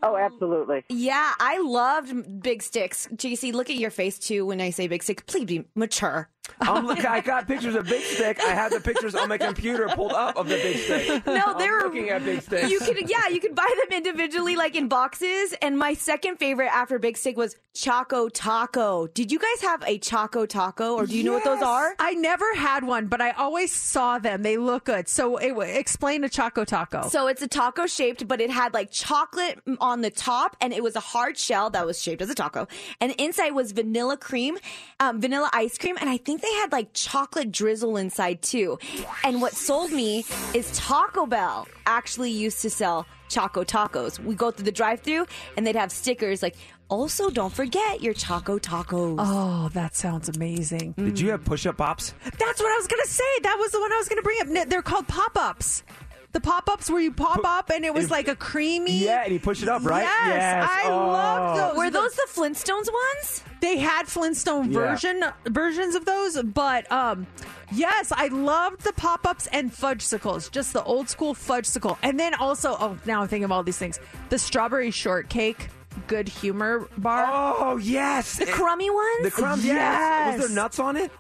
Oh, 0.05 0.17
absolutely. 0.17 0.83
Yeah, 0.89 1.33
I 1.39 1.59
loved 1.61 2.43
big 2.43 2.61
sticks. 2.63 3.07
JC, 3.15 3.53
look 3.53 3.71
at 3.71 3.77
your 3.77 3.91
face 3.91 4.19
too 4.19 4.45
when 4.45 4.61
I 4.61 4.71
say 4.71 4.89
big 4.89 5.03
stick. 5.05 5.27
Please 5.27 5.45
be 5.45 5.65
mature. 5.77 6.29
I'm 6.61 6.87
look, 6.87 7.05
I 7.05 7.21
got 7.21 7.47
pictures 7.47 7.75
of 7.75 7.87
big 7.87 8.03
stick. 8.03 8.41
I 8.41 8.55
have 8.55 8.73
the 8.73 8.81
pictures 8.81 9.15
on 9.15 9.29
my 9.29 9.39
computer 9.39 9.89
pulled 9.89 10.13
up 10.13 10.37
of 10.37 10.49
the 10.49 10.57
big 10.57 10.77
stick. 10.79 11.27
No, 11.27 11.57
they 11.59 11.65
I'm 11.65 11.71
were 11.71 11.83
looking 11.85 12.11
at 12.11 12.25
big 12.25 12.43
Stick. 12.43 12.71
You 12.71 12.81
could, 12.81 13.09
yeah, 13.09 13.29
you 13.29 13.41
could 13.41 13.55
buy 13.55 13.69
them 13.83 13.97
individually, 13.97 14.57
like 14.57 14.75
in 14.75 14.89
boxes. 14.89 15.55
And 15.63 15.79
my 15.79 15.95
second 15.95 16.39
favorite 16.39 16.69
after 16.73 16.99
Big 16.99 17.17
Stick 17.17 17.37
was 17.37 17.57
Choco 17.75 18.29
Taco. 18.29 19.07
Did 19.07 19.33
you 19.33 19.39
guys 19.39 19.63
have 19.63 19.83
a 19.87 19.99
Choco 19.99 20.45
Taco, 20.45 20.95
or 20.95 21.07
do 21.07 21.17
you 21.17 21.25
know 21.25 21.33
what 21.33 21.45
those 21.45 21.63
are? 21.63 21.95
I 21.99 22.15
never 22.15 22.55
had 22.55 22.85
one, 22.85 23.07
but 23.07 23.21
I 23.21 23.31
always 23.31 23.73
saw 23.73 24.19
them. 24.19 24.43
They 24.43 24.57
look 24.57 24.85
good. 24.85 25.09
So 25.09 25.37
it, 25.37 25.57
explain 25.77 26.23
a 26.25 26.29
Choco 26.29 26.65
Taco. 26.65 27.09
So 27.09 27.29
it's 27.29 27.43
a 27.43 27.49
taco 27.49 27.87
shaped, 27.87 28.29
but 28.29 28.41
it 28.41 28.51
had 28.51 28.75
like 28.75 28.91
chocolate 28.91 29.61
on 29.81 30.01
the 30.03 30.11
top, 30.11 30.57
and 30.61 30.73
it 30.73 30.83
was 30.83 30.97
a 30.97 31.01
hard 31.01 31.39
shell 31.39 31.71
that 31.71 31.87
was 31.87 32.01
shaped 32.01 32.21
as 32.21 32.31
a 32.31 32.35
taco, 32.35 32.69
and 33.01 33.13
inside 33.13 33.51
was 33.51 33.73
vanilla 33.73 34.17
cream, 34.17 34.59
um, 35.01 35.21
vanilla 35.21 35.49
ice 35.53 35.79
cream, 35.79 35.97
and 36.01 36.11
I 36.11 36.19
think 36.19 36.42
they 36.43 36.53
had 36.55 36.73
like 36.73 36.89
chocolate 36.93 37.51
drizzle 37.51 37.97
inside 37.97 38.43
too. 38.43 38.79
And 39.25 39.41
what 39.41 39.55
sold 39.55 39.93
me 39.93 40.25
is 40.55 40.71
Taco 40.77 41.27
Bell 41.27 41.67
actually 41.87 42.31
used 42.31 42.61
to 42.63 42.71
sell 42.71 43.07
Choco 43.29 43.65
Tacos. 43.65 44.19
We 44.19 44.35
go 44.35 44.51
through 44.51 44.67
the 44.67 44.73
drive-through, 44.73 45.27
and 45.57 45.67
they'd 45.67 45.77
have 45.77 45.91
stickers 45.91 46.43
like. 46.43 46.57
Also, 46.89 47.31
don't 47.31 47.55
forget 47.55 48.03
your 48.03 48.13
Choco 48.13 48.59
Tacos. 48.59 49.17
Oh, 49.19 49.71
that 49.73 49.97
sounds 49.97 50.29
amazing. 50.29 50.93
Did 50.99 51.19
you 51.19 51.31
have 51.31 51.43
push 51.43 51.65
up 51.65 51.79
pops? 51.79 52.13
That's 52.23 52.61
what 52.61 52.71
I 52.71 52.77
was 52.77 52.87
going 52.87 53.01
to 53.03 53.09
say. 53.09 53.25
That 53.45 53.57
was 53.59 53.73
the 53.73 53.81
one 53.81 53.91
I 53.91 53.97
was 53.97 54.11
going 54.11 54.19
to 54.19 54.23
bring 54.23 54.59
up. 54.59 54.69
They're 54.69 54.83
called 54.83 55.09
pop 55.09 55.35
ups. 55.39 55.85
The 56.33 56.41
pop 56.41 56.69
ups 56.71 56.89
where 56.91 57.01
you 57.01 57.13
pop 57.13 57.41
up 57.45 57.71
and 57.71 57.85
it 57.85 57.93
was 57.93 58.11
like 58.11 58.27
a 58.27 58.35
creamy. 58.35 59.05
Yeah, 59.05 59.23
and 59.25 59.33
you 59.35 59.39
push 59.41 59.63
it 59.63 59.69
up, 59.69 59.85
right? 59.85 60.03
Yes, 60.03 60.29
Yes. 60.29 60.69
I 60.71 60.89
Oh. 60.89 60.97
love 61.09 61.57
those. 61.57 61.77
Were 61.77 61.91
those 61.91 62.15
the 62.15 62.27
Flintstones 62.29 62.89
ones? 62.91 63.45
They 63.61 63.77
had 63.79 64.09
Flintstone 64.09 64.73
Yeah. 64.73 64.81
version 64.81 65.25
versions 65.47 65.95
of 65.95 66.07
those, 66.07 66.41
but 66.43 66.91
um, 66.91 67.27
yes, 67.71 68.13
I 68.17 68.29
loved 68.29 68.81
the 68.81 68.95
pop 68.95 69.27
ups 69.27 69.47
and 69.53 69.71
fudgesicles, 69.73 70.51
just 70.51 70.73
the 70.73 70.83
old 70.85 71.09
school 71.11 71.35
fudgesicle, 71.35 71.99
and 72.03 72.19
then 72.19 72.33
also 72.35 72.77
oh, 72.81 72.97
now 73.05 73.21
I'm 73.21 73.29
thinking 73.29 73.45
of 73.45 73.53
all 73.53 73.63
these 73.63 73.79
things: 73.79 74.01
the 74.31 74.39
strawberry 74.39 74.91
shortcake, 74.91 75.69
good 76.07 76.29
humor 76.29 76.89
bar. 76.97 77.27
Oh 77.31 77.77
yes, 77.77 78.39
The 78.39 78.47
crummy 78.47 78.89
ones? 78.91 79.23
The 79.23 79.31
crumbs. 79.31 79.65
Yes. 79.67 79.75
Yes. 79.77 80.39
Was 80.39 80.47
there 80.49 80.57
nuts 80.57 80.79
on 80.79 80.97
it? 80.97 81.13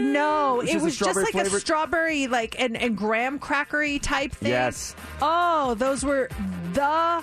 No, 0.00 0.60
it 0.60 0.80
was 0.80 0.96
just 0.96 1.16
like 1.16 1.34
a 1.34 1.50
strawberry, 1.50 2.26
like 2.26 2.58
and, 2.58 2.76
and 2.76 2.96
graham 2.96 3.38
crackery 3.38 4.00
type 4.00 4.32
thing. 4.32 4.50
Yes. 4.50 4.94
Oh, 5.20 5.74
those 5.74 6.04
were 6.04 6.28
the 6.72 7.22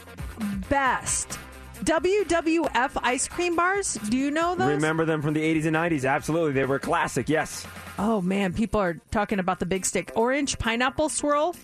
best. 0.70 1.40
WWF 1.84 2.92
ice 3.04 3.28
cream 3.28 3.56
bars. 3.56 3.96
Do 4.10 4.18
you 4.18 4.32
know 4.32 4.56
those? 4.56 4.70
Remember 4.70 5.06
them 5.06 5.22
from 5.22 5.34
the 5.34 5.42
80s 5.42 5.66
and 5.66 5.76
90s? 5.76 6.10
Absolutely, 6.10 6.54
they 6.54 6.66
were 6.66 6.80
classic. 6.80 7.28
Yes. 7.30 7.66
Oh 8.00 8.22
man, 8.22 8.54
people 8.54 8.80
are 8.80 9.00
talking 9.12 9.40
about 9.40 9.60
the 9.60 9.66
big 9.66 9.86
stick 9.86 10.12
orange 10.16 10.58
pineapple 10.60 11.10
swirl. 11.10 11.56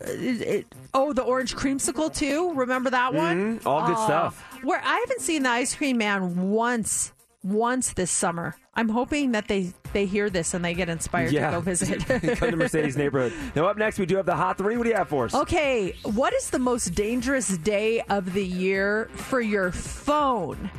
Uh, 0.00 0.10
it- 0.10 0.42
it- 0.42 0.74
oh, 0.94 1.12
the 1.12 1.22
orange 1.22 1.56
creamsicle 1.56 2.14
too. 2.14 2.52
Remember 2.54 2.90
that 2.90 3.14
one? 3.14 3.58
Mhm, 3.58 3.66
all 3.66 3.86
good 3.86 3.96
Oh, 3.98 4.04
stuff. 4.04 4.40
Where 4.62 4.80
I 4.84 4.98
haven't 5.00 5.20
seen 5.22 5.42
the 5.44 5.50
ice 5.50 5.74
cream 5.74 5.98
man 5.98 6.50
once, 6.50 7.12
once 7.42 7.92
this 7.92 8.10
summer. 8.10 8.54
I'm 8.74 8.88
hoping 8.88 9.32
that 9.32 9.48
they 9.48 9.72
they 9.92 10.06
hear 10.06 10.30
this 10.30 10.54
and 10.54 10.64
they 10.64 10.74
get 10.74 10.88
inspired 10.88 11.32
to 11.32 11.40
go 11.40 11.60
visit. 11.60 12.04
Come 12.38 12.50
to 12.50 12.56
Mercedes 12.56 12.96
neighborhood. 12.96 13.32
Now 13.54 13.66
up 13.66 13.76
next, 13.76 13.98
we 13.98 14.06
do 14.06 14.16
have 14.16 14.26
the 14.26 14.36
hot 14.36 14.58
three. 14.58 14.76
What 14.76 14.84
do 14.84 14.90
you 14.90 14.96
have 14.96 15.08
for 15.08 15.24
us? 15.24 15.34
Okay, 15.34 15.94
what 16.04 16.32
is 16.34 16.50
the 16.50 16.58
most 16.58 16.94
dangerous 16.94 17.56
day 17.58 18.00
of 18.02 18.32
the 18.34 18.44
year 18.44 19.10
for 19.14 19.40
your 19.40 19.72
phone? 19.72 20.70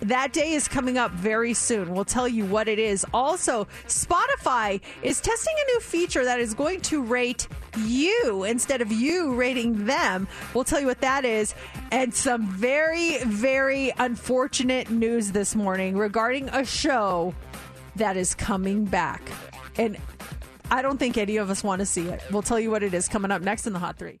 That 0.00 0.32
day 0.32 0.52
is 0.52 0.68
coming 0.68 0.98
up 0.98 1.12
very 1.12 1.54
soon. 1.54 1.94
We'll 1.94 2.04
tell 2.04 2.28
you 2.28 2.44
what 2.44 2.68
it 2.68 2.78
is. 2.78 3.06
Also, 3.14 3.66
Spotify 3.86 4.80
is 5.02 5.20
testing 5.20 5.54
a 5.56 5.72
new 5.72 5.80
feature 5.80 6.24
that 6.24 6.40
is 6.40 6.52
going 6.52 6.80
to 6.82 7.02
rate 7.02 7.48
you 7.78 8.44
instead 8.44 8.82
of 8.82 8.92
you 8.92 9.34
rating 9.34 9.86
them. 9.86 10.28
We'll 10.52 10.64
tell 10.64 10.80
you 10.80 10.86
what 10.86 11.00
that 11.00 11.24
is. 11.24 11.54
And 11.90 12.12
some 12.14 12.46
very, 12.46 13.18
very 13.24 13.92
unfortunate 13.98 14.90
news 14.90 15.32
this 15.32 15.54
morning 15.54 15.96
regarding 15.96 16.48
a 16.50 16.64
show 16.64 17.34
that 17.96 18.16
is 18.16 18.34
coming 18.34 18.84
back. 18.84 19.22
And 19.76 19.96
I 20.70 20.82
don't 20.82 20.98
think 20.98 21.16
any 21.16 21.36
of 21.36 21.50
us 21.50 21.62
want 21.62 21.80
to 21.80 21.86
see 21.86 22.08
it. 22.08 22.22
We'll 22.30 22.42
tell 22.42 22.60
you 22.60 22.70
what 22.70 22.82
it 22.82 22.94
is 22.94 23.08
coming 23.08 23.30
up 23.30 23.42
next 23.42 23.66
in 23.66 23.72
the 23.72 23.78
Hot 23.78 23.96
Three. 23.96 24.20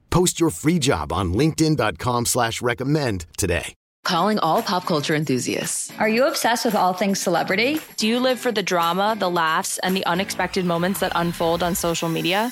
Post 0.11 0.39
your 0.39 0.51
free 0.51 0.77
job 0.77 1.11
on 1.11 1.33
linkedin.com 1.33 2.25
slash 2.25 2.61
recommend 2.61 3.25
today. 3.37 3.73
Calling 4.03 4.39
all 4.39 4.61
pop 4.61 4.85
culture 4.85 5.15
enthusiasts. 5.15 5.91
Are 5.99 6.09
you 6.09 6.27
obsessed 6.27 6.65
with 6.65 6.75
all 6.75 6.93
things 6.93 7.19
celebrity? 7.19 7.79
Do 7.97 8.07
you 8.07 8.19
live 8.19 8.39
for 8.39 8.51
the 8.51 8.63
drama, 8.63 9.15
the 9.17 9.29
laughs, 9.29 9.77
and 9.79 9.95
the 9.95 10.05
unexpected 10.05 10.65
moments 10.65 10.99
that 10.99 11.11
unfold 11.15 11.63
on 11.63 11.75
social 11.75 12.09
media? 12.09 12.51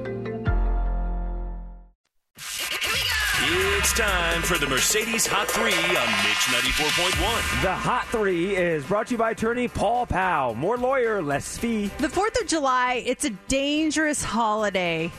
It's 3.53 3.91
time 3.91 4.41
for 4.43 4.57
the 4.57 4.65
Mercedes 4.65 5.27
Hot 5.27 5.45
3 5.45 5.63
on 5.63 5.71
Mix 5.73 6.45
94.1. 6.79 7.61
The 7.61 7.73
Hot 7.73 8.07
Three 8.07 8.55
is 8.55 8.85
brought 8.85 9.07
to 9.07 9.15
you 9.15 9.17
by 9.17 9.31
attorney 9.31 9.67
Paul 9.67 10.05
Powell. 10.05 10.55
More 10.55 10.77
lawyer, 10.77 11.21
less 11.21 11.57
fee. 11.57 11.87
The 11.97 12.07
4th 12.07 12.39
of 12.39 12.47
July, 12.47 13.03
it's 13.05 13.25
a 13.25 13.31
dangerous 13.49 14.23
holiday 14.23 15.11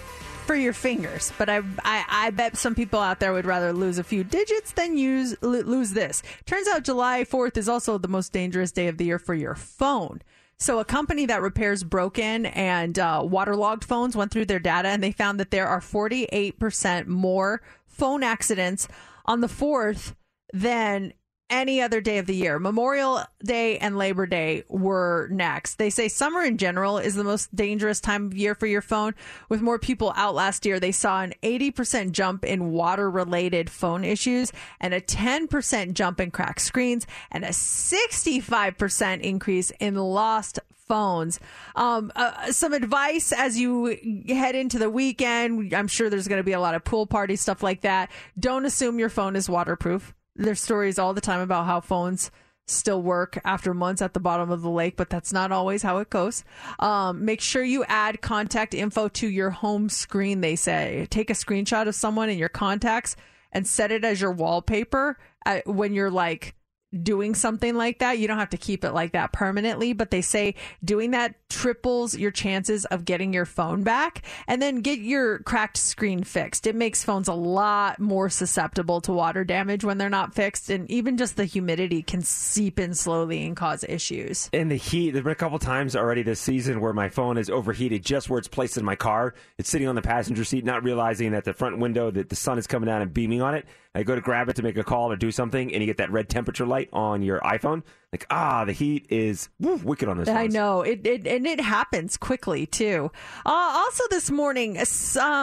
for 0.47 0.55
your 0.55 0.73
fingers, 0.73 1.31
but 1.37 1.51
I, 1.51 1.59
I 1.85 2.05
I 2.09 2.31
bet 2.31 2.57
some 2.57 2.75
people 2.75 3.01
out 3.01 3.21
there 3.21 3.35
would 3.35 3.45
rather 3.45 3.71
lose 3.75 3.99
a 3.99 4.05
few 4.05 4.25
digits 4.25 4.73
than 4.73 4.97
use 4.97 5.37
lo- 5.43 5.61
lose 5.61 5.91
this. 5.91 6.23
Turns 6.47 6.67
out 6.69 6.85
July 6.85 7.25
4th 7.25 7.59
is 7.59 7.69
also 7.69 7.99
the 7.99 8.09
most 8.09 8.33
dangerous 8.33 8.73
day 8.73 8.89
of 8.89 8.97
the 8.97 9.05
year 9.05 9.19
for 9.19 9.35
your 9.35 9.55
phone. 9.55 10.23
So 10.57 10.79
a 10.79 10.85
company 10.85 11.27
that 11.27 11.43
repairs 11.43 11.83
broken 11.83 12.47
and 12.47 12.99
uh, 12.99 13.23
waterlogged 13.25 13.85
phones 13.85 14.17
went 14.17 14.31
through 14.31 14.47
their 14.47 14.61
data 14.61 14.89
and 14.89 15.03
they 15.03 15.11
found 15.11 15.39
that 15.41 15.51
there 15.51 15.67
are 15.67 15.81
48% 15.81 17.09
more 17.09 17.61
phone 17.93 18.23
accidents 18.23 18.89
on 19.25 19.41
the 19.41 19.47
4th 19.47 20.15
than 20.53 21.13
any 21.53 21.83
other 21.83 22.01
day 22.01 22.17
of 22.17 22.27
the 22.27 22.35
year. 22.35 22.59
Memorial 22.59 23.23
Day 23.45 23.77
and 23.77 23.99
Labor 23.99 24.27
Day 24.27 24.65
were 24.69 25.29
next. 25.31 25.77
They 25.77 25.91
say 25.91 26.09
summer 26.09 26.43
in 26.43 26.57
general 26.57 26.97
is 26.97 27.15
the 27.15 27.25
most 27.25 27.55
dangerous 27.55 28.01
time 28.01 28.27
of 28.27 28.35
year 28.35 28.55
for 28.55 28.67
your 28.67 28.81
phone. 28.81 29.15
With 29.51 29.61
more 29.61 29.79
people 29.79 30.15
out 30.17 30.35
last 30.35 30.65
year, 30.65 30.81
they 30.81 30.93
saw 30.93 31.21
an 31.21 31.35
80% 31.43 32.13
jump 32.13 32.45
in 32.47 32.73
water 32.73 33.11
related 33.11 33.69
phone 33.69 34.03
issues 34.03 34.51
and 34.81 34.95
a 34.95 35.01
10% 35.01 35.93
jump 35.93 36.21
in 36.21 36.31
cracked 36.31 36.63
screens 36.63 37.07
and 37.31 37.45
a 37.45 37.49
65% 37.49 39.21
increase 39.21 39.71
in 39.79 39.95
lost 39.97 40.59
phones. 40.93 41.41
Um, 41.75 42.13
uh, 42.15 42.53
some 42.53 42.75
advice 42.75 43.33
as 43.33 43.59
you 43.59 43.97
head 44.29 44.55
into 44.55 44.79
the 44.79 44.91
weekend. 44.91 45.73
I'm 45.73 45.89
sure 45.89 46.11
there's 46.11 46.29
going 46.29 46.41
to 46.41 46.45
be 46.45 46.53
a 46.53 46.61
lot 46.61 46.75
of 46.75 46.85
pool 46.85 47.07
party 47.07 47.35
stuff 47.35 47.63
like 47.63 47.81
that. 47.81 48.11
Don't 48.39 48.67
assume 48.67 48.99
your 48.99 49.09
phone 49.09 49.35
is 49.35 49.49
waterproof. 49.49 50.13
There's 50.37 50.61
stories 50.61 50.99
all 50.99 51.15
the 51.15 51.23
time 51.23 51.41
about 51.41 51.65
how 51.65 51.81
phones 51.81 52.31
still 52.67 53.01
work 53.01 53.41
after 53.43 53.73
months 53.73 54.03
at 54.03 54.13
the 54.13 54.21
bottom 54.21 54.51
of 54.51 54.61
the 54.61 54.69
lake, 54.69 54.99
but 54.99 55.09
that's 55.09 55.33
not 55.33 55.51
always 55.51 55.83
how 55.83 55.97
it 55.97 56.11
goes. 56.11 56.45
Um, 56.79 57.25
make 57.25 57.41
sure 57.41 57.65
you 57.65 57.85
add 57.85 58.21
contact 58.21 58.75
info 58.75 59.09
to 59.09 59.27
your 59.27 59.49
home 59.49 59.89
screen, 59.89 60.43
they 60.43 60.57
say. 60.57 61.07
Take 61.09 61.31
a 61.31 61.35
screenshot 61.35 61.89
of 61.89 61.95
someone 61.95 62.29
in 62.29 62.37
your 62.37 62.51
contacts 62.51 63.17
and 63.51 63.67
set 63.67 63.93
it 63.93 64.05
as 64.05 64.21
your 64.21 64.33
wallpaper 64.33 65.19
when 65.65 65.95
you're 65.95 66.11
like 66.11 66.55
doing 67.01 67.35
something 67.35 67.75
like 67.75 68.01
that. 68.01 68.19
You 68.19 68.29
don't 68.29 68.39
have 68.39 68.51
to 68.51 68.57
keep 68.57 68.85
it 68.85 68.93
like 68.93 69.13
that 69.13 69.33
permanently, 69.33 69.93
but 69.93 70.11
they 70.11 70.21
say 70.21 70.55
doing 70.85 71.13
that 71.13 71.35
triples 71.49 72.17
your 72.17 72.31
chances 72.31 72.85
of 72.87 73.05
getting 73.05 73.33
your 73.33 73.45
phone 73.45 73.83
back 73.83 74.23
and 74.47 74.61
then 74.61 74.81
get 74.81 74.99
your 74.99 75.41
cracked 75.41 75.77
screen 75.77 76.25
fixed. 76.25 76.67
It 76.67 76.75
makes 76.75 77.05
phones 77.05 77.29
a 77.29 77.35
lot 77.35 78.01
more 78.01 78.29
susceptible 78.29 79.01
to 79.03 79.13
water 79.13 79.45
damage 79.45 79.85
when 79.85 79.99
they're 79.99 80.11
not 80.11 80.35
fixed. 80.35 80.71
And 80.71 80.91
even 80.91 81.17
just 81.17 81.37
the 81.37 81.45
humidity 81.45 82.03
can 82.03 82.23
seep 82.23 82.79
in 82.79 82.95
slowly 82.95 83.47
and 83.47 83.57
cause 83.57 83.85
issues. 83.89 84.49
In 84.53 84.69
the 84.69 84.77
heat, 84.77 85.11
there's 85.11 85.25
been 85.25 85.33
a 85.33 85.37
couple 85.37 85.59
times 85.59 85.95
already 85.95 86.23
this 86.23 86.41
season 86.41 86.81
where 86.81 86.93
my 86.93 87.09
phone 87.09 87.37
is 87.37 87.51
overheated 87.51 88.05
just 88.05 88.29
where 88.29 88.39
it's 88.39 88.49
placed 88.49 88.77
in 88.77 88.85
my 88.85 88.97
car. 88.97 89.35
It's 89.59 89.69
sitting 89.69 89.89
on 89.89 89.95
the 89.95 90.03
passenger 90.03 90.45
seat, 90.45 90.65
not 90.65 90.83
realizing 90.83 91.33
that 91.33 91.45
the 91.45 91.53
front 91.53 91.79
window 91.79 92.11
that 92.11 92.29
the 92.29 92.37
sun 92.37 92.59
is 92.59 92.67
coming 92.67 92.87
down 92.87 93.03
and 93.03 93.13
beaming 93.13 93.43
on 93.43 93.55
it. 93.55 93.67
I 93.95 94.05
go 94.05 94.15
to 94.15 94.23
grab 94.23 94.49
it 94.49 94.57
to 94.57 94.63
make 94.63 94.79
a 94.79 94.85
call 94.85 95.13
or 95.13 95.17
do 95.17 95.31
something, 95.31 95.73
and 95.73 95.83
you 95.83 95.87
get 95.87 95.99
that 95.99 96.11
red 96.11 96.31
temperature 96.31 96.65
light 96.65 96.89
on 96.95 97.21
your 97.21 97.41
iPhone. 97.41 97.83
Like, 98.11 98.27
ah, 98.31 98.65
the 98.65 98.73
heat 98.73 99.07
is 99.11 99.51
woo, 99.61 99.77
wicked 99.77 100.09
on 100.09 100.17
this. 100.17 100.29
I 100.29 100.47
know 100.47 100.81
it, 100.81 101.07
it, 101.07 101.27
and 101.27 101.47
it 101.47 101.61
happens 101.61 102.17
quickly 102.17 102.65
too. 102.65 103.11
Uh, 103.45 103.51
also, 103.51 104.05
this 104.09 104.31
morning, 104.31 104.79
um, 104.79 104.85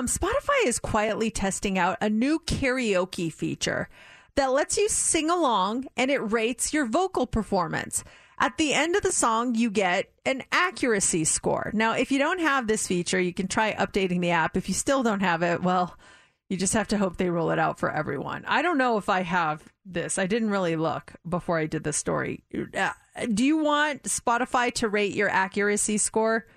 Spotify 0.08 0.66
is 0.66 0.80
quietly 0.80 1.30
testing 1.30 1.78
out 1.78 1.97
a 2.02 2.10
new 2.10 2.39
karaoke 2.39 3.32
feature 3.32 3.88
that 4.36 4.52
lets 4.52 4.78
you 4.78 4.89
sing 4.89 5.30
along 5.30 5.86
and 5.95 6.10
it 6.10 6.20
rates 6.32 6.74
your 6.74 6.86
vocal 6.86 7.28
performance. 7.28 8.04
At 8.39 8.58
the 8.58 8.74
end 8.74 8.95
of 8.95 9.04
the 9.04 9.12
song, 9.12 9.54
you 9.56 9.70
get 9.70 10.10
an 10.26 10.43
accuracy 10.52 11.26
score. 11.26 11.72
Now, 11.74 11.93
if 11.93 12.12
you 12.12 12.18
don't 12.18 12.39
have 12.39 12.66
this 12.66 12.88
feature, 12.88 13.20
you 13.20 13.34
can 13.34 13.47
try 13.47 13.74
updating 13.74 14.22
the 14.22 14.32
app. 14.32 14.56
If 14.56 14.70
you 14.70 14.74
still 14.74 15.04
don't 15.04 15.20
have 15.20 15.43
it, 15.43 15.62
well, 15.62 15.97
you 16.50 16.58
just 16.58 16.74
have 16.74 16.88
to 16.89 16.97
hope 16.97 17.18
they 17.18 17.30
roll 17.30 17.52
it 17.52 17.60
out 17.60 17.80
for 17.80 17.91
everyone. 17.91 18.43
I 18.47 18.62
don't 18.62 18.78
know 18.78 18.97
if 18.97 19.08
I 19.08 19.22
have 19.22 19.64
this. 19.86 20.18
I 20.18 20.26
didn't 20.26 20.50
really 20.50 20.76
look 20.76 21.14
before 21.28 21.60
I 21.60 21.68
did 21.68 21.84
the 21.84 21.93
story. 21.93 22.43
Uh, 22.76 22.91
Do 23.32 23.45
you 23.45 23.58
want 23.58 24.04
Spotify 24.04 24.74
to 24.74 24.89
rate 24.89 25.14
your 25.14 25.30
accuracy 25.30 25.97
score 26.00 26.47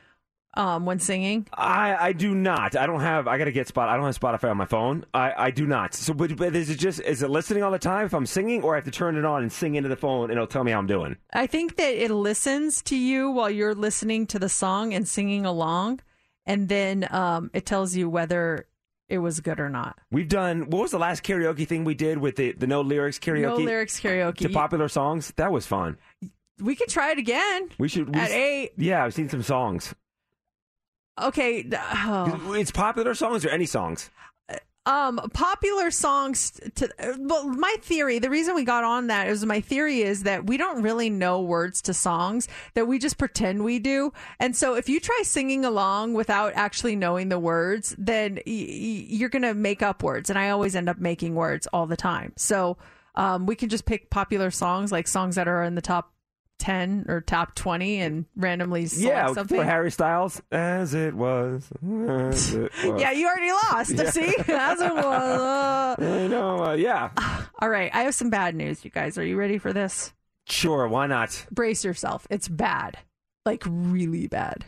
um, 0.54 0.86
when 0.86 0.98
singing? 0.98 1.46
I, 1.52 2.08
I 2.08 2.12
do 2.12 2.34
not. 2.34 2.76
I 2.76 2.86
don't 2.86 3.00
have. 3.00 3.28
I 3.28 3.36
got 3.38 3.44
to 3.44 3.52
get 3.52 3.68
spot. 3.68 3.88
I 3.90 3.96
don't 3.96 4.06
have 4.06 4.18
Spotify 4.18 4.50
on 4.50 4.56
my 4.56 4.64
phone. 4.64 5.04
I, 5.12 5.32
I 5.36 5.50
do 5.50 5.66
not. 5.66 5.94
So, 5.94 6.14
but, 6.14 6.36
but 6.36 6.56
is 6.56 6.70
it 6.70 6.78
just 6.78 7.00
is 7.00 7.22
it 7.22 7.28
listening 7.30 7.62
all 7.62 7.70
the 7.70 7.78
time 7.78 8.06
if 8.06 8.14
I'm 8.14 8.26
singing, 8.26 8.62
or 8.62 8.74
I 8.74 8.78
have 8.78 8.84
to 8.84 8.90
turn 8.90 9.16
it 9.16 9.24
on 9.24 9.42
and 9.42 9.52
sing 9.52 9.74
into 9.74 9.88
the 9.88 9.96
phone 9.96 10.24
and 10.24 10.32
it'll 10.32 10.46
tell 10.46 10.64
me 10.64 10.72
how 10.72 10.78
I'm 10.78 10.86
doing? 10.86 11.16
I 11.32 11.46
think 11.46 11.76
that 11.76 12.02
it 12.02 12.10
listens 12.10 12.80
to 12.82 12.96
you 12.96 13.30
while 13.30 13.50
you're 13.50 13.74
listening 13.74 14.26
to 14.28 14.38
the 14.38 14.48
song 14.48 14.94
and 14.94 15.06
singing 15.06 15.44
along, 15.46 16.00
and 16.46 16.68
then 16.68 17.08
um, 17.10 17.50
it 17.52 17.66
tells 17.66 17.94
you 17.94 18.08
whether 18.08 18.66
it 19.12 19.18
was 19.18 19.40
good 19.40 19.60
or 19.60 19.68
not. 19.68 19.98
We've 20.10 20.26
done. 20.26 20.70
What 20.70 20.80
was 20.80 20.90
the 20.90 20.98
last 20.98 21.22
karaoke 21.22 21.68
thing 21.68 21.84
we 21.84 21.94
did 21.94 22.16
with 22.16 22.36
the 22.36 22.52
the 22.52 22.66
no 22.66 22.80
lyrics 22.80 23.18
karaoke? 23.18 23.42
No 23.42 23.56
lyrics 23.56 24.00
karaoke. 24.00 24.38
to 24.38 24.48
popular 24.48 24.88
songs. 24.88 25.34
That 25.36 25.52
was 25.52 25.66
fun. 25.66 25.98
We 26.58 26.74
could 26.74 26.88
try 26.88 27.10
it 27.10 27.18
again. 27.18 27.68
We 27.78 27.88
should 27.88 28.14
we, 28.14 28.18
At 28.18 28.30
eight. 28.30 28.72
Yeah, 28.78 29.04
I've 29.04 29.12
seen 29.12 29.28
some 29.28 29.42
songs. 29.42 29.94
Okay. 31.20 31.68
oh. 31.74 32.54
It's 32.54 32.70
popular 32.70 33.12
songs 33.12 33.44
or 33.44 33.50
any 33.50 33.66
songs. 33.66 34.10
Um 34.84 35.20
popular 35.32 35.92
songs 35.92 36.58
to 36.74 36.88
well 37.20 37.46
my 37.46 37.72
theory 37.82 38.18
the 38.18 38.28
reason 38.28 38.54
we 38.54 38.64
got 38.64 38.82
on 38.82 39.06
that 39.06 39.28
is 39.28 39.46
my 39.46 39.60
theory 39.60 40.00
is 40.02 40.24
that 40.24 40.46
we 40.46 40.56
don't 40.56 40.82
really 40.82 41.08
know 41.08 41.40
words 41.40 41.80
to 41.82 41.94
songs 41.94 42.48
that 42.74 42.86
we 42.88 42.98
just 42.98 43.16
pretend 43.16 43.62
we 43.64 43.78
do. 43.78 44.12
And 44.40 44.56
so 44.56 44.74
if 44.74 44.88
you 44.88 44.98
try 44.98 45.20
singing 45.22 45.64
along 45.64 46.14
without 46.14 46.52
actually 46.54 46.96
knowing 46.96 47.28
the 47.28 47.38
words 47.38 47.94
then 47.96 48.34
y- 48.34 48.42
y- 48.46 49.06
you're 49.08 49.28
gonna 49.28 49.54
make 49.54 49.82
up 49.82 50.02
words. 50.02 50.30
And 50.30 50.38
i 50.38 50.50
always 50.50 50.74
end 50.74 50.88
up 50.88 50.98
making 50.98 51.34
words 51.36 51.68
all 51.72 51.86
the 51.86 51.96
time. 51.96 52.32
So 52.36 52.76
um, 53.14 53.46
we 53.46 53.54
can 53.54 53.68
just 53.68 53.84
pick 53.84 54.10
popular 54.10 54.50
songs 54.50 54.90
like 54.90 55.06
songs 55.06 55.36
that 55.36 55.46
are 55.46 55.62
in 55.62 55.74
the 55.74 55.82
top 55.82 56.11
10 56.62 57.06
or 57.08 57.20
top 57.20 57.54
20 57.56 58.00
and 58.00 58.24
randomly 58.36 58.86
select 58.86 59.08
yeah, 59.08 59.32
something 59.34 59.58
for 59.58 59.64
Harry 59.64 59.90
Styles, 59.90 60.40
as 60.52 60.94
it 60.94 61.12
was. 61.14 61.68
As 61.82 62.54
it 62.54 62.70
was. 62.84 63.00
yeah 63.02 63.10
you 63.10 63.26
already 63.26 63.50
lost 63.50 63.90
Yeah. 63.90 64.10
see 64.10 64.34
as 64.48 64.80
it 64.80 64.94
was. 64.94 65.98
I 66.00 66.26
know. 66.28 66.64
Uh, 66.64 66.72
yeah. 66.74 67.10
All 67.60 67.68
right, 67.68 67.90
I 67.92 68.02
have 68.04 68.14
some 68.14 68.30
bad 68.30 68.54
news, 68.54 68.84
you 68.84 68.90
guys. 68.90 69.18
Are 69.18 69.24
you 69.26 69.36
ready 69.36 69.58
for 69.58 69.72
this? 69.72 70.12
Sure. 70.46 70.86
Why 70.88 71.06
not? 71.08 71.46
Brace 71.50 71.84
yourself. 71.84 72.26
It's 72.30 72.46
bad, 72.48 72.96
like 73.44 73.62
really 73.66 74.28
bad. 74.28 74.64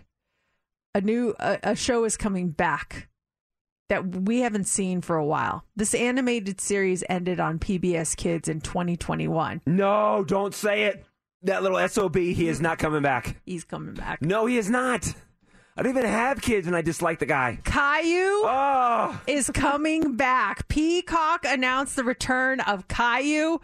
A 0.97 1.01
new 1.01 1.35
a, 1.39 1.59
a 1.63 1.77
show 1.77 2.05
is 2.05 2.17
coming 2.17 2.51
back 2.51 3.09
that 3.89 4.07
we 4.23 4.41
haven't 4.41 4.65
seen 4.65 5.01
for 5.01 5.17
a 5.17 5.25
while. 5.25 5.65
This 5.77 5.95
animated 5.95 6.61
series 6.61 7.05
ended 7.09 7.39
on 7.39 7.59
PBS 7.59 8.17
Kids 8.17 8.49
in 8.49 8.61
2021. 8.63 9.61
No, 9.67 10.25
don't 10.27 10.55
say 10.55 10.85
it. 10.85 11.05
That 11.45 11.63
little 11.63 11.87
sob. 11.89 12.17
He 12.17 12.49
is 12.49 12.61
not 12.61 12.79
coming 12.79 13.03
back. 13.03 13.37
He's 13.45 13.65
coming 13.65 13.95
back. 13.95 14.23
No, 14.23 14.47
he 14.47 14.57
is 14.57 14.71
not. 14.71 15.15
I 15.77 15.83
don't 15.83 15.91
even 15.91 16.09
have 16.09 16.41
kids, 16.41 16.67
and 16.67 16.77
I 16.77 16.83
dislike 16.83 17.19
the 17.19 17.27
guy. 17.27 17.59
Caillou 17.65 18.43
Oh. 18.45 19.21
is 19.27 19.51
coming 19.51 20.17
back. 20.17 20.69
Peacock 20.69 21.45
announced 21.45 21.97
the 21.97 22.05
return 22.05 22.61
of 22.61 22.87
Caillou. 22.89 23.59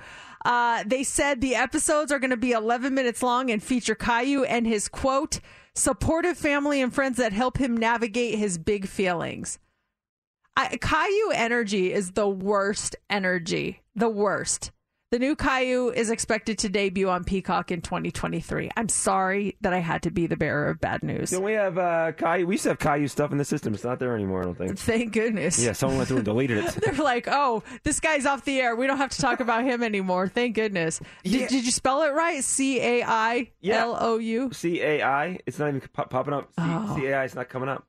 Uh, 0.44 0.82
they 0.86 1.04
said 1.04 1.40
the 1.40 1.54
episodes 1.54 2.10
are 2.10 2.18
going 2.18 2.30
to 2.30 2.36
be 2.36 2.50
11 2.52 2.94
minutes 2.94 3.22
long 3.22 3.50
and 3.50 3.62
feature 3.62 3.94
Caillou 3.94 4.42
and 4.44 4.66
his 4.66 4.88
quote, 4.88 5.38
supportive 5.74 6.36
family 6.36 6.82
and 6.82 6.92
friends 6.92 7.16
that 7.18 7.32
help 7.32 7.58
him 7.58 7.76
navigate 7.76 8.38
his 8.38 8.58
big 8.58 8.88
feelings. 8.88 9.58
I, 10.56 10.78
Caillou 10.78 11.30
energy 11.32 11.92
is 11.92 12.12
the 12.12 12.28
worst 12.28 12.96
energy. 13.08 13.82
The 13.94 14.08
worst. 14.08 14.72
The 15.10 15.18
new 15.18 15.34
Caillou 15.34 15.90
is 15.90 16.08
expected 16.08 16.58
to 16.58 16.68
debut 16.68 17.08
on 17.08 17.24
Peacock 17.24 17.72
in 17.72 17.80
2023. 17.80 18.70
I'm 18.76 18.88
sorry 18.88 19.56
that 19.60 19.72
I 19.72 19.80
had 19.80 20.04
to 20.04 20.12
be 20.12 20.28
the 20.28 20.36
bearer 20.36 20.68
of 20.68 20.80
bad 20.80 21.02
news. 21.02 21.30
Don't 21.32 21.42
we 21.42 21.54
have 21.54 21.78
uh, 21.78 22.12
Caillou? 22.12 22.46
We 22.46 22.54
used 22.54 22.62
to 22.62 22.68
have 22.68 22.78
Caillou 22.78 23.08
stuff 23.08 23.32
in 23.32 23.38
the 23.38 23.44
system. 23.44 23.74
It's 23.74 23.82
not 23.82 23.98
there 23.98 24.14
anymore, 24.14 24.42
I 24.42 24.44
don't 24.44 24.56
think. 24.56 24.78
Thank 24.78 25.12
goodness. 25.12 25.60
Yeah, 25.60 25.72
someone 25.72 25.96
went 25.98 26.06
through 26.06 26.18
and 26.18 26.24
deleted 26.24 26.58
it. 26.58 26.74
They're 26.84 26.94
like, 26.94 27.26
oh, 27.28 27.64
this 27.82 27.98
guy's 27.98 28.24
off 28.24 28.44
the 28.44 28.60
air. 28.60 28.76
We 28.76 28.86
don't 28.86 28.98
have 28.98 29.10
to 29.10 29.20
talk 29.20 29.40
about 29.40 29.64
him 29.64 29.82
anymore. 29.82 30.28
Thank 30.28 30.54
goodness. 30.54 31.00
Did, 31.24 31.48
did 31.48 31.64
you 31.64 31.72
spell 31.72 32.02
it 32.02 32.12
right? 32.12 32.44
C 32.44 32.80
A 32.80 33.02
I 33.02 33.50
L 33.64 33.96
O 34.00 34.18
U? 34.18 34.50
C 34.52 34.80
A 34.80 35.02
I. 35.02 35.40
It's 35.44 35.58
not 35.58 35.70
even 35.70 35.80
pop- 35.92 36.10
popping 36.10 36.34
up. 36.34 36.52
Oh. 36.56 36.94
C 36.96 37.06
A 37.06 37.18
I. 37.18 37.24
It's 37.24 37.34
not 37.34 37.48
coming 37.48 37.68
up. 37.68 37.84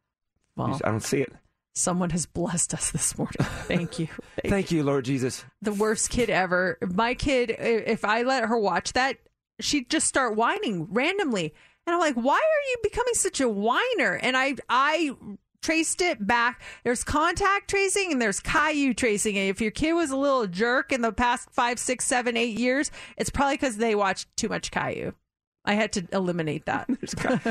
Well. 0.55 0.79
I 0.83 0.89
don't 0.89 1.03
see 1.03 1.21
it. 1.21 1.31
Someone 1.73 2.09
has 2.09 2.25
blessed 2.25 2.73
us 2.73 2.91
this 2.91 3.17
morning. 3.17 3.37
Thank 3.39 3.99
you. 3.99 4.07
Thank 4.45 4.71
you, 4.71 4.83
Lord 4.83 5.05
Jesus. 5.05 5.45
The 5.61 5.73
worst 5.73 6.09
kid 6.09 6.29
ever. 6.29 6.77
My 6.81 7.13
kid, 7.13 7.55
if 7.57 8.03
I 8.03 8.23
let 8.23 8.45
her 8.45 8.57
watch 8.57 8.93
that, 8.93 9.17
she'd 9.59 9.89
just 9.89 10.07
start 10.07 10.35
whining 10.35 10.87
randomly. 10.91 11.53
And 11.87 11.93
I'm 11.93 11.99
like, 11.99 12.15
why 12.15 12.35
are 12.35 12.69
you 12.71 12.77
becoming 12.83 13.13
such 13.13 13.39
a 13.39 13.49
whiner? 13.49 14.19
And 14.21 14.35
I, 14.35 14.55
I 14.69 15.11
traced 15.61 16.01
it 16.01 16.25
back. 16.25 16.61
There's 16.83 17.03
contact 17.03 17.69
tracing 17.69 18.11
and 18.11 18.21
there's 18.21 18.39
Caillou 18.39 18.93
tracing. 18.93 19.37
And 19.37 19.49
if 19.49 19.61
your 19.61 19.71
kid 19.71 19.93
was 19.93 20.11
a 20.11 20.17
little 20.17 20.47
jerk 20.47 20.91
in 20.91 21.01
the 21.01 21.11
past 21.11 21.49
five, 21.51 21.79
six, 21.79 22.05
seven, 22.05 22.35
eight 22.35 22.57
years, 22.57 22.91
it's 23.17 23.29
probably 23.29 23.55
because 23.55 23.77
they 23.77 23.95
watched 23.95 24.27
too 24.35 24.49
much 24.49 24.71
Caillou. 24.71 25.13
I 25.63 25.73
had 25.75 25.93
to 25.93 26.07
eliminate 26.11 26.65
that. 26.65 26.89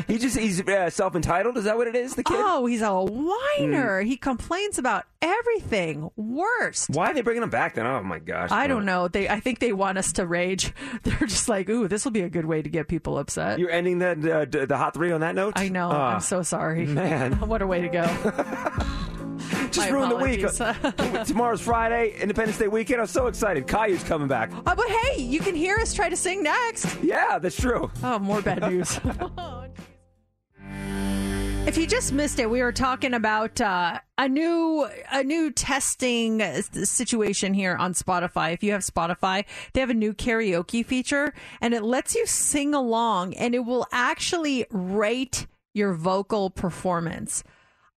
he 0.08 0.18
just 0.18 0.36
he's 0.36 0.60
uh, 0.60 0.90
self 0.90 1.14
entitled. 1.14 1.56
Is 1.56 1.64
that 1.64 1.76
what 1.76 1.86
it 1.86 1.94
is? 1.94 2.16
The 2.16 2.24
kid. 2.24 2.36
Oh, 2.38 2.66
he's 2.66 2.82
a 2.82 2.92
whiner. 2.92 4.00
He 4.02 4.16
complains 4.16 4.78
about 4.78 5.04
everything. 5.22 6.10
Worst. 6.16 6.90
Why 6.90 7.10
are 7.10 7.14
they 7.14 7.20
bringing 7.20 7.44
him 7.44 7.50
back 7.50 7.74
then? 7.74 7.86
Oh 7.86 8.02
my 8.02 8.18
gosh. 8.18 8.50
I 8.50 8.66
don't 8.66 8.84
know. 8.84 9.06
They, 9.06 9.28
I 9.28 9.38
think 9.38 9.60
they 9.60 9.72
want 9.72 9.96
us 9.96 10.12
to 10.14 10.26
rage. 10.26 10.72
They're 11.04 11.28
just 11.28 11.48
like, 11.48 11.68
ooh, 11.68 11.86
this 11.86 12.04
will 12.04 12.12
be 12.12 12.22
a 12.22 12.28
good 12.28 12.46
way 12.46 12.62
to 12.62 12.68
get 12.68 12.88
people 12.88 13.16
upset. 13.16 13.60
You're 13.60 13.70
ending 13.70 14.00
the 14.00 14.40
uh, 14.40 14.44
d- 14.44 14.64
the 14.64 14.76
hot 14.76 14.94
three 14.94 15.12
on 15.12 15.20
that 15.20 15.36
note. 15.36 15.52
I 15.56 15.68
know. 15.68 15.90
Ah, 15.92 16.14
I'm 16.14 16.20
so 16.20 16.42
sorry. 16.42 16.86
man. 16.86 17.34
what 17.48 17.62
a 17.62 17.66
way 17.66 17.80
to 17.82 17.88
go. 17.88 19.06
Just 19.70 19.90
ruined 19.90 20.12
the 20.12 20.16
week. 20.16 21.24
Tomorrow's 21.26 21.60
Friday, 21.60 22.14
Independence 22.20 22.58
Day 22.58 22.68
weekend. 22.68 23.00
I'm 23.00 23.06
so 23.06 23.26
excited. 23.26 23.66
Caillou's 23.66 24.04
coming 24.04 24.28
back. 24.28 24.52
Uh, 24.66 24.74
but 24.74 24.88
hey, 24.88 25.22
you 25.22 25.40
can 25.40 25.54
hear 25.54 25.76
us 25.76 25.94
try 25.94 26.08
to 26.08 26.16
sing 26.16 26.42
next. 26.42 27.02
Yeah, 27.02 27.38
that's 27.38 27.60
true. 27.60 27.90
Oh, 28.02 28.18
more 28.18 28.42
bad 28.42 28.62
news. 28.70 29.00
If 31.66 31.76
you 31.76 31.86
just 31.86 32.12
missed 32.12 32.38
it, 32.40 32.50
we 32.50 32.62
were 32.62 32.72
talking 32.72 33.14
about 33.14 33.60
uh, 33.60 34.00
a 34.18 34.28
new 34.28 34.88
a 35.12 35.22
new 35.22 35.52
testing 35.52 36.40
situation 36.62 37.54
here 37.54 37.76
on 37.76 37.92
Spotify. 37.92 38.54
If 38.54 38.62
you 38.64 38.72
have 38.72 38.80
Spotify, 38.80 39.44
they 39.72 39.80
have 39.80 39.90
a 39.90 39.94
new 39.94 40.12
karaoke 40.12 40.84
feature, 40.84 41.32
and 41.60 41.74
it 41.74 41.82
lets 41.82 42.14
you 42.14 42.26
sing 42.26 42.74
along, 42.74 43.34
and 43.34 43.54
it 43.54 43.60
will 43.60 43.86
actually 43.92 44.66
rate 44.70 45.46
your 45.74 45.92
vocal 45.92 46.50
performance. 46.50 47.44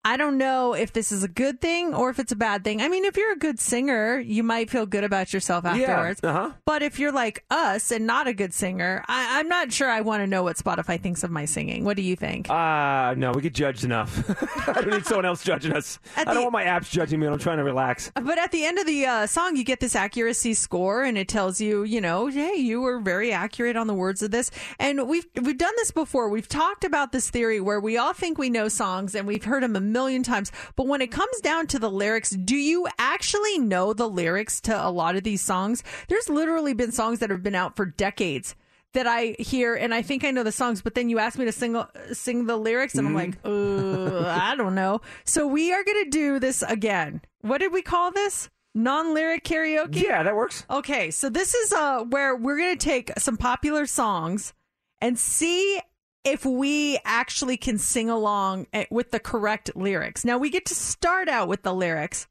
I 0.05 0.17
don't 0.17 0.37
know 0.37 0.73
if 0.73 0.91
this 0.93 1.11
is 1.11 1.23
a 1.23 1.27
good 1.27 1.61
thing 1.61 1.93
or 1.93 2.09
if 2.09 2.19
it's 2.19 2.31
a 2.31 2.35
bad 2.35 2.63
thing. 2.63 2.81
I 2.81 2.89
mean, 2.89 3.05
if 3.05 3.15
you're 3.15 3.31
a 3.31 3.37
good 3.37 3.59
singer, 3.59 4.19
you 4.19 4.43
might 4.43 4.69
feel 4.69 4.85
good 4.85 5.03
about 5.03 5.31
yourself 5.33 5.63
Yeah, 5.63 5.71
afterwards. 5.71 6.19
uh-huh. 6.23 6.51
But 6.65 6.81
if 6.83 6.99
you're 6.99 7.11
like 7.13 7.43
us 7.49 7.91
and 7.91 8.05
not 8.05 8.27
a 8.27 8.33
good 8.33 8.53
singer, 8.53 9.03
I, 9.07 9.39
I'm 9.39 9.47
not 9.47 9.71
sure 9.71 9.89
I 9.89 10.01
want 10.01 10.21
to 10.21 10.27
know 10.27 10.43
what 10.43 10.57
Spotify 10.57 10.99
thinks 11.01 11.23
of 11.23 11.31
my 11.31 11.45
singing. 11.45 11.85
What 11.85 11.95
do 11.95 12.03
you 12.03 12.15
think? 12.15 12.49
Uh 12.49 13.13
no, 13.15 13.31
we 13.31 13.41
get 13.41 13.53
judged 13.53 13.83
enough. 13.83 14.11
I 14.67 14.73
don't 14.81 14.89
need 14.91 15.05
someone 15.05 15.25
else 15.25 15.43
judging 15.43 15.73
us. 15.73 15.99
I 16.17 16.23
don't 16.25 16.41
want 16.41 16.53
my 16.53 16.65
apps 16.65 16.89
judging 16.89 17.19
me 17.19 17.25
when 17.27 17.33
I'm 17.33 17.39
trying 17.39 17.57
to 17.57 17.63
relax. 17.63 18.11
But 18.15 18.37
at 18.37 18.51
the 18.51 18.65
end 18.65 18.79
of 18.79 18.85
the 18.85 19.05
uh, 19.05 19.27
song, 19.27 19.55
you 19.55 19.63
get 19.63 19.79
this 19.79 19.95
accuracy 19.95 20.53
score, 20.53 21.03
and 21.03 21.17
it 21.17 21.27
tells 21.27 21.61
you, 21.61 21.83
you 21.83 22.01
know, 22.01 22.27
hey, 22.27 22.55
you 22.55 22.81
were 22.81 22.99
very 22.99 23.31
accurate 23.31 23.75
on 23.77 23.87
the 23.87 23.93
words 23.93 24.21
of 24.21 24.31
this. 24.31 24.51
And 24.79 25.07
we've 25.07 25.25
we've 25.41 25.57
done 25.57 25.73
this 25.77 25.91
before. 25.91 26.29
We've 26.29 26.47
talked 26.47 26.83
about 26.83 27.11
this 27.11 27.29
theory 27.29 27.59
where 27.61 27.79
we 27.79 27.97
all 27.97 28.13
think 28.13 28.37
we 28.37 28.49
know 28.49 28.67
songs, 28.67 29.15
and 29.15 29.25
we've 29.27 29.43
heard 29.45 29.63
them 29.63 29.75
a 29.75 29.79
million 29.93 30.23
times. 30.23 30.51
But 30.75 30.87
when 30.87 31.01
it 31.01 31.11
comes 31.11 31.39
down 31.41 31.67
to 31.67 31.79
the 31.79 31.89
lyrics, 31.89 32.31
do 32.31 32.57
you 32.57 32.87
actually 32.99 33.59
know 33.59 33.93
the 33.93 34.09
lyrics 34.09 34.59
to 34.61 34.87
a 34.87 34.91
lot 34.91 35.15
of 35.15 35.23
these 35.23 35.41
songs? 35.41 35.83
There's 36.09 36.27
literally 36.27 36.73
been 36.73 36.91
songs 36.91 37.19
that 37.19 37.29
have 37.29 37.43
been 37.43 37.55
out 37.55 37.77
for 37.77 37.85
decades. 37.85 38.55
That 38.93 39.07
I 39.07 39.35
hear 39.39 39.73
and 39.73 39.91
I 39.91 40.03
think 40.03 40.23
I 40.23 40.29
know 40.29 40.43
the 40.43 40.51
songs, 40.51 40.83
but 40.83 40.93
then 40.93 41.09
you 41.09 41.17
ask 41.17 41.39
me 41.39 41.45
to 41.45 41.51
sing 41.51 41.81
sing 42.11 42.45
the 42.45 42.57
lyrics, 42.57 42.93
and 42.93 43.07
I'm 43.07 43.15
like, 43.15 43.39
uh, 43.43 44.27
I 44.27 44.53
don't 44.55 44.75
know. 44.75 45.01
So 45.25 45.47
we 45.47 45.73
are 45.73 45.83
gonna 45.83 46.11
do 46.11 46.37
this 46.37 46.61
again. 46.61 47.21
What 47.41 47.57
did 47.57 47.73
we 47.73 47.81
call 47.81 48.11
this? 48.11 48.51
Non-lyric 48.75 49.43
karaoke. 49.45 50.03
Yeah, 50.03 50.21
that 50.21 50.35
works. 50.35 50.63
Okay, 50.69 51.09
so 51.09 51.29
this 51.29 51.55
is 51.55 51.73
uh 51.73 52.03
where 52.03 52.35
we're 52.35 52.59
gonna 52.59 52.75
take 52.75 53.11
some 53.17 53.35
popular 53.35 53.87
songs 53.87 54.53
and 55.01 55.17
see 55.17 55.81
if 56.23 56.45
we 56.45 56.99
actually 57.05 57.57
can 57.57 57.77
sing 57.77 58.09
along 58.09 58.67
eh, 58.73 58.85
with 58.89 59.11
the 59.11 59.19
correct 59.19 59.75
lyrics. 59.75 60.23
Now 60.23 60.37
we 60.37 60.49
get 60.49 60.65
to 60.67 60.75
start 60.75 61.27
out 61.27 61.47
with 61.47 61.63
the 61.63 61.73
lyrics, 61.73 62.27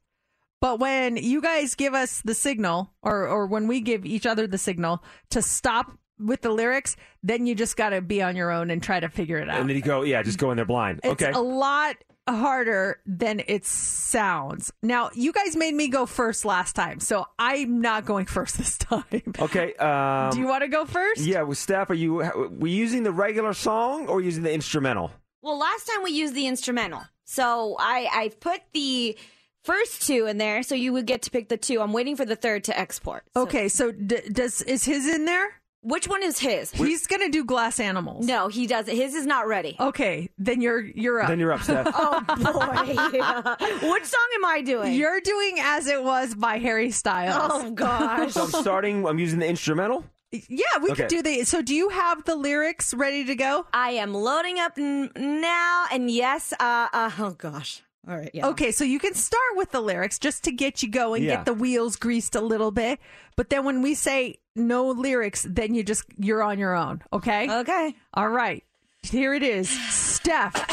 but 0.61 0.79
when 0.79 1.17
you 1.17 1.41
guys 1.41 1.75
give 1.75 1.93
us 1.93 2.21
the 2.21 2.33
signal, 2.33 2.91
or 3.01 3.27
or 3.27 3.45
when 3.47 3.67
we 3.67 3.81
give 3.81 4.05
each 4.05 4.25
other 4.25 4.47
the 4.47 4.57
signal 4.57 5.03
to 5.29 5.41
stop 5.41 5.91
with 6.19 6.41
the 6.41 6.51
lyrics, 6.51 6.95
then 7.21 7.45
you 7.45 7.55
just 7.55 7.75
got 7.75 7.89
to 7.89 8.01
be 8.01 8.21
on 8.21 8.35
your 8.35 8.51
own 8.51 8.69
and 8.69 8.81
try 8.81 8.99
to 8.99 9.09
figure 9.09 9.37
it 9.37 9.49
out. 9.49 9.59
And 9.59 9.69
then 9.69 9.75
you 9.75 9.81
go, 9.81 10.03
yeah, 10.03 10.21
just 10.23 10.37
go 10.37 10.51
in 10.51 10.57
there 10.57 10.65
blind. 10.65 11.01
It's 11.03 11.21
okay. 11.21 11.31
a 11.31 11.41
lot 11.41 11.97
harder 12.27 12.99
than 13.05 13.41
it 13.47 13.65
sounds. 13.65 14.71
Now, 14.81 15.09
you 15.13 15.31
guys 15.33 15.55
made 15.55 15.73
me 15.73 15.87
go 15.89 16.05
first 16.05 16.45
last 16.45 16.73
time, 16.75 16.99
so 16.99 17.25
I'm 17.37 17.81
not 17.81 18.05
going 18.05 18.25
first 18.25 18.57
this 18.59 18.77
time. 18.77 19.33
okay. 19.39 19.73
Um, 19.75 20.31
Do 20.31 20.39
you 20.39 20.47
want 20.47 20.63
to 20.63 20.69
go 20.69 20.85
first? 20.85 21.21
Yeah, 21.21 21.41
with 21.43 21.57
Steph, 21.57 21.89
are 21.89 21.95
you 21.95 22.49
we 22.51 22.71
using 22.71 23.03
the 23.03 23.11
regular 23.11 23.53
song 23.53 24.07
or 24.07 24.21
using 24.21 24.43
the 24.43 24.53
instrumental? 24.53 25.11
Well, 25.41 25.57
last 25.57 25.85
time 25.87 26.03
we 26.03 26.11
used 26.11 26.33
the 26.35 26.47
instrumental. 26.47 27.01
So 27.25 27.75
I, 27.79 28.07
I 28.11 28.29
put 28.39 28.61
the 28.73 29.17
first 29.63 30.05
two 30.07 30.25
in 30.27 30.37
there 30.37 30.63
so 30.63 30.75
you 30.75 30.93
would 30.93 31.05
get 31.05 31.23
to 31.23 31.31
pick 31.31 31.49
the 31.49 31.57
two. 31.57 31.81
I'm 31.81 31.93
waiting 31.93 32.15
for 32.15 32.25
the 32.25 32.35
third 32.35 32.65
to 32.65 32.77
export. 32.79 33.23
Okay, 33.35 33.67
so 33.69 33.91
d- 33.91 34.21
does 34.31 34.61
is 34.61 34.85
his 34.85 35.07
in 35.07 35.25
there? 35.25 35.61
Which 35.83 36.07
one 36.07 36.23
is 36.23 36.39
his? 36.39 36.71
He's 36.71 37.05
gonna 37.07 37.29
do 37.29 37.43
glass 37.45 37.79
animals. 37.79 38.25
No, 38.25 38.47
he 38.47 38.65
doesn't. 38.67 38.95
His 38.95 39.13
is 39.15 39.25
not 39.25 39.47
ready. 39.47 39.75
Okay, 39.79 40.29
then 40.37 40.61
you're 40.61 40.79
you're 40.81 41.21
up. 41.21 41.27
Then 41.27 41.39
you're 41.39 41.51
up, 41.51 41.61
Steph. 41.61 41.87
oh 41.93 42.21
boy. 42.27 43.87
Which 43.91 44.05
song 44.05 44.27
am 44.35 44.45
I 44.45 44.61
doing? 44.65 44.93
You're 44.93 45.19
doing 45.21 45.57
as 45.61 45.87
it 45.87 46.03
was 46.03 46.35
by 46.35 46.57
Harry 46.57 46.91
Styles. 46.91 47.51
Oh 47.53 47.71
gosh. 47.71 48.33
so 48.33 48.43
I'm 48.43 48.49
starting. 48.51 49.05
I'm 49.05 49.19
using 49.19 49.39
the 49.39 49.47
instrumental. 49.47 50.05
Yeah, 50.31 50.63
we 50.81 50.89
Okay. 50.91 51.03
could 51.03 51.09
do 51.09 51.21
the. 51.21 51.43
So, 51.43 51.61
do 51.61 51.75
you 51.75 51.89
have 51.89 52.23
the 52.23 52.35
lyrics 52.35 52.93
ready 52.93 53.23
to 53.25 53.35
go? 53.35 53.67
I 53.71 53.91
am 53.91 54.13
loading 54.15 54.57
up 54.59 54.73
n- 54.79 55.11
now, 55.15 55.85
and 55.91 56.09
yes, 56.09 56.53
uh, 56.59 56.87
uh, 56.91 57.11
oh 57.19 57.31
gosh. 57.37 57.83
All 58.07 58.17
right, 58.17 58.31
yeah. 58.33 58.47
Okay, 58.47 58.71
so 58.71 58.83
you 58.83 58.99
can 58.99 59.13
start 59.13 59.41
with 59.55 59.71
the 59.71 59.79
lyrics 59.79 60.17
just 60.19 60.43
to 60.45 60.51
get 60.51 60.81
you 60.83 60.89
going, 60.89 61.23
Yeah. 61.23 61.35
get 61.37 61.45
the 61.45 61.53
wheels 61.53 61.95
greased 61.95 62.35
a 62.35 62.41
little 62.41 62.71
bit. 62.71 62.99
But 63.37 63.49
then 63.49 63.63
when 63.63 63.81
we 63.81 63.93
say 63.93 64.39
no 64.55 64.87
lyrics, 64.89 65.45
then 65.49 65.73
you 65.73 65.83
just 65.83 66.05
you're 66.17 66.43
on 66.43 66.59
your 66.59 66.75
own. 66.75 67.01
Okay. 67.11 67.49
Okay. 67.49 67.95
All 68.13 68.29
right. 68.29 68.63
Here 69.01 69.33
it 69.33 69.43
is. 69.43 69.69
Steph 69.69 70.65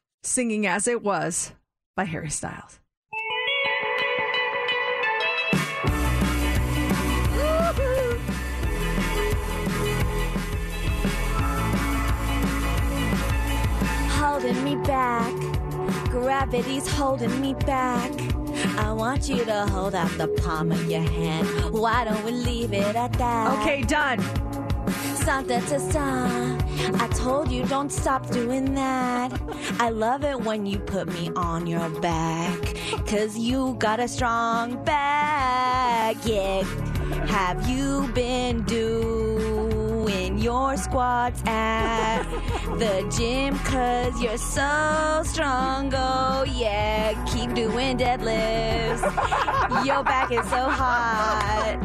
singing 0.22 0.66
as 0.66 0.86
it 0.86 1.02
was 1.02 1.52
by 1.96 2.04
Harry 2.04 2.30
Styles. 2.30 2.78
holding 14.42 14.64
me 14.64 14.76
back. 14.76 15.32
Gravity's 16.10 16.88
holding 16.88 17.40
me 17.40 17.54
back. 17.54 18.10
I 18.78 18.92
want 18.92 19.28
you 19.28 19.44
to 19.44 19.66
hold 19.66 19.94
out 19.94 20.10
the 20.18 20.28
palm 20.28 20.72
of 20.72 20.90
your 20.90 21.02
hand. 21.02 21.46
Why 21.72 22.04
don't 22.04 22.24
we 22.24 22.32
leave 22.32 22.72
it 22.72 22.96
at 22.96 23.12
that? 23.14 23.58
Okay, 23.58 23.82
done. 23.82 24.20
Santa 25.16 25.60
to 25.60 25.78
stop. 25.78 26.62
I 27.00 27.08
told 27.14 27.50
you 27.50 27.64
don't 27.66 27.90
stop 27.90 28.28
doing 28.30 28.74
that. 28.74 29.32
I 29.78 29.90
love 29.90 30.24
it 30.24 30.40
when 30.40 30.66
you 30.66 30.78
put 30.78 31.08
me 31.08 31.30
on 31.36 31.66
your 31.66 31.88
back. 32.00 32.76
Cause 33.06 33.38
you 33.38 33.76
got 33.78 34.00
a 34.00 34.08
strong 34.08 34.82
back. 34.84 36.16
Yeah. 36.24 36.62
Have 37.26 37.68
you 37.68 38.08
been 38.14 38.62
doing 38.62 39.31
your 40.08 40.76
squats 40.76 41.42
at 41.46 42.22
the 42.78 43.06
gym? 43.16 43.58
Cause 43.60 44.20
you're 44.20 44.36
so 44.36 45.22
strong. 45.24 45.92
Oh, 45.94 46.44
yeah. 46.44 47.12
Keep 47.26 47.54
doing 47.54 47.98
deadlifts. 47.98 49.02
Your 49.86 50.02
back 50.04 50.30
is 50.32 50.44
so 50.50 50.68
hot. 50.68 51.78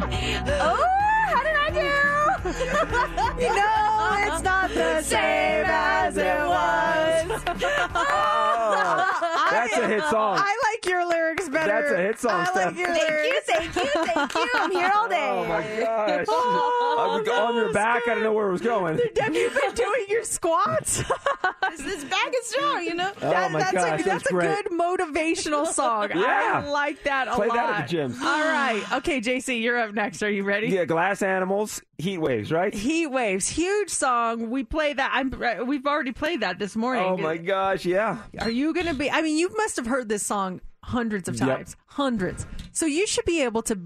Oh, 0.61 0.85
how 1.33 1.43
did 1.43 1.55
I 1.55 1.69
do? 1.71 2.07
you 3.41 3.53
know, 3.55 4.33
it's 4.33 4.43
not 4.43 4.69
the 4.69 5.01
same 5.01 5.65
as 5.65 6.17
it 6.17 6.39
was. 6.39 7.66
That's 9.51 9.77
a 9.77 9.87
hit 9.87 10.03
song. 10.05 10.37
I 10.39 10.57
like 10.73 10.85
your 10.85 11.07
lyrics 11.07 11.49
better. 11.49 11.67
That's 11.67 11.91
a 11.91 11.97
hit 11.97 12.19
song, 12.19 12.31
I 12.41 12.45
Steph. 12.45 12.65
like 12.65 12.77
your 12.77 12.87
Thank 12.93 13.25
you, 13.25 13.41
thank 13.45 13.75
you, 13.75 14.03
thank 14.13 14.35
you. 14.35 14.49
I'm 14.55 14.71
here 14.71 14.91
all 14.95 15.07
day. 15.09 15.29
Oh 15.29 15.45
my 15.45 15.61
gosh! 15.79 16.25
Oh, 16.29 16.95
I 16.99 17.17
was 17.19 17.27
on 17.29 17.55
your 17.55 17.73
back. 17.73 18.03
I 18.05 18.09
didn't 18.09 18.23
know 18.23 18.33
where 18.33 18.49
it 18.49 18.51
was 18.51 18.61
going. 18.61 18.99
Have 19.19 19.35
you 19.35 19.49
been 19.49 19.73
doing 19.75 20.05
your 20.09 20.23
squats? 20.23 20.97
this, 21.69 21.81
this 21.81 22.03
back 22.05 22.31
is 22.37 22.47
strong, 22.47 22.83
you 22.83 22.93
know? 22.95 23.11
Oh 23.21 23.49
my 23.49 23.59
that's 23.59 23.71
gosh, 23.73 24.01
a, 24.01 24.03
that's 24.03 24.03
that's 24.03 24.27
a 24.27 24.33
great. 24.33 24.65
good 24.65 24.71
motivational 24.77 25.65
song. 25.67 26.09
Yeah. 26.13 26.63
I 26.65 26.69
like 26.69 27.03
that 27.03 27.27
a 27.27 27.31
Play 27.35 27.47
lot. 27.47 27.55
that 27.55 27.79
at 27.81 27.87
the 27.87 27.91
gym. 27.91 28.13
All 28.21 28.41
right. 28.41 28.83
Okay, 28.93 29.21
JC, 29.21 29.61
you're 29.61 29.77
up 29.77 29.93
next. 29.93 30.21
Are 30.23 30.29
you 30.29 30.43
ready? 30.43 30.67
Yeah, 30.67 30.85
glass 30.85 31.21
animals, 31.21 31.81
heat 31.97 32.17
waves, 32.17 32.51
right? 32.51 32.73
Heat 32.73 33.07
waves, 33.07 33.47
huge 33.47 33.89
song. 33.89 34.49
We 34.49 34.63
play 34.63 34.93
that. 34.93 35.11
I'm. 35.13 35.33
uh, 35.41 35.63
We've 35.65 35.85
already 35.85 36.11
played 36.11 36.41
that 36.41 36.59
this 36.59 36.75
morning. 36.75 37.05
Oh 37.05 37.17
my 37.17 37.37
gosh, 37.71 37.85
yeah. 37.85 38.17
Are 38.39 38.49
you 38.49 38.73
gonna 38.73 38.93
be? 38.93 39.09
I 39.09 39.21
mean, 39.21 39.37
you 39.37 39.49
must 39.55 39.75
have 39.75 39.85
heard 39.85 40.09
this 40.09 40.25
song 40.25 40.61
hundreds 40.83 41.27
of 41.27 41.35
Yep. 41.35 41.47
times, 41.47 41.75
hundreds. 41.87 42.45
So 42.71 42.85
you 42.85 43.07
should 43.07 43.25
be 43.25 43.41
able 43.43 43.61
to 43.63 43.79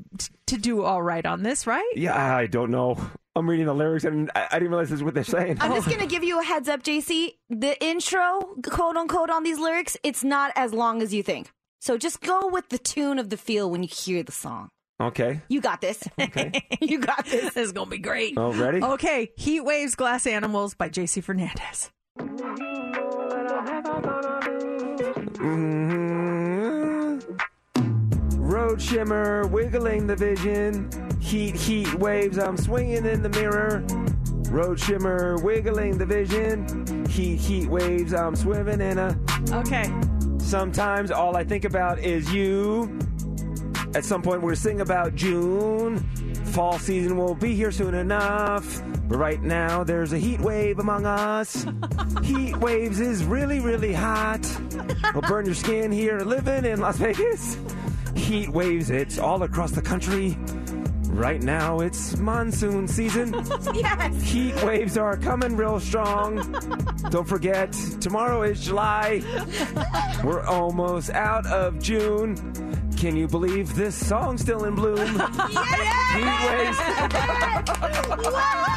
to 0.48 0.58
do 0.58 0.84
all 0.84 1.02
right 1.02 1.26
on 1.26 1.44
this, 1.44 1.66
right? 1.66 1.92
Yeah, 1.96 2.36
I 2.36 2.48
don't 2.48 2.72
know. 2.72 2.98
I'm 3.36 3.50
reading 3.50 3.66
the 3.66 3.74
lyrics 3.74 4.04
and 4.04 4.30
I, 4.36 4.48
I 4.52 4.60
didn't 4.60 4.70
realize 4.70 4.90
this 4.90 5.00
is 5.00 5.04
what 5.04 5.14
they're 5.14 5.24
saying. 5.24 5.58
I'm 5.62 5.74
just 5.74 5.88
oh. 5.88 5.92
gonna 5.92 6.08
give 6.08 6.24
you 6.24 6.40
a 6.40 6.44
heads 6.44 6.68
up, 6.68 6.84
JC. 6.84 7.36
The 7.50 7.82
intro, 7.84 8.56
quote 8.70 8.98
unquote, 8.98 9.30
on 9.30 9.44
these 9.44 9.58
lyrics, 9.58 9.98
it's 10.04 10.24
not 10.24 10.52
as 10.56 10.74
long 10.74 11.02
as 11.02 11.14
you 11.14 11.24
think. 11.24 11.52
So 11.80 11.98
just 11.98 12.22
go 12.22 12.48
with 12.48 12.70
the 12.70 12.78
tune 12.78 13.18
of 13.18 13.30
the 13.30 13.38
feel 13.38 13.72
when 13.72 13.84
you 13.84 13.90
hear 13.92 14.22
the 14.22 14.32
song. 14.32 14.70
Okay. 15.02 15.42
You 15.48 15.62
got 15.62 15.82
this. 15.82 16.04
Okay. 16.20 16.52
you 16.82 17.00
got 17.00 17.26
this. 17.26 17.56
This 17.56 17.68
is 17.68 17.72
gonna 17.72 17.90
be 17.90 17.98
great. 17.98 18.36
Oh, 18.38 18.52
ready? 18.54 18.84
Okay, 18.84 19.32
Heat 19.36 19.62
Waves, 19.62 19.96
Glass 19.96 20.28
Animals 20.28 20.76
by 20.76 20.90
JC 20.90 21.24
Fernandez. 21.24 21.90
Mhm. 25.38 27.22
Road 28.38 28.82
shimmer, 28.82 29.48
wiggling 29.48 30.08
the 30.08 30.16
vision. 30.16 30.90
Heat, 31.20 31.56
heat 31.56 31.94
waves, 31.96 32.38
I'm 32.38 32.58
swinging 32.58 33.06
in 33.06 33.22
the 33.22 33.30
mirror. 33.30 33.84
Road 34.50 34.80
shimmer, 34.80 35.38
wiggling 35.44 35.98
the 35.98 36.06
vision. 36.06 37.06
Heat, 37.08 37.38
heat 37.40 37.68
waves, 37.70 38.14
I'm 38.14 38.36
swimming 38.36 38.82
in 38.82 38.98
a. 38.98 39.18
Okay. 39.52 39.94
Sometimes 40.40 41.12
all 41.12 41.36
I 41.38 41.44
think 41.44 41.64
about 41.66 42.00
is 42.00 42.34
you. 42.34 42.98
At 43.94 44.06
some 44.06 44.22
point, 44.22 44.42
we're 44.42 44.56
sing 44.56 44.80
about 44.82 45.16
June. 45.16 46.00
Fall 46.54 46.80
season 46.80 47.18
will 47.18 47.36
be 47.36 47.54
here 47.56 47.72
soon 47.72 47.94
enough. 47.94 48.82
But 49.10 49.18
right 49.18 49.42
now, 49.42 49.84
there's 49.84 50.14
a 50.14 50.18
heat 50.18 50.40
wave 50.40 50.80
among 50.80 51.06
us. 51.06 51.66
heat 52.24 52.56
waves 52.58 53.02
is 53.02 53.26
really, 53.26 53.60
really 53.60 53.94
hot. 53.94 54.40
Will 55.14 55.22
burn 55.24 55.46
your 55.46 55.56
skin 55.56 55.92
here 55.92 56.20
living 56.20 56.64
in 56.64 56.80
Las 56.80 56.98
Vegas. 56.98 57.58
Heat 58.16 58.50
waves, 58.50 58.90
it's 58.90 59.20
all 59.20 59.44
across 59.44 59.72
the 59.72 59.82
country. 59.82 60.38
Right 61.12 61.42
now, 61.42 61.82
it's 61.82 62.16
monsoon 62.16 62.88
season. 62.88 63.34
yes. 63.74 64.22
Heat 64.22 64.64
waves 64.64 64.98
are 64.98 65.18
coming 65.18 65.58
real 65.58 65.82
strong. 65.82 66.38
Don't 67.10 67.28
forget, 67.28 67.74
tomorrow 68.00 68.44
is 68.44 68.64
July. 68.64 69.22
We're 70.24 70.46
almost 70.46 71.10
out 71.10 71.46
of 71.48 71.80
June. 71.80 72.38
Can 73.02 73.18
you 73.18 73.28
believe 73.28 73.74
this 73.74 73.96
song's 73.96 74.42
still 74.42 74.66
in 74.66 74.76
bloom? 74.76 74.96
Waves. 75.18 75.18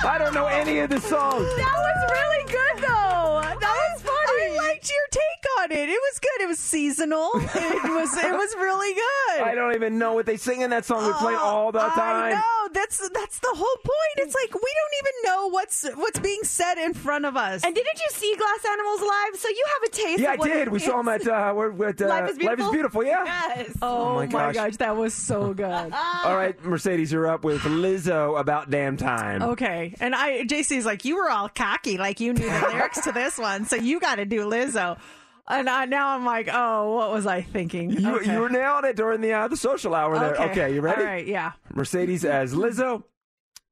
I 0.02 0.16
don't 0.18 0.32
know 0.32 0.46
any 0.46 0.78
of 0.78 0.88
the 0.88 0.98
songs. 0.98 1.44
That 1.56 1.74
was 1.76 2.10
really 2.10 2.44
good, 2.46 2.78
though. 2.84 3.42
That 3.42 3.60
was 3.60 4.01
funny. 4.01 4.23
I 4.52 4.56
liked 4.56 4.90
your 4.90 5.06
take 5.10 5.60
on 5.60 5.72
it. 5.72 5.88
It 5.88 6.00
was 6.00 6.18
good. 6.20 6.40
It 6.44 6.48
was 6.48 6.58
seasonal. 6.58 7.30
It 7.34 7.84
was. 7.84 8.16
It 8.16 8.32
was 8.32 8.54
really 8.56 8.94
good. 8.94 9.42
I 9.42 9.54
don't 9.54 9.74
even 9.74 9.98
know 9.98 10.12
what 10.14 10.26
they 10.26 10.36
sing 10.36 10.60
in 10.62 10.70
that 10.70 10.84
song. 10.84 11.06
We 11.06 11.12
play 11.14 11.34
all 11.34 11.72
the 11.72 11.78
time. 11.80 11.94
I 11.96 12.30
know. 12.32 12.40
That's 12.72 13.08
that's 13.10 13.38
the 13.38 13.52
whole 13.52 13.76
point. 13.76 14.16
It's 14.26 14.34
like 14.34 14.54
we 14.54 14.60
don't 14.60 14.94
even 15.00 15.32
know 15.32 15.48
what's 15.48 15.84
what's 15.96 16.18
being 16.18 16.42
said 16.44 16.78
in 16.78 16.94
front 16.94 17.24
of 17.26 17.36
us. 17.36 17.62
And 17.64 17.74
didn't 17.74 17.98
you 17.98 18.06
see 18.10 18.34
Glass 18.36 18.64
Animals 18.72 19.00
live? 19.00 19.36
So 19.40 19.48
you 19.48 19.64
have 19.74 19.88
a 19.88 19.92
taste. 19.92 20.20
Yeah, 20.20 20.30
I 20.30 20.32
of 20.34 20.38
what 20.40 20.52
did. 20.52 20.68
We 20.68 20.78
saw 20.78 20.96
them 20.98 21.08
at 21.08 21.26
uh, 21.26 21.52
we're 21.54 21.88
at 21.88 22.00
uh, 22.02 22.08
Life 22.08 22.30
is 22.30 22.38
beautiful. 22.38 22.72
Beautiful, 22.72 23.04
yeah. 23.04 23.24
Yes. 23.24 23.70
Oh, 23.82 23.94
Oh 24.04 24.14
my 24.14 24.26
my, 24.26 24.30
gosh. 24.32 24.54
gosh, 24.54 24.76
that 24.78 24.96
was 24.96 25.14
so 25.14 25.54
good. 25.54 25.64
All 26.24 26.36
right, 26.36 26.62
Mercedes, 26.64 27.12
you're 27.12 27.26
up 27.26 27.44
with 27.44 27.60
Lizzo 27.62 28.38
about 28.38 28.70
damn 28.70 28.96
time. 28.96 29.42
Okay, 29.42 29.94
and 30.00 30.14
I 30.14 30.44
JC's 30.44 30.84
like 30.86 31.04
you 31.04 31.16
were 31.16 31.30
all 31.30 31.48
cocky, 31.48 31.96
like 31.98 32.20
you 32.20 32.32
knew 32.32 32.48
the 32.48 32.68
lyrics 32.72 33.00
to 33.02 33.12
this 33.12 33.38
one, 33.38 33.64
so 33.66 33.76
you 33.76 34.00
got 34.00 34.16
to 34.16 34.24
do 34.36 34.47
Lizzo. 34.47 34.98
And 35.47 35.69
I, 35.69 35.85
now 35.85 36.16
I'm 36.16 36.24
like, 36.24 36.48
oh, 36.51 36.94
what 36.94 37.12
was 37.12 37.27
I 37.27 37.43
thinking? 37.43 37.90
You, 37.90 38.16
okay. 38.16 38.32
you 38.32 38.40
were 38.40 38.48
nailing 38.48 38.86
it 38.86 38.97
during 38.97 39.20
the 39.20 39.32
uh, 39.32 39.48
the 39.48 39.56
social 39.56 39.94
hour 39.94 40.19
there. 40.19 40.36
Okay, 40.51 40.74
you 40.74 40.81
ready? 40.81 41.02
All 41.02 41.06
right, 41.06 41.27
yeah. 41.27 41.52
Mercedes 41.74 42.24
as 42.24 42.55
Lizzo. 42.55 43.02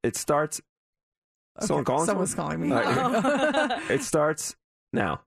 It 0.02 0.16
starts. 0.16 0.60
Someone 1.60 1.84
calling? 1.84 2.06
Someone's 2.06 2.34
someone? 2.34 2.58
calling 2.58 2.68
me. 2.68 2.74
Right. 2.74 3.82
it 3.90 4.02
starts 4.02 4.54
now. 4.92 5.22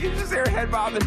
You 0.00 0.10
just 0.12 0.32
hear 0.32 0.46
head 0.46 0.70
bobbing. 0.70 1.02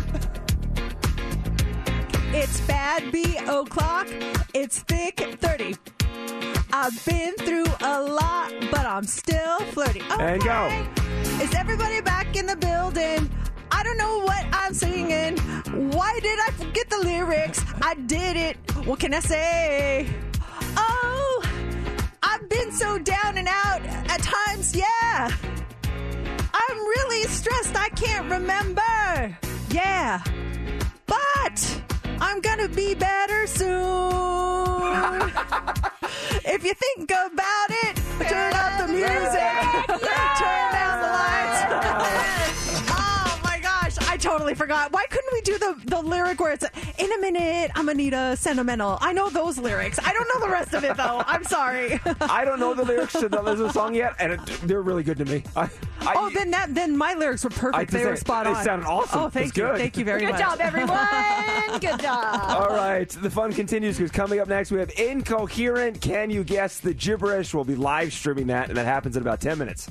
It's 2.34 2.62
bad 2.62 3.12
B 3.12 3.38
o'clock. 3.38 4.08
It's 4.54 4.80
thick 4.80 5.20
30. 5.20 5.76
I've 6.72 7.06
been 7.06 7.34
through 7.36 7.66
a 7.82 8.02
lot, 8.02 8.54
but 8.72 8.86
I'm 8.86 9.06
still 9.06 9.60
flirty. 9.72 10.02
Oh 10.10 10.20
and 10.20 10.44
go. 10.44 10.88
Is 11.42 11.54
everybody 11.56 12.02
back 12.02 12.36
in 12.36 12.46
the 12.46 12.56
building? 12.56 13.30
I 13.72 13.84
don't 13.84 13.98
know 13.98 14.20
what 14.20 14.46
I'm 14.52 14.74
singing. 14.74 15.38
Why 15.92 16.20
did 16.22 16.40
I 16.40 16.52
forget 16.52 16.90
the 16.90 17.00
lyrics? 17.00 17.64
I 17.82 17.96
did 17.96 18.38
it. 18.38 18.58
What 18.86 19.00
can 19.00 19.14
I 19.14 19.20
say? 19.20 20.08
Oh, 20.78 21.44
I've 22.22 22.48
been 22.50 22.72
so 22.72 23.00
down 23.00 23.38
and 23.38 23.48
out 23.48 23.82
at 23.84 24.22
times, 24.22 24.76
yeah. 24.76 25.32
I'm 26.54 26.78
really 26.78 27.24
stressed. 27.28 27.76
I 27.76 27.90
can't 27.90 28.30
remember. 28.32 29.38
Yeah. 29.72 30.22
But 31.08 31.82
I'm 32.20 32.42
gonna 32.42 32.70
be 32.70 32.94
better 32.94 33.48
soon. 33.48 35.32
if 36.46 36.64
you 36.64 36.74
think 36.74 37.12
about 37.12 37.70
it, 37.70 37.96
turn 38.30 38.54
up 38.54 38.80
the 38.80 38.88
music. 38.88 40.00
turn 40.40 40.69
totally 44.20 44.54
forgot. 44.54 44.92
Why 44.92 45.06
couldn't 45.10 45.34
we 45.34 45.42
do 45.42 45.58
the, 45.58 45.82
the 45.86 46.02
lyric 46.02 46.40
where 46.40 46.52
it's 46.54 46.66
in 46.98 47.12
a 47.12 47.18
minute, 47.20 47.72
I'm 47.76 47.86
gonna 47.86 47.96
need 47.96 48.14
a 48.14 48.36
sentimental? 48.38 48.98
I 49.02 49.14
know 49.14 49.30
those 49.30 49.58
lyrics. 49.58 50.00
I 50.04 50.14
don't 50.14 50.28
know 50.34 50.46
the 50.46 50.52
rest 50.52 50.74
of 50.74 50.84
it 50.84 50.96
though. 50.98 51.24
I'm 51.26 51.44
sorry. 51.44 52.00
I 52.22 52.46
don't 52.46 52.60
know 52.60 52.74
the 52.74 52.84
lyrics 52.84 53.14
to 53.14 53.30
the 53.30 53.38
Lizzo 53.38 53.72
song 53.72 53.96
yet, 53.96 54.16
and 54.20 54.34
it, 54.34 54.40
they're 54.64 54.82
really 54.82 55.04
good 55.04 55.18
to 55.18 55.26
me. 55.26 55.44
I, 55.56 55.70
I, 56.02 56.14
oh, 56.16 56.30
then 56.34 56.52
that 56.52 56.76
then 56.76 56.96
my 56.98 57.14
lyrics 57.14 57.44
were 57.44 57.50
perfect. 57.50 57.76
I 57.76 57.84
just 57.86 57.94
they 57.94 58.06
were 58.06 58.16
say, 58.16 58.20
spot 58.22 58.46
they 58.46 58.52
on. 58.52 58.64
sounded 58.64 58.86
awesome. 58.88 59.20
Oh, 59.22 59.30
thank 59.30 59.48
was 59.48 59.58
you, 59.58 59.64
good. 59.64 59.78
thank 59.78 59.98
you 59.98 60.06
very 60.06 60.20
Good 60.22 60.32
much. 60.32 60.40
Good 60.40 60.46
job, 60.46 60.60
everyone. 60.60 61.80
Good 61.80 62.00
job. 62.02 62.62
All 62.62 62.76
right, 62.76 63.10
the 63.10 63.30
fun 63.30 63.54
continues 63.54 63.98
because 63.98 64.12
coming 64.12 64.40
up 64.40 64.48
next 64.48 64.72
we 64.72 64.80
have 64.80 64.92
Incoherent. 64.92 66.02
Can 66.02 66.30
you 66.30 66.44
guess 66.44 66.80
the 66.80 66.94
gibberish? 66.94 67.54
We'll 67.54 67.64
be 67.64 67.76
live 67.76 68.14
streaming 68.14 68.48
that, 68.48 68.70
and 68.70 68.78
that 68.78 68.86
happens 68.86 69.16
in 69.16 69.22
about 69.22 69.42
10 69.42 69.58
minutes. 69.58 69.90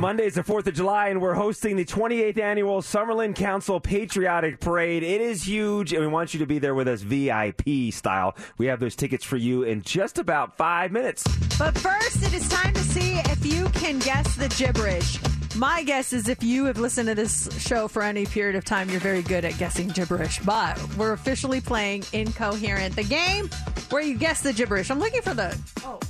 Monday 0.00 0.24
is 0.24 0.34
the 0.34 0.42
4th 0.42 0.66
of 0.66 0.72
July, 0.72 1.08
and 1.08 1.20
we're 1.20 1.34
hosting 1.34 1.76
the 1.76 1.84
28th 1.84 2.38
annual 2.38 2.80
Summerlin 2.80 3.34
Council 3.34 3.78
Patriotic 3.78 4.58
Parade. 4.58 5.02
It 5.02 5.20
is 5.20 5.46
huge, 5.46 5.92
and 5.92 6.00
we 6.00 6.06
want 6.06 6.32
you 6.32 6.40
to 6.40 6.46
be 6.46 6.58
there 6.58 6.74
with 6.74 6.88
us 6.88 7.02
VIP 7.02 7.92
style. 7.92 8.34
We 8.56 8.64
have 8.64 8.80
those 8.80 8.96
tickets 8.96 9.26
for 9.26 9.36
you 9.36 9.64
in 9.64 9.82
just 9.82 10.18
about 10.18 10.56
five 10.56 10.90
minutes. 10.90 11.22
But 11.58 11.76
first, 11.76 12.22
it 12.22 12.32
is 12.32 12.48
time 12.48 12.72
to 12.72 12.80
see 12.80 13.18
if 13.26 13.44
you 13.44 13.68
can 13.74 13.98
guess 13.98 14.36
the 14.36 14.48
gibberish. 14.48 15.18
My 15.54 15.82
guess 15.82 16.14
is 16.14 16.30
if 16.30 16.42
you 16.42 16.64
have 16.64 16.78
listened 16.78 17.08
to 17.08 17.14
this 17.14 17.50
show 17.60 17.86
for 17.86 18.00
any 18.00 18.24
period 18.24 18.56
of 18.56 18.64
time, 18.64 18.88
you're 18.88 19.00
very 19.00 19.20
good 19.20 19.44
at 19.44 19.58
guessing 19.58 19.88
gibberish. 19.88 20.38
But 20.38 20.82
we're 20.96 21.12
officially 21.12 21.60
playing 21.60 22.04
Incoherent, 22.14 22.96
the 22.96 23.04
game 23.04 23.50
where 23.90 24.00
you 24.00 24.16
guess 24.16 24.40
the 24.40 24.54
gibberish. 24.54 24.90
I'm 24.90 24.98
looking 24.98 25.20
for 25.20 25.34
the. 25.34 25.54
Oh, 25.84 26.00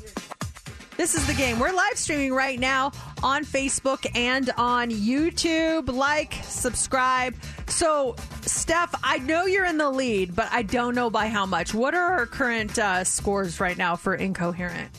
this 1.01 1.15
is 1.15 1.27
the 1.27 1.33
game. 1.33 1.59
We're 1.59 1.73
live 1.73 1.97
streaming 1.97 2.35
right 2.35 2.61
now 2.61 2.93
on 3.23 3.43
Facebook 3.43 4.07
and 4.15 4.51
on 4.59 4.91
YouTube. 4.91 5.89
Like, 5.89 6.35
subscribe. 6.43 7.35
So, 7.69 8.17
Steph, 8.43 8.95
I 9.03 9.17
know 9.17 9.47
you're 9.47 9.65
in 9.65 9.79
the 9.79 9.89
lead, 9.89 10.37
but 10.37 10.51
I 10.53 10.61
don't 10.61 10.95
know 10.95 11.09
by 11.09 11.29
how 11.29 11.47
much. 11.47 11.73
What 11.73 11.95
are 11.95 12.19
our 12.19 12.27
current 12.27 12.79
uh, 12.79 13.05
scores 13.05 13.61
right 13.61 13.79
now 13.79 13.97
for 13.97 14.15
Incoherent? 14.15 14.91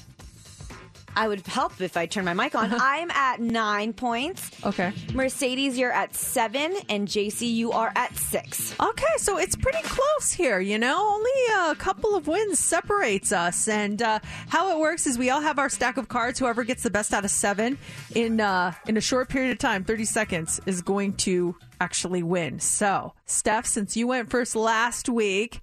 I 1.16 1.28
would 1.28 1.46
help 1.46 1.80
if 1.82 1.98
I 1.98 2.06
turn 2.06 2.26
my 2.26 2.34
mic 2.34 2.56
on. 2.56 2.74
I'm 2.80 3.12
at 3.12 3.40
nine 3.40 3.94
points. 3.94 4.50
Okay. 4.66 4.94
Mercedes, 5.14 5.78
you're 5.78 5.92
at 5.92 6.16
seven, 6.16 6.76
and 6.90 7.08
JC, 7.08 7.54
you 7.54 7.72
are 7.72 7.92
at 7.96 8.16
six. 8.18 8.76
Okay, 8.80 9.18
so 9.18 9.38
it's 9.38 9.56
pretty 9.56 9.82
close 9.84 10.32
here, 10.32 10.60
you 10.60 10.78
know? 10.78 11.16
Only 11.16 11.72
a 11.72 11.76
couple 11.76 12.16
of 12.16 12.28
wins 12.28 12.60
separates 12.60 13.32
us. 13.32 13.68
And 13.68 14.02
uh, 14.02 14.20
how 14.48 14.72
it 14.76 14.80
works 14.80 15.08
is 15.08 15.18
we 15.18 15.30
all 15.30 15.42
have 15.42 15.60
our 15.60 15.70
stack 15.70 15.98
of 15.98 16.08
cards. 16.08 16.40
Whoever 16.40 16.64
gets 16.64 16.84
the 16.84 16.90
best 16.90 17.14
out 17.14 17.26
of 17.26 17.32
seven 17.32 17.78
in 18.16 18.40
uh, 18.40 18.74
in 18.88 18.98
a 18.98 19.02
short 19.02 19.30
period 19.30 19.52
of 19.52 19.58
time, 19.60 19.84
30 19.84 20.06
seconds, 20.06 20.60
is 20.66 20.82
going 20.82 21.14
to 21.14 21.56
actually 21.80 22.24
win. 22.24 22.60
So, 22.60 23.14
Steph, 23.26 23.66
since 23.66 23.98
you 23.98 24.08
went 24.08 24.30
first 24.30 24.56
last 24.56 25.10
week, 25.10 25.62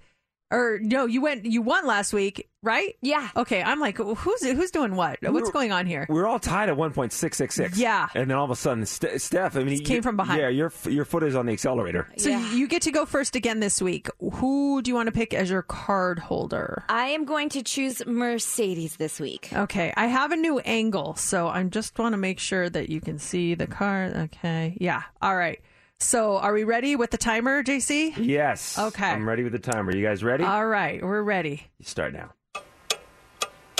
Or 0.50 0.78
no, 0.80 1.04
you 1.06 1.20
went. 1.20 1.44
You 1.44 1.60
won 1.60 1.86
last 1.86 2.14
week, 2.14 2.48
right? 2.62 2.96
Yeah. 3.02 3.28
Okay, 3.36 3.62
I'm 3.62 3.80
like, 3.80 3.98
who's 3.98 4.42
who's 4.42 4.70
doing 4.70 4.94
what? 4.96 5.18
What's 5.20 5.32
We're- 5.34 5.52
going 5.52 5.72
on 5.72 5.84
here? 5.84 6.06
We're 6.08 6.26
all 6.26 6.38
tied 6.38 6.70
at 6.70 6.76
1.666. 6.76 7.76
Yeah. 7.76 8.08
And 8.14 8.30
then 8.30 8.36
all 8.38 8.46
of 8.46 8.50
a 8.50 8.56
sudden, 8.56 8.86
Ste 8.86 9.18
Steph, 9.18 9.56
I 9.56 9.60
mean, 9.60 9.76
Just 9.76 9.84
came 9.84 9.96
you- 9.96 10.02
from 10.02 10.16
behind. 10.16 10.40
Yeah, 10.40 10.48
your 10.48 10.72
your 10.88 11.04
foot 11.04 11.22
is 11.22 11.34
on 11.34 11.44
the 11.46 11.52
accelerator. 11.52 12.08
So 12.16 12.30
you 12.30 12.66
get 12.66 12.80
to 12.82 12.90
go 12.90 13.04
first 13.04 13.36
again 13.36 13.60
this 13.60 13.82
week. 13.82 14.08
Who 14.20 14.80
do 14.80 14.90
you 14.90 14.94
want 14.94 15.08
to 15.08 15.12
pick 15.12 15.34
as 15.34 15.50
your 15.50 15.62
card 15.62 16.18
holder? 16.18 16.82
I 16.88 17.08
am 17.08 17.26
going 17.26 17.50
to 17.50 17.62
choose 17.62 18.04
Mercedes 18.06 18.96
this 18.96 19.20
week. 19.20 19.50
Okay, 19.52 19.92
I 19.96 20.06
have 20.06 20.32
a 20.32 20.36
new 20.36 20.60
angle, 20.60 21.14
so 21.16 21.48
I 21.48 21.62
just 21.64 21.98
want 21.98 22.14
to 22.14 22.16
make 22.16 22.38
sure 22.38 22.70
that 22.70 22.88
you 22.88 23.00
can 23.02 23.18
see 23.18 23.54
the 23.54 23.66
card. 23.66 24.16
Okay, 24.16 24.78
yeah. 24.80 25.02
All 25.20 25.36
right. 25.36 25.60
So, 26.00 26.36
are 26.38 26.52
we 26.52 26.62
ready 26.62 26.94
with 26.94 27.10
the 27.10 27.16
timer, 27.18 27.64
JC? 27.64 28.14
Yes. 28.18 28.78
Okay. 28.78 29.04
I'm 29.10 29.28
ready 29.28 29.42
with 29.42 29.52
the 29.52 29.58
timer. 29.58 29.94
You 29.94 30.06
guys 30.06 30.22
ready? 30.22 30.44
All 30.44 30.64
right, 30.66 31.02
we're 31.02 31.22
ready. 31.22 31.66
you 31.78 31.84
start 31.84 32.12
now. 32.12 32.30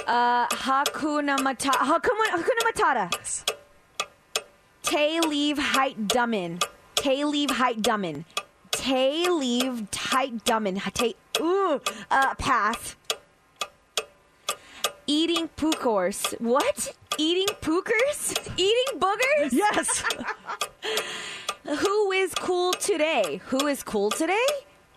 Uh, 0.04 0.48
Hakuna 0.48 1.38
Matata. 1.38 1.70
Hakuna, 1.74 2.42
Hakuna 2.42 3.08
Matata. 3.08 3.54
Tay 4.82 5.20
leave 5.20 5.58
height 5.58 6.08
dummin. 6.08 6.60
Tay 6.96 7.24
leave 7.24 7.50
height 7.50 7.82
dummin. 7.82 8.24
Tay 8.72 9.28
leave 9.28 9.86
height 9.94 10.44
dummin. 10.44 10.82
Tay, 10.94 11.14
ooh, 11.40 11.80
uh, 12.10 12.34
pass. 12.34 12.96
Eating 15.06 15.48
pookers. 15.56 16.38
What? 16.40 16.96
Eating 17.16 17.46
pookers? 17.60 18.50
Eating 18.56 18.98
boogers? 18.98 19.52
Yes. 19.52 20.04
Who 21.68 22.12
is 22.12 22.34
cool 22.34 22.72
today? 22.72 23.40
Who 23.46 23.66
is 23.66 23.82
cool 23.82 24.10
today? 24.10 24.46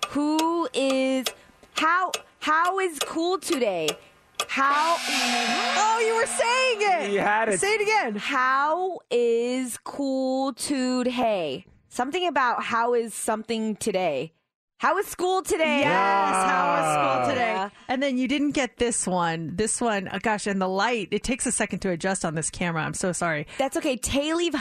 Who 0.10 0.70
is 0.74 1.26
how 1.74 2.12
how 2.40 2.80
is 2.80 2.98
cool 3.00 3.40
today? 3.40 3.90
How 4.48 4.96
Oh, 5.00 6.00
you 6.06 6.16
were 6.16 6.26
saying 6.26 7.10
it. 7.10 7.12
You 7.14 7.20
had 7.20 7.50
it. 7.50 7.60
Say 7.60 7.74
it 7.74 7.82
again. 7.82 8.16
How 8.16 9.00
is 9.10 9.78
cool 9.84 10.54
today? 10.54 11.66
Something 11.90 12.26
about 12.28 12.64
how 12.64 12.94
is 12.94 13.14
something 13.14 13.76
today? 13.76 14.34
How 14.80 14.98
is 14.98 15.06
school 15.08 15.42
today? 15.44 15.82
Yes, 15.82 15.90
how 15.92 16.68
was 16.76 16.94
school 17.26 17.30
today? 17.34 17.52
Yeah. 17.54 17.70
And 17.88 18.02
then 18.02 18.18
you 18.18 18.28
didn't 18.28 18.52
get 18.52 18.78
this 18.78 19.06
one. 19.06 19.56
This 19.56 19.80
one, 19.80 20.10
oh 20.12 20.20
gosh, 20.20 20.48
and 20.48 20.60
the 20.62 20.68
light, 20.70 21.10
it 21.12 21.22
takes 21.22 21.46
a 21.46 21.52
second 21.52 21.80
to 21.80 21.90
adjust 21.92 22.26
on 22.26 22.34
this 22.34 22.50
camera. 22.50 22.82
I'm 22.84 22.94
so 22.96 23.12
sorry. 23.12 23.46
That's 23.60 23.78
okay. 23.78 23.96
Tay 23.98 24.34
leave 24.34 24.54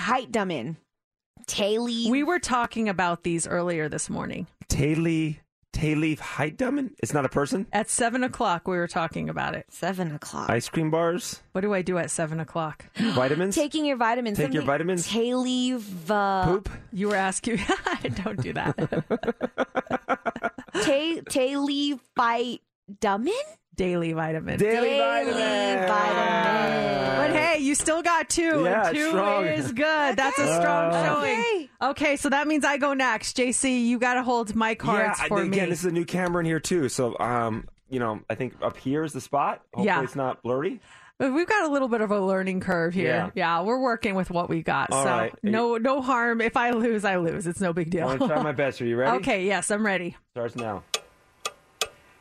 height 1.41 1.47
dummin. 1.47 1.47
Tay 1.47 1.79
leave. 1.79 2.11
We 2.11 2.23
were 2.23 2.39
talking 2.39 2.89
about 2.89 3.23
these 3.23 3.47
earlier 3.47 3.89
this 3.89 4.09
morning. 4.11 4.47
Taylee, 4.69 5.39
Tayleaf 5.73 6.19
Heitdumen? 6.19 6.91
It's 6.99 7.15
not 7.15 7.25
a 7.25 7.29
person? 7.29 7.67
At 7.73 7.89
seven 7.89 8.23
o'clock, 8.25 8.67
we 8.67 8.77
were 8.77 8.89
talking 8.89 9.29
about 9.29 9.55
it. 9.55 9.67
Seven 9.71 10.15
o'clock. 10.15 10.51
Ice 10.51 10.69
cream 10.69 10.91
bars? 10.91 11.43
What 11.53 11.61
do 11.62 11.73
I 11.75 11.83
do 11.83 11.99
at 11.99 12.11
seven 12.11 12.41
o'clock? 12.41 12.85
Vitamins? 12.97 13.55
Taking 13.55 13.85
your 13.85 13.97
vitamins. 13.97 14.39
Take 14.39 14.53
your 14.53 14.62
vitamins? 14.62 15.07
Tay. 15.07 15.75
Uh, 16.09 16.45
Poop? 16.45 16.69
You 16.93 17.09
were 17.09 17.17
asking. 17.17 17.61
Don't 18.25 18.41
do 18.43 18.53
that. 18.53 18.77
Tay 20.83 21.21
Tay 21.29 21.57
leave 21.57 22.01
fight 22.17 22.62
dummin. 23.01 23.33
Daily 23.77 24.13
vitamin. 24.13 24.59
Daily 24.59 24.99
vitamin. 24.99 25.87
But 25.87 27.31
hey, 27.33 27.59
you 27.61 27.75
still 27.75 28.03
got 28.03 28.29
two. 28.29 28.43
Yeah, 28.65 28.89
and 28.89 28.97
it's 28.97 29.05
two 29.05 29.09
strong. 29.11 29.45
is 29.47 29.73
good. 29.73 30.17
That's 30.17 30.39
a 30.39 30.61
strong 30.61 30.93
Uh, 30.93 31.05
showing. 31.07 31.39
Okay. 31.41 31.71
Okay, 31.83 32.17
so 32.17 32.29
that 32.29 32.47
means 32.47 32.65
I 32.65 32.77
go 32.77 32.93
next. 32.95 33.37
JC, 33.39 33.87
you 33.87 33.99
got 33.99 34.15
to 34.15 34.23
hold 34.23 34.55
my 34.55 34.75
cards 34.75 35.19
yeah, 35.19 35.25
I- 35.25 35.29
for 35.29 35.41
again, 35.43 35.65
me. 35.65 35.71
this 35.71 35.81
is 35.81 35.87
a 35.87 35.91
new 35.93 36.05
camera 36.05 36.41
in 36.41 36.47
here 36.47 36.61
too. 36.61 36.89
So, 36.91 37.19
um, 37.19 37.69
you 37.89 37.99
know, 38.01 38.21
I 38.29 38.35
think 38.35 38.55
up 38.63 38.77
here 38.77 39.03
is 39.03 39.13
the 39.15 39.21
spot. 39.21 39.63
Hopefully 39.73 39.87
Yeah. 39.87 40.03
it's 40.03 40.15
not 40.17 40.43
blurry. 40.43 40.81
But 41.19 41.33
We've 41.35 41.47
got 41.49 41.65
a 41.69 41.73
little 41.73 41.89
bit 41.89 42.01
of 42.01 42.11
a 42.11 42.19
learning 42.21 42.61
curve 42.61 42.95
here. 42.95 43.31
Yeah. 43.35 43.59
yeah 43.59 43.61
we're 43.63 43.81
working 43.81 44.15
with 44.15 44.31
what 44.31 44.49
we 44.49 44.63
got. 44.63 44.91
All 44.91 45.05
so 45.05 45.11
right. 45.11 45.35
no 45.43 45.77
no 45.77 46.01
harm. 46.03 46.41
If 46.41 46.57
I 46.57 46.71
lose, 46.71 47.05
I 47.05 47.17
lose. 47.17 47.47
It's 47.47 47.61
no 47.61 47.73
big 47.75 47.91
deal. 47.91 48.09
I'm 48.09 48.19
going 48.19 48.29
to 48.31 48.35
try 48.37 48.43
my 48.43 48.53
best. 48.53 48.81
Are 48.83 48.87
you 48.87 48.97
ready? 48.97 49.17
Okay, 49.19 49.47
yes, 49.47 49.71
I'm 49.71 49.85
ready. 49.85 50.17
Starts 50.33 50.57
now. 50.57 50.83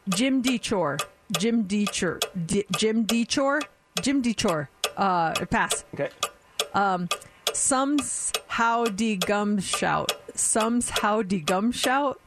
Jim 0.09 0.41
Dechore. 0.43 1.01
Jim 1.37 1.65
Dechore. 1.65 2.19
D- 2.45 2.65
Jim 2.77 3.05
Dechore. 3.05 3.61
Jim 4.01 4.21
Dechore. 4.21 4.67
Uh, 4.97 5.33
pass. 5.45 5.85
Okay. 5.93 6.09
Um, 6.73 7.09
sums 7.53 8.31
how 8.47 8.85
de 8.85 9.15
gum 9.15 9.59
shout. 9.59 10.11
Sums 10.35 10.89
how 10.89 11.21
de 11.21 11.39
gum 11.39 11.71
shout. 11.71 12.19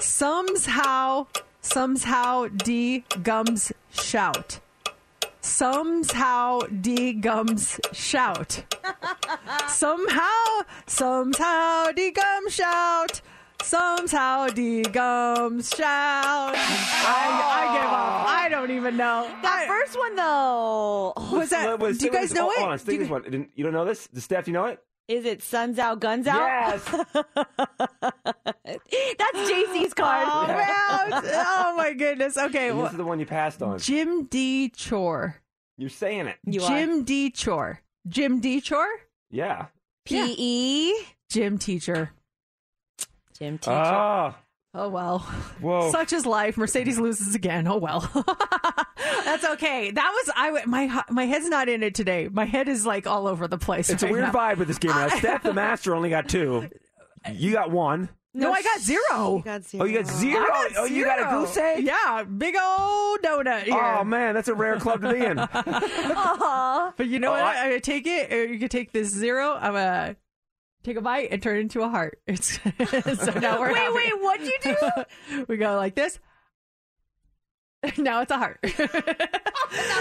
Sums 0.00 0.66
how. 0.66 1.26
Sums 1.60 2.04
how 2.04 2.48
de 2.48 3.04
gums 3.22 3.72
shout. 3.90 4.60
Sums 5.40 6.12
how 6.12 6.60
de 6.60 7.12
gums 7.14 7.80
shout. 7.92 8.64
Somehow, 9.68 10.60
somehow 10.86 11.90
de 11.92 12.10
gums 12.10 12.52
shout. 12.54 13.20
Somehow 13.64 14.48
de 14.48 14.82
gums 14.82 15.70
shout. 15.70 16.54
I, 16.54 16.54
I 16.54 17.74
give 17.74 17.84
up. 17.84 18.26
I 18.28 18.48
don't 18.50 18.70
even 18.70 18.96
know. 18.96 19.26
That 19.42 19.64
first 19.66 19.98
one 19.98 20.14
though. 20.16 21.12
Was 21.32 21.50
that? 21.50 21.78
Was- 21.78 21.98
do 21.98 22.06
you 22.06 22.12
guys 22.12 22.24
was- 22.30 22.34
know 22.34 22.50
hold 22.50 22.58
it? 22.58 22.72
on, 22.72 22.78
stick 22.78 22.86
Do 22.88 22.92
you- 22.92 22.98
this 23.00 23.10
one. 23.10 23.22
Didn't- 23.22 23.50
You 23.54 23.64
don't 23.64 23.72
know 23.72 23.84
this? 23.84 24.06
Does 24.08 24.24
Steph, 24.24 24.46
you 24.46 24.52
know 24.52 24.66
it? 24.66 24.80
Is 25.08 25.24
it 25.26 25.42
Suns 25.42 25.78
Out, 25.78 26.00
Guns 26.00 26.26
Out? 26.26 26.40
Yes. 26.40 26.84
That's 28.64 29.38
JC's 29.50 29.92
oh, 29.92 29.94
card. 29.96 30.28
Oh, 30.30 30.46
man. 30.46 31.22
oh 31.24 31.74
my 31.76 31.92
goodness. 31.92 32.38
Okay. 32.38 32.68
And 32.68 32.76
well, 32.78 32.86
this 32.86 32.92
is 32.92 32.98
the 32.98 33.04
one 33.04 33.20
you 33.20 33.26
passed 33.26 33.62
on. 33.62 33.78
Jim 33.78 34.24
D. 34.24 34.70
Chore. 34.70 35.36
You're 35.76 35.90
saying 35.90 36.26
it. 36.28 36.36
You 36.46 36.62
are. 36.62 36.68
Jim 36.68 37.04
D. 37.04 37.30
Chore. 37.30 37.80
Jim 38.08 38.40
D. 38.40 38.60
Chore? 38.62 38.86
Yeah. 39.30 39.66
PE. 40.06 40.92
Gym 41.28 41.58
teacher. 41.58 42.12
Gym 43.38 43.58
teacher. 43.58 43.72
Ah. 43.72 44.36
Oh 44.76 44.88
well. 44.88 45.20
Whoa. 45.60 45.90
Such 45.92 46.12
is 46.12 46.26
life. 46.26 46.56
Mercedes 46.56 46.98
loses 46.98 47.34
again. 47.34 47.66
Oh 47.68 47.76
well. 47.78 48.00
That's 49.24 49.44
okay. 49.44 49.90
That 49.92 50.10
was 50.12 50.34
I. 50.36 50.46
w- 50.46 50.66
My 50.66 51.02
my 51.10 51.26
head's 51.26 51.48
not 51.48 51.68
in 51.68 51.82
it 51.82 51.94
today. 51.94 52.28
My 52.30 52.44
head 52.44 52.68
is 52.68 52.84
like 52.84 53.06
all 53.06 53.26
over 53.28 53.46
the 53.46 53.58
place. 53.58 53.88
It's 53.90 54.02
a 54.02 54.06
right 54.06 54.12
weird 54.12 54.24
now. 54.24 54.32
vibe 54.32 54.56
with 54.58 54.68
this 54.68 54.78
game. 54.78 54.90
Now, 54.92 55.08
Steph, 55.18 55.42
the 55.44 55.54
master, 55.54 55.94
only 55.94 56.10
got 56.10 56.28
two. 56.28 56.68
You 57.32 57.52
got 57.52 57.70
one. 57.70 58.08
No, 58.36 58.52
I 58.52 58.62
got 58.62 58.80
zero. 58.80 59.42
got 59.44 59.62
zero. 59.64 59.84
Oh, 59.84 59.86
you 59.86 59.96
got 60.02 60.06
zero? 60.10 60.42
I 60.42 60.46
got 60.48 60.72
oh, 60.78 60.84
you 60.86 61.04
got 61.04 61.20
a 61.20 61.22
zero. 61.22 61.40
goose 61.46 61.56
egg? 61.56 61.84
Yeah, 61.84 62.24
big 62.24 62.56
old 62.60 63.20
donut. 63.22 63.62
Here. 63.62 63.74
Oh, 63.80 64.02
man, 64.02 64.34
that's 64.34 64.48
a 64.48 64.54
rare 64.54 64.76
club 64.80 65.02
to 65.02 65.12
be 65.12 65.24
in. 65.24 65.36
But 66.96 67.06
you 67.06 67.18
know 67.20 67.28
Oh, 67.28 67.32
what? 67.32 67.42
I- 67.42 67.62
I'm 67.62 67.68
gonna 67.70 67.80
take 67.80 68.06
it. 68.08 68.32
Or 68.32 68.44
you 68.44 68.58
can 68.58 68.68
take 68.68 68.90
this 68.92 69.08
zero. 69.08 69.54
I'm 69.54 69.72
gonna 69.74 70.16
take 70.84 70.96
a 70.96 71.00
bite 71.00 71.28
and 71.32 71.42
turn 71.42 71.56
it 71.56 71.60
into 71.60 71.82
a 71.82 71.88
heart. 71.88 72.20
It's 72.26 72.58
so 72.60 73.38
now 73.40 73.58
we're 73.58 73.72
Wait, 73.72 73.78
happy. 73.78 73.94
wait, 73.94 74.12
what'd 74.22 74.46
you 74.46 74.58
do? 74.62 75.44
we 75.48 75.56
go 75.56 75.76
like 75.76 75.94
this. 75.94 76.18
Now 77.98 78.22
it's 78.22 78.30
a 78.30 78.38
heart. 78.38 78.60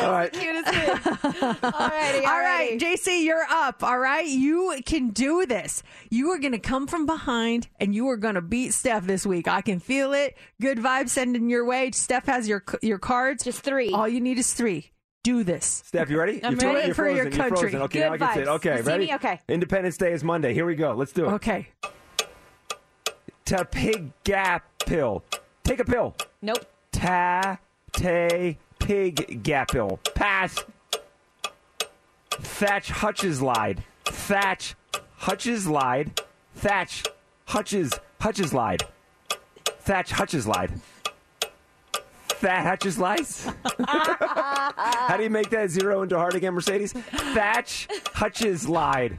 All 0.01 0.11
right. 0.11 0.31
Cutest 0.31 0.65
kid. 0.72 0.88
Alrighty, 0.88 2.26
All 2.26 2.39
right. 2.39 2.77
JC, 2.80 3.26
you're 3.26 3.43
up. 3.49 3.84
All 3.84 3.99
right, 3.99 4.26
you 4.26 4.80
can 4.85 5.10
do 5.10 5.45
this. 5.45 5.84
You 6.10 6.30
are 6.30 6.39
going 6.39 6.53
to 6.53 6.60
come 6.60 6.88
from 6.88 7.05
behind 7.05 7.68
and 7.81 7.93
you 7.93 8.07
are 8.07 8.15
going 8.15 8.35
to 8.35 8.41
beat 8.41 8.73
Steph 8.73 9.05
this 9.05 9.26
week. 9.26 9.49
I 9.49 9.60
can 9.60 9.80
feel 9.80 10.14
it. 10.14 10.38
Good 10.61 10.77
vibes 10.77 11.10
sending 11.10 11.49
your 11.49 11.65
way. 11.65 11.91
Steph 11.91 12.27
has 12.27 12.47
your 12.47 12.64
your 12.81 12.99
cards. 12.99 13.43
Just 13.43 13.60
three. 13.64 13.89
All 13.91 14.07
you 14.07 14.22
need 14.22 14.39
is 14.39 14.53
three. 14.53 14.93
Do 15.24 15.44
this. 15.45 15.84
Steph, 15.86 16.10
you 16.10 16.20
ready? 16.20 16.44
I'm 16.44 16.56
ready 16.58 16.91
for 16.91 17.10
your 17.10 17.30
country. 17.32 17.74
Okay, 17.74 18.00
Good 18.00 18.06
now 18.08 18.14
I 18.14 18.18
can 18.18 18.34
say 18.34 18.41
it. 18.41 18.48
vibes. 18.48 18.56
Okay, 18.56 18.76
You 18.78 18.84
see 18.84 18.90
ready? 18.90 19.06
me? 19.06 19.16
Okay. 19.16 19.40
Independence 19.48 19.95
Day 19.98 20.12
is 20.12 20.22
Monday. 20.22 20.54
Here 20.54 20.66
we 20.66 20.76
go. 20.76 20.94
Let's 20.94 21.14
do 21.14 21.26
it. 21.26 21.30
Okay. 21.34 21.70
Ta 23.45 23.64
pig 23.64 24.12
gap 24.26 24.66
pill. 24.86 25.24
Take 25.64 25.80
a 25.80 25.86
pill. 25.86 26.14
Nope. 26.41 26.66
Ta 26.91 27.58
tay 27.94 28.58
pig 28.80 29.41
gap 29.44 29.72
pill. 29.72 30.00
Pass. 30.14 30.60
Thatch 32.32 32.90
Hutches 32.90 33.41
lied. 33.41 33.82
Thatch 34.04 34.76
Hutches 35.20 35.68
lied. 35.68 36.22
Thatch 36.56 37.04
Hutches 37.45 37.94
Hutches 38.20 38.54
lied. 38.54 38.84
Thatch 39.80 40.12
Hutches 40.12 40.45
lied. 40.48 40.72
That 42.44 42.65
Hutches 42.65 42.99
lies. 42.99 43.48
How 43.88 45.15
do 45.15 45.24
you 45.24 45.30
make 45.30 45.49
that 45.52 45.70
zero 45.70 46.02
into 46.02 46.18
heart 46.18 46.36
again, 46.36 46.53
Mercedes? 46.53 46.91
Thatch 46.91 47.88
Hutches 48.14 48.68
lied. 48.68 49.18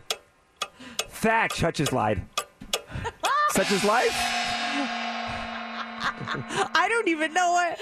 Thatch 1.09 1.59
Hutches 1.59 1.91
lied. 1.91 2.23
Such 3.49 3.73
is 3.73 3.83
life. 3.83 4.11
I 6.05 6.87
don't 6.91 7.09
even 7.09 7.33
know 7.33 7.51
what. 7.53 7.79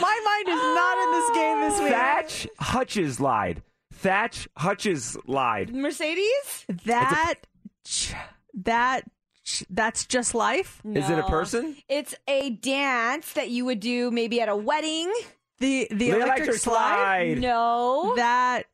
My 0.00 0.20
mind 0.24 0.48
is 0.48 0.60
not 0.74 0.98
in 1.04 1.12
this 1.12 1.30
game 1.36 1.60
this 1.60 1.80
week. 1.80 1.92
Thatch 1.92 2.48
Hutches 2.58 3.20
lied. 3.20 3.62
Thatch 3.94 4.48
Hutches 4.56 5.16
lied. 5.28 5.72
Mercedes? 5.72 6.66
That 6.86 7.34
ch- 7.84 8.14
that 8.64 9.04
That's 9.70 10.06
Just 10.06 10.34
Life? 10.34 10.80
Is 10.84 11.08
it 11.10 11.18
a 11.18 11.22
person? 11.24 11.76
It's 11.88 12.14
a 12.28 12.50
dance 12.50 13.32
that 13.34 13.50
you 13.50 13.64
would 13.64 13.80
do 13.80 14.10
maybe 14.10 14.40
at 14.40 14.48
a 14.48 14.56
wedding. 14.56 15.12
The 15.58 15.86
the, 15.90 15.96
The 15.96 16.08
electric, 16.10 16.36
electric 16.38 16.56
slide? 16.60 16.94
slide. 17.34 17.38
No. 17.40 18.12
That 18.16 18.64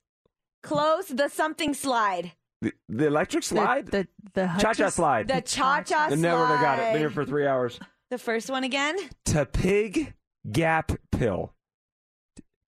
Close. 0.62 1.08
The 1.08 1.28
something 1.28 1.74
slide. 1.74 2.32
The, 2.62 2.72
the 2.88 3.06
electric 3.06 3.44
slide? 3.44 3.86
The 3.86 4.08
the, 4.34 4.46
Cha 4.58 4.72
cha 4.72 4.88
slide. 4.88 5.28
The 5.28 5.40
cha 5.42 5.82
cha 5.82 6.08
slide. 6.08 6.18
never 6.18 6.40
would've 6.42 6.60
got 6.60 6.78
it. 6.78 6.92
Been 6.92 7.00
here 7.00 7.10
for 7.10 7.24
three 7.24 7.46
hours. 7.46 7.78
The 8.10 8.18
first 8.18 8.50
one 8.50 8.64
again. 8.64 8.96
To 9.26 9.46
pig 9.46 10.14
gap 10.50 10.92
pill. 11.12 11.52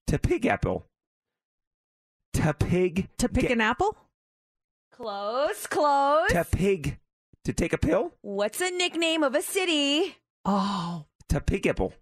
To 0.09 0.19
pig 0.19 0.47
apple. 0.47 0.87
To 2.35 2.55
pig. 2.55 3.09
To 3.19 3.29
pick 3.29 3.51
an 3.51 3.61
apple? 3.61 3.97
Close. 4.93 5.67
Close. 5.67 6.31
To 6.31 6.45
pig. 6.45 6.99
To 7.45 7.53
take 7.53 7.73
a 7.73 7.79
pill? 7.79 8.13
What's 8.21 8.61
a 8.61 8.71
nickname 8.71 9.23
of 9.23 9.35
a 9.35 9.43
city? 9.43 10.17
Oh. 10.45 11.07
To 11.31 11.41
pig 11.41 11.67
apple. 11.67 11.93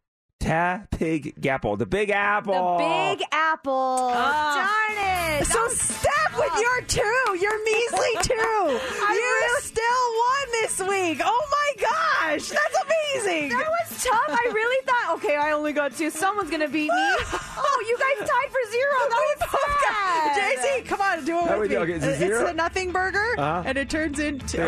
Ta 0.40 0.86
pig 0.90 1.40
gapple. 1.40 1.78
The 1.78 1.86
big 1.86 2.10
apple. 2.10 2.78
The 2.78 2.84
Big 3.16 3.26
Apple. 3.32 4.10
Darn 4.12 5.40
it. 5.40 5.46
So 5.46 5.66
step 5.68 6.10
with 6.36 6.52
your 6.60 6.80
two, 6.82 7.38
your 7.40 7.64
measly 7.64 8.12
two. 8.22 8.34
you 8.34 9.58
still 9.60 9.82
won 10.14 10.46
this 10.52 10.78
week. 10.80 11.20
Oh 11.24 11.48
my 11.50 11.82
gosh, 11.82 12.48
that's 12.48 12.76
amazing. 12.84 13.48
That 13.50 13.66
was 13.68 14.04
tough. 14.04 14.22
I 14.28 14.50
really 14.52 14.84
thought, 14.86 15.14
okay, 15.16 15.36
I 15.36 15.52
only 15.52 15.72
got 15.72 15.96
two. 15.96 16.10
Someone's 16.10 16.50
gonna 16.50 16.68
beat 16.68 16.90
me. 16.90 16.90
oh, 16.92 17.84
you 17.88 17.96
guys 17.98 18.28
tied 18.28 18.50
for 18.50 18.70
zero. 18.70 18.92
That 19.08 19.22
was 19.38 19.80
sad. 19.88 20.58
JC, 20.82 20.84
come 20.86 21.00
on, 21.00 21.24
do 21.24 21.38
it 21.38 21.44
How 21.46 21.58
with 21.58 21.70
we 21.70 21.76
me. 21.76 21.86
do? 21.86 21.92
Okay, 21.94 22.06
is 22.06 22.20
it 22.20 22.30
it's 22.30 22.50
a 22.50 22.52
nothing 22.54 22.92
burger, 22.92 23.34
Uh-huh. 23.38 23.62
and 23.66 23.78
it 23.78 23.88
turns 23.90 24.18
into. 24.18 24.58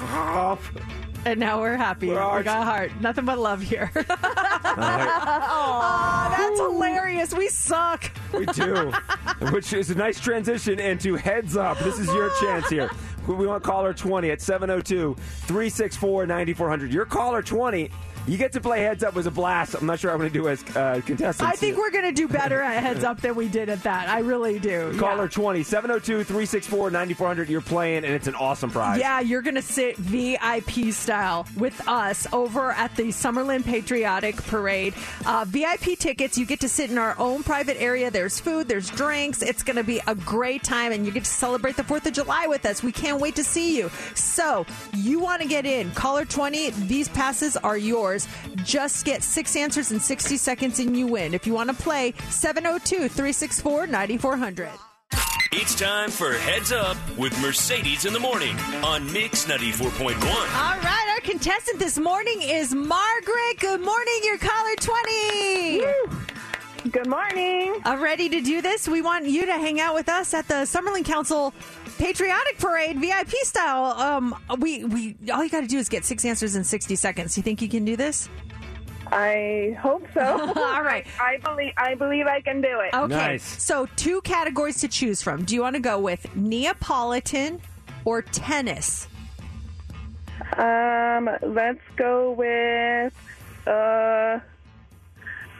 Take 0.00 0.10
a 0.10 0.58
bite. 0.74 0.82
And 1.26 1.38
now 1.38 1.60
we're 1.60 1.76
happy. 1.76 2.08
We 2.08 2.14
We're 2.14 2.42
got 2.42 2.64
heart. 2.64 2.92
Nothing 3.00 3.26
but 3.26 3.38
love 3.38 3.60
here. 3.60 3.90
right. 3.94 5.46
oh, 5.50 6.34
that's 6.36 6.58
hilarious. 6.58 7.34
We 7.34 7.48
suck. 7.48 8.10
We 8.32 8.46
do. 8.46 8.90
Which 9.52 9.74
is 9.74 9.90
a 9.90 9.94
nice 9.94 10.18
transition 10.18 10.80
into 10.80 11.16
heads 11.16 11.56
up. 11.56 11.78
This 11.80 11.98
is 11.98 12.06
your 12.08 12.30
chance 12.40 12.68
here. 12.70 12.90
We 13.26 13.46
want 13.46 13.62
caller 13.62 13.92
20 13.92 14.30
at 14.30 14.40
702 14.40 15.14
364 15.14 16.26
9400. 16.26 16.92
Your 16.92 17.04
caller 17.04 17.42
20. 17.42 17.90
You 18.26 18.36
get 18.36 18.52
to 18.52 18.60
play 18.60 18.80
heads 18.82 19.02
up 19.02 19.14
was 19.14 19.26
a 19.26 19.30
blast. 19.30 19.74
I'm 19.74 19.86
not 19.86 19.98
sure 19.98 20.10
I'm 20.12 20.18
going 20.18 20.30
to 20.30 20.32
do 20.38 20.48
as 20.48 20.62
uh, 20.76 21.00
contestants. 21.04 21.40
I 21.52 21.56
think 21.56 21.76
we're 21.78 21.90
going 21.90 22.04
to 22.04 22.12
do 22.12 22.28
better 22.40 22.60
at 22.60 22.82
heads 22.82 23.02
up 23.02 23.20
than 23.20 23.34
we 23.34 23.48
did 23.48 23.68
at 23.68 23.82
that. 23.82 24.08
I 24.08 24.20
really 24.20 24.58
do. 24.58 24.96
Caller 24.98 25.24
Yeah. 25.24 25.28
20 25.30 25.62
702 25.64 26.24
364 26.24 26.90
9400. 26.90 27.48
You're 27.48 27.60
playing, 27.60 28.04
and 28.04 28.14
it's 28.14 28.26
an 28.28 28.34
awesome 28.36 28.70
prize. 28.70 29.00
Yeah, 29.00 29.20
you're 29.20 29.42
going 29.42 29.56
to 29.56 29.62
sit 29.62 29.96
VIP 29.96 30.92
style 30.92 31.46
with 31.56 31.86
us 31.88 32.26
over 32.32 32.70
at 32.72 32.94
the 32.94 33.04
Summerlin 33.04 33.64
Patriotic 33.64 34.36
Parade. 34.36 34.94
Uh, 35.26 35.44
VIP 35.48 35.98
tickets, 35.98 36.38
you 36.38 36.46
get 36.46 36.60
to 36.60 36.68
sit 36.68 36.90
in 36.90 36.98
our 36.98 37.16
own 37.18 37.42
private 37.42 37.80
area. 37.80 38.10
There's 38.10 38.38
food, 38.38 38.68
there's 38.68 38.90
drinks. 38.90 39.42
It's 39.42 39.62
going 39.62 39.76
to 39.76 39.84
be 39.84 40.00
a 40.06 40.14
great 40.14 40.62
time, 40.62 40.92
and 40.92 41.04
you 41.06 41.10
get 41.12 41.24
to 41.24 41.30
celebrate 41.30 41.76
the 41.76 41.82
4th 41.84 42.06
of 42.06 42.12
July 42.12 42.46
with 42.46 42.64
us. 42.66 42.82
We 42.82 42.92
can't 42.92 43.20
wait 43.20 43.34
to 43.36 43.44
see 43.44 43.76
you. 43.76 43.90
So, 44.14 44.66
you 44.94 45.18
want 45.18 45.42
to 45.42 45.48
get 45.48 45.66
in. 45.66 45.90
Caller 45.92 46.24
20, 46.24 46.70
these 46.70 47.08
passes 47.08 47.56
are 47.56 47.78
yours. 47.78 48.09
Just 48.64 49.04
get 49.04 49.22
six 49.22 49.56
answers 49.56 49.92
in 49.92 50.00
60 50.00 50.36
seconds 50.36 50.78
and 50.78 50.96
you 50.96 51.06
win. 51.06 51.34
If 51.34 51.46
you 51.46 51.54
want 51.54 51.70
to 51.70 51.76
play, 51.76 52.14
702 52.30 53.08
364 53.08 53.86
9400. 53.86 54.68
It's 55.52 55.74
time 55.74 56.10
for 56.10 56.32
Heads 56.32 56.70
Up 56.70 56.96
with 57.18 57.36
Mercedes 57.42 58.04
in 58.04 58.12
the 58.12 58.20
Morning 58.20 58.56
on 58.84 59.12
Mix 59.12 59.46
94.1. 59.46 60.14
All 60.22 60.78
right, 60.80 61.12
our 61.14 61.20
contestant 61.20 61.80
this 61.80 61.98
morning 61.98 62.40
is 62.40 62.72
Margaret. 62.72 63.58
Good 63.58 63.80
morning, 63.80 64.20
you're 64.22 64.38
caller 64.38 64.76
20. 64.76 65.80
Good 66.92 67.08
morning. 67.08 67.74
Uh, 67.84 67.98
ready 68.00 68.28
to 68.28 68.40
do 68.40 68.62
this? 68.62 68.88
We 68.88 69.02
want 69.02 69.26
you 69.26 69.44
to 69.46 69.52
hang 69.52 69.80
out 69.80 69.94
with 69.94 70.08
us 70.08 70.32
at 70.32 70.48
the 70.48 70.54
Summerlin 70.64 71.04
Council 71.04 71.52
Patriotic 72.00 72.56
Parade, 72.56 72.98
VIP 72.98 73.30
style. 73.42 73.84
Um, 74.00 74.34
we 74.58 74.84
we 74.84 75.16
all 75.30 75.44
you 75.44 75.50
got 75.50 75.60
to 75.60 75.66
do 75.66 75.76
is 75.76 75.90
get 75.90 76.06
six 76.06 76.24
answers 76.24 76.56
in 76.56 76.64
60 76.64 76.96
seconds. 76.96 77.36
You 77.36 77.42
think 77.42 77.60
you 77.60 77.68
can 77.68 77.84
do 77.84 77.94
this? 77.94 78.26
I 79.08 79.76
hope 79.78 80.06
so. 80.14 80.22
All 80.56 80.82
right. 80.82 81.06
I, 81.20 81.34
I 81.34 81.36
believe 81.36 81.72
I 81.76 81.94
believe 81.94 82.26
I 82.26 82.40
can 82.40 82.62
do 82.62 82.80
it. 82.80 82.94
Okay. 82.94 83.36
So, 83.36 83.86
two 83.96 84.22
categories 84.22 84.80
to 84.80 84.88
choose 84.88 85.20
from. 85.20 85.44
Do 85.44 85.54
you 85.54 85.60
want 85.60 85.76
to 85.76 85.80
go 85.80 85.98
with 85.98 86.34
Neapolitan 86.34 87.60
or 88.06 88.22
tennis? 88.22 89.06
Um, 90.56 91.28
let's 91.42 91.82
go 91.96 92.30
with 92.32 93.12
uh, 93.66 94.40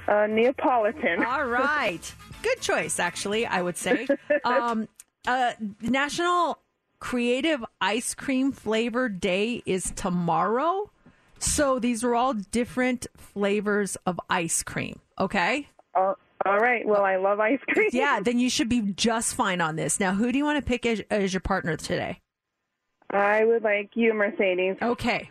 uh 0.08 0.26
Neapolitan. 0.26 1.22
All 1.22 1.44
right. 1.44 2.14
Good 2.42 2.62
choice, 2.62 2.98
actually, 2.98 3.44
I 3.44 3.60
would 3.60 3.76
say. 3.76 4.08
Um, 4.44 4.88
uh, 5.26 5.52
National 5.80 6.58
Creative 6.98 7.64
Ice 7.80 8.14
Cream 8.14 8.52
Flavor 8.52 9.08
Day 9.08 9.62
is 9.66 9.92
tomorrow. 9.96 10.90
So 11.38 11.78
these 11.78 12.04
are 12.04 12.14
all 12.14 12.34
different 12.34 13.06
flavors 13.16 13.96
of 14.06 14.20
ice 14.28 14.62
cream. 14.62 15.00
Okay. 15.18 15.66
Uh, 15.94 16.14
all 16.44 16.58
right. 16.58 16.86
Well, 16.86 17.02
I 17.02 17.16
love 17.16 17.40
ice 17.40 17.60
cream. 17.68 17.90
Yeah, 17.92 18.20
then 18.24 18.38
you 18.38 18.50
should 18.50 18.68
be 18.68 18.80
just 18.92 19.34
fine 19.34 19.60
on 19.60 19.76
this. 19.76 19.98
Now, 19.98 20.12
who 20.12 20.30
do 20.32 20.38
you 20.38 20.44
want 20.44 20.62
to 20.62 20.66
pick 20.66 20.84
as, 20.86 21.02
as 21.10 21.32
your 21.32 21.40
partner 21.40 21.76
today? 21.76 22.20
I 23.10 23.44
would 23.44 23.62
like 23.62 23.90
you, 23.94 24.14
Mercedes. 24.14 24.76
Okay. 24.80 25.30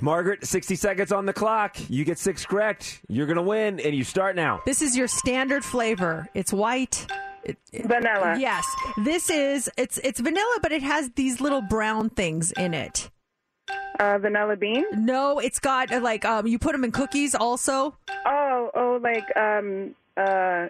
Margaret, 0.00 0.46
60 0.46 0.76
seconds 0.76 1.10
on 1.10 1.26
the 1.26 1.32
clock. 1.32 1.76
You 1.88 2.04
get 2.04 2.18
six 2.18 2.46
correct. 2.46 3.00
You're 3.08 3.26
going 3.26 3.36
to 3.36 3.42
win, 3.42 3.80
and 3.80 3.94
you 3.94 4.04
start 4.04 4.36
now. 4.36 4.60
This 4.64 4.80
is 4.80 4.96
your 4.96 5.08
standard 5.08 5.64
flavor. 5.64 6.28
It's 6.34 6.52
white. 6.52 7.06
It- 7.48 7.58
it- 7.72 7.86
Vanilla. 7.86 8.36
Yes. 8.38 8.64
This 9.04 9.30
is 9.30 9.70
it's 9.76 9.98
it's 10.04 10.20
vanilla, 10.20 10.58
but 10.62 10.70
it 10.72 10.82
has 10.82 11.10
these 11.16 11.40
little 11.40 11.62
brown 11.62 12.10
things 12.10 12.52
in 12.52 12.74
it. 12.74 13.10
Uh, 13.98 14.16
vanilla 14.18 14.54
bean? 14.56 14.84
No, 14.92 15.38
it's 15.40 15.58
got 15.58 15.92
uh, 15.92 16.00
like 16.00 16.24
um 16.24 16.46
you 16.46 16.58
put 16.58 16.72
them 16.72 16.84
in 16.84 16.92
cookies 16.92 17.34
also. 17.34 17.96
Oh, 18.26 18.70
oh, 18.74 19.00
like 19.02 19.24
um 19.36 19.94
uh 20.16 20.68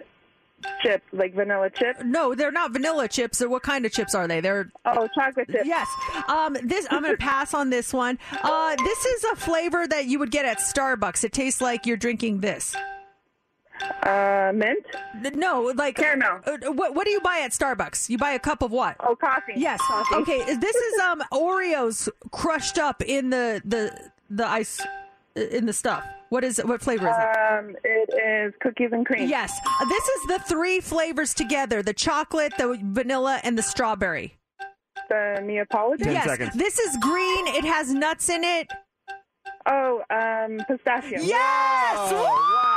chip, 0.83 1.03
like 1.13 1.35
vanilla 1.35 1.71
chip. 1.71 2.03
No, 2.05 2.35
they're 2.35 2.51
not 2.51 2.73
vanilla 2.73 3.07
chips. 3.07 3.41
Or 3.43 3.49
what 3.49 3.63
kind 3.63 3.85
of 3.87 3.93
chips 3.93 4.15
are 4.15 4.27
they? 4.27 4.41
They're 4.41 4.71
oh 4.87 5.07
chocolate 5.15 5.49
chips. 5.51 5.67
Yes. 5.67 5.87
Um, 6.29 6.57
this 6.63 6.87
I'm 6.91 7.03
going 7.03 7.17
to 7.19 7.23
pass 7.23 7.55
on 7.55 7.71
this 7.71 7.93
one. 7.93 8.19
Uh, 8.33 8.77
this 8.77 9.05
is 9.05 9.25
a 9.25 9.37
flavor 9.37 9.87
that 9.87 10.07
you 10.07 10.19
would 10.19 10.31
get 10.31 10.45
at 10.47 10.59
Starbucks. 10.59 11.23
It 11.23 11.33
tastes 11.33 11.61
like 11.61 11.87
you're 11.87 11.97
drinking 11.97 12.41
this. 12.41 12.75
Uh, 14.03 14.53
mint. 14.55 14.85
No, 15.37 15.73
like 15.75 15.97
caramel. 15.97 16.41
Uh, 16.47 16.73
what 16.73 16.95
What 16.95 17.05
do 17.05 17.11
you 17.11 17.21
buy 17.21 17.41
at 17.41 17.53
Starbucks? 17.53 18.09
You 18.09 18.19
buy 18.19 18.33
a 18.33 18.39
cup 18.39 18.63
of 18.63 18.71
what? 18.73 18.97
Oh, 19.01 19.15
coffee. 19.17 19.53
Yes. 19.57 19.81
Coffee. 19.87 20.15
Okay. 20.17 20.55
This 20.55 20.77
is 20.77 21.01
um 21.01 21.23
Oreos 21.33 22.09
crushed 22.31 22.79
up 22.79 23.03
in 23.03 23.31
the 23.31 23.61
the 23.65 24.11
the 24.31 24.47
ice 24.47 24.81
in 25.35 25.67
the 25.67 25.73
stuff. 25.73 26.05
What 26.31 26.45
is 26.45 26.59
it? 26.59 26.67
What 26.69 26.83
flavor 26.83 27.09
is 27.09 27.17
it? 27.17 27.39
Um, 27.59 27.77
it 27.85 28.11
is 28.49 28.55
cookies 28.61 28.91
and 28.93 29.07
cream. 29.07 29.29
Yes. 29.29 29.53
Uh, 29.81 29.85
This 29.87 30.05
is 30.09 30.27
the 30.27 30.39
three 30.41 30.81
flavors 30.81 31.33
together: 31.35 31.83
the 31.83 31.95
chocolate, 31.95 32.53
the 32.59 32.79
vanilla, 32.83 33.41
and 33.45 33.57
the 33.57 33.63
strawberry. 33.63 34.35
The 35.09 35.41
Neapolitan. 35.43 36.13
yes. 36.13 36.55
This 36.55 36.79
is 36.79 36.97
green. 36.99 37.47
It 37.49 37.65
has 37.65 37.93
nuts 37.95 38.29
in 38.29 38.45
it. 38.45 38.71
Oh, 39.71 40.03
um, 40.11 40.61
pistachio. 40.67 41.19
Yes! 41.21 42.13
Woo! 42.13 42.19
Oh, 42.19 42.68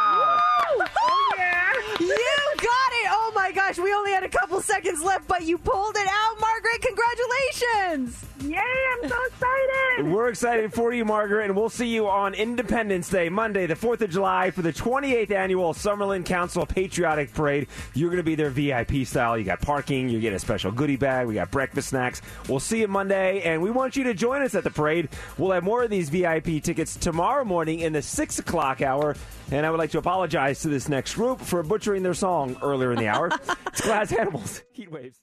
yeah. 2.12 2.42
You 2.52 2.58
got 2.58 2.92
it! 3.00 3.08
Oh 3.12 3.22
my 3.42 3.52
gosh, 3.52 3.80
we 3.80 3.92
only 3.92 4.12
had 4.12 4.24
a 4.24 4.30
couple 4.30 4.62
seconds 4.62 5.02
left, 5.02 5.28
but 5.28 5.42
you 5.42 5.58
pulled 5.58 5.96
it 5.98 6.08
out, 6.08 6.40
Margaret. 6.40 6.80
Congratulations! 6.82 8.26
Yay, 8.44 8.58
I'm 8.58 9.10
so 9.10 9.16
excited. 9.26 10.12
We're 10.12 10.30
excited 10.30 10.74
for 10.74 10.94
you, 10.94 11.06
Margaret, 11.06 11.46
and 11.46 11.56
we'll 11.56 11.70
see 11.70 11.88
you 11.88 12.08
on 12.08 12.34
Independence 12.36 13.10
Day, 13.10 13.30
Monday, 13.30 13.66
the 13.66 13.76
4th 13.76 14.02
of 14.02 14.12
July, 14.12 14.52
for 14.52 14.62
the 14.62 14.74
28th 14.74 15.32
annual 15.32 15.74
Summerlin 15.74 16.24
Council 16.24 16.66
Patriotic 16.66 17.34
Parade. 17.34 17.68
You're 17.96 18.10
going 18.10 18.18
to 18.18 18.24
be 18.24 18.36
there 18.36 18.52
VIP 18.52 19.08
style. 19.08 19.38
You 19.38 19.44
got 19.44 19.62
parking, 19.62 20.10
you 20.10 20.20
get 20.20 20.34
a 20.34 20.40
special 20.40 20.72
goodie 20.72 20.96
bag, 20.96 21.28
we 21.28 21.34
got 21.34 21.50
breakfast 21.50 21.90
snacks. 21.90 22.22
We'll 22.48 22.60
see 22.60 22.82
you 22.82 22.88
Monday, 22.88 23.42
and 23.42 23.62
we 23.62 23.72
want 23.72 23.96
you 23.96 24.04
to 24.06 24.14
join 24.14 24.44
us 24.44 24.54
at 24.54 24.64
the 24.64 24.72
parade. 24.72 25.10
We'll 25.38 25.52
have 25.52 25.64
more 25.64 25.84
of 25.84 25.90
these 25.90 26.10
VIP 26.10 26.64
tickets 26.64 26.96
tomorrow 26.96 27.44
morning 27.44 27.80
in 27.80 27.94
the 27.94 28.02
6 28.04 28.40
o'clock 28.40 28.82
hour. 28.82 29.16
And 29.52 29.66
I 29.66 29.72
would 29.72 29.80
like 29.80 29.92
to 29.92 29.98
apologize 29.98 30.62
to 30.62 30.70
this 30.70 30.88
next 30.88 31.16
group 31.16 31.42
for 31.42 31.62
butchering 31.62 32.04
their 32.04 32.14
song 32.14 32.56
earlier 32.62 32.94
in 32.94 33.00
the 33.00 33.10
hour. 33.10 33.31
It's 33.68 33.82
Glass 33.82 34.12
Animals, 34.14 34.64
Heat 34.72 34.92
Waves. 34.92 35.20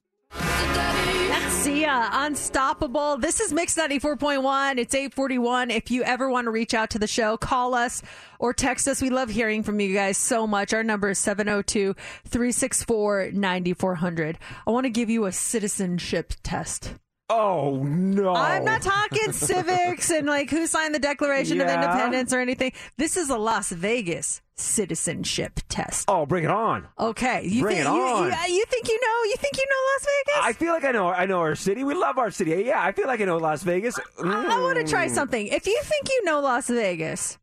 See 1.49 1.83
ya, 1.83 2.09
unstoppable. 2.13 3.17
This 3.19 3.41
is 3.41 3.53
Mix 3.53 3.77
94.1. 3.77 4.79
It's 4.79 4.95
841. 4.95 5.71
If 5.71 5.91
you 5.91 6.03
ever 6.05 6.31
want 6.31 6.45
to 6.45 6.51
reach 6.51 6.75
out 6.75 6.91
to 6.91 6.99
the 6.99 7.07
show, 7.07 7.37
call 7.37 7.75
us 7.75 8.03
or 8.39 8.53
text 8.53 8.87
us. 8.87 9.03
We 9.03 9.11
love 9.11 9.31
hearing 9.31 9.63
from 9.63 9.81
you 9.81 9.93
guys 9.95 10.17
so 10.17 10.47
much. 10.47 10.73
Our 10.73 10.85
number 10.85 11.11
is 11.11 11.19
702 11.19 11.95
364 12.27 13.31
9400. 13.33 14.39
I 14.67 14.71
want 14.71 14.85
to 14.85 14.91
give 14.91 15.11
you 15.11 15.25
a 15.25 15.33
citizenship 15.33 16.35
test. 16.43 16.95
Oh 17.31 17.83
no! 17.83 18.35
I'm 18.35 18.65
not 18.65 18.81
talking 18.81 19.33
civics 19.33 20.11
and 20.11 20.27
like 20.27 20.49
who 20.51 20.67
signed 20.67 20.95
the 20.95 20.99
Declaration 20.99 21.61
of 21.61 21.69
Independence 21.69 22.33
or 22.33 22.41
anything. 22.41 22.73
This 22.97 23.19
is 23.19 23.29
a 23.29 23.37
Las 23.37 23.71
Vegas 23.71 24.41
citizenship 24.61 25.61
test. 25.69 26.07
Oh, 26.09 26.27
bring 26.27 26.45
it 26.45 26.51
on! 26.51 26.87
Okay, 26.99 27.45
you 27.47 27.63
Bring 27.63 27.77
think 27.77 27.89
it 27.89 27.93
you, 27.93 28.03
on. 28.03 28.25
You, 28.49 28.55
you 28.57 28.65
think 28.67 28.89
you 28.89 29.01
know? 29.01 29.25
You 29.31 29.37
think 29.37 29.57
you 29.57 29.65
know 29.69 29.83
Las 29.93 30.07
Vegas? 30.07 30.45
I 30.45 30.53
feel 30.53 30.73
like 30.73 30.85
I 30.85 30.93
know. 30.93 31.09
I 31.09 31.27
know 31.27 31.39
our 31.41 31.55
city. 31.55 31.85
We 31.85 31.95
love 31.95 32.19
our 32.19 32.31
city. 32.31 32.51
Yeah, 32.67 32.83
I 32.83 32.93
feel 32.93 33.07
like 33.07 33.21
I 33.21 33.25
know 33.25 33.37
Las 33.39 33.63
Vegas. 33.63 33.99
I 34.23 34.61
want 34.61 34.79
to 34.79 34.85
try 34.91 35.07
Mm. 35.09 35.15
something. 35.15 35.47
If 35.49 35.67
you 35.67 35.79
think 35.85 36.09
you 36.09 36.25
know 36.25 36.41
Las 36.41 36.69
Vegas, 36.69 37.39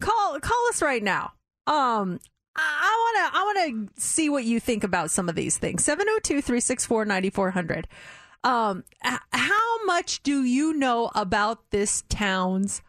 call 0.00 0.38
call 0.40 0.68
us 0.68 0.82
right 0.82 1.02
now. 1.02 1.32
Um 1.66 2.20
I 2.54 2.96
want 3.02 3.32
to 3.32 3.38
I 3.38 3.42
want 3.44 3.96
to 3.96 4.00
see 4.02 4.28
what 4.28 4.44
you 4.44 4.60
think 4.60 4.84
about 4.84 5.10
some 5.10 5.28
of 5.28 5.34
these 5.34 5.56
things. 5.58 5.84
702-364-9400. 5.84 7.84
Um 8.44 8.84
how 9.32 9.84
much 9.86 10.22
do 10.22 10.44
you 10.44 10.72
know 10.74 11.10
about 11.14 11.70
this 11.70 12.02
town's 12.08 12.82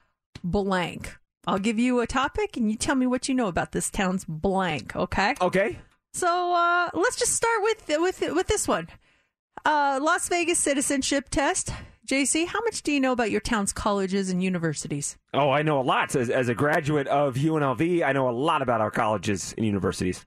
blank? 0.43 1.15
I'll 1.45 1.59
give 1.59 1.77
you 1.77 1.99
a 1.99 2.07
topic 2.07 2.57
and 2.57 2.71
you 2.71 2.77
tell 2.77 2.95
me 2.95 3.05
what 3.07 3.27
you 3.27 3.35
know 3.35 3.47
about 3.47 3.71
this 3.71 3.89
town's 3.89 4.25
blank, 4.25 4.95
okay? 4.95 5.35
Okay. 5.41 5.79
So 6.13 6.53
uh, 6.53 6.89
let's 6.93 7.17
just 7.17 7.33
start 7.33 7.61
with 7.61 7.85
with 7.99 8.21
with 8.33 8.47
this 8.47 8.67
one. 8.67 8.87
Uh, 9.65 9.99
Las 10.01 10.29
Vegas 10.29 10.59
citizenship 10.59 11.29
test. 11.29 11.73
JC, 12.07 12.45
how 12.45 12.59
much 12.65 12.83
do 12.83 12.91
you 12.91 12.99
know 12.99 13.13
about 13.13 13.31
your 13.31 13.39
town's 13.39 13.71
colleges 13.71 14.29
and 14.29 14.43
universities? 14.43 15.17
Oh, 15.33 15.49
I 15.49 15.61
know 15.61 15.79
a 15.79 15.83
lot. 15.83 16.15
As, 16.15 16.29
as 16.29 16.49
a 16.49 16.53
graduate 16.53 17.07
of 17.07 17.35
UNLV, 17.35 18.03
I 18.03 18.11
know 18.11 18.29
a 18.29 18.31
lot 18.31 18.61
about 18.61 18.81
our 18.81 18.91
colleges 18.91 19.53
and 19.57 19.65
universities. 19.65 20.25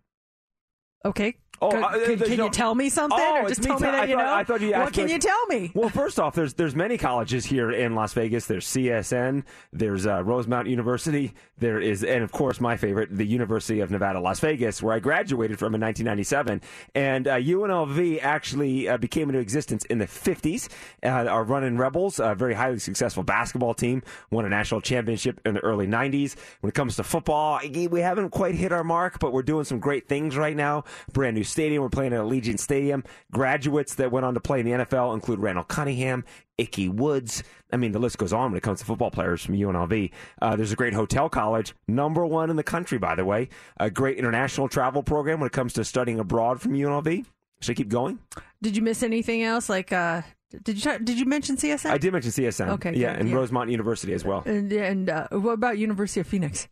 Okay. 1.05 1.37
Oh, 1.63 1.69
uh, 1.71 1.93
can 2.05 2.37
no- 2.37 2.45
you 2.45 2.51
tell 2.51 2.75
me 2.75 2.89
something, 2.89 3.19
Oh, 3.21 3.43
or 3.43 3.49
just 3.49 3.63
tell 3.63 3.75
me 3.77 3.81
tell- 3.83 3.93
that 3.93 4.03
I 4.03 4.05
you 4.07 4.15
thought, 4.17 4.25
know? 4.25 4.35
I 4.35 4.45
thought 4.45 4.61
you 4.61 4.73
What 4.73 4.93
can 4.93 5.09
you 5.09 5.19
tell 5.19 5.47
me? 5.47 5.71
Well, 5.75 5.89
first 5.89 6.21
off, 6.21 6.35
there's 6.35 6.55
there's 6.55 6.75
many 6.75 6.99
colleges 6.99 7.47
here 7.47 7.71
in 7.71 7.95
Las 7.95 8.13
Vegas. 8.13 8.47
There's 8.47 8.67
CSN, 8.67 9.45
there's 9.73 10.07
uh, 10.07 10.23
Roseman 10.23 10.69
University, 10.69 11.33
there 11.59 11.81
is, 11.81 12.05
and 12.05 12.23
of 12.23 12.33
course, 12.33 12.61
my 12.61 12.77
favorite, 12.77 13.09
the 13.17 13.25
University 13.27 13.81
of 13.81 13.91
Nevada, 13.91 14.21
Las 14.21 14.41
Vegas, 14.41 14.83
where 14.83 14.95
I 14.95 14.99
graduated 14.99 15.59
from 15.59 15.75
in 15.75 15.81
1997. 15.81 16.61
And 16.95 17.27
uh, 17.29 17.37
UNLV 17.37 18.23
actually 18.23 18.89
uh, 18.89 18.97
became 18.99 19.29
into 19.31 19.41
existence 19.41 19.85
in 19.87 19.99
the 19.99 20.07
50s. 20.07 20.69
Uh, 21.03 21.09
our 21.09 21.45
running 21.45 21.79
Rebels, 21.79 22.21
a 22.21 22.35
very 22.35 22.55
highly 22.55 22.79
successful 22.79 23.23
basketball 23.23 23.75
team, 23.75 24.03
won 24.31 24.45
a 24.45 24.49
national 24.49 24.81
championship 24.83 25.41
in 25.47 25.55
the 25.55 25.61
early 25.61 25.87
90s. 25.87 26.37
When 26.61 26.69
it 26.69 26.75
comes 26.75 26.97
to 26.97 27.05
football, 27.05 27.61
we 27.91 28.01
haven't 28.01 28.31
quite 28.31 28.55
hit 28.55 28.73
our 28.73 28.85
mark, 28.85 29.19
but 29.19 29.33
we're 29.33 29.43
doing 29.43 29.65
some 29.65 29.79
great 29.79 30.09
things 30.09 30.37
right 30.37 30.57
now. 30.57 30.85
Brand 31.13 31.35
new 31.37 31.45
stadium. 31.47 31.83
We're 31.83 31.89
playing 31.89 32.13
at 32.13 32.21
Allegiant 32.21 32.59
Stadium. 32.59 33.05
Graduates 33.33 33.95
that 33.97 34.11
went 34.13 34.27
on 34.27 34.35
to 34.35 34.41
play 34.41 34.61
in 34.61 34.67
the 34.67 34.73
NFL 34.85 35.15
include 35.15 35.39
Randall 35.39 35.65
Cunningham, 35.65 36.25
Ickey 36.59 36.89
Woods. 36.89 37.43
I 37.73 37.77
mean, 37.77 37.93
the 37.93 37.99
list 37.99 38.19
goes 38.19 38.33
on 38.33 38.51
when 38.51 38.59
it 38.59 38.63
comes 38.63 38.81
to 38.81 38.85
football 38.85 39.11
players 39.11 39.45
from 39.45 39.57
UNLV. 39.57 40.11
Uh, 40.41 40.57
there's 40.57 40.73
a 40.73 40.77
great 40.77 40.95
hotel 40.95 41.29
college, 41.29 41.75
number 41.89 42.25
one 42.25 42.51
in 42.51 42.57
the 42.57 42.63
country, 42.63 42.99
by 42.99 43.15
the 43.15 43.25
way. 43.25 43.49
A 43.79 43.91
great 43.91 44.19
international 44.19 44.69
travel 44.69 45.03
program 45.03 45.41
when 45.41 45.47
it 45.47 45.53
comes 45.53 45.73
to 45.75 45.85
studying 45.85 46.19
abroad 46.19 46.61
from 46.61 46.73
UNLV. 46.73 47.25
Should 47.61 47.73
I 47.73 47.75
keep 47.75 47.89
going? 47.89 48.19
Did 48.63 48.77
you 48.77 48.83
miss 48.83 49.03
anything 49.03 49.43
else? 49.43 49.69
Like, 49.69 49.93
uh, 49.93 50.23
did 50.63 50.77
you 50.77 50.83
try, 50.83 50.99
did 50.99 51.19
you 51.19 51.25
mention 51.25 51.57
CSN? 51.57 51.91
I 51.91 51.99
did 51.99 52.13
mention 52.13 52.31
CSN. 52.31 52.69
Okay, 52.69 52.95
Yeah, 52.95 53.13
good, 53.13 53.21
and 53.23 53.31
yeah. 53.31 53.37
Roseman 53.37 53.71
University 53.71 54.13
as 54.13 54.25
well. 54.25 54.43
And, 54.47 54.71
and 54.73 55.09
uh, 55.11 55.29
what 55.33 55.53
about 55.53 55.79
University 55.79 56.21
of 56.21 56.27
Phoenix? 56.27 56.69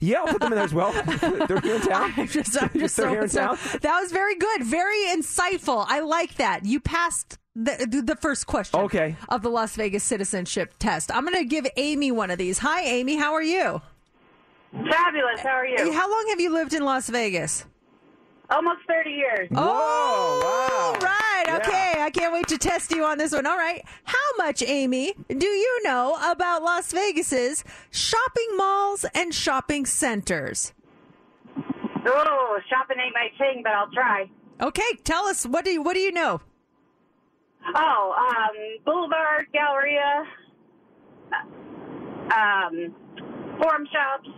Yeah, 0.00 0.20
I'll 0.20 0.26
put 0.26 0.40
them 0.40 0.52
in 0.52 0.56
there 0.56 0.64
as 0.64 0.74
well. 0.74 0.92
They're 1.46 1.60
here 1.60 1.76
in 1.76 1.80
town. 1.80 2.12
I'm 2.16 2.28
just, 2.28 2.60
I'm 2.60 2.70
just 2.74 2.96
They're 2.96 3.08
here 3.08 3.22
in 3.22 3.28
town. 3.30 3.58
That 3.80 4.00
was 4.00 4.12
very 4.12 4.36
good, 4.36 4.64
very 4.64 5.06
insightful. 5.06 5.84
I 5.88 6.00
like 6.00 6.34
that. 6.34 6.64
You 6.64 6.80
passed 6.80 7.38
the 7.54 8.02
the 8.04 8.16
first 8.16 8.46
question. 8.46 8.80
Okay. 8.80 9.16
Of 9.28 9.42
the 9.42 9.48
Las 9.50 9.76
Vegas 9.76 10.02
citizenship 10.02 10.74
test. 10.78 11.14
I'm 11.14 11.24
going 11.24 11.36
to 11.36 11.44
give 11.44 11.66
Amy 11.76 12.10
one 12.10 12.30
of 12.30 12.38
these. 12.38 12.58
Hi, 12.58 12.82
Amy. 12.82 13.16
How 13.16 13.32
are 13.32 13.42
you? 13.42 13.80
Fabulous. 14.72 15.40
How 15.40 15.50
are 15.50 15.66
you? 15.66 15.92
How 15.92 16.10
long 16.10 16.26
have 16.30 16.40
you 16.40 16.52
lived 16.52 16.74
in 16.74 16.84
Las 16.84 17.08
Vegas? 17.08 17.64
Almost 18.50 18.80
30 18.88 19.10
years. 19.10 19.48
Oh, 19.54 20.40
wow. 20.42 20.98
right. 21.00 21.44
Yeah. 21.46 21.56
Okay. 21.56 22.02
I 22.02 22.10
can't 22.10 22.32
wait 22.32 22.46
to 22.48 22.58
test 22.58 22.90
you 22.90 23.04
on 23.04 23.16
this 23.16 23.32
one. 23.32 23.46
All 23.46 23.56
right. 23.56 23.82
How 24.04 24.36
much, 24.36 24.62
Amy, 24.62 25.14
do 25.28 25.46
you 25.46 25.80
know 25.82 26.18
about 26.22 26.62
Las 26.62 26.92
Vegas's 26.92 27.64
shopping 27.90 28.48
malls 28.56 29.06
and 29.14 29.34
shopping 29.34 29.86
centers? 29.86 30.74
Oh, 32.06 32.58
shopping 32.68 32.98
ain't 33.02 33.14
my 33.14 33.28
thing, 33.38 33.62
but 33.62 33.72
I'll 33.72 33.90
try. 33.90 34.28
Okay, 34.60 34.98
tell 35.04 35.24
us 35.24 35.44
what 35.46 35.64
do 35.64 35.70
you 35.70 35.82
what 35.82 35.94
do 35.94 36.00
you 36.00 36.12
know? 36.12 36.40
Oh, 37.74 38.14
um, 38.30 38.56
Boulevard, 38.84 39.46
Galleria, 39.52 40.24
um, 42.30 42.94
Forum 43.58 43.88
Shops. 43.90 44.28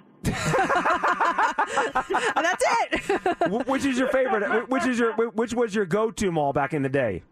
That's 2.34 2.64
it. 2.82 3.66
Which 3.66 3.84
is 3.84 3.98
your 3.98 4.08
favorite? 4.08 4.68
Which 4.68 4.86
is 4.86 4.98
your 4.98 5.12
which 5.12 5.54
was 5.54 5.74
your 5.74 5.86
go-to 5.86 6.32
mall 6.32 6.52
back 6.52 6.74
in 6.74 6.82
the 6.82 6.88
day? 6.88 7.22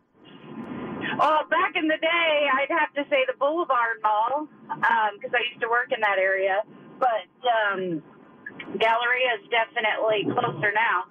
Well, 1.18 1.40
back 1.50 1.74
in 1.74 1.88
the 1.88 1.96
day, 2.00 2.46
I'd 2.54 2.70
have 2.70 2.94
to 2.94 3.02
say 3.10 3.24
the 3.26 3.34
Boulevard 3.38 3.98
Mall 4.02 4.48
because 4.68 5.34
I 5.34 5.42
used 5.50 5.60
to 5.62 5.68
work 5.68 5.90
in 5.92 6.00
that 6.00 6.18
area. 6.18 6.62
But 6.98 7.26
um, 7.46 8.02
Galleria 8.78 9.38
is 9.42 9.48
definitely 9.50 10.24
closer 10.32 10.72
now. 10.72 11.04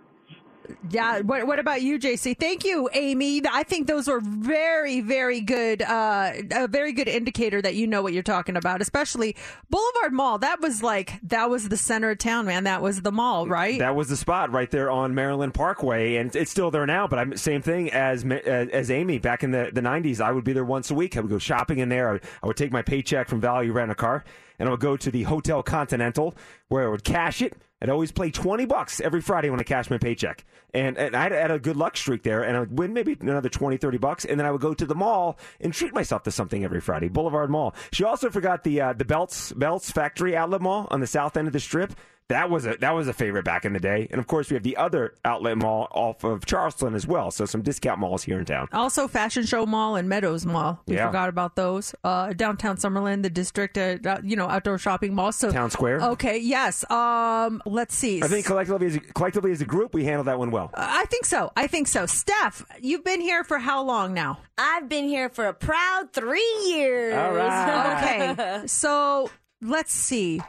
Yeah. 0.89 1.22
What, 1.22 1.48
what 1.48 1.60
about 1.60 1.81
you, 1.81 1.99
JC? 1.99 2.38
Thank 2.38 2.65
you, 2.65 2.89
Amy. 2.94 3.41
I 3.49 3.64
think 3.64 3.88
those 3.88 4.07
were 4.07 4.19
very, 4.22 5.02
very 5.02 5.41
good. 5.41 5.81
Uh, 5.81 6.34
a 6.52 6.68
very 6.68 6.94
good 6.94 7.07
indicator 7.07 7.61
that 7.61 7.76
you 7.76 7.88
know 7.88 8.02
what 8.02 8.14
you're 8.14 8.23
talking 8.23 8.56
about, 8.56 8.81
especially 8.81 9.35
Boulevard 9.69 10.14
Mall. 10.14 10.38
That 10.39 10.61
was 10.61 10.84
like 10.84 11.19
that 11.23 11.49
was 11.49 11.69
the 11.69 11.77
center 11.77 12.11
of 12.11 12.18
town, 12.18 12.45
man. 12.45 12.64
That 12.65 12.81
was 12.81 13.02
the 13.02 13.11
mall, 13.11 13.48
right? 13.48 13.80
That 13.80 13.95
was 13.95 14.10
the 14.10 14.18
spot 14.18 14.52
right 14.52 14.69
there 14.69 14.89
on 14.89 15.15
Maryland 15.15 15.53
Parkway, 15.53 16.15
and 16.15 16.35
it's 16.35 16.52
still 16.52 16.72
there 16.72 16.85
now. 16.85 17.07
But 17.07 17.19
I'm 17.19 17.38
same 17.38 17.61
thing 17.61 17.91
as 17.91 18.23
as, 18.23 18.69
as 18.69 18.91
Amy 18.91 19.19
back 19.19 19.44
in 19.44 19.52
the, 19.52 19.69
the 19.73 19.81
90s. 19.81 20.22
I 20.22 20.31
would 20.31 20.44
be 20.44 20.53
there 20.53 20.65
once 20.65 20.91
a 20.91 20.95
week. 20.95 21.18
I 21.18 21.22
would 21.22 21.30
go 21.30 21.39
shopping 21.39 21.80
in 21.80 21.89
there. 21.89 22.10
I 22.10 22.11
would, 22.14 22.23
I 22.44 22.48
would 22.48 22.57
take 22.57 22.72
my 22.72 22.81
paycheck 22.81 23.27
from 23.27 23.41
Value 23.41 23.72
Rent 23.72 23.91
a 23.91 23.95
Car, 23.95 24.23
and 24.60 24.68
I 24.68 24.72
would 24.72 24.80
go 24.80 24.98
to 24.98 25.11
the 25.11 25.23
Hotel 25.23 25.64
Continental 25.64 26.35
where 26.68 26.88
I 26.88 26.89
would 26.89 27.03
cash 27.03 27.41
it. 27.41 27.56
I'd 27.82 27.90
always 27.90 28.12
play 28.12 28.32
20 28.32 28.66
bucks 28.66 28.99
every 28.99 29.22
Friday 29.22 29.49
when 29.49 29.60
I 29.60 29.64
cashed 29.64 29.91
my 29.91 29.99
paycheck. 29.99 30.45
And, 30.74 30.98
and 30.98 31.16
I 31.16 31.24
had, 31.24 31.32
had 31.32 31.52
a 31.52 31.60
good 31.60 31.78
luck 31.78 31.95
streak 31.95 32.24
there, 32.24 32.44
and 32.44 32.58
I 32.58 32.62
would 32.62 32.78
win 32.78 32.94
maybe 32.94 33.16
another 33.20 33.49
20, 33.49 33.78
30 33.78 33.98
bucks. 33.98 34.26
And 34.26 34.40
then 34.40 34.48
I 34.48 34.52
would 34.52 34.62
go 34.62 34.74
to 34.74 34.86
the 34.86 34.95
mall 34.95 35.38
and 35.62 35.74
treat 35.74 35.94
myself 35.94 36.24
to 36.24 36.32
something 36.32 36.64
every 36.64 36.82
Friday. 36.82 37.08
Boulevard 37.08 37.49
Mall. 37.49 37.76
She 37.91 38.04
also 38.04 38.30
forgot 38.30 38.64
the 38.64 38.82
uh, 38.82 38.94
the 38.94 39.06
Belz 39.06 39.54
Belz 39.54 39.91
Factory 39.91 40.36
Outlet 40.36 40.62
Mall 40.62 40.88
on 40.90 41.02
the 41.02 41.08
south 41.08 41.38
end 41.38 41.48
of 41.48 41.54
the 41.54 41.60
strip. 41.60 41.94
That 42.30 42.49
was 42.49 42.66
a 42.66 42.76
that 42.82 42.91
was 42.91 43.08
a 43.08 43.14
favorite 43.14 43.45
back 43.45 43.64
in 43.64 43.72
the 43.72 43.80
day. 43.80 44.08
And 44.12 44.20
of 44.20 44.28
course, 44.28 44.49
we 44.49 44.56
have 44.56 44.64
the 44.64 44.76
other 44.76 45.14
outlet 45.24 45.58
mall 45.58 45.88
off 45.91 46.26
of 46.26 46.45
Charleston 46.45 46.94
as 46.94 47.08
well. 47.08 47.32
So 47.32 47.45
some 47.45 47.62
discount 47.62 47.99
malls 48.02 48.24
here 48.24 48.38
in 48.38 48.44
town. 48.44 48.68
Also, 48.74 49.08
Fashion 49.08 49.45
Show 49.45 49.66
Mall 49.66 49.95
and 49.95 50.10
Meadows 50.10 50.45
Mall. 50.45 50.82
We 50.88 50.95
Yeah. 50.95 51.08
forgot 51.08 51.30
about 51.30 51.56
those. 51.56 51.95
Uh, 52.04 52.34
downtown 52.34 52.76
Summerlin, 52.76 53.24
the 53.24 53.30
district, 53.30 53.78
uh, 53.78 53.95
uh, 54.06 54.18
you 54.24 54.36
know, 54.36 54.49
outdoor 54.49 54.78
shopping 54.78 55.16
mall. 55.16 55.32
So 55.32 55.52
Town 55.52 55.72
Square. 55.72 56.02
Okay. 56.02 56.38
Yes. 56.38 56.84
Um. 56.91 57.62
Let's 57.66 57.95
see. 57.95 58.22
I 58.22 58.28
think 58.28 58.45
collectively 58.45 58.88
as 58.88 58.95
a, 58.98 58.99
collectively 58.99 59.52
as 59.54 59.62
a 59.62 59.66
group, 59.66 59.94
we 59.94 60.04
handled 60.04 60.28
that 60.28 60.38
one 60.38 60.52
well. 60.52 60.70
I 60.74 61.06
think 61.06 61.24
so. 61.24 61.52
I 61.56 61.68
think 61.68 61.88
so. 61.88 62.06
Steph, 62.06 62.66
you've 62.82 63.06
been 63.06 63.22
here 63.22 63.45
for 63.45 63.58
how 63.58 63.84
long 63.84 64.14
now? 64.14 64.40
I've 64.58 64.90
been 64.90 65.08
here 65.08 65.30
for 65.30 65.45
a 65.45 65.54
proud 65.54 66.12
three 66.12 66.58
years. 66.66 67.14
All 67.16 67.34
right. 67.34 68.32
okay. 68.32 68.64
So 68.68 69.30
let's 69.62 69.94
see. 69.94 70.41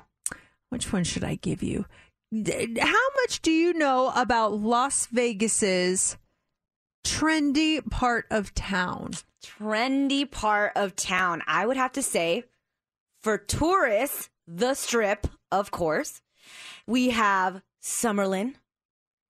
Which 0.70 0.92
one 0.92 1.04
should 1.04 1.24
I 1.24 1.36
give 1.36 1.62
you? 1.62 1.86
How 2.32 3.08
much 3.22 3.40
do 3.40 3.50
you 3.50 3.72
know 3.72 4.12
about 4.14 4.52
Las 4.52 5.06
Vegas's 5.06 6.18
trendy 7.06 7.88
part 7.90 8.26
of 8.30 8.54
town? 8.54 9.12
Trendy 9.42 10.30
part 10.30 10.72
of 10.76 10.94
town. 10.94 11.42
I 11.46 11.64
would 11.64 11.78
have 11.78 11.92
to 11.92 12.02
say, 12.02 12.44
for 13.22 13.38
tourists, 13.38 14.28
the 14.46 14.74
strip, 14.74 15.26
of 15.50 15.70
course. 15.70 16.20
We 16.86 17.10
have 17.10 17.62
Summerlin. 17.82 18.54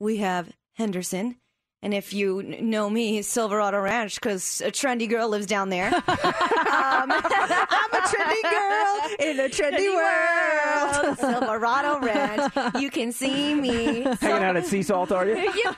We 0.01 0.19
have 0.19 0.53
Henderson. 0.75 1.37
And 1.81 1.95
if 1.95 2.13
you 2.13 2.43
know 2.43 2.91
me, 2.91 3.23
Silverado 3.23 3.79
Ranch, 3.79 4.17
because 4.17 4.61
a 4.65 4.71
trendy 4.73 5.09
girl 5.09 5.29
lives 5.29 5.47
down 5.47 5.69
there. 5.69 5.95
um, 5.95 6.03
I'm 6.09 7.11
a 7.11 8.03
trendy 8.03 8.43
girl 8.51 9.11
in 9.21 9.41
a 9.41 9.49
trendy 9.49 9.95
world. 9.95 11.07
World. 11.07 11.19
Silverado 11.41 12.01
Ranch. 12.01 12.53
You 12.81 12.91
can 12.91 13.13
see 13.13 13.55
me. 13.55 14.03
Hanging 14.21 14.45
out 14.45 14.57
at 14.57 14.67
Sea 14.67 14.83
Salt, 14.83 15.13
are 15.13 15.27
you? 15.27 15.37
you, 15.37 15.73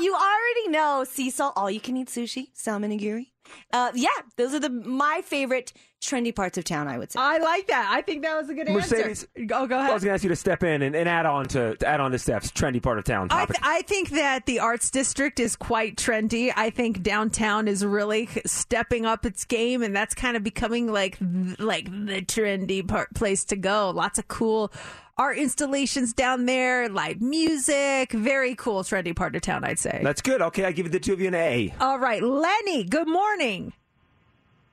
you 0.00 0.14
already 0.14 0.68
know 0.68 1.04
sea 1.04 1.30
salt, 1.30 1.52
all 1.56 1.70
you 1.70 1.80
can 1.80 1.96
eat 1.96 2.08
sushi, 2.08 2.48
salmon 2.52 2.90
nigiri. 2.90 3.26
Uh, 3.72 3.92
yeah, 3.94 4.08
those 4.36 4.54
are 4.54 4.60
the 4.60 4.70
my 4.70 5.22
favorite 5.24 5.72
trendy 6.00 6.34
parts 6.34 6.58
of 6.58 6.64
town. 6.64 6.88
I 6.88 6.98
would 6.98 7.12
say. 7.12 7.20
I 7.20 7.38
like 7.38 7.66
that. 7.68 7.88
I 7.92 8.02
think 8.02 8.22
that 8.22 8.36
was 8.36 8.48
a 8.48 8.54
good 8.54 8.68
Mercedes. 8.68 9.26
answer. 9.36 9.54
Oh, 9.54 9.66
go, 9.66 9.78
ahead. 9.78 9.90
I 9.90 9.94
was 9.94 10.02
going 10.02 10.10
to 10.10 10.14
ask 10.14 10.22
you 10.22 10.30
to 10.30 10.36
step 10.36 10.62
in 10.62 10.82
and, 10.82 10.94
and 10.96 11.08
add 11.08 11.26
on 11.26 11.46
to, 11.48 11.76
to 11.76 11.86
add 11.86 12.00
on 12.00 12.10
to 12.12 12.18
Steph's 12.18 12.50
trendy 12.50 12.82
part 12.82 12.98
of 12.98 13.04
town 13.04 13.28
I, 13.30 13.46
th- 13.46 13.58
I 13.62 13.82
think 13.82 14.10
that 14.10 14.46
the 14.46 14.60
arts 14.60 14.90
district 14.90 15.40
is 15.40 15.56
quite 15.56 15.96
trendy. 15.96 16.52
I 16.56 16.70
think 16.70 17.02
downtown 17.02 17.68
is 17.68 17.84
really 17.84 18.28
stepping 18.46 19.06
up 19.06 19.24
its 19.26 19.44
game, 19.44 19.82
and 19.82 19.94
that's 19.94 20.14
kind 20.14 20.36
of 20.36 20.42
becoming 20.42 20.92
like 20.92 21.18
th- 21.18 21.58
like 21.58 21.84
the 21.86 22.22
trendy 22.22 22.86
part, 22.86 23.14
place 23.14 23.44
to 23.46 23.56
go. 23.56 23.90
Lots 23.90 24.18
of 24.18 24.28
cool 24.28 24.72
art 25.18 25.36
installations 25.36 26.14
down 26.14 26.46
there, 26.46 26.88
live 26.88 27.20
music, 27.20 28.12
very 28.12 28.54
cool 28.54 28.82
trendy 28.82 29.14
part 29.14 29.36
of 29.36 29.42
town. 29.42 29.64
I'd 29.64 29.78
say. 29.78 30.00
That's 30.02 30.22
good. 30.22 30.40
Okay, 30.40 30.64
I 30.64 30.72
give 30.72 30.90
the 30.90 31.00
two 31.00 31.12
of 31.12 31.20
you 31.20 31.28
an 31.28 31.34
A. 31.34 31.74
All 31.80 31.98
right, 31.98 32.22
Lenny. 32.22 32.84
Good 32.84 33.08
morning. 33.08 33.72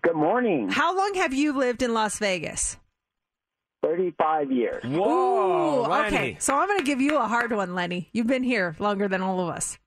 Good 0.01 0.15
morning. 0.15 0.69
How 0.69 0.95
long 0.95 1.15
have 1.15 1.33
you 1.33 1.53
lived 1.53 1.81
in 1.81 1.93
Las 1.93 2.19
Vegas? 2.19 2.77
35 3.83 4.51
years. 4.51 4.83
Ooh, 4.85 5.85
okay. 5.85 6.37
So 6.39 6.55
I'm 6.55 6.67
going 6.67 6.79
to 6.79 6.85
give 6.85 7.01
you 7.01 7.17
a 7.17 7.27
hard 7.27 7.51
one, 7.51 7.75
Lenny. 7.75 8.09
You've 8.11 8.27
been 8.27 8.43
here 8.43 8.75
longer 8.79 9.07
than 9.07 9.21
all 9.21 9.39
of 9.39 9.49
us. 9.49 9.77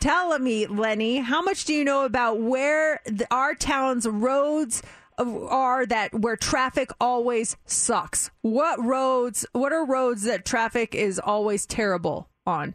Tell 0.00 0.38
me, 0.38 0.66
Lenny, 0.66 1.18
how 1.18 1.42
much 1.42 1.64
do 1.64 1.74
you 1.74 1.84
know 1.84 2.04
about 2.04 2.40
where 2.40 3.00
the, 3.06 3.26
our 3.32 3.54
town's 3.54 4.06
roads 4.06 4.82
are 5.18 5.84
that 5.86 6.14
where 6.14 6.36
traffic 6.36 6.90
always 7.00 7.56
sucks? 7.66 8.30
What 8.42 8.82
roads? 8.84 9.44
What 9.52 9.72
are 9.72 9.84
roads 9.84 10.22
that 10.22 10.44
traffic 10.44 10.94
is 10.94 11.18
always 11.18 11.66
terrible 11.66 12.28
on? 12.46 12.74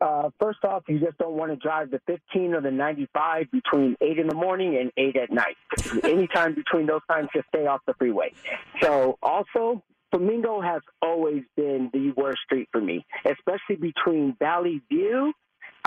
Uh, 0.00 0.30
first 0.40 0.64
off, 0.64 0.82
you 0.88 0.98
just 0.98 1.18
don't 1.18 1.34
want 1.34 1.50
to 1.50 1.56
drive 1.56 1.90
the 1.90 2.00
15 2.06 2.54
or 2.54 2.60
the 2.60 2.70
95 2.70 3.50
between 3.50 3.96
8 4.00 4.18
in 4.18 4.28
the 4.28 4.34
morning 4.34 4.76
and 4.78 4.90
8 4.96 5.16
at 5.16 5.30
night. 5.30 5.56
Anytime 6.04 6.54
between 6.54 6.86
those 6.86 7.02
times, 7.08 7.28
just 7.34 7.48
stay 7.48 7.66
off 7.66 7.80
the 7.86 7.94
freeway. 7.94 8.32
So, 8.80 9.18
also, 9.22 9.82
Flamingo 10.10 10.60
has 10.60 10.80
always 11.02 11.42
been 11.56 11.90
the 11.92 12.12
worst 12.16 12.38
street 12.44 12.68
for 12.72 12.80
me, 12.80 13.04
especially 13.24 13.76
between 13.76 14.36
Valley 14.38 14.82
View, 14.88 15.32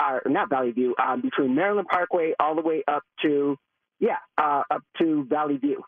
or 0.02 0.22
not 0.26 0.48
Valley 0.48 0.70
View, 0.70 0.94
um, 1.04 1.20
between 1.20 1.54
Maryland 1.54 1.88
Parkway 1.88 2.34
all 2.38 2.54
the 2.54 2.62
way 2.62 2.84
up 2.86 3.02
to, 3.22 3.56
yeah, 3.98 4.16
uh, 4.38 4.62
up 4.70 4.82
to 4.98 5.24
Valley 5.28 5.56
View. 5.56 5.82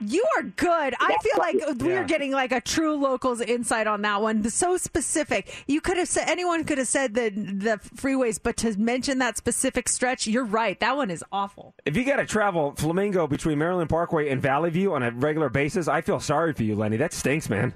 You 0.00 0.24
are 0.38 0.42
good. 0.42 0.94
I 0.98 1.16
feel 1.22 1.38
like 1.38 1.56
we're 1.80 2.00
Yeah. 2.00 2.04
getting 2.04 2.32
like 2.32 2.52
a 2.52 2.60
true 2.60 2.94
locals 2.96 3.40
insight 3.40 3.86
on 3.86 4.02
that 4.02 4.20
one. 4.22 4.48
So 4.50 4.76
specific. 4.76 5.64
You 5.66 5.80
could 5.80 5.96
have 5.98 6.08
said 6.08 6.28
anyone 6.28 6.64
could 6.64 6.78
have 6.78 6.88
said 6.88 7.14
the 7.14 7.30
the 7.30 7.78
freeways, 7.96 8.38
but 8.42 8.56
to 8.58 8.78
mention 8.78 9.18
that 9.18 9.36
specific 9.36 9.88
stretch, 9.88 10.26
you're 10.26 10.44
right. 10.44 10.78
That 10.80 10.96
one 10.96 11.10
is 11.10 11.22
awful. 11.32 11.74
If 11.84 11.96
you 11.96 12.04
got 12.04 12.16
to 12.16 12.26
travel 12.26 12.74
Flamingo 12.76 13.26
between 13.26 13.58
Maryland 13.58 13.90
Parkway 13.90 14.28
and 14.30 14.40
Valley 14.40 14.70
View 14.70 14.94
on 14.94 15.02
a 15.02 15.10
regular 15.10 15.48
basis, 15.48 15.86
I 15.88 16.00
feel 16.00 16.20
sorry 16.20 16.52
for 16.52 16.62
you, 16.62 16.74
Lenny. 16.74 16.96
That 16.96 17.12
stinks, 17.12 17.48
man. 17.50 17.74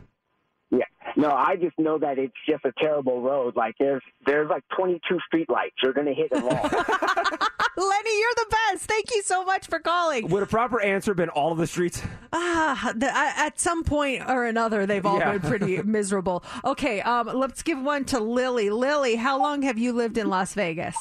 Yeah. 1.17 1.23
No, 1.29 1.31
I 1.31 1.57
just 1.57 1.79
know 1.79 1.99
that 1.99 2.19
it's 2.19 2.35
just 2.49 2.65
a 2.65 2.73
terrible 2.79 3.21
road. 3.23 3.57
Like 3.57 3.75
there's 3.79 4.03
there's 4.27 4.49
like 4.51 4.65
22 4.77 5.19
street 5.27 5.49
lights. 5.49 5.77
You're 5.83 5.93
gonna 5.93 6.13
hit 6.15 6.31
them 6.31 6.45
all. 6.45 6.51
Lenny, 7.77 8.21
you're 8.21 8.35
the 8.37 8.47
best. 8.73 8.85
Thank 8.87 9.13
you 9.15 9.23
so 9.23 9.45
much 9.45 9.67
for 9.67 9.79
calling. 9.81 10.29
Would 10.29 10.43
a 10.43 10.47
proper 10.47 10.81
answer 10.81 11.13
been 11.15 11.29
all 11.29 11.51
of 11.53 11.59
the 11.59 11.67
streets? 11.67 12.03
Ah, 12.33 12.93
the, 12.97 13.11
at 13.15 13.59
some 13.61 13.83
point 13.85 14.23
or 14.29 14.45
another, 14.47 14.87
they've 14.87 15.05
all 15.05 15.19
Yeah. 15.19 15.33
been 15.39 15.41
pretty 15.49 15.83
miserable. 15.85 16.45
Okay, 16.65 17.01
um, 17.01 17.27
let's 17.35 17.63
give 17.63 17.81
one 17.81 18.05
to 18.07 18.21
Lily. 18.21 18.71
Lily, 18.71 19.17
how 19.17 19.39
long 19.41 19.63
have 19.63 19.79
you 19.79 19.93
lived 19.93 20.19
in 20.19 20.29
Las 20.29 20.55
Vegas? 20.55 20.97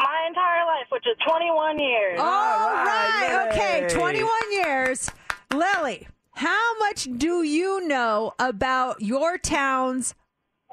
My 0.00 0.24
entire 0.28 0.64
life, 0.64 0.86
which 0.90 1.04
is 1.06 1.16
21 1.26 1.78
years. 1.78 2.18
All 2.20 2.24
right. 2.26 3.48
Okay. 3.52 3.86
21 3.90 4.30
years. 4.52 5.10
Lily, 5.52 6.06
how 6.40 6.78
much 6.78 7.06
do 7.18 7.42
you 7.42 7.86
know 7.86 8.32
about 8.38 9.02
your 9.02 9.36
town's 9.36 10.14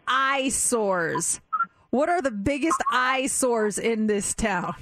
eyesores? 0.08 1.42
What 1.90 2.08
are 2.08 2.22
the 2.22 2.32
biggest 2.32 2.82
eyesores 2.90 3.78
in 3.78 4.08
this 4.08 4.34
town? 4.34 4.76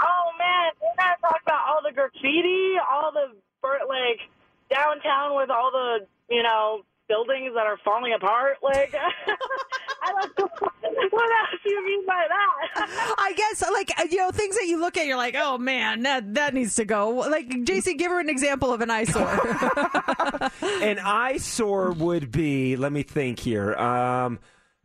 Oh 0.00 0.30
man, 0.38 0.70
we're 0.80 0.94
gonna 0.96 1.16
talk 1.20 1.40
about 1.42 1.66
all 1.66 1.80
the 1.82 1.92
graffiti, 1.92 2.74
all 2.88 3.10
the 3.10 3.34
like 3.88 4.20
downtown 4.72 5.34
with 5.34 5.50
all 5.50 5.72
the 5.72 6.06
you 6.30 6.44
know 6.44 6.82
buildings 7.08 7.52
that 7.54 7.66
are 7.66 7.78
falling 7.84 8.12
apart. 8.14 8.58
Like, 8.62 8.94
I 10.02 10.12
don't 10.12 10.36
what 11.12 11.30
else 11.30 11.60
do 11.64 11.70
you 11.70 11.84
mean 11.86 12.06
by 12.06 12.26
that? 12.28 13.14
I 13.18 13.32
guess, 13.36 13.62
like, 13.70 13.92
you 14.10 14.18
know, 14.18 14.30
things 14.30 14.56
that 14.56 14.66
you 14.66 14.80
look 14.80 14.96
at, 14.96 15.06
you're 15.06 15.16
like, 15.16 15.34
oh 15.36 15.58
man, 15.58 16.02
that, 16.02 16.34
that 16.34 16.54
needs 16.54 16.74
to 16.76 16.84
go. 16.84 17.10
Like, 17.10 17.48
JC, 17.48 17.98
give 17.98 18.10
her 18.10 18.20
an 18.20 18.28
example 18.28 18.72
of 18.72 18.80
an 18.80 18.90
eyesore. 18.90 19.28
An 20.82 20.98
eyesore 20.98 21.92
would 21.92 22.30
be, 22.30 22.76
let 22.76 22.92
me 22.92 23.02
think 23.02 23.38
here. 23.38 23.74
Um, 23.74 24.38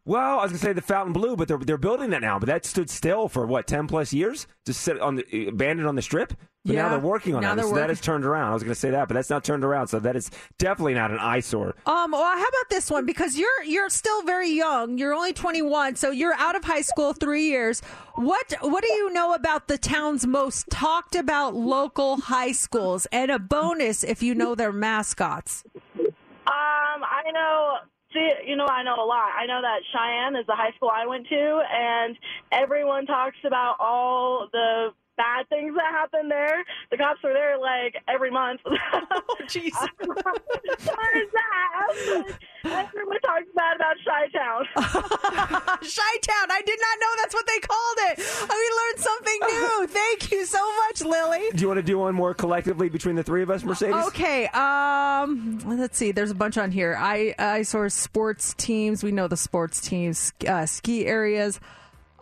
well, 0.04 0.40
I 0.40 0.44
was 0.44 0.52
gonna 0.52 0.60
say 0.60 0.74
the 0.74 0.82
Fontainebleau, 0.82 1.36
but 1.36 1.48
they're 1.48 1.60
they're 1.60 1.78
building 1.78 2.10
that 2.10 2.22
now. 2.22 2.40
But 2.40 2.48
that 2.48 2.66
stood 2.66 2.90
still 2.90 3.30
for 3.30 3.46
what 3.46 3.68
ten 3.68 3.88
plus 3.88 4.12
years, 4.12 4.48
just 4.66 4.82
sit 4.82 5.00
on 5.00 5.16
the 5.16 5.48
abandoned 5.48 5.88
on 5.88 5.96
the 5.96 6.02
strip. 6.02 6.34
But 6.64 6.76
Yeah. 6.76 6.84
now 6.84 6.90
they're 6.90 7.00
working 7.00 7.34
on 7.34 7.42
Now 7.42 7.50
that. 7.50 7.56
they're 7.56 7.64
So 7.70 7.74
that 7.76 7.82
working. 7.82 7.92
is 7.94 8.02
turned 8.02 8.24
around. 8.26 8.52
I 8.52 8.54
was 8.54 8.62
gonna 8.62 8.76
say 8.76 8.92
that, 8.92 9.08
but 9.08 9.16
that's 9.16 9.32
not 9.32 9.44
turned 9.44 9.64
around. 9.64 9.88
So 9.88 9.98
that 10.00 10.16
is 10.16 10.30
definitely 10.60 10.94
not 10.94 11.10
an 11.10 11.18
eyesore. 11.18 11.74
Um, 11.88 12.12
well, 12.12 12.24
how 12.24 12.38
about 12.38 12.70
this 12.70 12.92
one? 12.92 13.06
Because 13.06 13.36
you're 13.38 13.64
you're 13.66 13.90
still 13.90 14.22
very 14.24 14.50
young. 14.52 14.98
You're 15.00 15.14
only 15.16 15.34
21, 15.34 15.96
so 15.96 16.12
you're 16.12 16.36
out 16.36 16.56
of 16.56 16.64
high 16.64 16.82
school 16.82 17.14
three 17.14 17.46
years. 17.46 17.82
What 18.16 18.54
what 18.62 18.84
do 18.84 18.94
you 18.94 19.12
know 19.12 19.34
about 19.34 19.68
the 19.70 19.78
town's 19.80 20.28
most 20.28 20.70
talked 20.70 21.16
about 21.16 21.56
local 21.56 22.18
high 22.22 22.52
schools? 22.52 23.08
And 23.12 23.32
a 23.32 23.40
bonus 23.40 24.04
if 24.04 24.22
you 24.22 24.36
know 24.36 24.54
their 24.54 24.72
mascots. 24.72 25.64
Um, 25.98 27.04
I 27.04 27.24
know. 27.34 27.76
See, 28.14 28.30
you 28.46 28.58
know, 28.58 28.66
I 28.68 28.84
know 28.84 28.96
a 28.96 29.06
lot. 29.06 29.30
I 29.40 29.46
know 29.46 29.62
that 29.62 29.80
Cheyenne 29.94 30.36
is 30.36 30.46
the 30.46 30.54
high 30.56 30.74
school 30.76 30.92
I 30.94 31.06
went 31.08 31.28
to, 31.30 31.62
and 31.74 32.18
everyone 32.52 33.06
talks 33.06 33.38
about 33.46 33.78
all 33.80 34.50
the 34.52 34.90
bad 35.18 35.48
things 35.50 35.74
that 35.76 35.92
happen 35.92 36.30
there. 36.30 36.64
The 36.90 36.98
cops 36.98 37.20
are 37.24 37.34
there 37.34 37.58
like 37.58 37.96
every 38.08 38.32
month. 38.32 38.62
Oh, 39.14 39.36
jeez. 39.48 39.72
what 40.06 41.16
is 41.16 41.30
that? 41.34 42.38
Everyone 42.64 43.20
talks 43.22 43.46
bad 43.56 43.76
about 43.76 43.96
Chi 44.06 44.28
Town. 44.38 44.66
Chi 44.76 46.18
Town. 46.22 46.48
I 46.50 46.62
did 46.66 46.80
not 46.80 47.00
know 47.00 47.08
that's 47.18 47.34
what 47.34 47.46
they 47.48 47.60
called 47.60 47.98
it. 48.10 48.18
We 48.50 48.56
learned 48.56 49.00
something 49.00 49.40
new. 49.48 49.88
Thank 49.88 50.32
you 50.32 50.46
so 50.46 50.60
much, 50.88 51.02
Lily. 51.02 51.50
Do 51.54 51.62
you 51.62 51.68
want 51.68 51.78
to 51.80 51.84
do 51.84 52.00
one 52.00 52.16
more 52.16 52.34
collectively 52.34 52.90
between 52.90 53.16
the 53.16 53.24
three 53.24 53.44
of 53.44 53.50
us, 53.50 53.64
Mercedes? 53.64 53.96
Okay. 54.08 54.48
Um. 54.48 55.60
Let's 55.66 55.98
see. 55.98 56.12
There's 56.12 56.32
a 56.32 56.36
bunch 56.36 56.58
on 56.58 56.72
here. 56.72 56.96
I 57.00 57.36
I 57.38 57.64
saw 57.64 57.88
sports 57.90 58.54
teams. 58.58 59.04
We 59.04 59.12
know 59.12 59.28
the 59.28 59.38
sports 59.38 59.82
teams. 59.82 60.34
Uh, 60.48 60.66
ski 60.66 61.06
areas, 61.06 61.60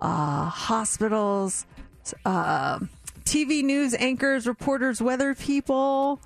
uh, 0.01 0.45
hospitals, 0.45 1.65
uh, 2.25 2.79
TV 3.23 3.63
news 3.63 3.93
anchors, 3.93 4.47
reporters, 4.47 5.01
weather 5.01 5.35
people. 5.35 6.19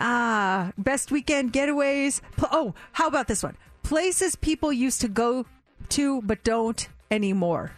Ah, 0.00 0.72
best 0.78 1.10
weekend 1.10 1.52
getaways. 1.52 2.20
Oh, 2.52 2.74
how 2.92 3.08
about 3.08 3.26
this 3.28 3.42
one? 3.42 3.56
Places 3.82 4.36
people 4.36 4.72
used 4.72 5.00
to 5.00 5.08
go 5.08 5.46
to 5.90 6.22
but 6.22 6.44
don't 6.44 6.88
anymore. 7.10 7.72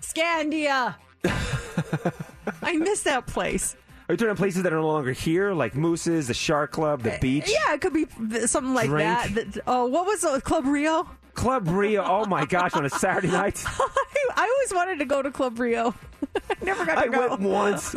Scandia. 0.00 0.96
I 2.62 2.76
miss 2.76 3.02
that 3.02 3.26
place. 3.26 3.76
Are 4.08 4.14
you 4.14 4.16
talking 4.16 4.30
about 4.30 4.38
places 4.38 4.64
that 4.64 4.72
are 4.72 4.76
no 4.80 4.88
longer 4.88 5.12
here, 5.12 5.52
like 5.52 5.76
Moose's, 5.76 6.26
the 6.26 6.34
Shark 6.34 6.72
Club, 6.72 7.02
the 7.02 7.16
beach? 7.20 7.48
Yeah, 7.48 7.74
it 7.74 7.80
could 7.80 7.92
be 7.92 8.06
something 8.46 8.74
like 8.74 8.88
Drink. 8.88 9.34
that. 9.34 9.62
Oh, 9.68 9.86
what 9.86 10.04
was 10.04 10.24
it? 10.24 10.42
Club 10.42 10.66
Rio? 10.66 11.08
Club 11.34 11.68
Rio. 11.68 12.02
Oh 12.04 12.24
my 12.26 12.44
gosh, 12.44 12.74
on 12.74 12.84
a 12.84 12.90
Saturday 12.90 13.28
night. 13.28 13.64
I 14.36 14.42
always 14.42 14.74
wanted 14.74 14.98
to 15.00 15.04
go 15.04 15.22
to 15.22 15.30
Club 15.30 15.58
Rio. 15.58 15.94
I 16.50 16.54
never 16.62 16.84
got 16.84 17.02
to 17.02 17.10
go. 17.10 17.24
I 17.24 17.28
go. 17.28 17.36
went 17.36 17.40
once. 17.42 17.94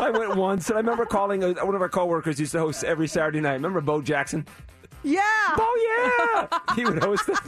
I 0.00 0.10
went 0.10 0.36
once, 0.36 0.68
and 0.68 0.76
I 0.76 0.80
remember 0.80 1.06
calling 1.06 1.42
uh, 1.42 1.54
one 1.64 1.74
of 1.74 1.80
our 1.82 1.88
coworkers 1.88 2.38
used 2.38 2.52
to 2.52 2.58
host 2.58 2.84
every 2.84 3.08
Saturday 3.08 3.40
night. 3.40 3.54
Remember 3.54 3.80
Bo 3.80 4.02
Jackson? 4.02 4.46
Yeah. 5.02 5.20
Oh 5.22 6.46
yeah. 6.48 6.74
he 6.74 6.84
would 6.84 7.02
host 7.02 7.28
it. 7.28 7.38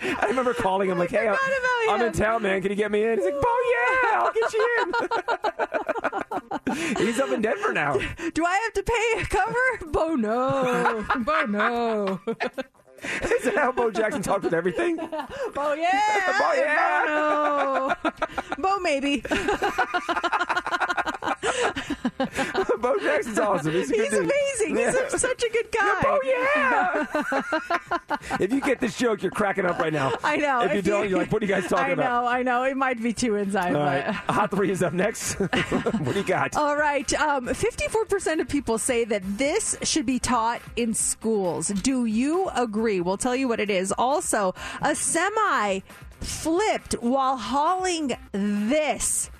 I 0.00 0.26
remember 0.28 0.54
calling 0.54 0.88
him 0.88 0.98
like, 0.98 1.10
"Hey, 1.10 1.28
I'm, 1.28 1.36
I'm 1.90 2.00
in 2.00 2.12
town, 2.12 2.42
man. 2.42 2.62
Can 2.62 2.70
you 2.70 2.76
get 2.76 2.90
me 2.90 3.04
in?" 3.04 3.18
He's 3.18 3.24
like, 3.24 3.34
"Bo, 3.34 3.54
yeah, 3.72 4.20
I'll 4.20 4.32
get 4.32 4.52
you 4.52 4.66
in." 4.80 4.92
He's 7.06 7.20
up 7.20 7.30
in 7.30 7.42
Denver 7.42 7.72
now. 7.72 7.98
Do 8.32 8.44
I 8.46 8.56
have 8.64 8.72
to 8.74 8.82
pay 8.82 9.20
a 9.20 9.24
cover? 9.26 9.78
Bo, 9.92 10.14
no. 10.14 11.04
Bo, 11.18 11.44
no. 11.46 12.20
Is 13.22 13.44
that 13.44 13.56
how 13.56 13.72
Bo 13.72 13.90
Jackson 13.90 14.22
talked 14.22 14.44
with 14.44 14.54
everything? 14.54 14.96
Bo, 15.54 15.72
yeah. 15.74 16.32
Bo, 16.38 16.52
yeah. 16.54 17.04
Bo, 17.06 17.94
no. 18.08 18.12
Bo, 18.58 18.78
maybe. 18.80 19.22
Bo 22.80 22.96
Jackson's 23.00 23.38
awesome. 23.38 23.72
He's, 23.72 23.90
He's 23.90 24.12
amazing. 24.12 24.76
He's 24.76 24.94
Yeah. 24.94 25.06
a- 25.12 25.18
such 25.18 25.42
a 25.42 25.50
good 25.50 25.70
guy. 25.72 26.02
Oh 26.04 26.20
yeah. 26.24 27.06
if 28.40 28.52
you 28.52 28.60
get 28.60 28.80
this 28.80 28.96
joke, 28.96 29.22
you're 29.22 29.30
cracking 29.30 29.66
up 29.66 29.78
right 29.78 29.92
now. 29.92 30.12
I 30.22 30.36
know. 30.36 30.62
If 30.62 30.74
you 30.74 30.82
don't, 30.82 31.08
you're 31.08 31.18
like, 31.18 31.32
what 31.32 31.42
are 31.42 31.46
you 31.46 31.52
guys 31.52 31.68
talking 31.68 31.86
I 31.86 31.90
about? 31.90 32.24
I 32.24 32.26
know, 32.26 32.28
I 32.28 32.42
know. 32.42 32.62
It 32.64 32.76
might 32.76 33.02
be 33.02 33.12
too 33.12 33.36
inside. 33.36 33.74
All 33.74 33.84
but... 33.84 34.14
Hot 34.32 34.50
three 34.50 34.70
is 34.70 34.82
up 34.82 34.92
next. 34.92 35.34
what 35.34 36.12
do 36.12 36.18
you 36.18 36.24
got? 36.24 36.56
All 36.56 36.76
right. 36.76 37.12
Um, 37.14 37.46
54% 37.46 38.40
of 38.40 38.48
people 38.48 38.78
say 38.78 39.04
that 39.04 39.22
this 39.38 39.76
should 39.82 40.06
be 40.06 40.18
taught 40.18 40.60
in 40.76 40.94
schools. 40.94 41.68
Do 41.68 42.04
you 42.06 42.48
agree? 42.54 43.00
We'll 43.00 43.16
tell 43.16 43.36
you 43.36 43.48
what 43.48 43.60
it 43.60 43.70
is. 43.70 43.92
Also, 43.92 44.54
a 44.82 44.94
semi 44.94 45.80
flipped 46.20 46.94
while 46.94 47.36
hauling 47.36 48.16
this. 48.32 49.30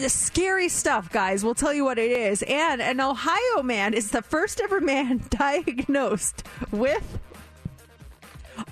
The 0.00 0.08
scary 0.08 0.68
stuff, 0.68 1.10
guys. 1.10 1.44
We'll 1.44 1.54
tell 1.54 1.72
you 1.74 1.84
what 1.84 1.98
it 1.98 2.10
is. 2.12 2.42
And 2.44 2.80
an 2.80 3.00
Ohio 3.00 3.62
man 3.62 3.94
is 3.94 4.10
the 4.10 4.22
first 4.22 4.60
ever 4.60 4.80
man 4.80 5.22
diagnosed 5.30 6.44
with 6.70 7.18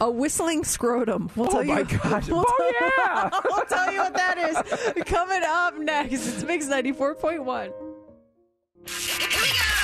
a 0.01 0.11
whistling 0.11 0.63
scrotum. 0.65 1.31
We'll 1.35 1.49
Oh 1.49 1.51
tell 1.51 1.65
you. 1.65 1.75
my 1.75 1.83
gosh. 1.83 2.29
We'll 2.29 2.45
Oh, 2.47 2.73
tell- 2.79 3.07
yeah. 3.07 3.31
we'll 3.51 3.65
tell 3.67 3.93
you 3.93 3.99
what 3.99 4.15
that 4.15 4.39
is 4.39 5.05
coming 5.05 5.43
up 5.45 5.77
next. 5.79 6.13
It's 6.27 6.43
Mix 6.45 6.67
ninety 6.69 6.93
four 6.93 7.15
point 7.15 7.45
one. 7.45 7.73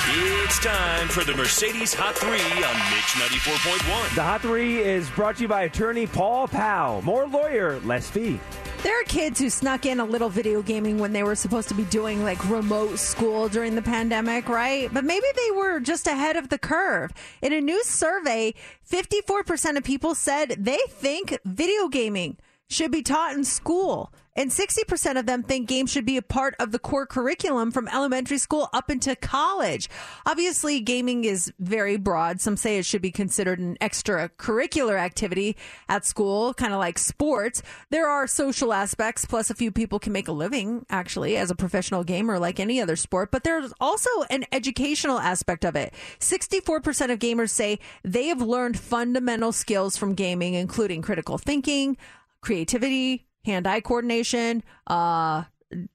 It's 0.09 0.59
time 0.59 1.09
for 1.09 1.23
the 1.25 1.35
Mercedes 1.35 1.93
Hot 1.93 2.15
3 2.15 2.29
on 2.29 2.37
Mix 2.37 3.11
94.1. 3.43 4.15
The 4.15 4.23
Hot 4.23 4.41
Three 4.41 4.77
is 4.77 5.09
brought 5.11 5.35
to 5.35 5.41
you 5.43 5.47
by 5.49 5.63
attorney 5.63 6.07
Paul 6.07 6.47
Powell. 6.47 7.01
More 7.01 7.27
lawyer, 7.27 7.79
less 7.81 8.09
fee. 8.09 8.39
There 8.87 9.01
are 9.01 9.03
kids 9.03 9.41
who 9.41 9.49
snuck 9.49 9.85
in 9.85 9.99
a 9.99 10.05
little 10.05 10.29
video 10.29 10.61
gaming 10.61 10.97
when 10.97 11.11
they 11.11 11.21
were 11.21 11.35
supposed 11.35 11.67
to 11.67 11.75
be 11.75 11.83
doing 11.83 12.23
like 12.23 12.49
remote 12.49 12.99
school 12.99 13.49
during 13.49 13.75
the 13.75 13.81
pandemic, 13.81 14.47
right? 14.47 14.89
But 14.93 15.03
maybe 15.03 15.25
they 15.35 15.51
were 15.51 15.81
just 15.81 16.07
ahead 16.07 16.37
of 16.37 16.47
the 16.47 16.57
curve. 16.57 17.11
In 17.41 17.51
a 17.51 17.59
new 17.59 17.83
survey, 17.83 18.53
54% 18.89 19.75
of 19.75 19.83
people 19.83 20.15
said 20.15 20.55
they 20.57 20.79
think 20.87 21.37
video 21.43 21.89
gaming 21.89 22.37
should 22.69 22.91
be 22.91 23.01
taught 23.01 23.33
in 23.35 23.43
school. 23.43 24.13
And 24.37 24.51
60% 24.51 25.19
of 25.19 25.25
them 25.25 25.41
think 25.41 25.67
games 25.67 25.91
should 25.91 26.05
be 26.05 26.15
a 26.15 26.21
part 26.21 26.55
of 26.59 26.71
the 26.71 26.77
core 26.77 27.07
curriculum 27.07 27.71
from 27.71 27.87
elementary 27.87 28.37
school 28.37 28.69
up 28.71 28.91
into 28.91 29.15
college. 29.15 29.89
Obviously, 30.27 30.79
gaming 30.79 31.25
is 31.25 31.51
very 31.59 31.97
broad. 31.97 32.39
Some 32.39 32.55
say 32.55 32.77
it 32.77 32.85
should 32.85 33.01
be 33.01 33.11
considered 33.11 33.57
an 33.57 33.77
extracurricular 33.81 34.99
activity 34.99 35.57
at 35.89 36.05
school, 36.05 36.53
kind 36.53 36.71
of 36.71 36.79
like 36.79 36.99
sports. 36.99 37.63
There 37.89 38.07
are 38.07 38.27
social 38.27 38.73
aspects, 38.73 39.25
plus 39.25 39.49
a 39.49 39.55
few 39.55 39.71
people 39.71 39.97
can 39.97 40.13
make 40.13 40.27
a 40.27 40.31
living, 40.33 40.85
actually, 40.89 41.35
as 41.35 41.49
a 41.49 41.55
professional 41.55 42.03
gamer, 42.03 42.37
like 42.37 42.59
any 42.59 42.79
other 42.79 42.95
sport. 42.95 43.31
But 43.31 43.43
there's 43.43 43.73
also 43.81 44.09
an 44.29 44.45
educational 44.51 45.17
aspect 45.17 45.65
of 45.65 45.75
it. 45.75 45.95
64% 46.19 47.11
of 47.11 47.17
gamers 47.17 47.49
say 47.49 47.79
they 48.03 48.27
have 48.27 48.41
learned 48.41 48.77
fundamental 48.77 49.51
skills 49.51 49.97
from 49.97 50.13
gaming, 50.13 50.53
including 50.53 51.01
critical 51.01 51.39
thinking, 51.39 51.97
creativity, 52.41 53.26
hand-eye 53.47 53.81
coordination, 53.81 54.63
uh, 54.85 55.43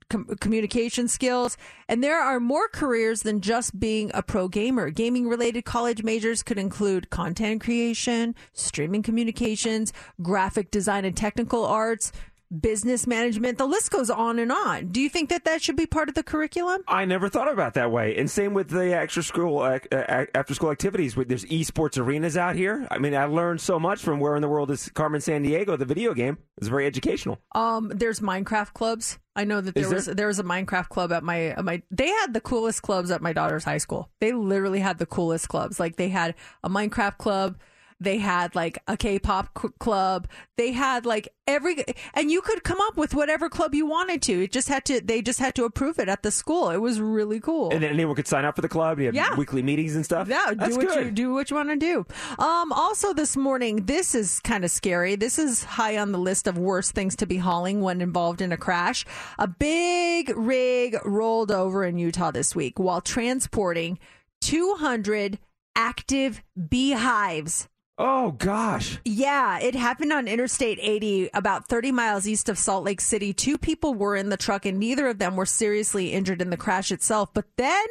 com- 0.09 0.27
communication 0.41 1.09
skills, 1.09 1.57
and 1.89 2.03
there 2.03 2.21
are 2.21 2.41
more 2.41 2.69
careers 2.69 3.23
than 3.23 3.41
just 3.41 3.79
being 3.79 4.11
a 4.15 4.23
pro 4.23 4.49
gamer. 4.49 4.91
Gaming 4.91 5.29
related 5.29 5.65
college 5.65 6.03
majors 6.03 6.43
could 6.43 6.59
include 6.59 7.11
content 7.11 7.63
creation, 7.63 8.35
streaming 8.53 9.03
communications, 9.03 9.93
graphic 10.21 10.71
design 10.71 11.05
and 11.05 11.17
technical 11.17 11.65
arts, 11.65 12.13
business 12.61 13.07
management. 13.07 13.59
The 13.59 13.67
list 13.67 13.91
goes 13.91 14.11
on 14.11 14.39
and 14.39 14.53
on. 14.53 14.89
Do 14.89 15.01
you 15.01 15.09
think 15.09 15.31
that 15.31 15.45
that 15.45 15.63
should 15.63 15.77
be 15.77 15.87
part 15.87 16.09
of 16.09 16.15
the 16.15 16.23
curriculum? 16.23 16.83
I 16.87 17.05
never 17.05 17.29
thought 17.29 17.51
about 17.51 17.75
that 17.75 17.91
way. 17.91 18.17
And 18.17 18.31
same 18.31 18.55
with 18.55 18.69
the 18.69 18.95
extra 18.95 19.23
school, 19.23 19.61
uh, 19.61 19.79
uh, 19.91 20.27
after 20.35 20.55
school 20.55 20.71
activities. 20.71 21.15
There's 21.15 21.45
esports 21.47 21.99
arenas 21.99 22.37
out 22.37 22.57
here. 22.57 22.87
I 22.91 22.99
mean, 22.99 23.15
I 23.15 23.25
learned 23.25 23.61
so 23.61 23.79
much 23.79 24.01
from 24.01 24.21
where 24.21 24.37
in 24.37 24.43
the 24.43 24.49
world 24.49 24.71
is 24.71 24.89
Carmen 24.91 25.21
Sandiego, 25.21 25.79
the 25.79 25.85
video 25.85 26.15
game. 26.15 26.39
It's 26.59 26.69
very 26.69 26.87
educational. 26.87 27.39
Um, 27.55 27.91
there's 27.95 28.21
Minecraft 28.21 28.75
clubs. 28.75 29.19
I 29.35 29.45
know 29.45 29.61
that 29.61 29.75
there, 29.75 29.85
there? 29.85 29.95
was 29.95 30.07
there 30.07 30.27
was 30.27 30.39
a 30.39 30.45
Minecraft 30.45 30.89
club 30.91 31.13
at 31.13 31.23
my 31.23 31.47
at 31.47 31.65
my. 31.65 31.83
They 31.91 32.09
had 32.09 32.35
the 32.35 32.41
coolest 32.41 32.83
clubs 32.83 33.11
at 33.11 33.23
my 33.23 33.33
daughter's 33.33 33.65
high 33.65 33.79
school. 33.79 34.11
They 34.21 34.33
literally 34.33 34.81
had 34.81 34.99
the 34.99 35.07
coolest 35.07 35.49
clubs. 35.49 35.81
Like 35.81 35.97
they 35.97 36.09
had 36.09 36.35
a 36.63 36.69
Minecraft 36.69 37.17
club. 37.17 37.57
They 38.03 38.19
had 38.19 38.55
like 38.55 38.79
a 38.87 38.97
K-pop 38.97 39.51
c- 39.61 39.69
club. 39.79 40.29
They 40.57 40.73
had 40.73 41.07
like 41.07 41.29
every, 41.47 41.85
and 42.15 42.31
you 42.31 42.41
could 42.41 42.63
come 42.65 42.79
up 42.83 42.97
with 42.97 43.15
whatever 43.15 43.49
club 43.49 43.75
you 43.75 43.87
wanted 43.87 44.23
to. 44.23 44.45
It 44.45 44.53
just 44.53 44.69
had 44.69 44.85
to. 44.87 45.01
They 45.01 45.23
just 45.23 45.39
had 45.39 45.55
to 45.57 45.65
approve 45.65 45.99
it 45.99 46.09
at 46.09 46.23
the 46.23 46.31
school. 46.31 46.71
It 46.71 46.79
was 46.79 47.01
really 47.01 47.41
cool. 47.41 47.71
And 47.73 47.83
anyone 47.85 48.15
could 48.17 48.27
sign 48.29 48.45
up 48.45 48.57
for 48.57 48.63
the 48.63 48.69
club. 48.69 48.99
You 48.99 49.07
have 49.07 49.15
Yeah. 49.15 49.35
weekly 49.37 49.63
meetings 49.63 49.97
and 49.97 50.05
stuff. 50.05 50.29
Yeah, 50.29 50.53
That's 50.55 50.77
do 50.77 50.87
what 50.87 50.95
good. 50.95 51.05
you 51.07 51.11
do 51.11 51.33
what 51.33 51.51
you 51.51 51.57
want 51.57 51.71
to 51.71 51.77
do. 51.77 52.07
Um, 52.39 52.73
also 52.73 53.13
this 53.15 53.37
morning, 53.37 53.87
this 53.87 54.15
is 54.15 54.41
kind 54.41 54.65
of 54.65 54.71
scary. 54.71 55.17
This 55.17 55.39
is 55.39 55.65
high 55.65 55.99
on 55.99 56.13
the 56.13 56.19
list 56.19 56.47
of 56.47 56.59
worst 56.59 56.93
things 56.93 57.17
to 57.17 57.27
be 57.27 57.39
hauling 57.39 57.81
when 57.81 58.01
involved 58.01 58.41
in 58.41 58.53
a 58.53 58.57
crash. 58.57 59.05
A 59.39 59.47
big 59.49 60.33
rig 60.37 60.97
rolled 61.05 61.51
over 61.51 61.85
in 61.85 61.99
Utah 61.99 62.31
this 62.31 62.55
week 62.55 62.79
while 62.79 63.01
transporting 63.01 63.99
200 64.43 65.39
active 65.77 66.43
beehives. 66.69 67.69
Oh 68.05 68.33
gosh. 68.33 68.99
Yeah, 69.05 69.61
it 69.61 69.77
happened 69.77 70.13
on 70.13 70.27
Interstate 70.27 70.81
80, 70.83 71.31
about 71.35 71.69
30 71.69 71.93
miles 71.93 72.27
east 72.27 72.49
of 72.49 72.59
Salt 72.59 72.83
Lake 72.83 73.01
City. 73.01 73.33
Two 73.33 73.57
people 73.57 73.95
were 73.95 74.17
in 74.17 74.29
the 74.29 74.37
truck, 74.37 74.67
and 74.67 74.81
neither 74.81 75.07
of 75.07 75.19
them 75.19 75.37
were 75.37 75.47
seriously 75.47 76.13
injured 76.13 76.43
in 76.43 76.51
the 76.51 76.57
crash 76.57 76.91
itself. 76.91 77.29
But 77.33 77.45
then 77.57 77.87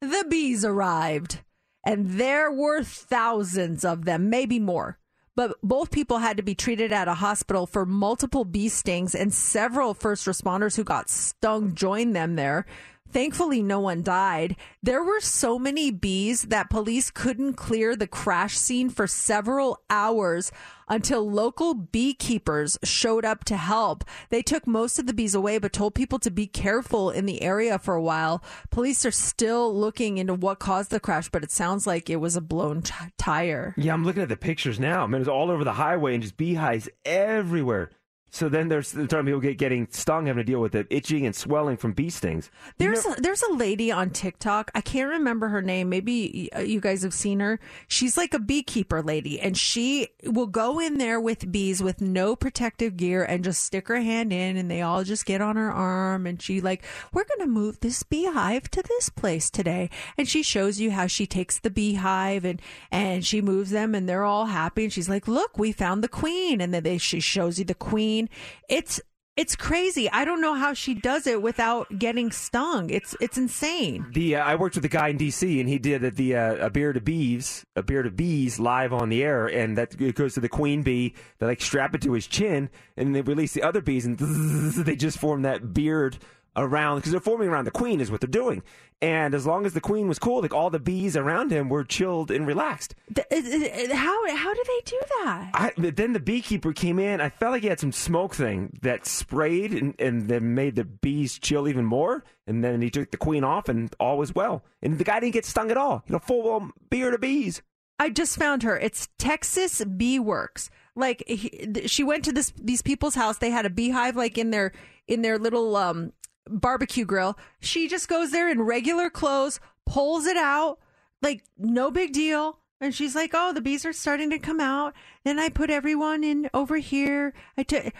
the 0.00 0.24
bees 0.30 0.64
arrived, 0.64 1.40
and 1.84 2.10
there 2.10 2.48
were 2.48 2.84
thousands 2.84 3.84
of 3.84 4.04
them, 4.04 4.30
maybe 4.30 4.60
more. 4.60 5.00
But 5.34 5.56
both 5.64 5.90
people 5.90 6.18
had 6.18 6.36
to 6.36 6.44
be 6.44 6.54
treated 6.54 6.92
at 6.92 7.08
a 7.08 7.14
hospital 7.14 7.66
for 7.66 7.84
multiple 7.84 8.44
bee 8.44 8.68
stings, 8.68 9.16
and 9.16 9.34
several 9.34 9.94
first 9.94 10.26
responders 10.26 10.76
who 10.76 10.84
got 10.84 11.10
stung 11.10 11.74
joined 11.74 12.14
them 12.14 12.36
there. 12.36 12.66
Thankfully, 13.14 13.62
no 13.62 13.78
one 13.78 14.02
died. 14.02 14.56
There 14.82 15.04
were 15.04 15.20
so 15.20 15.56
many 15.56 15.92
bees 15.92 16.42
that 16.42 16.68
police 16.68 17.12
couldn't 17.12 17.52
clear 17.52 17.94
the 17.94 18.08
crash 18.08 18.58
scene 18.58 18.90
for 18.90 19.06
several 19.06 19.84
hours 19.88 20.50
until 20.88 21.30
local 21.30 21.74
beekeepers 21.74 22.76
showed 22.82 23.24
up 23.24 23.44
to 23.44 23.56
help. 23.56 24.02
They 24.30 24.42
took 24.42 24.66
most 24.66 24.98
of 24.98 25.06
the 25.06 25.14
bees 25.14 25.32
away, 25.32 25.58
but 25.58 25.72
told 25.72 25.94
people 25.94 26.18
to 26.18 26.30
be 26.32 26.48
careful 26.48 27.10
in 27.10 27.24
the 27.24 27.40
area 27.40 27.78
for 27.78 27.94
a 27.94 28.02
while. 28.02 28.42
Police 28.70 29.06
are 29.06 29.12
still 29.12 29.72
looking 29.72 30.18
into 30.18 30.34
what 30.34 30.58
caused 30.58 30.90
the 30.90 30.98
crash, 30.98 31.28
but 31.28 31.44
it 31.44 31.52
sounds 31.52 31.86
like 31.86 32.10
it 32.10 32.16
was 32.16 32.34
a 32.34 32.40
blown 32.40 32.82
t- 32.82 32.92
tire. 33.16 33.74
Yeah, 33.76 33.92
I'm 33.92 34.04
looking 34.04 34.22
at 34.22 34.28
the 34.28 34.36
pictures 34.36 34.80
now. 34.80 35.06
Man, 35.06 35.20
it's 35.20 35.30
all 35.30 35.52
over 35.52 35.62
the 35.62 35.74
highway 35.74 36.14
and 36.14 36.22
just 36.24 36.36
beehives 36.36 36.88
everywhere. 37.04 37.90
So 38.34 38.48
then 38.48 38.66
there's 38.68 38.90
the 38.90 39.06
time 39.06 39.26
people 39.26 39.38
get 39.38 39.58
getting 39.58 39.86
stung, 39.92 40.26
having 40.26 40.40
to 40.40 40.44
deal 40.44 40.58
with 40.60 40.74
it, 40.74 40.88
itching 40.90 41.24
and 41.24 41.36
swelling 41.36 41.76
from 41.76 41.92
bee 41.92 42.10
stings. 42.10 42.50
You 42.66 42.72
There's 42.78 43.06
know- 43.06 43.12
a, 43.12 43.20
there's 43.20 43.42
a 43.44 43.52
lady 43.52 43.92
on 43.92 44.10
TikTok. 44.10 44.72
I 44.74 44.80
can't 44.80 45.08
remember 45.08 45.46
her 45.50 45.62
name. 45.62 45.88
Maybe 45.88 46.48
uh, 46.52 46.62
you 46.62 46.80
guys 46.80 47.04
have 47.04 47.14
seen 47.14 47.38
her. 47.38 47.60
She's 47.86 48.16
like 48.16 48.34
a 48.34 48.40
beekeeper 48.40 49.02
lady, 49.02 49.38
and 49.38 49.56
she 49.56 50.08
will 50.24 50.48
go 50.48 50.80
in 50.80 50.98
there 50.98 51.20
with 51.20 51.52
bees 51.52 51.80
with 51.80 52.00
no 52.00 52.34
protective 52.34 52.96
gear 52.96 53.22
and 53.22 53.44
just 53.44 53.62
stick 53.62 53.86
her 53.86 54.00
hand 54.00 54.32
in, 54.32 54.56
and 54.56 54.68
they 54.68 54.82
all 54.82 55.04
just 55.04 55.26
get 55.26 55.40
on 55.40 55.54
her 55.54 55.70
arm, 55.70 56.26
and 56.26 56.42
she 56.42 56.60
like, 56.60 56.82
we're 57.12 57.22
gonna 57.38 57.48
move 57.48 57.78
this 57.80 58.02
beehive 58.02 58.68
to 58.72 58.82
this 58.82 59.10
place 59.10 59.48
today, 59.48 59.88
and 60.18 60.26
she 60.26 60.42
shows 60.42 60.80
you 60.80 60.90
how 60.90 61.06
she 61.06 61.24
takes 61.24 61.60
the 61.60 61.70
beehive 61.70 62.44
and 62.44 62.60
and 62.90 63.24
she 63.24 63.40
moves 63.40 63.70
them, 63.70 63.94
and 63.94 64.08
they're 64.08 64.24
all 64.24 64.46
happy, 64.46 64.82
and 64.82 64.92
she's 64.92 65.08
like, 65.08 65.28
look, 65.28 65.56
we 65.56 65.70
found 65.70 66.02
the 66.02 66.08
queen, 66.08 66.60
and 66.60 66.74
then 66.74 66.82
they, 66.82 66.98
she 66.98 67.20
shows 67.20 67.60
you 67.60 67.64
the 67.64 67.74
queen. 67.74 68.23
It's 68.68 69.00
it's 69.36 69.56
crazy. 69.56 70.08
I 70.10 70.24
don't 70.24 70.40
know 70.40 70.54
how 70.54 70.74
she 70.74 70.94
does 70.94 71.26
it 71.26 71.42
without 71.42 71.98
getting 71.98 72.30
stung. 72.30 72.88
It's 72.90 73.16
it's 73.20 73.36
insane. 73.36 74.06
The 74.12 74.36
uh, 74.36 74.44
I 74.44 74.54
worked 74.54 74.76
with 74.76 74.84
a 74.84 74.88
guy 74.88 75.08
in 75.08 75.16
D.C. 75.16 75.58
and 75.58 75.68
he 75.68 75.78
did 75.78 76.02
the, 76.02 76.10
the 76.10 76.36
uh, 76.36 76.66
a 76.66 76.70
beard 76.70 76.96
of 76.96 77.04
bees, 77.04 77.64
a 77.74 77.82
beard 77.82 78.06
of 78.06 78.14
bees 78.14 78.60
live 78.60 78.92
on 78.92 79.08
the 79.08 79.24
air, 79.24 79.46
and 79.46 79.76
that 79.76 80.00
it 80.00 80.14
goes 80.14 80.34
to 80.34 80.40
the 80.40 80.48
queen 80.48 80.82
bee. 80.82 81.14
They 81.38 81.46
like 81.46 81.60
strap 81.60 81.94
it 81.96 82.02
to 82.02 82.12
his 82.12 82.28
chin, 82.28 82.70
and 82.96 83.14
they 83.14 83.22
release 83.22 83.54
the 83.54 83.62
other 83.62 83.80
bees, 83.80 84.06
and 84.06 84.18
they 84.18 84.94
just 84.94 85.18
form 85.18 85.42
that 85.42 85.74
beard 85.74 86.18
around 86.56 86.96
because 86.96 87.10
they're 87.12 87.20
forming 87.20 87.48
around 87.48 87.64
the 87.64 87.70
queen 87.70 88.00
is 88.00 88.10
what 88.10 88.20
they're 88.20 88.28
doing. 88.28 88.62
And 89.02 89.34
as 89.34 89.44
long 89.46 89.66
as 89.66 89.74
the 89.74 89.80
queen 89.80 90.08
was 90.08 90.18
cool, 90.18 90.40
like 90.40 90.54
all 90.54 90.70
the 90.70 90.78
bees 90.78 91.16
around 91.16 91.50
him 91.50 91.68
were 91.68 91.84
chilled 91.84 92.30
and 92.30 92.46
relaxed. 92.46 92.94
Th- 93.14 93.26
it- 93.30 93.44
it- 93.90 93.92
How 93.92 94.36
how 94.36 94.54
do 94.54 94.64
they 94.66 94.80
do 94.90 95.00
that? 95.24 95.50
I, 95.52 95.72
then 95.76 96.12
the 96.14 96.20
beekeeper 96.20 96.72
came 96.72 96.98
in. 96.98 97.20
I 97.20 97.28
felt 97.28 97.52
like 97.52 97.62
he 97.62 97.68
had 97.68 97.80
some 97.80 97.92
smoke 97.92 98.34
thing 98.34 98.78
that 98.82 99.04
sprayed 99.06 99.72
and, 99.74 99.94
and 99.98 100.28
then 100.28 100.54
made 100.54 100.76
the 100.76 100.84
bees 100.84 101.38
chill 101.38 101.68
even 101.68 101.84
more. 101.84 102.24
And 102.46 102.62
then 102.64 102.80
he 102.82 102.90
took 102.90 103.10
the 103.10 103.16
queen 103.16 103.42
off, 103.44 103.68
and 103.68 103.94
all 103.98 104.16
was 104.18 104.34
well. 104.34 104.62
And 104.82 104.98
the 104.98 105.04
guy 105.04 105.18
didn't 105.20 105.32
get 105.32 105.44
stung 105.46 105.70
at 105.70 105.76
all. 105.76 106.02
You 106.06 106.12
know, 106.12 106.18
full 106.18 106.54
um, 106.54 106.72
beard 106.90 107.14
of 107.14 107.20
bees. 107.20 107.62
I 107.98 108.10
just 108.10 108.36
found 108.38 108.62
her. 108.62 108.78
It's 108.78 109.08
Texas 109.18 109.84
Bee 109.84 110.18
Works. 110.18 110.70
Like 110.96 111.24
he, 111.26 111.82
she 111.86 112.04
went 112.04 112.24
to 112.26 112.32
this 112.32 112.52
these 112.56 112.80
people's 112.82 113.14
house. 113.16 113.38
They 113.38 113.50
had 113.50 113.66
a 113.66 113.70
beehive 113.70 114.14
like 114.16 114.38
in 114.38 114.50
their 114.50 114.72
in 115.08 115.22
their 115.22 115.38
little 115.38 115.74
um 115.76 116.12
barbecue 116.48 117.04
grill. 117.04 117.38
She 117.60 117.88
just 117.88 118.08
goes 118.08 118.30
there 118.30 118.50
in 118.50 118.62
regular 118.62 119.10
clothes, 119.10 119.60
pulls 119.86 120.26
it 120.26 120.36
out, 120.36 120.78
like 121.22 121.42
no 121.58 121.90
big 121.90 122.12
deal. 122.12 122.58
And 122.80 122.94
she's 122.94 123.14
like, 123.14 123.30
"Oh, 123.34 123.52
the 123.52 123.62
bees 123.62 123.86
are 123.86 123.92
starting 123.92 124.30
to 124.30 124.38
come 124.38 124.60
out." 124.60 124.94
Then 125.24 125.38
I 125.38 125.48
put 125.48 125.70
everyone 125.70 126.22
in 126.24 126.50
over 126.52 126.76
here. 126.76 127.32
I 127.56 127.62
took. 127.62 127.92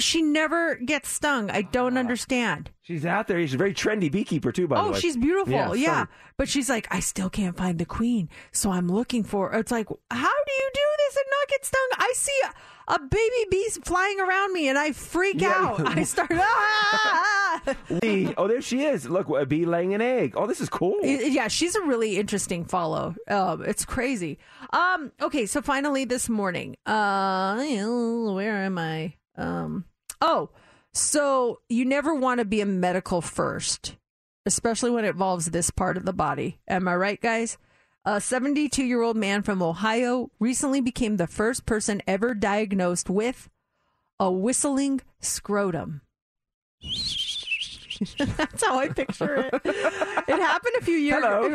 She 0.00 0.20
never 0.20 0.74
gets 0.74 1.08
stung. 1.08 1.48
I 1.48 1.62
don't 1.62 1.96
uh, 1.96 2.00
understand. 2.00 2.70
She's 2.82 3.06
out 3.06 3.28
there. 3.28 3.40
She's 3.40 3.54
a 3.54 3.56
very 3.56 3.72
trendy 3.72 4.10
beekeeper 4.10 4.50
too. 4.50 4.66
By 4.66 4.76
the 4.76 4.82
Oh, 4.88 4.90
way, 4.92 4.98
she's 4.98 5.16
beautiful. 5.16 5.52
Yeah, 5.76 5.92
stunning. 5.92 6.08
But 6.36 6.48
she's 6.48 6.68
like, 6.68 6.88
I 6.90 6.98
still 6.98 7.30
can't 7.30 7.56
find 7.56 7.78
the 7.78 7.86
queen. 7.86 8.28
So 8.50 8.72
I'm 8.72 8.88
looking 8.88 9.22
for 9.22 9.52
It's 9.54 9.70
like, 9.70 9.88
how 9.88 9.94
do 10.46 10.52
you 10.52 10.70
do 10.74 10.80
this 10.98 11.16
and 11.16 11.24
not 11.30 11.48
get 11.48 11.64
stung? 11.64 11.88
I 11.98 12.12
see 12.16 12.40
a, 12.88 12.98
baby 12.98 13.46
bee 13.50 13.68
flying 13.84 14.20
around 14.20 14.52
me 14.52 14.68
and 14.68 14.78
I 14.78 14.92
freak 14.92 15.40
Yeah. 15.40 15.52
out. 15.54 15.86
I 15.98 16.02
start, 16.04 16.30
ah! 16.32 17.62
Oh, 18.36 18.46
there 18.48 18.60
she 18.62 18.84
is. 18.84 19.08
Look, 19.08 19.28
a 19.28 19.44
bee 19.46 19.64
laying 19.64 19.94
an 19.94 20.00
egg. 20.00 20.34
Oh, 20.36 20.46
this 20.46 20.60
is 20.60 20.68
cool. 20.68 20.98
Yeah, 21.02 21.48
she's 21.48 21.74
a 21.74 21.82
really 21.82 22.16
interesting 22.18 22.64
follow. 22.64 23.14
Um, 23.28 23.62
it's 23.64 23.84
crazy. 23.84 24.38
Um, 24.72 25.12
okay, 25.20 25.46
so 25.46 25.62
finally 25.62 26.04
this 26.04 26.28
morning, 26.28 26.76
uh, 26.86 27.56
where 28.34 28.56
am 28.64 28.78
I? 28.78 29.14
Um, 29.36 29.84
oh, 30.20 30.50
so 30.92 31.60
you 31.68 31.84
never 31.84 32.14
want 32.14 32.38
to 32.38 32.44
be 32.44 32.60
a 32.60 32.66
medical 32.66 33.20
first, 33.20 33.96
especially 34.46 34.90
when 34.90 35.04
it 35.04 35.08
involves 35.10 35.46
this 35.46 35.70
part 35.70 35.96
of 35.96 36.04
the 36.04 36.12
body. 36.12 36.60
Am 36.68 36.86
I 36.88 36.94
right, 36.96 37.20
guys? 37.20 37.58
A 38.08 38.20
72 38.20 38.84
year 38.84 39.02
old 39.02 39.16
man 39.16 39.42
from 39.42 39.60
Ohio 39.60 40.30
recently 40.38 40.80
became 40.80 41.16
the 41.16 41.26
first 41.26 41.66
person 41.66 42.00
ever 42.06 42.34
diagnosed 42.34 43.10
with 43.10 43.50
a 44.20 44.30
whistling 44.30 45.00
scrotum. 45.18 46.02
That's 48.36 48.64
how 48.64 48.78
I 48.78 48.88
picture 48.88 49.50
it. 49.52 49.60
It 49.64 50.38
happened 50.38 50.74
a 50.78 50.84
few 50.84 50.96
years 50.96 51.18
ago. 51.18 51.46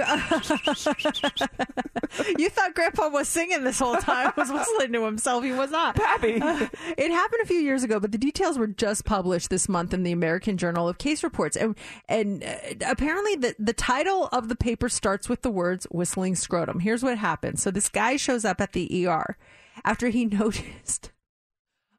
you 2.38 2.50
thought 2.50 2.74
Grandpa 2.76 3.10
was 3.10 3.28
singing 3.28 3.64
this 3.64 3.80
whole 3.80 3.98
time, 3.98 4.34
was 4.36 4.52
whistling 4.52 4.94
to 4.94 5.06
himself. 5.06 5.44
He 5.44 5.52
was 5.52 5.72
not. 5.72 5.96
Pappy. 5.96 6.34
it 6.36 7.12
happened 7.12 7.42
a 7.44 7.48
few 7.48 7.60
years 7.60 7.84
ago, 7.84 8.00
but 8.00 8.12
the 8.12 8.18
details 8.18 8.58
were 8.58 8.68
just 8.68 9.06
published 9.06 9.50
this 9.50 9.68
month 9.70 9.94
in 9.94 10.04
the 10.04 10.12
American 10.12 10.58
Journal 10.58 10.88
of 10.88 10.98
Case 10.98 11.24
Reports. 11.24 11.56
And, 11.56 11.76
and 12.08 12.44
uh, 12.44 12.56
apparently, 12.90 13.36
the, 13.36 13.56
the 13.60 13.74
title 13.74 14.28
of 14.32 14.50
the 14.50 14.56
paper 14.56 14.90
starts 14.90 15.30
with 15.30 15.42
the 15.42 15.52
words 15.52 15.88
whistling 15.92 16.36
scrotum. 16.36 16.80
Here's 16.80 17.04
what 17.04 17.18
happened. 17.18 17.60
So, 17.60 17.72
this 17.72 17.90
guy 17.90 18.18
shows 18.18 18.46
up 18.46 18.62
at 18.62 18.74
the 18.74 19.08
ER 19.08 19.38
after 19.84 20.10
he 20.10 20.26
noticed. 20.26 21.12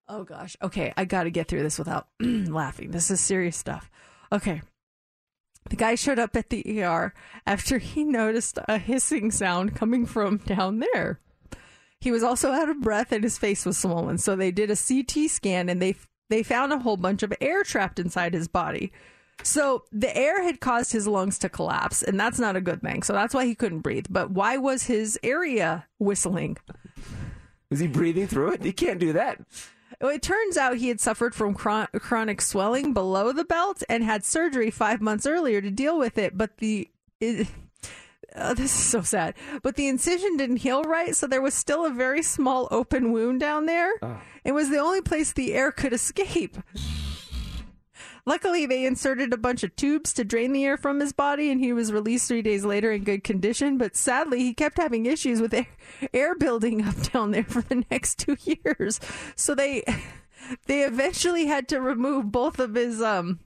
Oh 0.09 0.25
gosh. 0.25 0.57
Okay, 0.63 0.93
I 0.97 1.05
got 1.05 1.25
to 1.25 1.31
get 1.31 1.49
through 1.49 1.63
this 1.63 1.79
without 1.79 2.09
laughing. 2.21 2.91
This 2.91 3.11
is 3.11 3.21
serious 3.21 3.57
stuff. 3.57 3.91
Okay. 4.33 4.63
The 5.71 5.77
guy 5.77 5.95
showed 5.95 6.19
up 6.19 6.35
at 6.35 6.51
the 6.51 6.83
ER 6.83 7.15
after 7.47 7.79
he 7.79 8.03
noticed 8.03 8.59
a 8.67 8.79
hissing 8.79 9.31
sound 9.31 9.77
coming 9.77 10.07
from 10.07 10.39
down 10.39 10.81
there. 10.81 11.21
He 12.01 12.11
was 12.11 12.25
also 12.25 12.51
out 12.51 12.69
of 12.69 12.81
breath 12.81 13.13
and 13.13 13.23
his 13.23 13.39
face 13.39 13.65
was 13.65 13.79
swollen. 13.79 14.19
So 14.19 14.35
they 14.35 14.51
did 14.51 14.71
a 14.71 14.77
CT 14.77 15.31
scan 15.31 15.69
and 15.69 15.81
they 15.81 15.95
they 16.31 16.43
found 16.43 16.73
a 16.73 16.79
whole 16.79 16.97
bunch 16.97 17.23
of 17.23 17.33
air 17.41 17.63
trapped 17.63 17.99
inside 17.99 18.33
his 18.33 18.49
body. 18.49 18.91
So 19.43 19.85
the 19.93 20.17
air 20.17 20.43
had 20.43 20.61
caused 20.61 20.93
his 20.93 21.07
lungs 21.07 21.39
to 21.41 21.49
collapse, 21.49 22.03
and 22.03 22.19
that's 22.19 22.39
not 22.39 22.57
a 22.57 22.61
good 22.61 22.81
thing. 22.81 23.03
So 23.03 23.13
that's 23.13 23.35
why 23.35 23.45
he 23.45 23.55
couldn't 23.55 23.81
breathe. 23.81 24.07
But 24.09 24.31
why 24.31 24.57
was 24.57 24.85
his 24.85 25.19
area 25.23 25.87
whistling? 25.99 26.57
Was 27.71 27.81
he 27.81 27.87
breathing 27.87 28.29
through 28.29 28.53
it? 28.53 28.63
He 28.63 28.73
can't 28.73 29.01
do 29.01 29.13
that. 29.13 29.41
Well, 30.03 30.11
It 30.11 30.21
turns 30.21 30.57
out 30.57 30.77
he 30.77 30.89
had 30.89 31.01
suffered 31.01 31.33
from 31.35 31.55
chron- 31.55 31.87
chronic 32.01 32.43
swelling 32.43 32.93
below 32.93 33.33
the 33.33 33.45
belt 33.45 33.85
and 33.89 34.03
had 34.03 34.25
surgery 34.25 34.71
five 34.71 35.01
months 35.01 35.27
earlier 35.27 35.61
to 35.63 35.71
deal 35.71 35.97
with 35.97 36.19
it. 36.19 36.37
But 36.37 36.59
the 36.59 36.91
it, 37.21 37.47
uh, 38.35 38.53
this 38.55 38.75
is 38.75 38.85
so 38.85 39.03
sad. 39.03 39.35
But 39.63 39.77
the 39.77 39.87
incision 39.87 40.37
didn't 40.37 40.57
heal 40.57 40.83
right, 40.83 41.15
so 41.15 41.27
there 41.29 41.41
was 41.41 41.55
still 41.55 41.87
a 41.87 41.91
very 41.91 42.23
small 42.23 42.67
open 42.73 43.13
wound 43.13 43.39
down 43.41 43.67
there. 43.67 43.93
It 44.45 44.53
was 44.53 44.71
the 44.71 44.79
only 44.79 45.03
place 45.03 45.33
the 45.33 45.55
air 45.55 45.71
could 45.71 45.93
escape. 45.93 46.57
Luckily, 48.25 48.67
they 48.67 48.85
inserted 48.87 49.33
a 49.33 49.37
bunch 49.37 49.65
of 49.65 49.75
tubes 49.75 50.13
to 50.15 50.23
drain 50.25 50.53
the 50.53 50.65
air 50.65 50.77
from 50.77 51.01
his 51.01 51.13
body, 51.13 51.51
and 51.51 51.61
he 51.61 51.73
was 51.73 51.93
released 51.93 52.29
three 52.29 52.43
days 52.43 52.65
later 52.65 52.93
in 52.93 53.03
good 53.03 53.25
condition. 53.25 53.79
But 53.79 53.97
sadly, 53.97 54.39
he 54.41 54.55
kept 54.55 54.79
having 54.79 55.07
issues 55.07 55.41
with 55.41 55.53
air, 55.53 55.67
air 56.15 56.35
building 56.37 56.87
up 56.87 56.95
down 57.13 57.33
there 57.33 57.43
for 57.45 57.63
the 57.63 57.85
next 57.91 58.21
two 58.21 58.37
years. 58.45 59.01
So 59.35 59.55
they 59.57 59.83
they 60.67 60.83
eventually 60.83 61.47
had 61.47 61.67
to 61.69 61.81
remove 61.81 62.31
both 62.31 62.59
of 62.61 62.75
his 62.77 63.03
um 63.03 63.41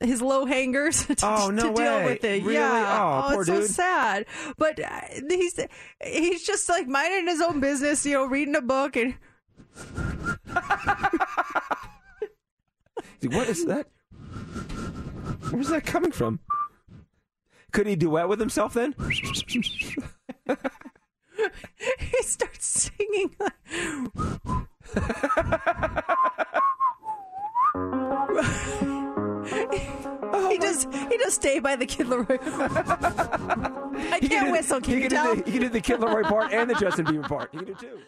his 0.00 0.22
low 0.22 0.46
hangers 0.46 1.04
to, 1.06 1.16
Oh, 1.22 1.50
no 1.50 1.68
to 1.70 1.74
deal 1.74 2.04
with 2.04 2.24
it. 2.24 2.42
Really? 2.42 2.54
Yeah, 2.54 3.22
Oh, 3.26 3.30
poor 3.32 3.40
it's 3.42 3.48
so 3.48 3.60
dude. 3.60 3.70
sad. 3.70 4.26
But 4.56 4.80
uh, 4.80 5.00
he's 5.28 5.60
he's 6.02 6.42
just 6.42 6.68
like 6.70 6.88
minding 6.88 7.26
his 7.26 7.42
own 7.42 7.60
business, 7.60 8.06
you 8.06 8.14
know, 8.14 8.24
reading 8.24 8.56
a 8.56 8.62
book 8.62 8.96
and. 8.96 9.14
What 13.22 13.48
is 13.48 13.64
that? 13.66 13.88
Where's 15.50 15.68
that 15.68 15.86
coming 15.86 16.12
from? 16.12 16.40
Could 17.72 17.86
he 17.86 17.96
duet 17.96 18.28
with 18.28 18.40
himself 18.40 18.74
then? 18.74 18.94
he 21.98 22.22
starts 22.22 22.66
singing. 22.66 23.34
Oh 30.32 30.50
he 30.50 30.58
just 30.58 30.92
he 30.92 31.18
just 31.18 31.36
stay 31.36 31.58
by 31.60 31.76
the 31.76 31.86
Kid 31.86 32.06
LAROI. 32.06 32.38
I 34.12 34.18
He 34.20 34.28
can't 34.28 34.50
whistle. 34.50 34.80
Can 34.80 34.90
he 34.90 34.96
you 34.96 35.08
can 35.08 35.10
tell? 35.10 35.34
The, 35.36 35.42
he 35.42 35.52
can 35.52 35.60
do 35.62 35.68
the 35.68 35.80
Kid 35.80 36.00
LAROI 36.00 36.24
part 36.24 36.52
and 36.52 36.68
the 36.68 36.74
Justin 36.74 37.06
Bieber 37.06 37.28
part. 37.28 37.50
He 37.52 37.58
can 37.58 37.66
do 37.66 37.74
two. 37.74 38.00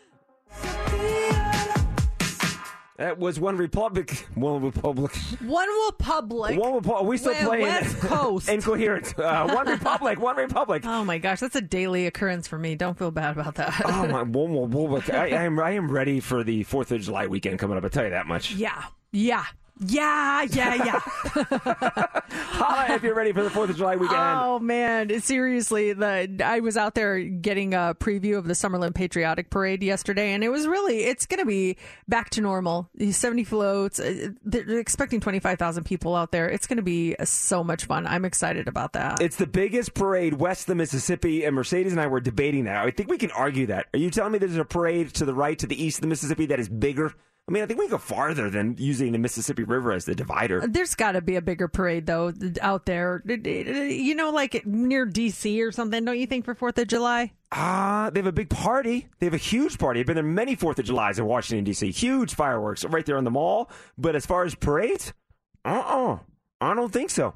That 2.98 3.16
was 3.18 3.38
OneRepublic, 3.40 4.24
one 4.36 4.60
Republic, 4.60 5.14
One 5.40 5.68
republic. 5.86 6.58
OneRepublic. 6.58 7.04
We 7.04 7.16
still 7.16 7.32
playing 7.34 7.62
West 7.62 7.96
Coast. 8.00 8.48
incoherent. 8.48 9.16
Uh, 9.16 9.54
one 9.54 9.68
Republic, 9.70 10.18
OneRepublic. 10.18 10.80
Oh 10.84 11.04
my 11.04 11.18
gosh, 11.18 11.38
that's 11.38 11.54
a 11.54 11.60
daily 11.60 12.06
occurrence 12.06 12.48
for 12.48 12.58
me. 12.58 12.74
Don't 12.74 12.98
feel 12.98 13.12
bad 13.12 13.38
about 13.38 13.54
that. 13.54 13.80
Oh 13.84 14.08
my, 14.08 14.24
OneRepublic. 14.24 15.14
I, 15.14 15.26
I 15.28 15.44
am, 15.44 15.60
I 15.60 15.70
am 15.70 15.90
ready 15.90 16.18
for 16.18 16.42
the 16.42 16.64
Fourth 16.64 16.90
of 16.90 17.00
July 17.00 17.28
weekend 17.28 17.60
coming 17.60 17.78
up. 17.78 17.84
I 17.84 17.88
tell 17.88 18.02
you 18.04 18.10
that 18.10 18.26
much. 18.26 18.52
Yeah, 18.54 18.84
yeah, 19.12 19.44
yeah, 19.80 20.42
yeah, 20.42 20.74
yeah. 20.74 21.00
Holla 22.30 22.94
if 22.94 23.02
you're 23.02 23.14
ready 23.14 23.32
for 23.32 23.42
the 23.42 23.50
Fourth 23.50 23.70
of 23.70 23.76
July 23.76 23.96
weekend. 23.96 24.18
Oh 24.20 24.58
man, 24.58 25.20
seriously, 25.20 25.92
the 25.92 26.42
I 26.44 26.60
was 26.60 26.76
out 26.76 26.94
there 26.94 27.20
getting 27.20 27.74
a 27.74 27.94
preview 27.98 28.36
of 28.36 28.46
the 28.46 28.54
Summerlin 28.54 28.94
Patriotic 28.94 29.50
Parade 29.50 29.82
yesterday, 29.82 30.32
and 30.32 30.42
it 30.42 30.48
was 30.48 30.66
really 30.66 31.04
it's 31.04 31.26
going 31.26 31.40
to 31.40 31.46
be 31.46 31.76
back 32.08 32.30
to 32.30 32.40
normal. 32.40 32.88
These 32.94 33.16
Seventy 33.16 33.44
floats, 33.44 34.00
uh, 34.00 34.30
they're 34.44 34.78
expecting 34.78 35.20
twenty 35.20 35.38
five 35.38 35.58
thousand 35.58 35.84
people 35.84 36.14
out 36.16 36.32
there. 36.32 36.48
It's 36.48 36.66
going 36.66 36.78
to 36.78 36.82
be 36.82 37.14
uh, 37.16 37.24
so 37.24 37.62
much 37.62 37.84
fun. 37.84 38.06
I'm 38.06 38.24
excited 38.24 38.68
about 38.68 38.94
that. 38.94 39.20
It's 39.20 39.36
the 39.36 39.46
biggest 39.46 39.94
parade 39.94 40.34
west 40.34 40.62
of 40.62 40.66
the 40.66 40.74
Mississippi, 40.74 41.44
and 41.44 41.54
Mercedes 41.54 41.92
and 41.92 42.00
I 42.00 42.06
were 42.06 42.20
debating 42.20 42.64
that. 42.64 42.84
I 42.84 42.90
think 42.90 43.08
we 43.08 43.18
can 43.18 43.30
argue 43.30 43.66
that. 43.66 43.86
Are 43.94 43.98
you 43.98 44.10
telling 44.10 44.32
me 44.32 44.38
there's 44.38 44.56
a 44.56 44.64
parade 44.64 45.14
to 45.14 45.24
the 45.24 45.34
right, 45.34 45.58
to 45.58 45.66
the 45.66 45.82
east 45.82 45.98
of 45.98 46.02
the 46.02 46.08
Mississippi 46.08 46.46
that 46.46 46.58
is 46.58 46.68
bigger? 46.68 47.14
I 47.48 47.50
mean, 47.50 47.62
I 47.62 47.66
think 47.66 47.80
we 47.80 47.86
can 47.86 47.92
go 47.92 47.98
farther 47.98 48.50
than 48.50 48.76
using 48.78 49.12
the 49.12 49.18
Mississippi 49.18 49.64
River 49.64 49.92
as 49.92 50.04
the 50.04 50.14
divider. 50.14 50.62
There's 50.68 50.94
got 50.94 51.12
to 51.12 51.22
be 51.22 51.36
a 51.36 51.40
bigger 51.40 51.66
parade 51.66 52.04
though 52.04 52.30
out 52.60 52.84
there. 52.84 53.22
You 53.26 54.14
know, 54.14 54.30
like 54.30 54.66
near 54.66 55.06
DC 55.06 55.66
or 55.66 55.72
something. 55.72 56.04
Don't 56.04 56.18
you 56.18 56.26
think 56.26 56.44
for 56.44 56.54
Fourth 56.54 56.76
of 56.76 56.88
July? 56.88 57.32
Ah, 57.50 58.10
they 58.12 58.20
have 58.20 58.26
a 58.26 58.32
big 58.32 58.50
party. 58.50 59.08
They 59.18 59.26
have 59.26 59.34
a 59.34 59.38
huge 59.38 59.78
party. 59.78 60.00
I've 60.00 60.06
been 60.06 60.16
there 60.16 60.24
many 60.24 60.56
Fourth 60.56 60.78
of 60.78 60.84
Julys 60.84 61.18
in 61.18 61.24
Washington 61.24 61.64
D.C. 61.64 61.90
Huge 61.90 62.34
fireworks 62.34 62.84
right 62.84 63.06
there 63.06 63.16
on 63.16 63.24
the 63.24 63.30
mall. 63.30 63.70
But 63.96 64.14
as 64.14 64.26
far 64.26 64.44
as 64.44 64.54
parades, 64.54 65.14
uh, 65.64 65.82
uh 65.86 66.18
I 66.60 66.74
don't 66.74 66.92
think 66.92 67.08
so. 67.08 67.32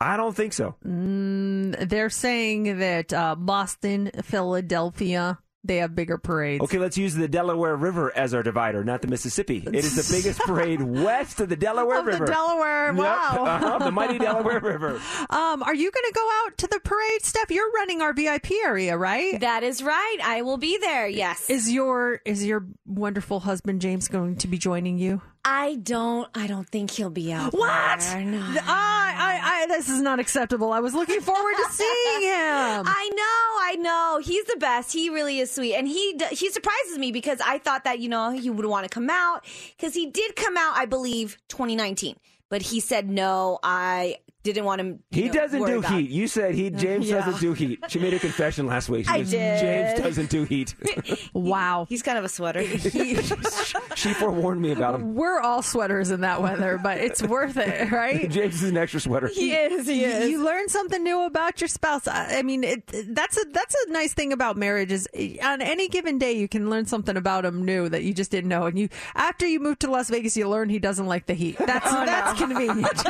I 0.00 0.16
don't 0.16 0.36
think 0.36 0.52
so. 0.52 0.76
Mm, 0.86 1.88
they're 1.88 2.10
saying 2.10 2.78
that 2.78 3.12
uh, 3.12 3.34
Boston, 3.34 4.12
Philadelphia, 4.22 5.40
they 5.64 5.78
have 5.78 5.94
bigger 5.94 6.18
parades. 6.18 6.62
Okay, 6.64 6.78
let's 6.78 6.96
use 6.96 7.14
the 7.14 7.28
Delaware 7.28 7.76
River 7.76 8.16
as 8.16 8.32
our 8.32 8.42
divider, 8.42 8.84
not 8.84 9.02
the 9.02 9.08
Mississippi. 9.08 9.64
It 9.66 9.74
is 9.74 9.94
the 9.96 10.16
biggest 10.16 10.40
parade 10.40 10.80
west 10.80 11.40
of 11.40 11.48
the 11.48 11.56
Delaware 11.56 11.98
Of 11.98 12.04
the 12.06 12.12
River. 12.12 12.26
Delaware, 12.26 12.86
Yep, 12.88 12.96
wow. 12.96 13.44
uh-huh, 13.44 13.78
the 13.84 13.90
mighty 13.90 14.18
Delaware 14.18 14.60
River. 14.62 15.00
Um, 15.30 15.62
are 15.62 15.74
you 15.74 15.90
going 15.90 16.04
to 16.06 16.12
go 16.14 16.28
out 16.44 16.58
to 16.58 16.66
the 16.68 16.80
parade, 16.80 17.22
Steph? 17.24 17.50
You're 17.50 17.70
running 17.72 18.00
our 18.02 18.12
VIP 18.12 18.52
area, 18.64 18.96
right? 18.96 19.40
That 19.40 19.62
is 19.62 19.82
right. 19.82 20.16
I 20.24 20.42
will 20.42 20.58
be 20.58 20.78
there. 20.78 21.08
Yes. 21.08 21.50
Is 21.50 21.70
your 21.70 22.20
is 22.24 22.44
your 22.46 22.66
wonderful 22.86 23.40
husband 23.40 23.80
James 23.80 24.08
going 24.08 24.36
to 24.36 24.48
be 24.48 24.58
joining 24.58 24.98
you? 24.98 25.20
I 25.44 25.76
don't. 25.76 26.28
I 26.34 26.46
don't 26.46 26.68
think 26.68 26.90
he'll 26.90 27.10
be 27.10 27.32
out. 27.32 27.52
What? 27.52 28.00
there, 28.00 28.24
no. 28.24 28.38
I, 28.40 29.14
I, 29.18 29.62
I, 29.62 29.66
this 29.66 29.88
is 29.88 30.00
not 30.00 30.20
acceptable. 30.20 30.72
I 30.72 30.80
was 30.80 30.94
looking 30.94 31.20
forward 31.20 31.54
to 31.56 31.72
seeing 31.72 32.22
him. 32.22 32.84
I 32.86 33.10
know, 33.14 33.22
I 33.62 33.76
know. 33.78 34.20
He's 34.22 34.44
the 34.44 34.56
best. 34.58 34.92
He 34.92 35.10
really 35.10 35.38
is 35.38 35.50
sweet, 35.50 35.74
and 35.74 35.88
he 35.88 36.18
he 36.30 36.50
surprises 36.50 36.98
me 36.98 37.12
because 37.12 37.40
I 37.40 37.58
thought 37.58 37.84
that 37.84 38.00
you 38.00 38.08
know 38.08 38.30
he 38.30 38.50
would 38.50 38.66
want 38.66 38.84
to 38.84 38.90
come 38.90 39.08
out 39.10 39.44
because 39.76 39.94
he 39.94 40.06
did 40.10 40.36
come 40.36 40.56
out, 40.56 40.76
I 40.76 40.86
believe, 40.86 41.38
2019, 41.48 42.16
but 42.48 42.62
he 42.62 42.80
said 42.80 43.08
no. 43.08 43.58
I 43.62 44.18
didn't 44.52 44.66
want 44.66 44.80
him. 44.80 45.00
He 45.10 45.24
know, 45.26 45.32
doesn't 45.32 45.64
do 45.64 45.78
about. 45.78 45.92
heat. 45.92 46.10
You 46.10 46.28
said 46.28 46.54
he 46.54 46.70
James 46.84 47.08
Yeah. 47.08 47.24
doesn't 47.24 47.40
do 47.40 47.52
heat. 47.52 47.80
She 47.88 47.98
made 47.98 48.14
a 48.14 48.18
confession 48.18 48.66
last 48.66 48.88
week. 48.88 49.06
She 49.06 49.12
I 49.12 49.18
goes, 49.18 49.30
did. 49.30 49.60
James 49.60 50.00
doesn't 50.00 50.30
do 50.30 50.44
heat. 50.44 50.74
Wow. 51.32 51.86
He's 51.88 52.02
kind 52.02 52.18
of 52.18 52.24
a 52.24 52.28
sweater. 52.28 52.62
she 53.94 54.12
forewarned 54.14 54.60
me 54.60 54.72
about 54.72 54.94
him. 54.96 55.14
We're 55.14 55.40
all 55.40 55.62
sweaters 55.62 56.10
in 56.10 56.22
that 56.22 56.42
weather, 56.42 56.78
but 56.82 56.98
it's 56.98 57.22
worth 57.22 57.56
it, 57.56 57.90
right? 57.90 58.28
James 58.30 58.62
is 58.62 58.70
an 58.70 58.76
extra 58.76 59.00
sweater. 59.00 59.28
He 59.28 59.52
is. 59.54 59.86
He 59.86 60.02
You- 60.02 60.08
is. 60.08 60.30
You 60.30 60.44
learn 60.44 60.68
something 60.68 61.02
new 61.02 61.22
about 61.24 61.60
your 61.60 61.68
spouse. 61.68 62.06
I 62.08 62.38
I 62.38 62.42
mean, 62.42 62.64
it, 62.64 62.82
that's 63.14 63.36
a 63.36 63.44
that's 63.52 63.74
a 63.86 63.90
nice 63.92 64.14
thing 64.14 64.32
about 64.32 64.56
marriage 64.56 64.92
is 64.92 65.08
on 65.42 65.60
any 65.62 65.88
given 65.88 66.18
day 66.18 66.32
you 66.32 66.48
can 66.48 66.70
learn 66.70 66.86
something 66.86 67.16
about 67.16 67.44
him 67.44 67.64
new 67.64 67.88
that 67.88 68.02
you 68.04 68.12
just 68.14 68.30
didn't 68.30 68.48
know. 68.48 68.66
And 68.66 68.78
you 68.78 68.88
after 69.14 69.46
you 69.46 69.60
move 69.60 69.78
to 69.80 69.90
Las 69.90 70.08
Vegas, 70.10 70.36
you 70.36 70.48
learn 70.48 70.68
he 70.68 70.78
doesn't 70.78 71.06
like 71.06 71.26
the 71.26 71.34
heat. 71.34 71.56
That's 71.58 71.86
Oh, 71.88 72.00
no. 72.00 72.06
that's 72.06 72.38
convenient. 72.38 73.02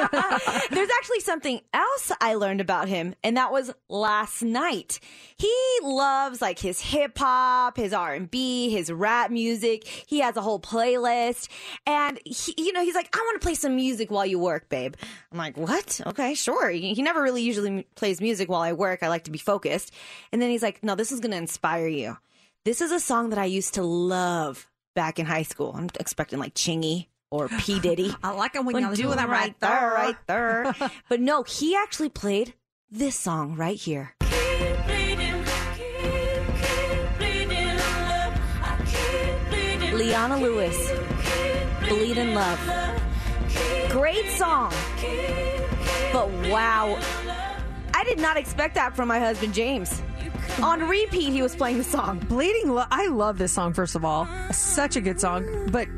There's 0.70 0.90
actually 0.98 1.20
something 1.28 1.60
else 1.74 2.10
I 2.22 2.34
learned 2.34 2.62
about 2.62 2.88
him, 2.88 3.14
and 3.22 3.36
that 3.36 3.52
was 3.52 3.70
last 3.90 4.42
night. 4.42 4.98
He 5.36 5.54
loves 5.82 6.40
like 6.40 6.58
his 6.58 6.80
hip 6.80 7.18
hop, 7.18 7.76
his 7.76 7.92
R 7.92 8.14
and 8.14 8.30
B, 8.30 8.70
his 8.70 8.90
rap 8.90 9.30
music. 9.30 9.84
He 9.84 10.20
has 10.20 10.38
a 10.38 10.40
whole 10.40 10.58
playlist, 10.58 11.48
and 11.86 12.18
he, 12.24 12.54
you 12.56 12.72
know, 12.72 12.82
he's 12.82 12.94
like, 12.94 13.14
"I 13.14 13.20
want 13.20 13.38
to 13.38 13.44
play 13.44 13.54
some 13.54 13.76
music 13.76 14.10
while 14.10 14.24
you 14.24 14.38
work, 14.38 14.70
babe." 14.70 14.94
I'm 15.30 15.36
like, 15.36 15.58
"What? 15.58 16.00
Okay, 16.06 16.32
sure." 16.32 16.70
He, 16.70 16.94
he 16.94 17.02
never 17.02 17.22
really 17.22 17.42
usually 17.42 17.82
plays 17.94 18.22
music 18.22 18.48
while 18.48 18.62
I 18.62 18.72
work. 18.72 19.02
I 19.02 19.08
like 19.08 19.24
to 19.24 19.30
be 19.30 19.38
focused, 19.38 19.92
and 20.32 20.40
then 20.40 20.48
he's 20.48 20.62
like, 20.62 20.82
"No, 20.82 20.94
this 20.94 21.12
is 21.12 21.20
going 21.20 21.32
to 21.32 21.36
inspire 21.36 21.88
you. 21.88 22.16
This 22.64 22.80
is 22.80 22.90
a 22.90 23.00
song 23.00 23.28
that 23.30 23.38
I 23.38 23.44
used 23.44 23.74
to 23.74 23.82
love 23.82 24.66
back 24.94 25.18
in 25.18 25.26
high 25.26 25.42
school. 25.42 25.74
I'm 25.76 25.90
expecting 26.00 26.38
like 26.38 26.54
Chingy." 26.54 27.08
Or 27.30 27.48
P 27.48 27.78
Diddy. 27.80 28.14
I 28.22 28.30
like 28.32 28.54
it 28.54 28.64
when 28.64 28.74
When 28.74 28.84
you 28.84 28.96
do 28.96 29.02
doing 29.02 29.16
that 29.16 29.28
right 29.28 29.58
there, 29.60 29.70
there. 29.70 29.90
right 29.92 30.16
there. 30.80 30.90
but 31.08 31.20
no, 31.20 31.42
he 31.42 31.76
actually 31.76 32.08
played 32.08 32.54
this 32.90 33.16
song 33.16 33.54
right 33.56 33.76
here. 33.78 34.14
Leona 39.92 40.38
Lewis, 40.38 40.76
Bleeding 41.88 42.34
Love. 42.34 42.60
Great 43.90 44.28
song. 44.30 44.70
But 46.12 46.28
wow, 46.50 46.98
I 47.94 48.04
did 48.04 48.18
not 48.18 48.36
expect 48.36 48.74
that 48.76 48.94
from 48.94 49.08
my 49.08 49.18
husband 49.18 49.54
James. 49.54 50.02
On 50.62 50.86
repeat, 50.88 51.30
he 51.32 51.42
was 51.42 51.54
playing 51.56 51.78
the 51.78 51.84
song. 51.84 52.18
Bleeding 52.20 52.70
Lo- 52.74 52.84
I 52.90 53.08
love 53.08 53.38
this 53.38 53.52
song 53.52 53.72
first 53.72 53.94
of 53.94 54.04
all. 54.04 54.28
Such 54.52 54.96
a 54.96 55.00
good 55.00 55.20
song, 55.20 55.68
but 55.70 55.88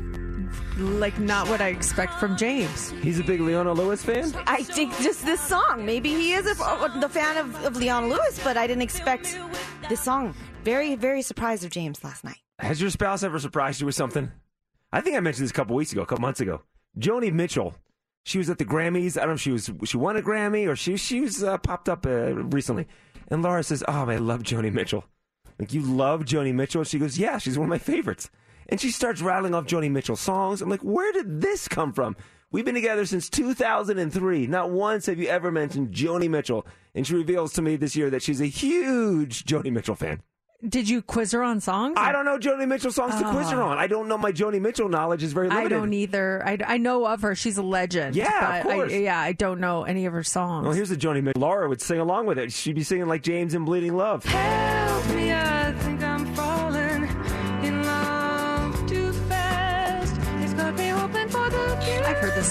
like 0.81 1.19
not 1.19 1.47
what 1.47 1.61
I 1.61 1.67
expect 1.67 2.13
from 2.15 2.35
James. 2.35 2.91
He's 3.01 3.19
a 3.19 3.23
big 3.23 3.39
Leona 3.39 3.73
Lewis 3.73 4.03
fan. 4.03 4.33
I 4.47 4.63
think 4.63 4.91
just 4.99 5.25
this 5.25 5.39
song. 5.39 5.85
Maybe 5.85 6.09
he 6.09 6.33
is 6.33 6.45
a, 6.45 6.99
the 6.99 7.09
fan 7.09 7.37
of, 7.37 7.65
of 7.65 7.77
Leona 7.77 8.07
Lewis, 8.07 8.39
but 8.43 8.57
I 8.57 8.67
didn't 8.67 8.81
expect 8.81 9.37
this 9.89 10.01
song. 10.01 10.33
Very, 10.63 10.95
very 10.95 11.21
surprised 11.21 11.63
of 11.63 11.71
James 11.71 12.03
last 12.03 12.23
night. 12.23 12.37
Has 12.59 12.81
your 12.81 12.89
spouse 12.89 13.23
ever 13.23 13.39
surprised 13.39 13.79
you 13.79 13.85
with 13.85 13.95
something? 13.95 14.31
I 14.91 15.01
think 15.01 15.15
I 15.15 15.19
mentioned 15.19 15.45
this 15.45 15.51
a 15.51 15.55
couple 15.55 15.75
weeks 15.75 15.91
ago, 15.91 16.01
a 16.01 16.05
couple 16.05 16.21
months 16.21 16.41
ago. 16.41 16.61
Joni 16.99 17.31
Mitchell. 17.31 17.75
She 18.23 18.37
was 18.37 18.49
at 18.49 18.57
the 18.57 18.65
Grammys. 18.65 19.17
I 19.17 19.21
don't 19.21 19.29
know 19.29 19.33
if 19.35 19.41
she 19.41 19.51
was 19.51 19.71
she 19.85 19.97
won 19.97 20.15
a 20.15 20.21
Grammy 20.21 20.67
or 20.67 20.75
she 20.75 20.95
she 20.97 21.21
was 21.21 21.43
uh, 21.43 21.57
popped 21.57 21.89
up 21.89 22.05
uh, 22.05 22.33
recently. 22.35 22.87
And 23.29 23.41
Laura 23.41 23.63
says, 23.63 23.83
"Oh, 23.87 24.09
I 24.09 24.17
love 24.17 24.43
Joni 24.43 24.71
Mitchell." 24.71 25.05
Like 25.57 25.73
you 25.73 25.81
love 25.81 26.25
Joni 26.25 26.53
Mitchell? 26.53 26.83
She 26.83 26.99
goes, 26.99 27.17
"Yeah, 27.17 27.39
she's 27.39 27.57
one 27.57 27.65
of 27.65 27.69
my 27.69 27.79
favorites." 27.79 28.29
And 28.71 28.79
she 28.79 28.89
starts 28.89 29.21
rattling 29.21 29.53
off 29.53 29.65
Joni 29.65 29.91
Mitchell 29.91 30.15
songs. 30.15 30.61
I'm 30.61 30.69
like, 30.69 30.79
"Where 30.81 31.11
did 31.11 31.41
this 31.41 31.67
come 31.67 31.91
from?" 31.93 32.15
We've 32.51 32.65
been 32.65 32.75
together 32.75 33.05
since 33.05 33.29
2003. 33.29 34.47
Not 34.47 34.71
once 34.71 35.05
have 35.05 35.19
you 35.19 35.27
ever 35.27 35.51
mentioned 35.51 35.93
Joni 35.93 36.29
Mitchell. 36.29 36.65
And 36.93 37.07
she 37.07 37.15
reveals 37.15 37.53
to 37.53 37.61
me 37.61 37.77
this 37.77 37.95
year 37.95 38.09
that 38.09 38.21
she's 38.21 38.41
a 38.41 38.45
huge 38.45 39.45
Joni 39.45 39.71
Mitchell 39.71 39.95
fan. 39.95 40.21
Did 40.67 40.87
you 40.89 41.01
quiz 41.01 41.31
her 41.31 41.41
on 41.41 41.59
songs? 41.59 41.95
I 41.97 42.11
don't 42.11 42.23
know 42.25 42.37
Joni 42.37 42.67
Mitchell 42.67 42.91
songs 42.91 43.15
to 43.15 43.23
quiz 43.31 43.49
her 43.49 43.61
Oh. 43.61 43.67
on. 43.69 43.77
I 43.79 43.87
don't 43.87 44.07
know 44.07 44.17
my 44.17 44.31
Joni 44.31 44.61
Mitchell 44.61 44.89
knowledge 44.89 45.23
is 45.23 45.33
very 45.33 45.49
I 45.49 45.55
limited. 45.55 45.75
don't 45.75 45.93
either. 45.93 46.43
I, 46.45 46.57
I 46.67 46.77
know 46.77 47.07
of 47.07 47.21
her. 47.23 47.33
She's 47.33 47.57
a 47.57 47.63
legend. 47.63 48.15
Yeah, 48.15 48.57
of 48.57 48.63
course. 48.63 48.91
I, 48.93 48.97
yeah, 48.97 49.19
I 49.19 49.31
don't 49.31 49.59
know 49.59 49.83
any 49.85 50.05
of 50.05 50.13
her 50.13 50.21
songs. 50.23 50.65
Well, 50.65 50.73
here's 50.75 50.89
the 50.89 50.97
Joni 50.97 51.23
Mitchell. 51.23 51.41
Laura 51.41 51.67
would 51.69 51.81
sing 51.81 51.99
along 51.99 52.25
with 52.27 52.37
it. 52.37 52.51
She'd 52.51 52.75
be 52.75 52.83
singing 52.83 53.07
like 53.07 53.23
James 53.23 53.53
and 53.55 53.65
Bleeding 53.65 53.95
Love. 53.95 54.23
Help 54.25 55.07
me, 55.15 55.31
I 55.31 55.70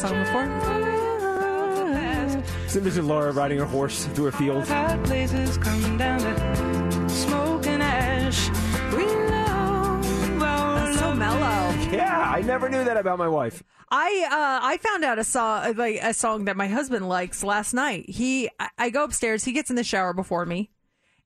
this 0.01 0.10
song 0.10 0.24
before. 0.24 0.47
Just 2.64 2.77
envision 2.77 3.09
Laura 3.09 3.32
riding 3.32 3.59
her 3.59 3.64
horse 3.64 4.05
through 4.06 4.28
a 4.28 4.32
field. 4.32 4.66
Hot 4.68 5.02
places 5.05 5.59
come 5.59 5.98
down 5.98 6.20
to 6.20 7.09
smoke 7.09 7.66
and 7.66 7.82
ash. 7.82 8.48
We 8.94 9.05
love 9.05 10.43
our 10.43 10.85
That's 10.85 10.98
so 11.01 11.14
mellow. 11.14 11.90
Yeah, 11.90 12.32
I 12.35 12.43
never 12.43 12.68
knew 12.68 12.85
that 12.85 12.97
about 12.97 13.18
my 13.18 13.28
wife. 13.28 13.62
I 13.90 14.24
uh, 14.31 14.66
I 14.66 14.77
found 14.78 15.05
out 15.05 15.18
a 15.18 15.24
song 15.24 15.74
like 15.74 15.98
a 16.01 16.14
song 16.14 16.44
that 16.44 16.56
my 16.56 16.68
husband 16.68 17.09
likes 17.09 17.43
last 17.43 17.74
night. 17.74 18.09
He 18.09 18.48
I, 18.60 18.68
I 18.78 18.90
go 18.90 19.02
upstairs. 19.02 19.43
He 19.44 19.52
gets 19.52 19.68
in 19.68 19.74
the 19.77 19.82
shower 19.82 20.12
before 20.12 20.47
me, 20.47 20.70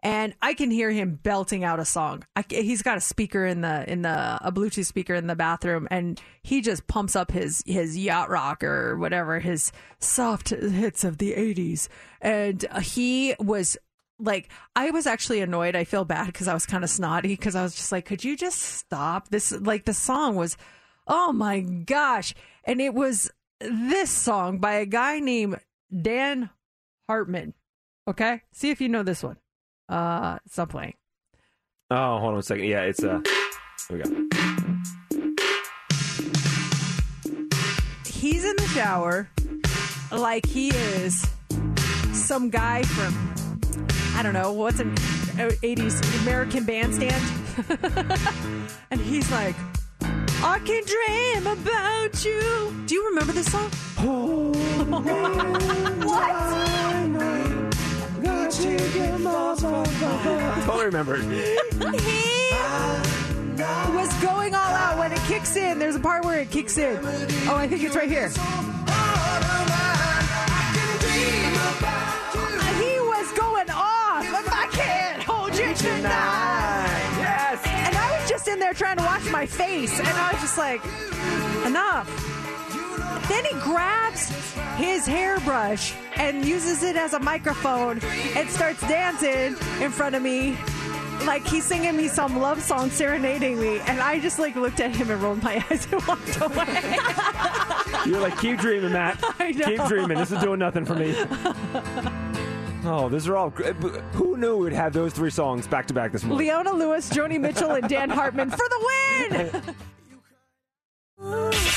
and 0.05 0.35
I 0.43 0.55
can 0.55 0.71
hear 0.71 0.91
him 0.91 1.19
belting 1.23 1.65
out 1.65 1.81
a 1.81 1.85
song. 1.85 2.25
I, 2.37 2.45
he's 2.49 2.83
got 2.83 2.99
a 2.99 3.01
speaker 3.01 3.45
in 3.45 3.63
the 3.63 3.91
in 3.91 4.03
the 4.03 4.39
a 4.47 4.53
Bluetooth 4.53 4.87
speaker 4.87 5.15
in 5.15 5.27
the 5.27 5.35
bathroom, 5.35 5.89
and 5.91 6.21
he 6.43 6.61
just 6.61 6.87
pumps 6.87 7.17
up 7.17 7.33
his 7.33 7.63
his 7.67 7.99
yacht 7.99 8.29
rock 8.31 8.63
or 8.63 8.97
whatever 8.99 9.41
his 9.41 9.73
soft 9.99 10.51
hits 10.51 11.03
of 11.03 11.19
the 11.19 11.33
'80s, 11.33 11.89
and 12.21 12.65
uh, 12.71 12.81
he 12.81 13.35
was. 13.41 13.77
Like 14.21 14.49
I 14.77 14.93
was 14.93 15.09
actually 15.09 15.41
annoyed. 15.41 15.75
I 15.75 15.83
feel 15.83 16.05
bad 16.05 16.27
because 16.27 16.47
I 16.47 16.55
was 16.55 16.67
kind 16.67 16.85
of 16.85 16.89
snotty 16.89 17.31
because 17.31 17.57
I 17.57 17.65
was 17.65 17.75
just 17.75 17.91
like, 17.91 18.05
"Could 18.05 18.23
you 18.23 18.37
just 18.37 18.61
stop 18.61 19.29
this?" 19.29 19.51
Like 19.51 19.87
the 19.87 19.93
song 19.93 20.37
was 20.37 20.57
Oh 21.07 21.33
my 21.33 21.61
gosh. 21.61 22.35
And 22.65 22.81
it 22.81 22.95
was 22.95 23.31
this 23.61 24.11
song 24.11 24.59
by 24.59 24.75
a 24.75 24.87
guy 24.87 25.21
named 25.21 25.61
Dan 25.95 26.51
Hartman. 27.09 27.55
Okay? 28.09 28.43
See 28.53 28.71
if 28.71 28.81
you 28.81 28.89
know 28.89 29.03
this 29.03 29.23
one. 29.23 29.37
Uh 29.89 30.39
stop 30.49 30.71
playing. 30.71 30.95
Oh, 31.91 32.19
hold 32.19 32.35
on 32.35 32.39
a 32.39 32.43
second. 32.43 32.65
Yeah, 32.65 32.83
it's 32.83 33.03
uh. 33.03 33.21
Here 33.89 33.99
we 33.99 34.03
go. 34.03 34.11
He's 38.07 38.45
in 38.45 38.57
the 38.57 38.71
shower 38.75 39.29
like 40.11 40.47
he 40.47 40.69
is 40.69 41.27
some 42.13 42.49
guy 42.49 42.83
from 42.83 43.35
I 44.17 44.23
don't 44.23 44.33
know, 44.33 44.53
what's 44.53 44.79
an 44.79 44.95
80s 44.95 46.23
American 46.23 46.65
bandstand? 46.65 47.23
and 48.91 49.01
he's 49.01 49.31
like, 49.33 49.57
I 50.01 50.61
can 50.65 50.85
dream 50.85 51.47
about 51.49 52.25
you. 52.25 52.85
Do 52.87 52.95
you 52.95 53.09
remember 53.09 53.33
this 53.33 53.51
song? 53.51 53.71
Totally 60.65 60.85
remember. 60.87 61.17
he 61.17 61.55
was 63.95 64.13
going 64.23 64.55
all 64.55 64.61
out 64.61 64.99
when 64.99 65.13
it 65.13 65.19
kicks 65.27 65.57
in. 65.57 65.79
There's 65.79 65.97
a 65.97 66.01
part 66.01 66.25
where 66.25 66.41
it 66.41 66.51
kicks 66.51 66.79
in. 66.79 66.99
Oh, 67.49 67.57
I 67.57 67.67
think 67.67 67.83
it's 67.83 67.97
right 67.97 68.09
here. 68.09 68.29
He 72.79 73.01
was 73.01 73.33
going 73.33 73.71
off. 73.71 74.25
I 74.53 74.69
can't 74.71 75.23
hold 75.23 75.57
you 75.57 75.75
tonight. 75.75 77.11
Yes. 77.19 77.61
And 77.67 77.97
I 77.97 78.19
was 78.19 78.29
just 78.29 78.47
in 78.47 78.61
there 78.61 78.73
trying 78.73 78.99
to 78.99 79.03
wash 79.03 79.29
my 79.31 79.47
face, 79.47 79.99
and 79.99 80.09
I 80.09 80.33
was 80.33 80.41
just 80.41 80.59
like, 80.59 80.81
enough. 81.67 82.34
Then 83.29 83.45
he 83.47 83.55
grabs 83.61 84.29
his 84.77 85.07
hairbrush 85.07 85.95
and 86.17 86.45
uses 86.45 86.83
it 86.83 86.97
as 86.97 87.15
a 87.15 87.19
microphone 87.19 88.01
and 88.37 88.49
starts 88.51 88.81
dancing 88.83 89.57
in 89.83 89.91
front 89.91 90.15
of 90.15 90.23
me. 90.23 90.57
Like 91.25 91.47
he's 91.47 91.65
singing 91.65 91.97
me 91.97 92.09
some 92.09 92.39
love 92.39 92.61
song, 92.63 92.91
serenading 92.91 93.59
me, 93.59 93.79
and 93.81 94.01
I 94.01 94.21
just 94.21 94.39
like 94.39 94.57
looked 94.57 94.81
at 94.81 94.95
him 94.95 95.11
and 95.11 95.23
rolled 95.23 95.43
my 95.43 95.65
eyes 95.71 95.87
and 95.91 96.07
walked 96.07 96.39
away. 96.41 96.97
You're 98.05 98.21
like, 98.21 98.39
keep 98.39 98.59
dreaming, 98.59 98.93
Matt. 98.93 99.23
Keep 99.39 99.87
dreaming. 99.87 100.19
This 100.19 100.33
is 100.33 100.41
doing 100.43 100.59
nothing 100.59 100.85
for 100.85 100.95
me. 100.95 101.15
Oh, 102.87 103.09
these 103.09 103.27
are 103.29 103.35
all. 103.35 103.49
gr- 103.49 103.73
Who 104.13 104.37
knew 104.37 104.59
we'd 104.59 104.75
have 104.75 104.93
those 104.93 105.15
three 105.15 105.31
songs 105.31 105.67
back 105.67 105.87
to 105.87 105.95
back 105.95 106.13
this 106.13 106.23
morning? 106.23 106.47
Leona 106.47 106.71
Lewis, 106.75 107.09
Joni 107.09 107.41
Mitchell, 107.41 107.71
and 107.71 107.89
Dan 107.89 108.11
Hartman 108.11 108.51
for 108.51 108.59
the 108.59 108.91
win. 109.31 109.63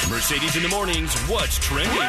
Mercedes 0.10 0.56
in 0.56 0.64
the 0.64 0.70
mornings. 0.70 1.14
What's 1.30 1.60
trending 1.60 2.02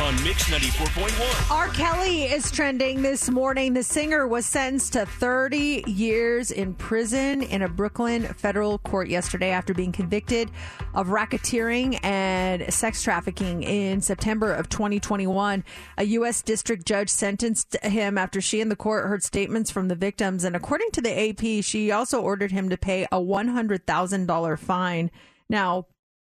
on 0.00 0.14
Mix 0.24 0.44
94.1? 0.44 1.50
R. 1.50 1.68
Kelly 1.68 2.24
is 2.24 2.50
trending 2.50 3.02
this 3.02 3.28
morning. 3.28 3.74
The 3.74 3.82
singer 3.82 4.26
was 4.26 4.46
sentenced 4.46 4.94
to 4.94 5.06
30 5.06 5.84
years 5.86 6.50
in 6.50 6.74
prison 6.74 7.42
in 7.42 7.62
a 7.62 7.68
Brooklyn 7.68 8.22
federal 8.22 8.78
court 8.78 9.08
yesterday 9.08 9.50
after 9.50 9.74
being 9.74 9.92
convicted 9.92 10.50
of 10.94 11.08
racketeering 11.08 11.98
and 12.04 12.72
sex 12.72 13.02
trafficking 13.02 13.64
in 13.64 14.00
September 14.00 14.52
of 14.52 14.68
2021. 14.68 15.64
A 15.98 16.04
U.S. 16.04 16.42
district 16.42 16.86
judge 16.86 17.10
sentenced 17.10 17.76
him 17.82 18.18
after 18.18 18.40
she 18.40 18.60
and 18.60 18.70
the 18.70 18.76
court 18.76 19.06
heard 19.06 19.22
statements 19.22 19.70
from 19.70 19.88
the 19.88 19.94
victims. 19.94 20.44
And 20.44 20.56
according 20.56 20.90
to 20.92 21.00
the 21.00 21.30
AP, 21.30 21.64
she 21.64 21.90
also 21.90 22.22
ordered 22.22 22.52
him 22.52 22.70
to 22.70 22.76
pay 22.76 23.04
a 23.04 23.20
$100,000 23.20 24.58
fine. 24.58 25.10
Now, 25.48 25.86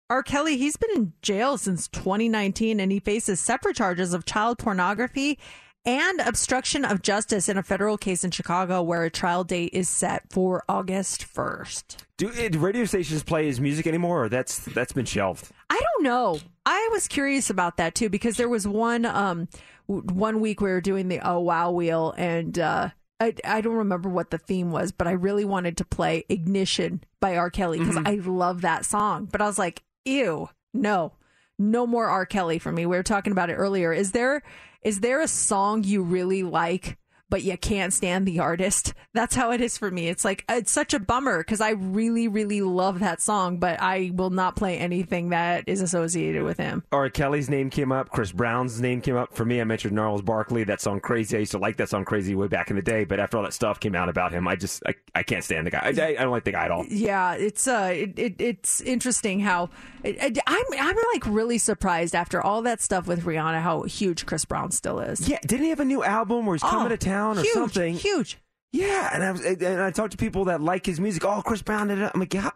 R. 0.10 0.24
Kelly, 0.24 0.58
he's 0.58 0.78
been 0.78 0.90
in 0.96 1.14
jail 1.22 1.58
since 1.58 1.88
2019 1.90 2.80
and 2.80 2.92
he 2.92 3.00
faces 3.00 3.40
separate 3.40 3.76
charges 3.76 4.14
of 4.14 4.26
child 4.26 4.58
pornography 4.58 5.38
and 5.86 6.20
obstruction 6.22 6.86
of 6.86 7.02
justice 7.02 7.48
in 7.50 7.58
a 7.58 7.64
federal 7.64 7.98
case 7.98 8.24
in 8.24 8.32
Chicago 8.32 8.82
where 8.82 9.04
a 9.04 9.10
trial 9.10 9.44
date 9.44 9.70
is 9.74 9.90
set 9.90 10.24
for 10.32 10.64
August 10.70 11.26
1st. 11.34 11.98
Do, 12.18 12.30
uh, 12.30 12.50
do 12.50 12.60
radio 12.60 12.86
stations 12.86 13.24
play 13.24 13.46
his 13.48 13.60
music 13.62 13.86
anymore, 13.88 14.24
or 14.26 14.30
that's 14.30 14.60
that's 14.60 14.92
been 14.92 15.06
shelved? 15.06 15.50
I 15.70 15.80
don't 15.80 16.04
know. 16.04 16.40
I 16.66 16.90
was 16.92 17.08
curious 17.08 17.50
about 17.50 17.78
that 17.78 17.94
too 17.96 18.10
because 18.10 18.38
there 18.38 18.50
was 18.50 18.68
one 18.68 19.06
um 19.06 19.48
one 19.86 20.40
week 20.42 20.60
we 20.62 20.70
were 20.70 20.82
doing 20.82 21.08
the 21.10 21.20
oh 21.22 21.40
wow 21.40 21.72
wheel 21.72 22.14
and 22.18 22.58
uh 22.60 22.90
I, 23.20 23.34
I 23.44 23.62
don't 23.62 23.74
remember 23.78 24.10
what 24.10 24.30
the 24.30 24.38
theme 24.38 24.72
was, 24.72 24.92
but 24.92 25.08
I 25.08 25.12
really 25.12 25.44
wanted 25.46 25.78
to 25.78 25.86
play 25.86 26.24
Ignition 26.30 27.04
by 27.20 27.36
R. 27.36 27.50
Kelly 27.50 27.80
because 27.80 27.96
Mhm. 27.96 28.08
I 28.08 28.14
love 28.30 28.62
that 28.62 28.86
song. 28.86 29.26
But 29.32 29.42
I 29.42 29.48
was 29.48 29.58
like, 29.58 29.82
ew, 30.08 30.50
no, 30.74 31.14
no 31.60 31.86
more 31.86 32.08
R. 32.08 32.26
Kelly 32.26 32.60
for 32.60 32.72
me. 32.72 32.86
We 32.86 32.98
were 32.98 33.04
talking 33.04 33.32
about 33.32 33.50
it 33.50 33.56
earlier. 33.56 33.94
Is 33.94 34.12
there 34.12 34.44
is 34.82 35.02
there 35.02 35.22
a 35.22 35.28
song 35.28 35.84
you 35.84 36.02
really 36.02 36.44
like, 36.44 36.98
but 37.30 37.44
you 37.44 37.58
can't 37.58 37.94
stand 37.94 38.26
the 38.28 38.40
artist? 38.40 38.94
That's 39.14 39.36
how 39.36 39.52
it 39.52 39.62
is 39.62 39.78
for 39.78 39.90
me. 39.91 40.08
It's 40.08 40.24
like 40.26 40.45
it's 40.49 40.72
such 40.72 40.94
a 40.94 40.99
bummer 40.99 41.40
because 41.40 41.62
I 41.62 41.72
really, 41.72 42.28
really 42.28 42.62
love 42.62 42.99
that 42.99 43.22
song, 43.22 43.58
but 43.58 43.82
I 43.82 44.12
will 44.14 44.30
not 44.30 44.56
play 44.56 44.78
anything 44.78 45.30
that 45.30 45.64
is 45.68 45.82
associated 45.82 46.44
with 46.44 46.58
him. 46.58 46.84
R. 46.91 47.10
Kelly's 47.10 47.49
name 47.49 47.70
came 47.70 47.91
up. 47.91 48.10
Chris 48.10 48.32
Brown's 48.32 48.80
name 48.80 49.02
came 49.02 49.16
up. 49.16 49.34
For 49.34 49.44
me, 49.45 49.60
I 49.60 49.64
mentioned 49.64 49.95
Gnarls 49.95 50.22
Barkley. 50.22 50.64
That 50.64 50.82
song 50.82 50.99
"Crazy." 50.99 51.36
I 51.36 51.40
used 51.40 51.52
to 51.52 51.58
like 51.58 51.78
that 51.78 51.90
song 51.90 52.06
"Crazy" 52.06 52.36
way 52.36 52.48
back 52.48 52.70
in 52.70 52.76
the 52.76 52.82
day, 52.82 53.04
but 53.06 53.20
after 53.20 53.38
all 53.38 53.44
that 53.44 53.54
stuff 53.54 53.80
came 53.80 53.95
out 53.95 54.10
about 54.10 54.32
him, 54.32 54.48
I 54.48 54.56
just 54.56 54.84
I, 54.86 54.94
I 55.16 55.24
can't 55.24 55.44
stand 55.44 55.66
the 55.68 55.72
guy. 55.72 55.80
I, 55.84 55.90
I 55.90 56.14
don't 56.24 56.32
like 56.32 56.44
the 56.44 56.52
guy 56.52 56.66
at 56.66 56.72
all. 56.72 56.86
Yeah, 56.88 57.34
it's 57.34 57.68
uh, 57.68 57.91
it, 57.94 58.18
it 58.20 58.36
it's 58.40 58.82
interesting 58.82 59.40
how 59.40 59.70
it, 60.04 60.18
it- 60.22 60.38
I'm 60.45 60.64
I'm 60.80 60.95
like 61.14 61.26
really 61.26 61.58
surprised 61.58 62.14
after 62.16 62.41
all 62.41 62.62
that 62.64 62.82
stuff 62.82 63.08
with 63.08 63.24
Rihanna 63.26 63.62
how 63.62 63.82
huge 63.84 64.26
Chris 64.26 64.45
Brown 64.45 64.72
still 64.72 64.99
is. 64.99 65.28
Yeah, 65.28 65.40
didn't 65.45 65.64
he 65.64 65.70
have 65.70 65.80
a 65.80 65.86
new 65.86 66.04
album 66.04 66.45
where 66.45 66.56
he's 66.56 66.62
coming 66.62 66.86
Oh, 66.86 66.90
to 66.90 66.98
town 66.98 67.16
or 67.18 67.41
huge, 67.41 67.53
something? 67.53 67.94
Huge. 67.95 68.38
Yeah, 68.72 69.10
and 69.14 69.23
I 69.23 69.31
was 69.31 69.41
and 69.45 69.81
I 69.81 69.91
talked 69.91 70.11
to 70.11 70.18
people 70.18 70.45
that 70.45 70.61
like 70.61 70.85
his 70.85 70.99
music. 70.99 71.23
Oh, 71.26 71.41
Chris 71.41 71.61
Brown 71.61 71.88
did 71.88 71.99
it. 71.99 72.11
I'm 72.14 72.19
like, 72.19 72.34
yeah, 72.34 72.49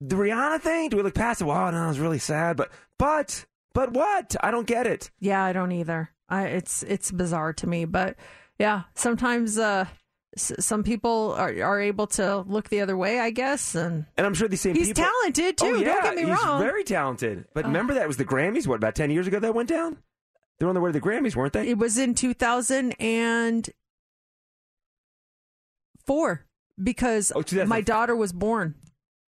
the 0.00 0.16
Rihanna 0.16 0.60
thing. 0.60 0.88
Do 0.88 0.96
we 0.96 1.02
look 1.02 1.14
past 1.14 1.40
it? 1.40 1.44
Wow, 1.44 1.70
no, 1.70 1.84
it 1.84 1.88
was 1.88 1.98
really 2.00 2.18
sad. 2.18 2.56
But 2.56 2.70
but 2.98 3.44
but 3.74 3.92
what? 3.92 4.34
I 4.42 4.50
don't 4.50 4.66
get 4.66 4.86
it. 4.86 5.10
Yeah, 5.20 5.42
I 5.44 5.52
don't 5.52 5.72
either. 5.72 6.10
I 6.28 6.46
it's 6.46 6.82
it's 6.84 7.10
bizarre 7.12 7.52
to 7.54 7.66
me, 7.66 7.84
but 7.84 8.16
yeah, 8.58 8.82
sometimes 8.94 9.58
uh, 9.58 9.84
s- 10.36 10.52
some 10.58 10.82
people 10.82 11.34
are 11.36 11.50
are 11.62 11.80
able 11.80 12.06
to 12.08 12.38
look 12.48 12.70
the 12.70 12.80
other 12.80 12.96
way, 12.96 13.20
I 13.20 13.30
guess, 13.30 13.74
and 13.74 14.06
And 14.16 14.26
I'm 14.26 14.34
sure 14.34 14.48
these 14.48 14.62
same 14.62 14.74
He's 14.74 14.88
people. 14.88 15.04
talented, 15.04 15.58
too, 15.58 15.66
Oh, 15.66 15.84
don't 15.84 16.02
get 16.02 16.14
me 16.16 16.22
he's 16.22 16.30
wrong. 16.30 16.60
very 16.62 16.82
talented. 16.84 17.44
But 17.54 17.66
remember 17.66 17.94
that 17.94 18.08
was 18.08 18.16
the 18.16 18.24
Grammys. 18.24 18.66
What 18.66 18.76
about 18.76 18.94
ten 18.94 19.10
years 19.10 19.26
ago 19.26 19.38
that 19.38 19.54
went 19.54 19.68
down? 19.68 19.98
They're 20.58 20.68
on 20.68 20.74
the 20.74 20.80
way 20.80 20.88
to 20.90 20.98
the 20.98 21.06
Grammys, 21.06 21.36
weren't 21.36 21.52
they? 21.52 21.68
it 21.68 21.76
was 21.78 21.98
in 21.98 22.14
two 22.14 22.32
thousand 22.34 22.92
and 22.98 23.68
four 26.06 26.44
because 26.82 27.32
Oh, 27.34 27.42
my 27.66 27.80
daughter 27.80 28.14
was 28.16 28.32
born. 28.32 28.74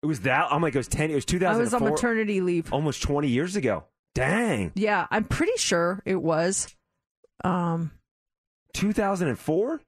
It 0.02 0.06
was 0.06 0.20
that. 0.20 0.46
I'm 0.50 0.62
like, 0.62 0.74
it 0.74 0.78
was 0.78 0.88
ten. 0.88 1.10
It 1.10 1.14
was 1.14 1.24
2004. 1.24 1.56
I 1.56 1.64
was 1.64 1.74
on 1.74 1.82
maternity 1.90 2.40
leave. 2.40 2.72
Almost 2.72 3.02
20 3.02 3.28
years 3.28 3.56
ago. 3.56 3.84
Dang. 4.14 4.72
Yeah, 4.74 5.06
I'm 5.10 5.24
pretty 5.24 5.56
sure 5.56 6.02
it 6.04 6.22
was. 6.22 6.74
Um, 7.44 7.90
2004. 8.74 9.80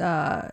uh, 0.00 0.48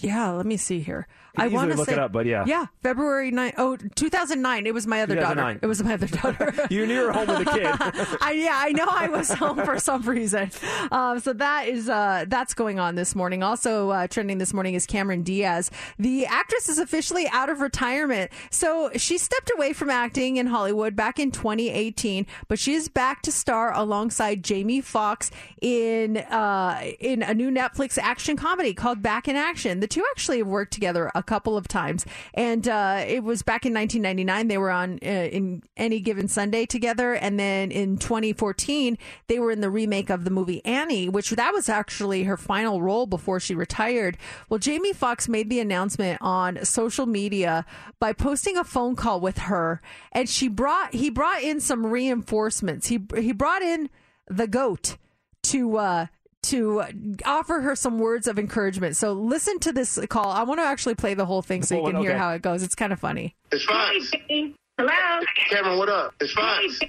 yeah, 0.00 0.30
let 0.30 0.46
me 0.46 0.56
see 0.56 0.80
here. 0.80 1.06
I 1.36 1.48
want 1.48 1.70
to 1.70 1.76
look 1.76 1.88
say, 1.88 1.94
it 1.94 1.98
up, 1.98 2.12
but 2.12 2.26
yeah. 2.26 2.44
yeah, 2.46 2.66
February 2.82 3.30
9. 3.30 3.54
Oh, 3.56 3.76
2009. 3.76 4.66
It 4.66 4.74
was 4.74 4.86
my 4.86 5.02
other 5.02 5.14
daughter. 5.14 5.58
It 5.62 5.66
was 5.66 5.82
my 5.82 5.94
other 5.94 6.06
daughter. 6.06 6.52
you 6.70 6.86
knew 6.86 6.94
you 6.94 7.06
were 7.06 7.12
home 7.12 7.28
with 7.28 7.48
a 7.48 7.50
kid. 7.50 7.66
I, 8.20 8.32
yeah, 8.32 8.52
I 8.54 8.72
know 8.72 8.86
I 8.88 9.08
was 9.08 9.32
home 9.32 9.64
for 9.64 9.78
some 9.78 10.02
reason. 10.02 10.50
Um, 10.90 11.20
so 11.20 11.32
that 11.32 11.68
is 11.68 11.88
uh, 11.88 12.26
that's 12.28 12.52
going 12.52 12.78
on 12.78 12.96
this 12.96 13.14
morning. 13.14 13.42
Also 13.42 13.90
uh, 13.90 14.06
trending 14.08 14.38
this 14.38 14.52
morning 14.52 14.74
is 14.74 14.84
Cameron 14.84 15.22
Diaz. 15.22 15.70
The 15.98 16.26
actress 16.26 16.68
is 16.68 16.78
officially 16.78 17.26
out 17.28 17.48
of 17.48 17.60
retirement. 17.60 18.30
So 18.50 18.90
she 18.96 19.16
stepped 19.16 19.50
away 19.56 19.72
from 19.72 19.88
acting 19.88 20.36
in 20.36 20.46
Hollywood 20.46 20.94
back 20.94 21.18
in 21.18 21.30
2018, 21.30 22.26
but 22.48 22.58
she 22.58 22.74
is 22.74 22.88
back 22.88 23.22
to 23.22 23.32
star 23.32 23.72
alongside 23.74 24.44
Jamie 24.44 24.82
Foxx 24.82 25.30
in 25.62 26.18
uh, 26.18 26.82
in 27.00 27.22
a 27.22 27.32
new 27.32 27.50
Netflix 27.50 27.96
action 27.96 28.36
comedy 28.36 28.74
called 28.74 29.02
Back 29.02 29.28
in 29.28 29.36
Action. 29.36 29.80
The 29.80 29.86
two 29.86 30.04
actually 30.10 30.38
have 30.38 30.46
worked 30.46 30.72
together 30.72 31.10
a 31.14 31.21
couple 31.22 31.56
of 31.56 31.68
times, 31.68 32.04
and 32.34 32.66
uh, 32.68 33.04
it 33.06 33.24
was 33.24 33.42
back 33.42 33.64
in 33.66 33.74
1999. 33.74 34.48
They 34.48 34.58
were 34.58 34.70
on 34.70 34.98
uh, 35.02 35.06
in 35.06 35.62
Any 35.76 36.00
Given 36.00 36.28
Sunday 36.28 36.66
together, 36.66 37.14
and 37.14 37.38
then 37.38 37.70
in 37.70 37.98
2014 37.98 38.98
they 39.28 39.38
were 39.38 39.50
in 39.50 39.60
the 39.60 39.70
remake 39.70 40.10
of 40.10 40.24
the 40.24 40.30
movie 40.30 40.64
Annie, 40.64 41.08
which 41.08 41.30
that 41.30 41.52
was 41.52 41.68
actually 41.68 42.24
her 42.24 42.36
final 42.36 42.82
role 42.82 43.06
before 43.06 43.40
she 43.40 43.54
retired. 43.54 44.16
Well, 44.48 44.58
Jamie 44.58 44.92
Foxx 44.92 45.28
made 45.28 45.50
the 45.50 45.60
announcement 45.60 46.18
on 46.20 46.64
social 46.64 47.06
media 47.06 47.64
by 47.98 48.12
posting 48.12 48.56
a 48.56 48.64
phone 48.64 48.96
call 48.96 49.20
with 49.20 49.38
her, 49.38 49.80
and 50.12 50.28
she 50.28 50.48
brought 50.48 50.94
he 50.94 51.10
brought 51.10 51.42
in 51.42 51.60
some 51.60 51.86
reinforcements. 51.86 52.88
He 52.88 53.00
he 53.16 53.32
brought 53.32 53.62
in 53.62 53.88
the 54.28 54.46
goat 54.46 54.96
to 55.42 55.76
uh 55.76 56.06
to 56.44 56.82
offer 57.24 57.60
her 57.60 57.76
some 57.76 57.98
words 57.98 58.26
of 58.26 58.38
encouragement. 58.38 58.96
So 58.96 59.12
listen 59.12 59.58
to 59.60 59.72
this 59.72 59.98
call. 60.08 60.30
I 60.30 60.42
want 60.42 60.60
to 60.60 60.64
actually 60.64 60.94
play 60.94 61.14
the 61.14 61.26
whole 61.26 61.42
thing 61.42 61.62
so 61.62 61.76
you 61.76 61.92
can 61.92 62.00
hear 62.00 62.10
okay. 62.10 62.18
how 62.18 62.30
it 62.32 62.42
goes. 62.42 62.62
It's 62.62 62.74
kind 62.74 62.92
of 62.92 63.00
funny. 63.00 63.36
It's 63.50 63.64
fine. 63.64 64.54
Hello. 64.78 65.20
Cameron, 65.50 65.78
what 65.78 65.88
up? 65.88 66.14
It's 66.20 66.32
Fox. 66.32 66.80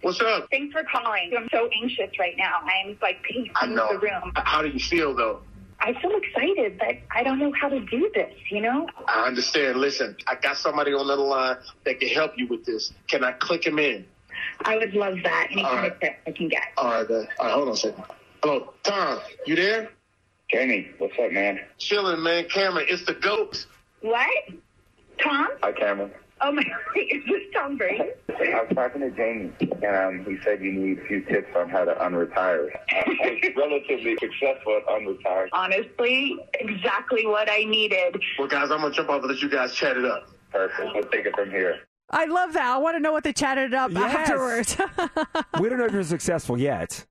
What's 0.00 0.20
up? 0.20 0.48
Thanks 0.50 0.72
for 0.72 0.84
calling. 0.84 1.32
I'm 1.36 1.48
so 1.52 1.68
anxious 1.82 2.10
right 2.18 2.36
now. 2.38 2.60
I'm 2.62 2.96
like 3.02 3.22
pacing 3.24 3.50
I 3.56 3.66
know. 3.66 3.92
the 3.92 3.98
room. 3.98 4.32
How 4.36 4.62
do 4.62 4.68
you 4.68 4.78
feel, 4.78 5.14
though? 5.14 5.40
I 5.80 5.92
feel 6.00 6.12
excited, 6.12 6.78
but 6.78 6.98
I 7.10 7.24
don't 7.24 7.40
know 7.40 7.52
how 7.60 7.68
to 7.68 7.80
do 7.80 8.10
this, 8.14 8.32
you 8.50 8.60
know? 8.60 8.86
I 9.08 9.26
understand. 9.26 9.78
Listen, 9.78 10.16
I 10.28 10.36
got 10.36 10.56
somebody 10.56 10.94
on 10.94 11.08
the 11.08 11.16
line 11.16 11.56
that 11.84 11.98
can 11.98 12.08
help 12.08 12.34
you 12.36 12.46
with 12.46 12.64
this. 12.64 12.92
Can 13.08 13.24
I 13.24 13.32
click 13.32 13.66
him 13.66 13.80
in? 13.80 14.06
I 14.60 14.76
would 14.76 14.94
love 14.94 15.16
that. 15.24 15.48
Any 15.50 15.64
All 15.64 15.70
kind 15.70 15.82
right. 15.82 15.92
of 15.92 16.00
tip 16.00 16.16
I 16.26 16.30
can 16.30 16.48
get. 16.48 16.62
All 16.76 16.90
right, 16.90 17.08
then. 17.08 17.28
All 17.40 17.46
right, 17.46 17.54
hold 17.54 17.68
on 17.68 17.74
a 17.74 17.76
second. 17.76 18.04
Hello, 18.42 18.72
Tom, 18.82 19.20
you 19.46 19.54
there? 19.54 19.90
Jamie, 20.50 20.90
what's 20.98 21.14
up, 21.22 21.30
man? 21.32 21.60
Chilling, 21.78 22.22
man. 22.22 22.46
Cameron, 22.48 22.86
it's 22.88 23.04
the 23.06 23.14
goats. 23.14 23.66
What? 24.00 24.28
Tom? 25.22 25.48
Hi, 25.62 25.72
Cameron. 25.72 26.10
Oh 26.40 26.50
my 26.50 26.64
God, 26.64 26.72
is 26.96 27.22
this 27.28 27.42
Tom 27.54 27.76
Brady? 27.76 28.02
I 28.30 28.62
was 28.64 28.72
talking 28.74 29.00
to 29.02 29.10
Jamie, 29.12 29.52
and 29.60 29.84
um, 29.96 30.24
he 30.24 30.38
said 30.42 30.60
you 30.60 30.72
need 30.72 30.98
a 30.98 31.04
few 31.06 31.20
tips 31.22 31.54
on 31.56 31.68
how 31.68 31.84
to 31.84 31.94
unretire. 31.94 32.68
I 32.90 33.04
was 33.06 33.52
relatively 33.56 34.16
successful 34.20 34.76
at 34.76 34.86
unretiring. 34.88 35.48
Honestly, 35.52 36.36
exactly 36.54 37.26
what 37.28 37.48
I 37.48 37.62
needed. 37.62 38.20
Well, 38.40 38.48
guys, 38.48 38.72
I'm 38.72 38.80
going 38.80 38.90
to 38.90 38.96
jump 38.96 39.10
off 39.10 39.20
and 39.22 39.30
let 39.30 39.40
you 39.40 39.48
guys 39.48 39.72
chat 39.72 39.96
it 39.96 40.04
up. 40.04 40.28
Perfect. 40.50 40.90
We'll 40.94 41.04
take 41.04 41.26
it 41.26 41.34
from 41.36 41.50
here. 41.50 41.76
I 42.10 42.24
love 42.24 42.54
that. 42.54 42.66
I 42.66 42.76
want 42.78 42.96
to 42.96 43.00
know 43.00 43.12
what 43.12 43.22
they 43.22 43.32
chatted 43.32 43.72
up 43.72 43.92
Yes. 43.92 44.28
afterwards. 44.28 44.76
we 45.60 45.68
don't 45.68 45.78
know 45.78 45.86
if 45.86 45.92
you're 45.92 46.02
successful 46.02 46.58
yet. 46.58 47.06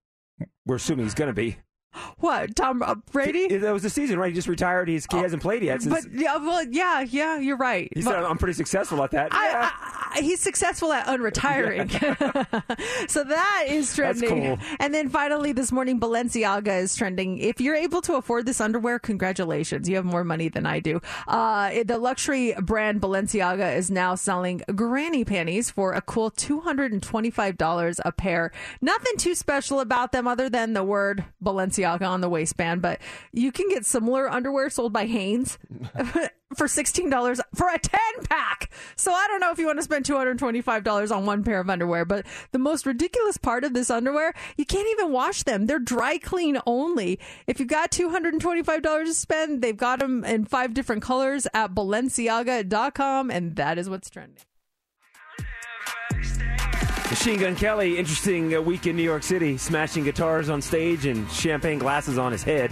We're 0.66 0.76
assuming 0.76 1.06
he's 1.06 1.16
going 1.16 1.30
to 1.30 1.34
be. 1.34 1.58
what? 2.18 2.56
Tom 2.56 2.82
uh, 2.82 2.96
Brady? 3.12 3.58
That 3.58 3.74
was 3.74 3.84
the 3.84 3.90
season, 3.90 4.20
right? 4.20 4.30
He 4.30 4.34
just 4.34 4.48
retired. 4.48 4.88
He's, 4.88 5.06
he 5.12 5.18
hasn't 5.18 5.42
played 5.42 5.64
yet. 5.64 5.82
Since, 5.82 6.06
But 6.06 6.14
yeah, 6.14 6.38
well, 6.38 6.64
yeah, 6.64 7.02
yeah, 7.02 7.40
you're 7.40 7.58
right. 7.58 7.90
he 7.94 8.02
said, 8.02 8.16
I'm 8.16 8.38
pretty 8.38 8.54
successful 8.54 9.04
at 9.04 9.12
that. 9.12 9.34
I, 9.34 9.50
yeah. 9.50 9.72
I, 9.74 10.12
I, 10.18 10.22
he's 10.22 10.40
successful 10.40 10.92
at 10.94 11.08
unretiring. 11.08 11.90
so 13.10 13.24
that 13.24 13.66
is 13.68 13.94
That's 13.96 14.20
trending. 14.20 14.58
cool. 14.58 14.68
And 14.80 14.94
then 14.94 15.10
finally 15.10 15.52
this 15.52 15.72
morning, 15.72 16.00
Balenciaga 16.00 16.82
is 16.82 16.96
trending. 16.96 17.38
If 17.40 17.60
you're 17.60 17.76
able 17.76 18.02
to 18.02 18.16
afford 18.16 18.46
this 18.46 18.62
underwear, 18.62 19.00
congratulations. 19.00 19.90
You 19.90 19.96
have 19.96 20.06
more 20.06 20.24
money 20.24 20.50
than 20.50 20.66
I 20.66 20.80
do. 20.80 21.02
Uh, 21.28 21.84
the 21.84 21.98
luxury 21.98 22.54
brand 22.62 23.02
Balenciaga 23.02 23.76
is 23.76 23.92
now 23.92 24.16
selling 24.16 24.62
granny 24.76 25.26
panties 25.26 25.70
for 25.70 25.94
a 25.94 26.02
cool 26.02 26.32
$225 26.32 28.00
a 28.04 28.12
pair. 28.12 28.52
Nothing 28.82 29.18
too 29.18 29.36
special 29.36 29.80
about 29.80 30.12
them 30.12 30.28
other 30.28 30.50
than 30.50 30.74
the 30.74 30.84
word 30.84 31.26
Balenciaga 31.44 31.81
Balenciaga 31.82 32.08
on 32.08 32.22
the 32.22 32.30
waistband, 32.30 32.82
but 32.82 33.00
you 33.32 33.52
can 33.52 33.70
get 33.70 33.86
similar 33.86 34.30
underwear 34.30 34.70
sold 34.70 34.94
by 34.94 35.06
Hanes 35.06 35.58
for 36.56 36.68
$16 36.68 37.40
for 37.56 37.70
a 37.70 37.80
10 37.80 38.00
pack. 38.30 38.72
So 38.96 39.12
I 39.12 39.28
don't 39.28 39.40
know 39.40 39.52
if 39.52 39.58
you 39.58 39.66
want 39.66 39.80
to 39.80 39.84
spend 39.84 40.06
$225 40.06 41.16
on 41.16 41.26
one 41.26 41.44
pair 41.44 41.60
of 41.60 41.70
underwear, 41.70 42.06
but 42.06 42.26
the 42.52 42.60
most 42.60 42.86
ridiculous 42.86 43.38
part 43.38 43.64
of 43.64 43.74
this 43.74 43.90
underwear, 43.90 44.34
you 44.58 44.66
can't 44.66 44.90
even 44.90 45.12
wash 45.12 45.44
them. 45.44 45.66
They're 45.66 45.80
dry 45.80 46.18
clean 46.18 46.58
only. 46.66 47.20
If 47.48 47.60
you've 47.60 47.70
got 47.70 47.92
$225 47.92 49.06
to 49.06 49.14
spend, 49.14 49.62
they've 49.62 49.78
got 49.78 50.00
them 50.00 50.24
in 50.24 50.46
five 50.46 50.74
different 50.74 51.02
colors 51.02 51.48
at 51.54 51.74
Balenciaga.com, 51.74 53.32
and 53.32 53.56
that 53.56 53.78
is 53.78 53.90
what's 53.90 54.10
trending. 54.10 54.44
Machine 57.12 57.38
Gun 57.42 57.58
Kelly, 57.58 57.98
interesting 57.98 58.56
uh, 58.56 58.62
week 58.62 58.88
in 58.88 58.96
New 58.96 59.04
York 59.04 59.22
City, 59.22 59.58
smashing 59.58 60.06
guitars 60.06 60.48
on 60.48 60.62
stage 60.62 61.06
and 61.06 61.30
champagne 61.30 61.78
glasses 61.78 62.18
on 62.18 62.32
his 62.32 62.42
head. 62.42 62.72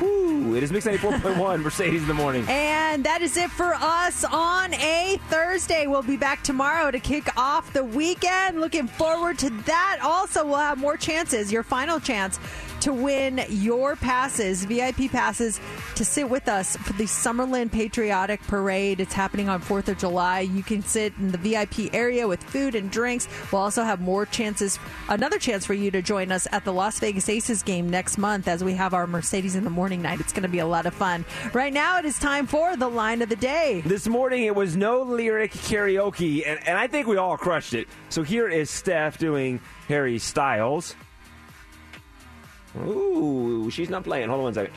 Woo! 0.00 0.56
It 0.56 0.64
is 0.64 0.72
Mix 0.72 0.86
94.1, 0.86 1.62
Mercedes 1.62 2.02
in 2.02 2.08
the 2.08 2.14
morning. 2.14 2.44
And 2.48 3.04
that 3.04 3.22
is 3.22 3.36
it 3.36 3.48
for 3.48 3.74
us 3.74 4.24
on 4.24 4.74
a 4.74 5.20
Thursday. 5.28 5.86
We'll 5.86 6.02
be 6.02 6.16
back 6.16 6.42
tomorrow 6.42 6.90
to 6.90 6.98
kick 6.98 7.28
off 7.38 7.72
the 7.72 7.84
weekend. 7.84 8.60
Looking 8.60 8.88
forward 8.88 9.38
to 9.38 9.50
that. 9.50 10.00
Also, 10.02 10.44
we'll 10.44 10.56
have 10.56 10.78
more 10.78 10.96
chances, 10.96 11.52
your 11.52 11.62
final 11.62 12.00
chance 12.00 12.40
to 12.86 12.92
win 12.92 13.44
your 13.48 13.96
passes, 13.96 14.64
VIP 14.64 15.10
passes, 15.10 15.58
to 15.96 16.04
sit 16.04 16.30
with 16.30 16.46
us 16.46 16.76
for 16.76 16.92
the 16.92 17.02
Summerlin 17.02 17.68
Patriotic 17.68 18.40
Parade. 18.42 19.00
It's 19.00 19.12
happening 19.12 19.48
on 19.48 19.60
4th 19.60 19.88
of 19.88 19.98
July. 19.98 20.42
You 20.42 20.62
can 20.62 20.82
sit 20.82 21.12
in 21.18 21.32
the 21.32 21.38
VIP 21.38 21.92
area 21.92 22.28
with 22.28 22.40
food 22.44 22.76
and 22.76 22.88
drinks. 22.88 23.26
We'll 23.50 23.62
also 23.62 23.82
have 23.82 24.00
more 24.00 24.24
chances, 24.24 24.78
another 25.08 25.40
chance 25.40 25.66
for 25.66 25.74
you 25.74 25.90
to 25.90 26.00
join 26.00 26.30
us 26.30 26.46
at 26.52 26.64
the 26.64 26.72
Las 26.72 27.00
Vegas 27.00 27.28
Aces 27.28 27.64
game 27.64 27.90
next 27.90 28.18
month 28.18 28.46
as 28.46 28.62
we 28.62 28.74
have 28.74 28.94
our 28.94 29.08
Mercedes 29.08 29.56
in 29.56 29.64
the 29.64 29.70
morning 29.70 30.00
night. 30.00 30.20
It's 30.20 30.32
going 30.32 30.44
to 30.44 30.48
be 30.48 30.60
a 30.60 30.66
lot 30.66 30.86
of 30.86 30.94
fun. 30.94 31.24
Right 31.52 31.72
now, 31.72 31.98
it 31.98 32.04
is 32.04 32.20
time 32.20 32.46
for 32.46 32.76
the 32.76 32.88
line 32.88 33.20
of 33.20 33.28
the 33.28 33.34
day. 33.34 33.82
This 33.84 34.06
morning 34.06 34.44
it 34.44 34.54
was 34.54 34.76
no 34.76 35.02
lyric 35.02 35.50
karaoke, 35.50 36.46
and, 36.46 36.60
and 36.68 36.78
I 36.78 36.86
think 36.86 37.08
we 37.08 37.16
all 37.16 37.36
crushed 37.36 37.74
it. 37.74 37.88
So 38.10 38.22
here 38.22 38.48
is 38.48 38.70
Steph 38.70 39.18
doing 39.18 39.58
Harry 39.88 40.20
Styles. 40.20 40.94
Ooh, 42.86 43.70
she's 43.70 43.88
not 43.90 44.04
playing. 44.04 44.28
Hold 44.28 44.38
on 44.38 44.44
one 44.44 44.54
second. 44.54 44.74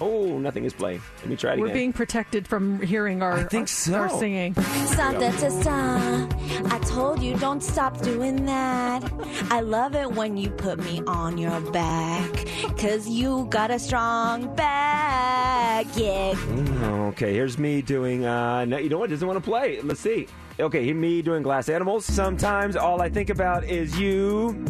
Oh, 0.00 0.38
nothing 0.40 0.64
is 0.64 0.72
playing. 0.72 1.00
Let 1.20 1.28
me 1.28 1.36
try 1.36 1.52
it 1.52 1.58
We're 1.60 1.66
again. 1.66 1.76
being 1.76 1.92
protected 1.92 2.48
from 2.48 2.80
hearing 2.82 3.22
our, 3.22 3.34
I 3.34 3.44
think 3.44 3.62
our, 3.62 3.66
so. 3.68 3.94
our 3.94 4.10
singing. 4.10 4.52
Something 4.54 5.30
to 5.30 5.50
stop. 5.52 6.34
I 6.72 6.80
told 6.80 7.22
you 7.22 7.36
don't 7.36 7.62
stop 7.62 8.00
doing 8.02 8.44
that. 8.46 9.08
I 9.52 9.60
love 9.60 9.94
it 9.94 10.10
when 10.10 10.36
you 10.36 10.50
put 10.50 10.80
me 10.80 11.00
on 11.06 11.38
your 11.38 11.60
back. 11.70 12.28
Cause 12.76 13.08
you 13.08 13.46
got 13.50 13.70
a 13.70 13.78
strong 13.78 14.52
back, 14.56 15.86
yeah. 15.96 16.32
Mm, 16.34 16.84
Okay, 17.10 17.32
here's 17.32 17.56
me 17.58 17.80
doing. 17.80 18.24
Uh, 18.26 18.64
no, 18.64 18.78
you 18.78 18.88
know 18.88 18.98
what? 18.98 19.10
Doesn't 19.10 19.26
want 19.28 19.38
to 19.38 19.48
play. 19.48 19.80
Let's 19.80 20.00
see. 20.00 20.26
Okay, 20.58 20.92
me 20.92 21.22
doing 21.22 21.44
glass 21.44 21.68
animals. 21.68 22.04
Sometimes 22.04 22.74
all 22.74 23.00
I 23.00 23.08
think 23.08 23.30
about 23.30 23.62
is 23.62 23.96
you. 24.00 24.64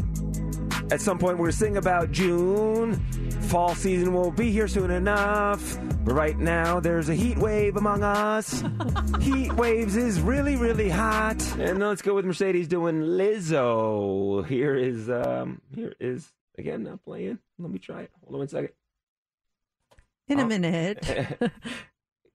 At 0.90 1.00
some 1.00 1.18
point, 1.18 1.38
we're 1.38 1.50
sing 1.50 1.76
about 1.76 2.12
June. 2.12 2.94
Fall 3.48 3.74
season 3.74 4.12
will 4.12 4.30
be 4.30 4.50
here 4.52 4.68
soon 4.68 4.90
enough. 4.90 5.78
But 6.04 6.14
right 6.14 6.38
now, 6.38 6.78
there's 6.80 7.08
a 7.08 7.14
heat 7.14 7.38
wave 7.38 7.76
among 7.76 8.02
us. 8.02 8.62
heat 9.20 9.52
waves 9.54 9.96
is 9.96 10.20
really, 10.20 10.56
really 10.56 10.88
hot. 10.88 11.42
And 11.58 11.78
let's 11.80 12.02
go 12.02 12.14
with 12.14 12.24
Mercedes 12.24 12.68
doing 12.68 13.00
Lizzo. 13.02 14.46
Here 14.46 14.76
is, 14.76 15.08
um, 15.10 15.60
here 15.74 15.94
is 15.98 16.30
again 16.58 16.84
not 16.84 17.02
playing. 17.04 17.38
Let 17.58 17.70
me 17.70 17.78
try 17.78 18.02
it. 18.02 18.10
Hold 18.22 18.34
on 18.34 18.38
one 18.40 18.48
second. 18.48 18.70
In 20.28 20.38
a 20.38 20.42
Oh. 20.42 20.46
minute. 20.46 21.40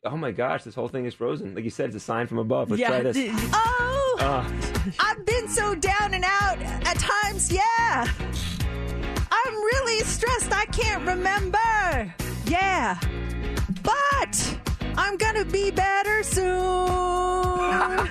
oh 0.06 0.18
my 0.18 0.32
gosh, 0.32 0.64
this 0.64 0.76
whole 0.76 0.88
thing 0.88 1.06
is 1.06 1.14
frozen. 1.14 1.56
Like 1.56 1.64
you 1.64 1.70
said, 1.70 1.88
it's 1.88 1.96
a 1.96 2.00
sign 2.00 2.28
from 2.28 2.38
above. 2.38 2.70
Let's 2.70 2.82
yeah. 2.82 2.88
try 2.88 3.02
this. 3.02 3.18
Oh, 3.54 4.18
Uh, 4.20 4.44
I've 5.00 5.26
been 5.26 5.48
so 5.48 5.76
down 5.76 6.14
and 6.14 6.24
out 6.26 6.60
at 6.62 6.98
times. 7.00 7.52
Yeah. 7.52 8.06
I'm 9.32 9.54
really 9.54 10.00
stressed. 10.04 10.52
I 10.54 10.66
can't 10.66 11.06
remember. 11.06 12.14
Yeah. 12.46 13.00
But 13.84 14.58
I'm 14.98 15.18
going 15.18 15.36
to 15.36 15.46
be 15.46 15.72
better 15.72 16.24
soon. 16.24 16.50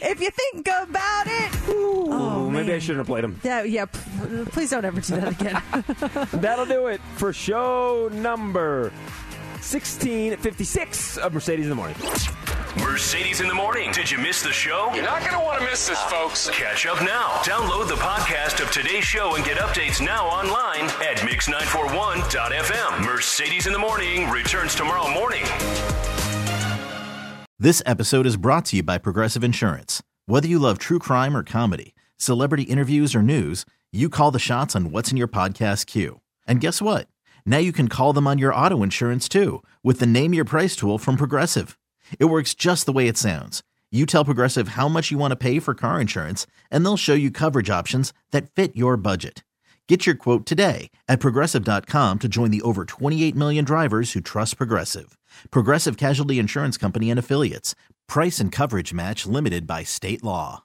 if 0.00 0.20
you 0.20 0.30
think 0.30 0.68
about 0.68 1.26
it. 1.26 1.50
oh, 1.68 2.48
maybe 2.50 2.72
I 2.72 2.78
shouldn't 2.78 2.98
have 2.98 3.06
played 3.06 3.24
them. 3.24 3.40
Yeah, 3.44 3.62
yeah. 3.62 3.84
p- 3.86 3.98
Please 4.46 4.70
don't 4.70 4.84
ever 4.84 5.00
do 5.00 5.14
that 5.16 5.40
again. 5.40 5.62
That'll 6.40 6.66
do 6.66 6.86
it 6.88 7.00
for 7.16 7.32
show 7.32 8.08
number 8.12 8.92
1656 9.58 11.18
of 11.18 11.34
Mercedes 11.34 11.64
in 11.64 11.70
the 11.70 11.74
Morning. 11.74 11.96
Mercedes 12.78 13.40
in 13.40 13.48
the 13.48 13.54
morning. 13.54 13.90
Did 13.90 14.08
you 14.08 14.16
miss 14.18 14.40
the 14.40 14.52
show? 14.52 14.90
You're 14.94 15.02
not 15.02 15.20
going 15.20 15.32
to 15.32 15.40
want 15.40 15.58
to 15.60 15.66
miss 15.66 15.88
this, 15.88 16.00
folks. 16.04 16.48
Catch 16.50 16.86
up 16.86 17.00
now. 17.02 17.28
Download 17.42 17.88
the 17.88 17.96
podcast 17.96 18.62
of 18.62 18.70
today's 18.70 19.04
show 19.04 19.34
and 19.34 19.44
get 19.44 19.56
updates 19.58 20.04
now 20.04 20.26
online 20.26 20.84
at 21.02 21.16
mix941.fm. 21.18 23.04
Mercedes 23.04 23.66
in 23.66 23.72
the 23.72 23.78
morning 23.78 24.30
returns 24.30 24.76
tomorrow 24.76 25.10
morning. 25.12 25.42
This 27.58 27.82
episode 27.84 28.26
is 28.26 28.36
brought 28.36 28.66
to 28.66 28.76
you 28.76 28.84
by 28.84 28.98
Progressive 28.98 29.42
Insurance. 29.42 30.02
Whether 30.26 30.46
you 30.46 30.60
love 30.60 30.78
true 30.78 31.00
crime 31.00 31.36
or 31.36 31.42
comedy, 31.42 31.96
celebrity 32.16 32.62
interviews 32.62 33.12
or 33.14 33.22
news, 33.22 33.64
you 33.92 34.08
call 34.08 34.30
the 34.30 34.38
shots 34.38 34.76
on 34.76 34.92
what's 34.92 35.10
in 35.10 35.16
your 35.16 35.26
podcast 35.26 35.86
queue. 35.86 36.20
And 36.46 36.60
guess 36.60 36.80
what? 36.80 37.08
Now 37.44 37.58
you 37.58 37.72
can 37.72 37.88
call 37.88 38.12
them 38.12 38.26
on 38.26 38.38
your 38.38 38.54
auto 38.54 38.82
insurance 38.82 39.28
too 39.28 39.62
with 39.82 39.98
the 39.98 40.06
Name 40.06 40.32
Your 40.32 40.44
Price 40.44 40.76
tool 40.76 40.98
from 40.98 41.16
Progressive. 41.16 41.78
It 42.20 42.26
works 42.26 42.54
just 42.54 42.86
the 42.86 42.92
way 42.92 43.08
it 43.08 43.18
sounds. 43.18 43.62
You 43.90 44.04
tell 44.04 44.24
Progressive 44.24 44.68
how 44.68 44.88
much 44.88 45.10
you 45.10 45.18
want 45.18 45.32
to 45.32 45.36
pay 45.36 45.58
for 45.58 45.74
car 45.74 46.00
insurance, 46.00 46.46
and 46.70 46.84
they'll 46.84 46.98
show 46.98 47.14
you 47.14 47.30
coverage 47.30 47.70
options 47.70 48.12
that 48.32 48.50
fit 48.50 48.76
your 48.76 48.98
budget. 48.98 49.42
Get 49.88 50.04
your 50.04 50.14
quote 50.14 50.44
today 50.44 50.90
at 51.08 51.20
progressive.com 51.20 52.18
to 52.18 52.28
join 52.28 52.50
the 52.50 52.60
over 52.60 52.84
28 52.84 53.34
million 53.34 53.64
drivers 53.64 54.12
who 54.12 54.20
trust 54.20 54.58
Progressive. 54.58 55.18
Progressive 55.50 55.96
Casualty 55.96 56.38
Insurance 56.38 56.76
Company 56.76 57.10
and 57.10 57.18
Affiliates. 57.18 57.74
Price 58.06 58.40
and 58.40 58.52
coverage 58.52 58.92
match 58.92 59.24
limited 59.24 59.66
by 59.66 59.84
state 59.84 60.22
law. 60.22 60.64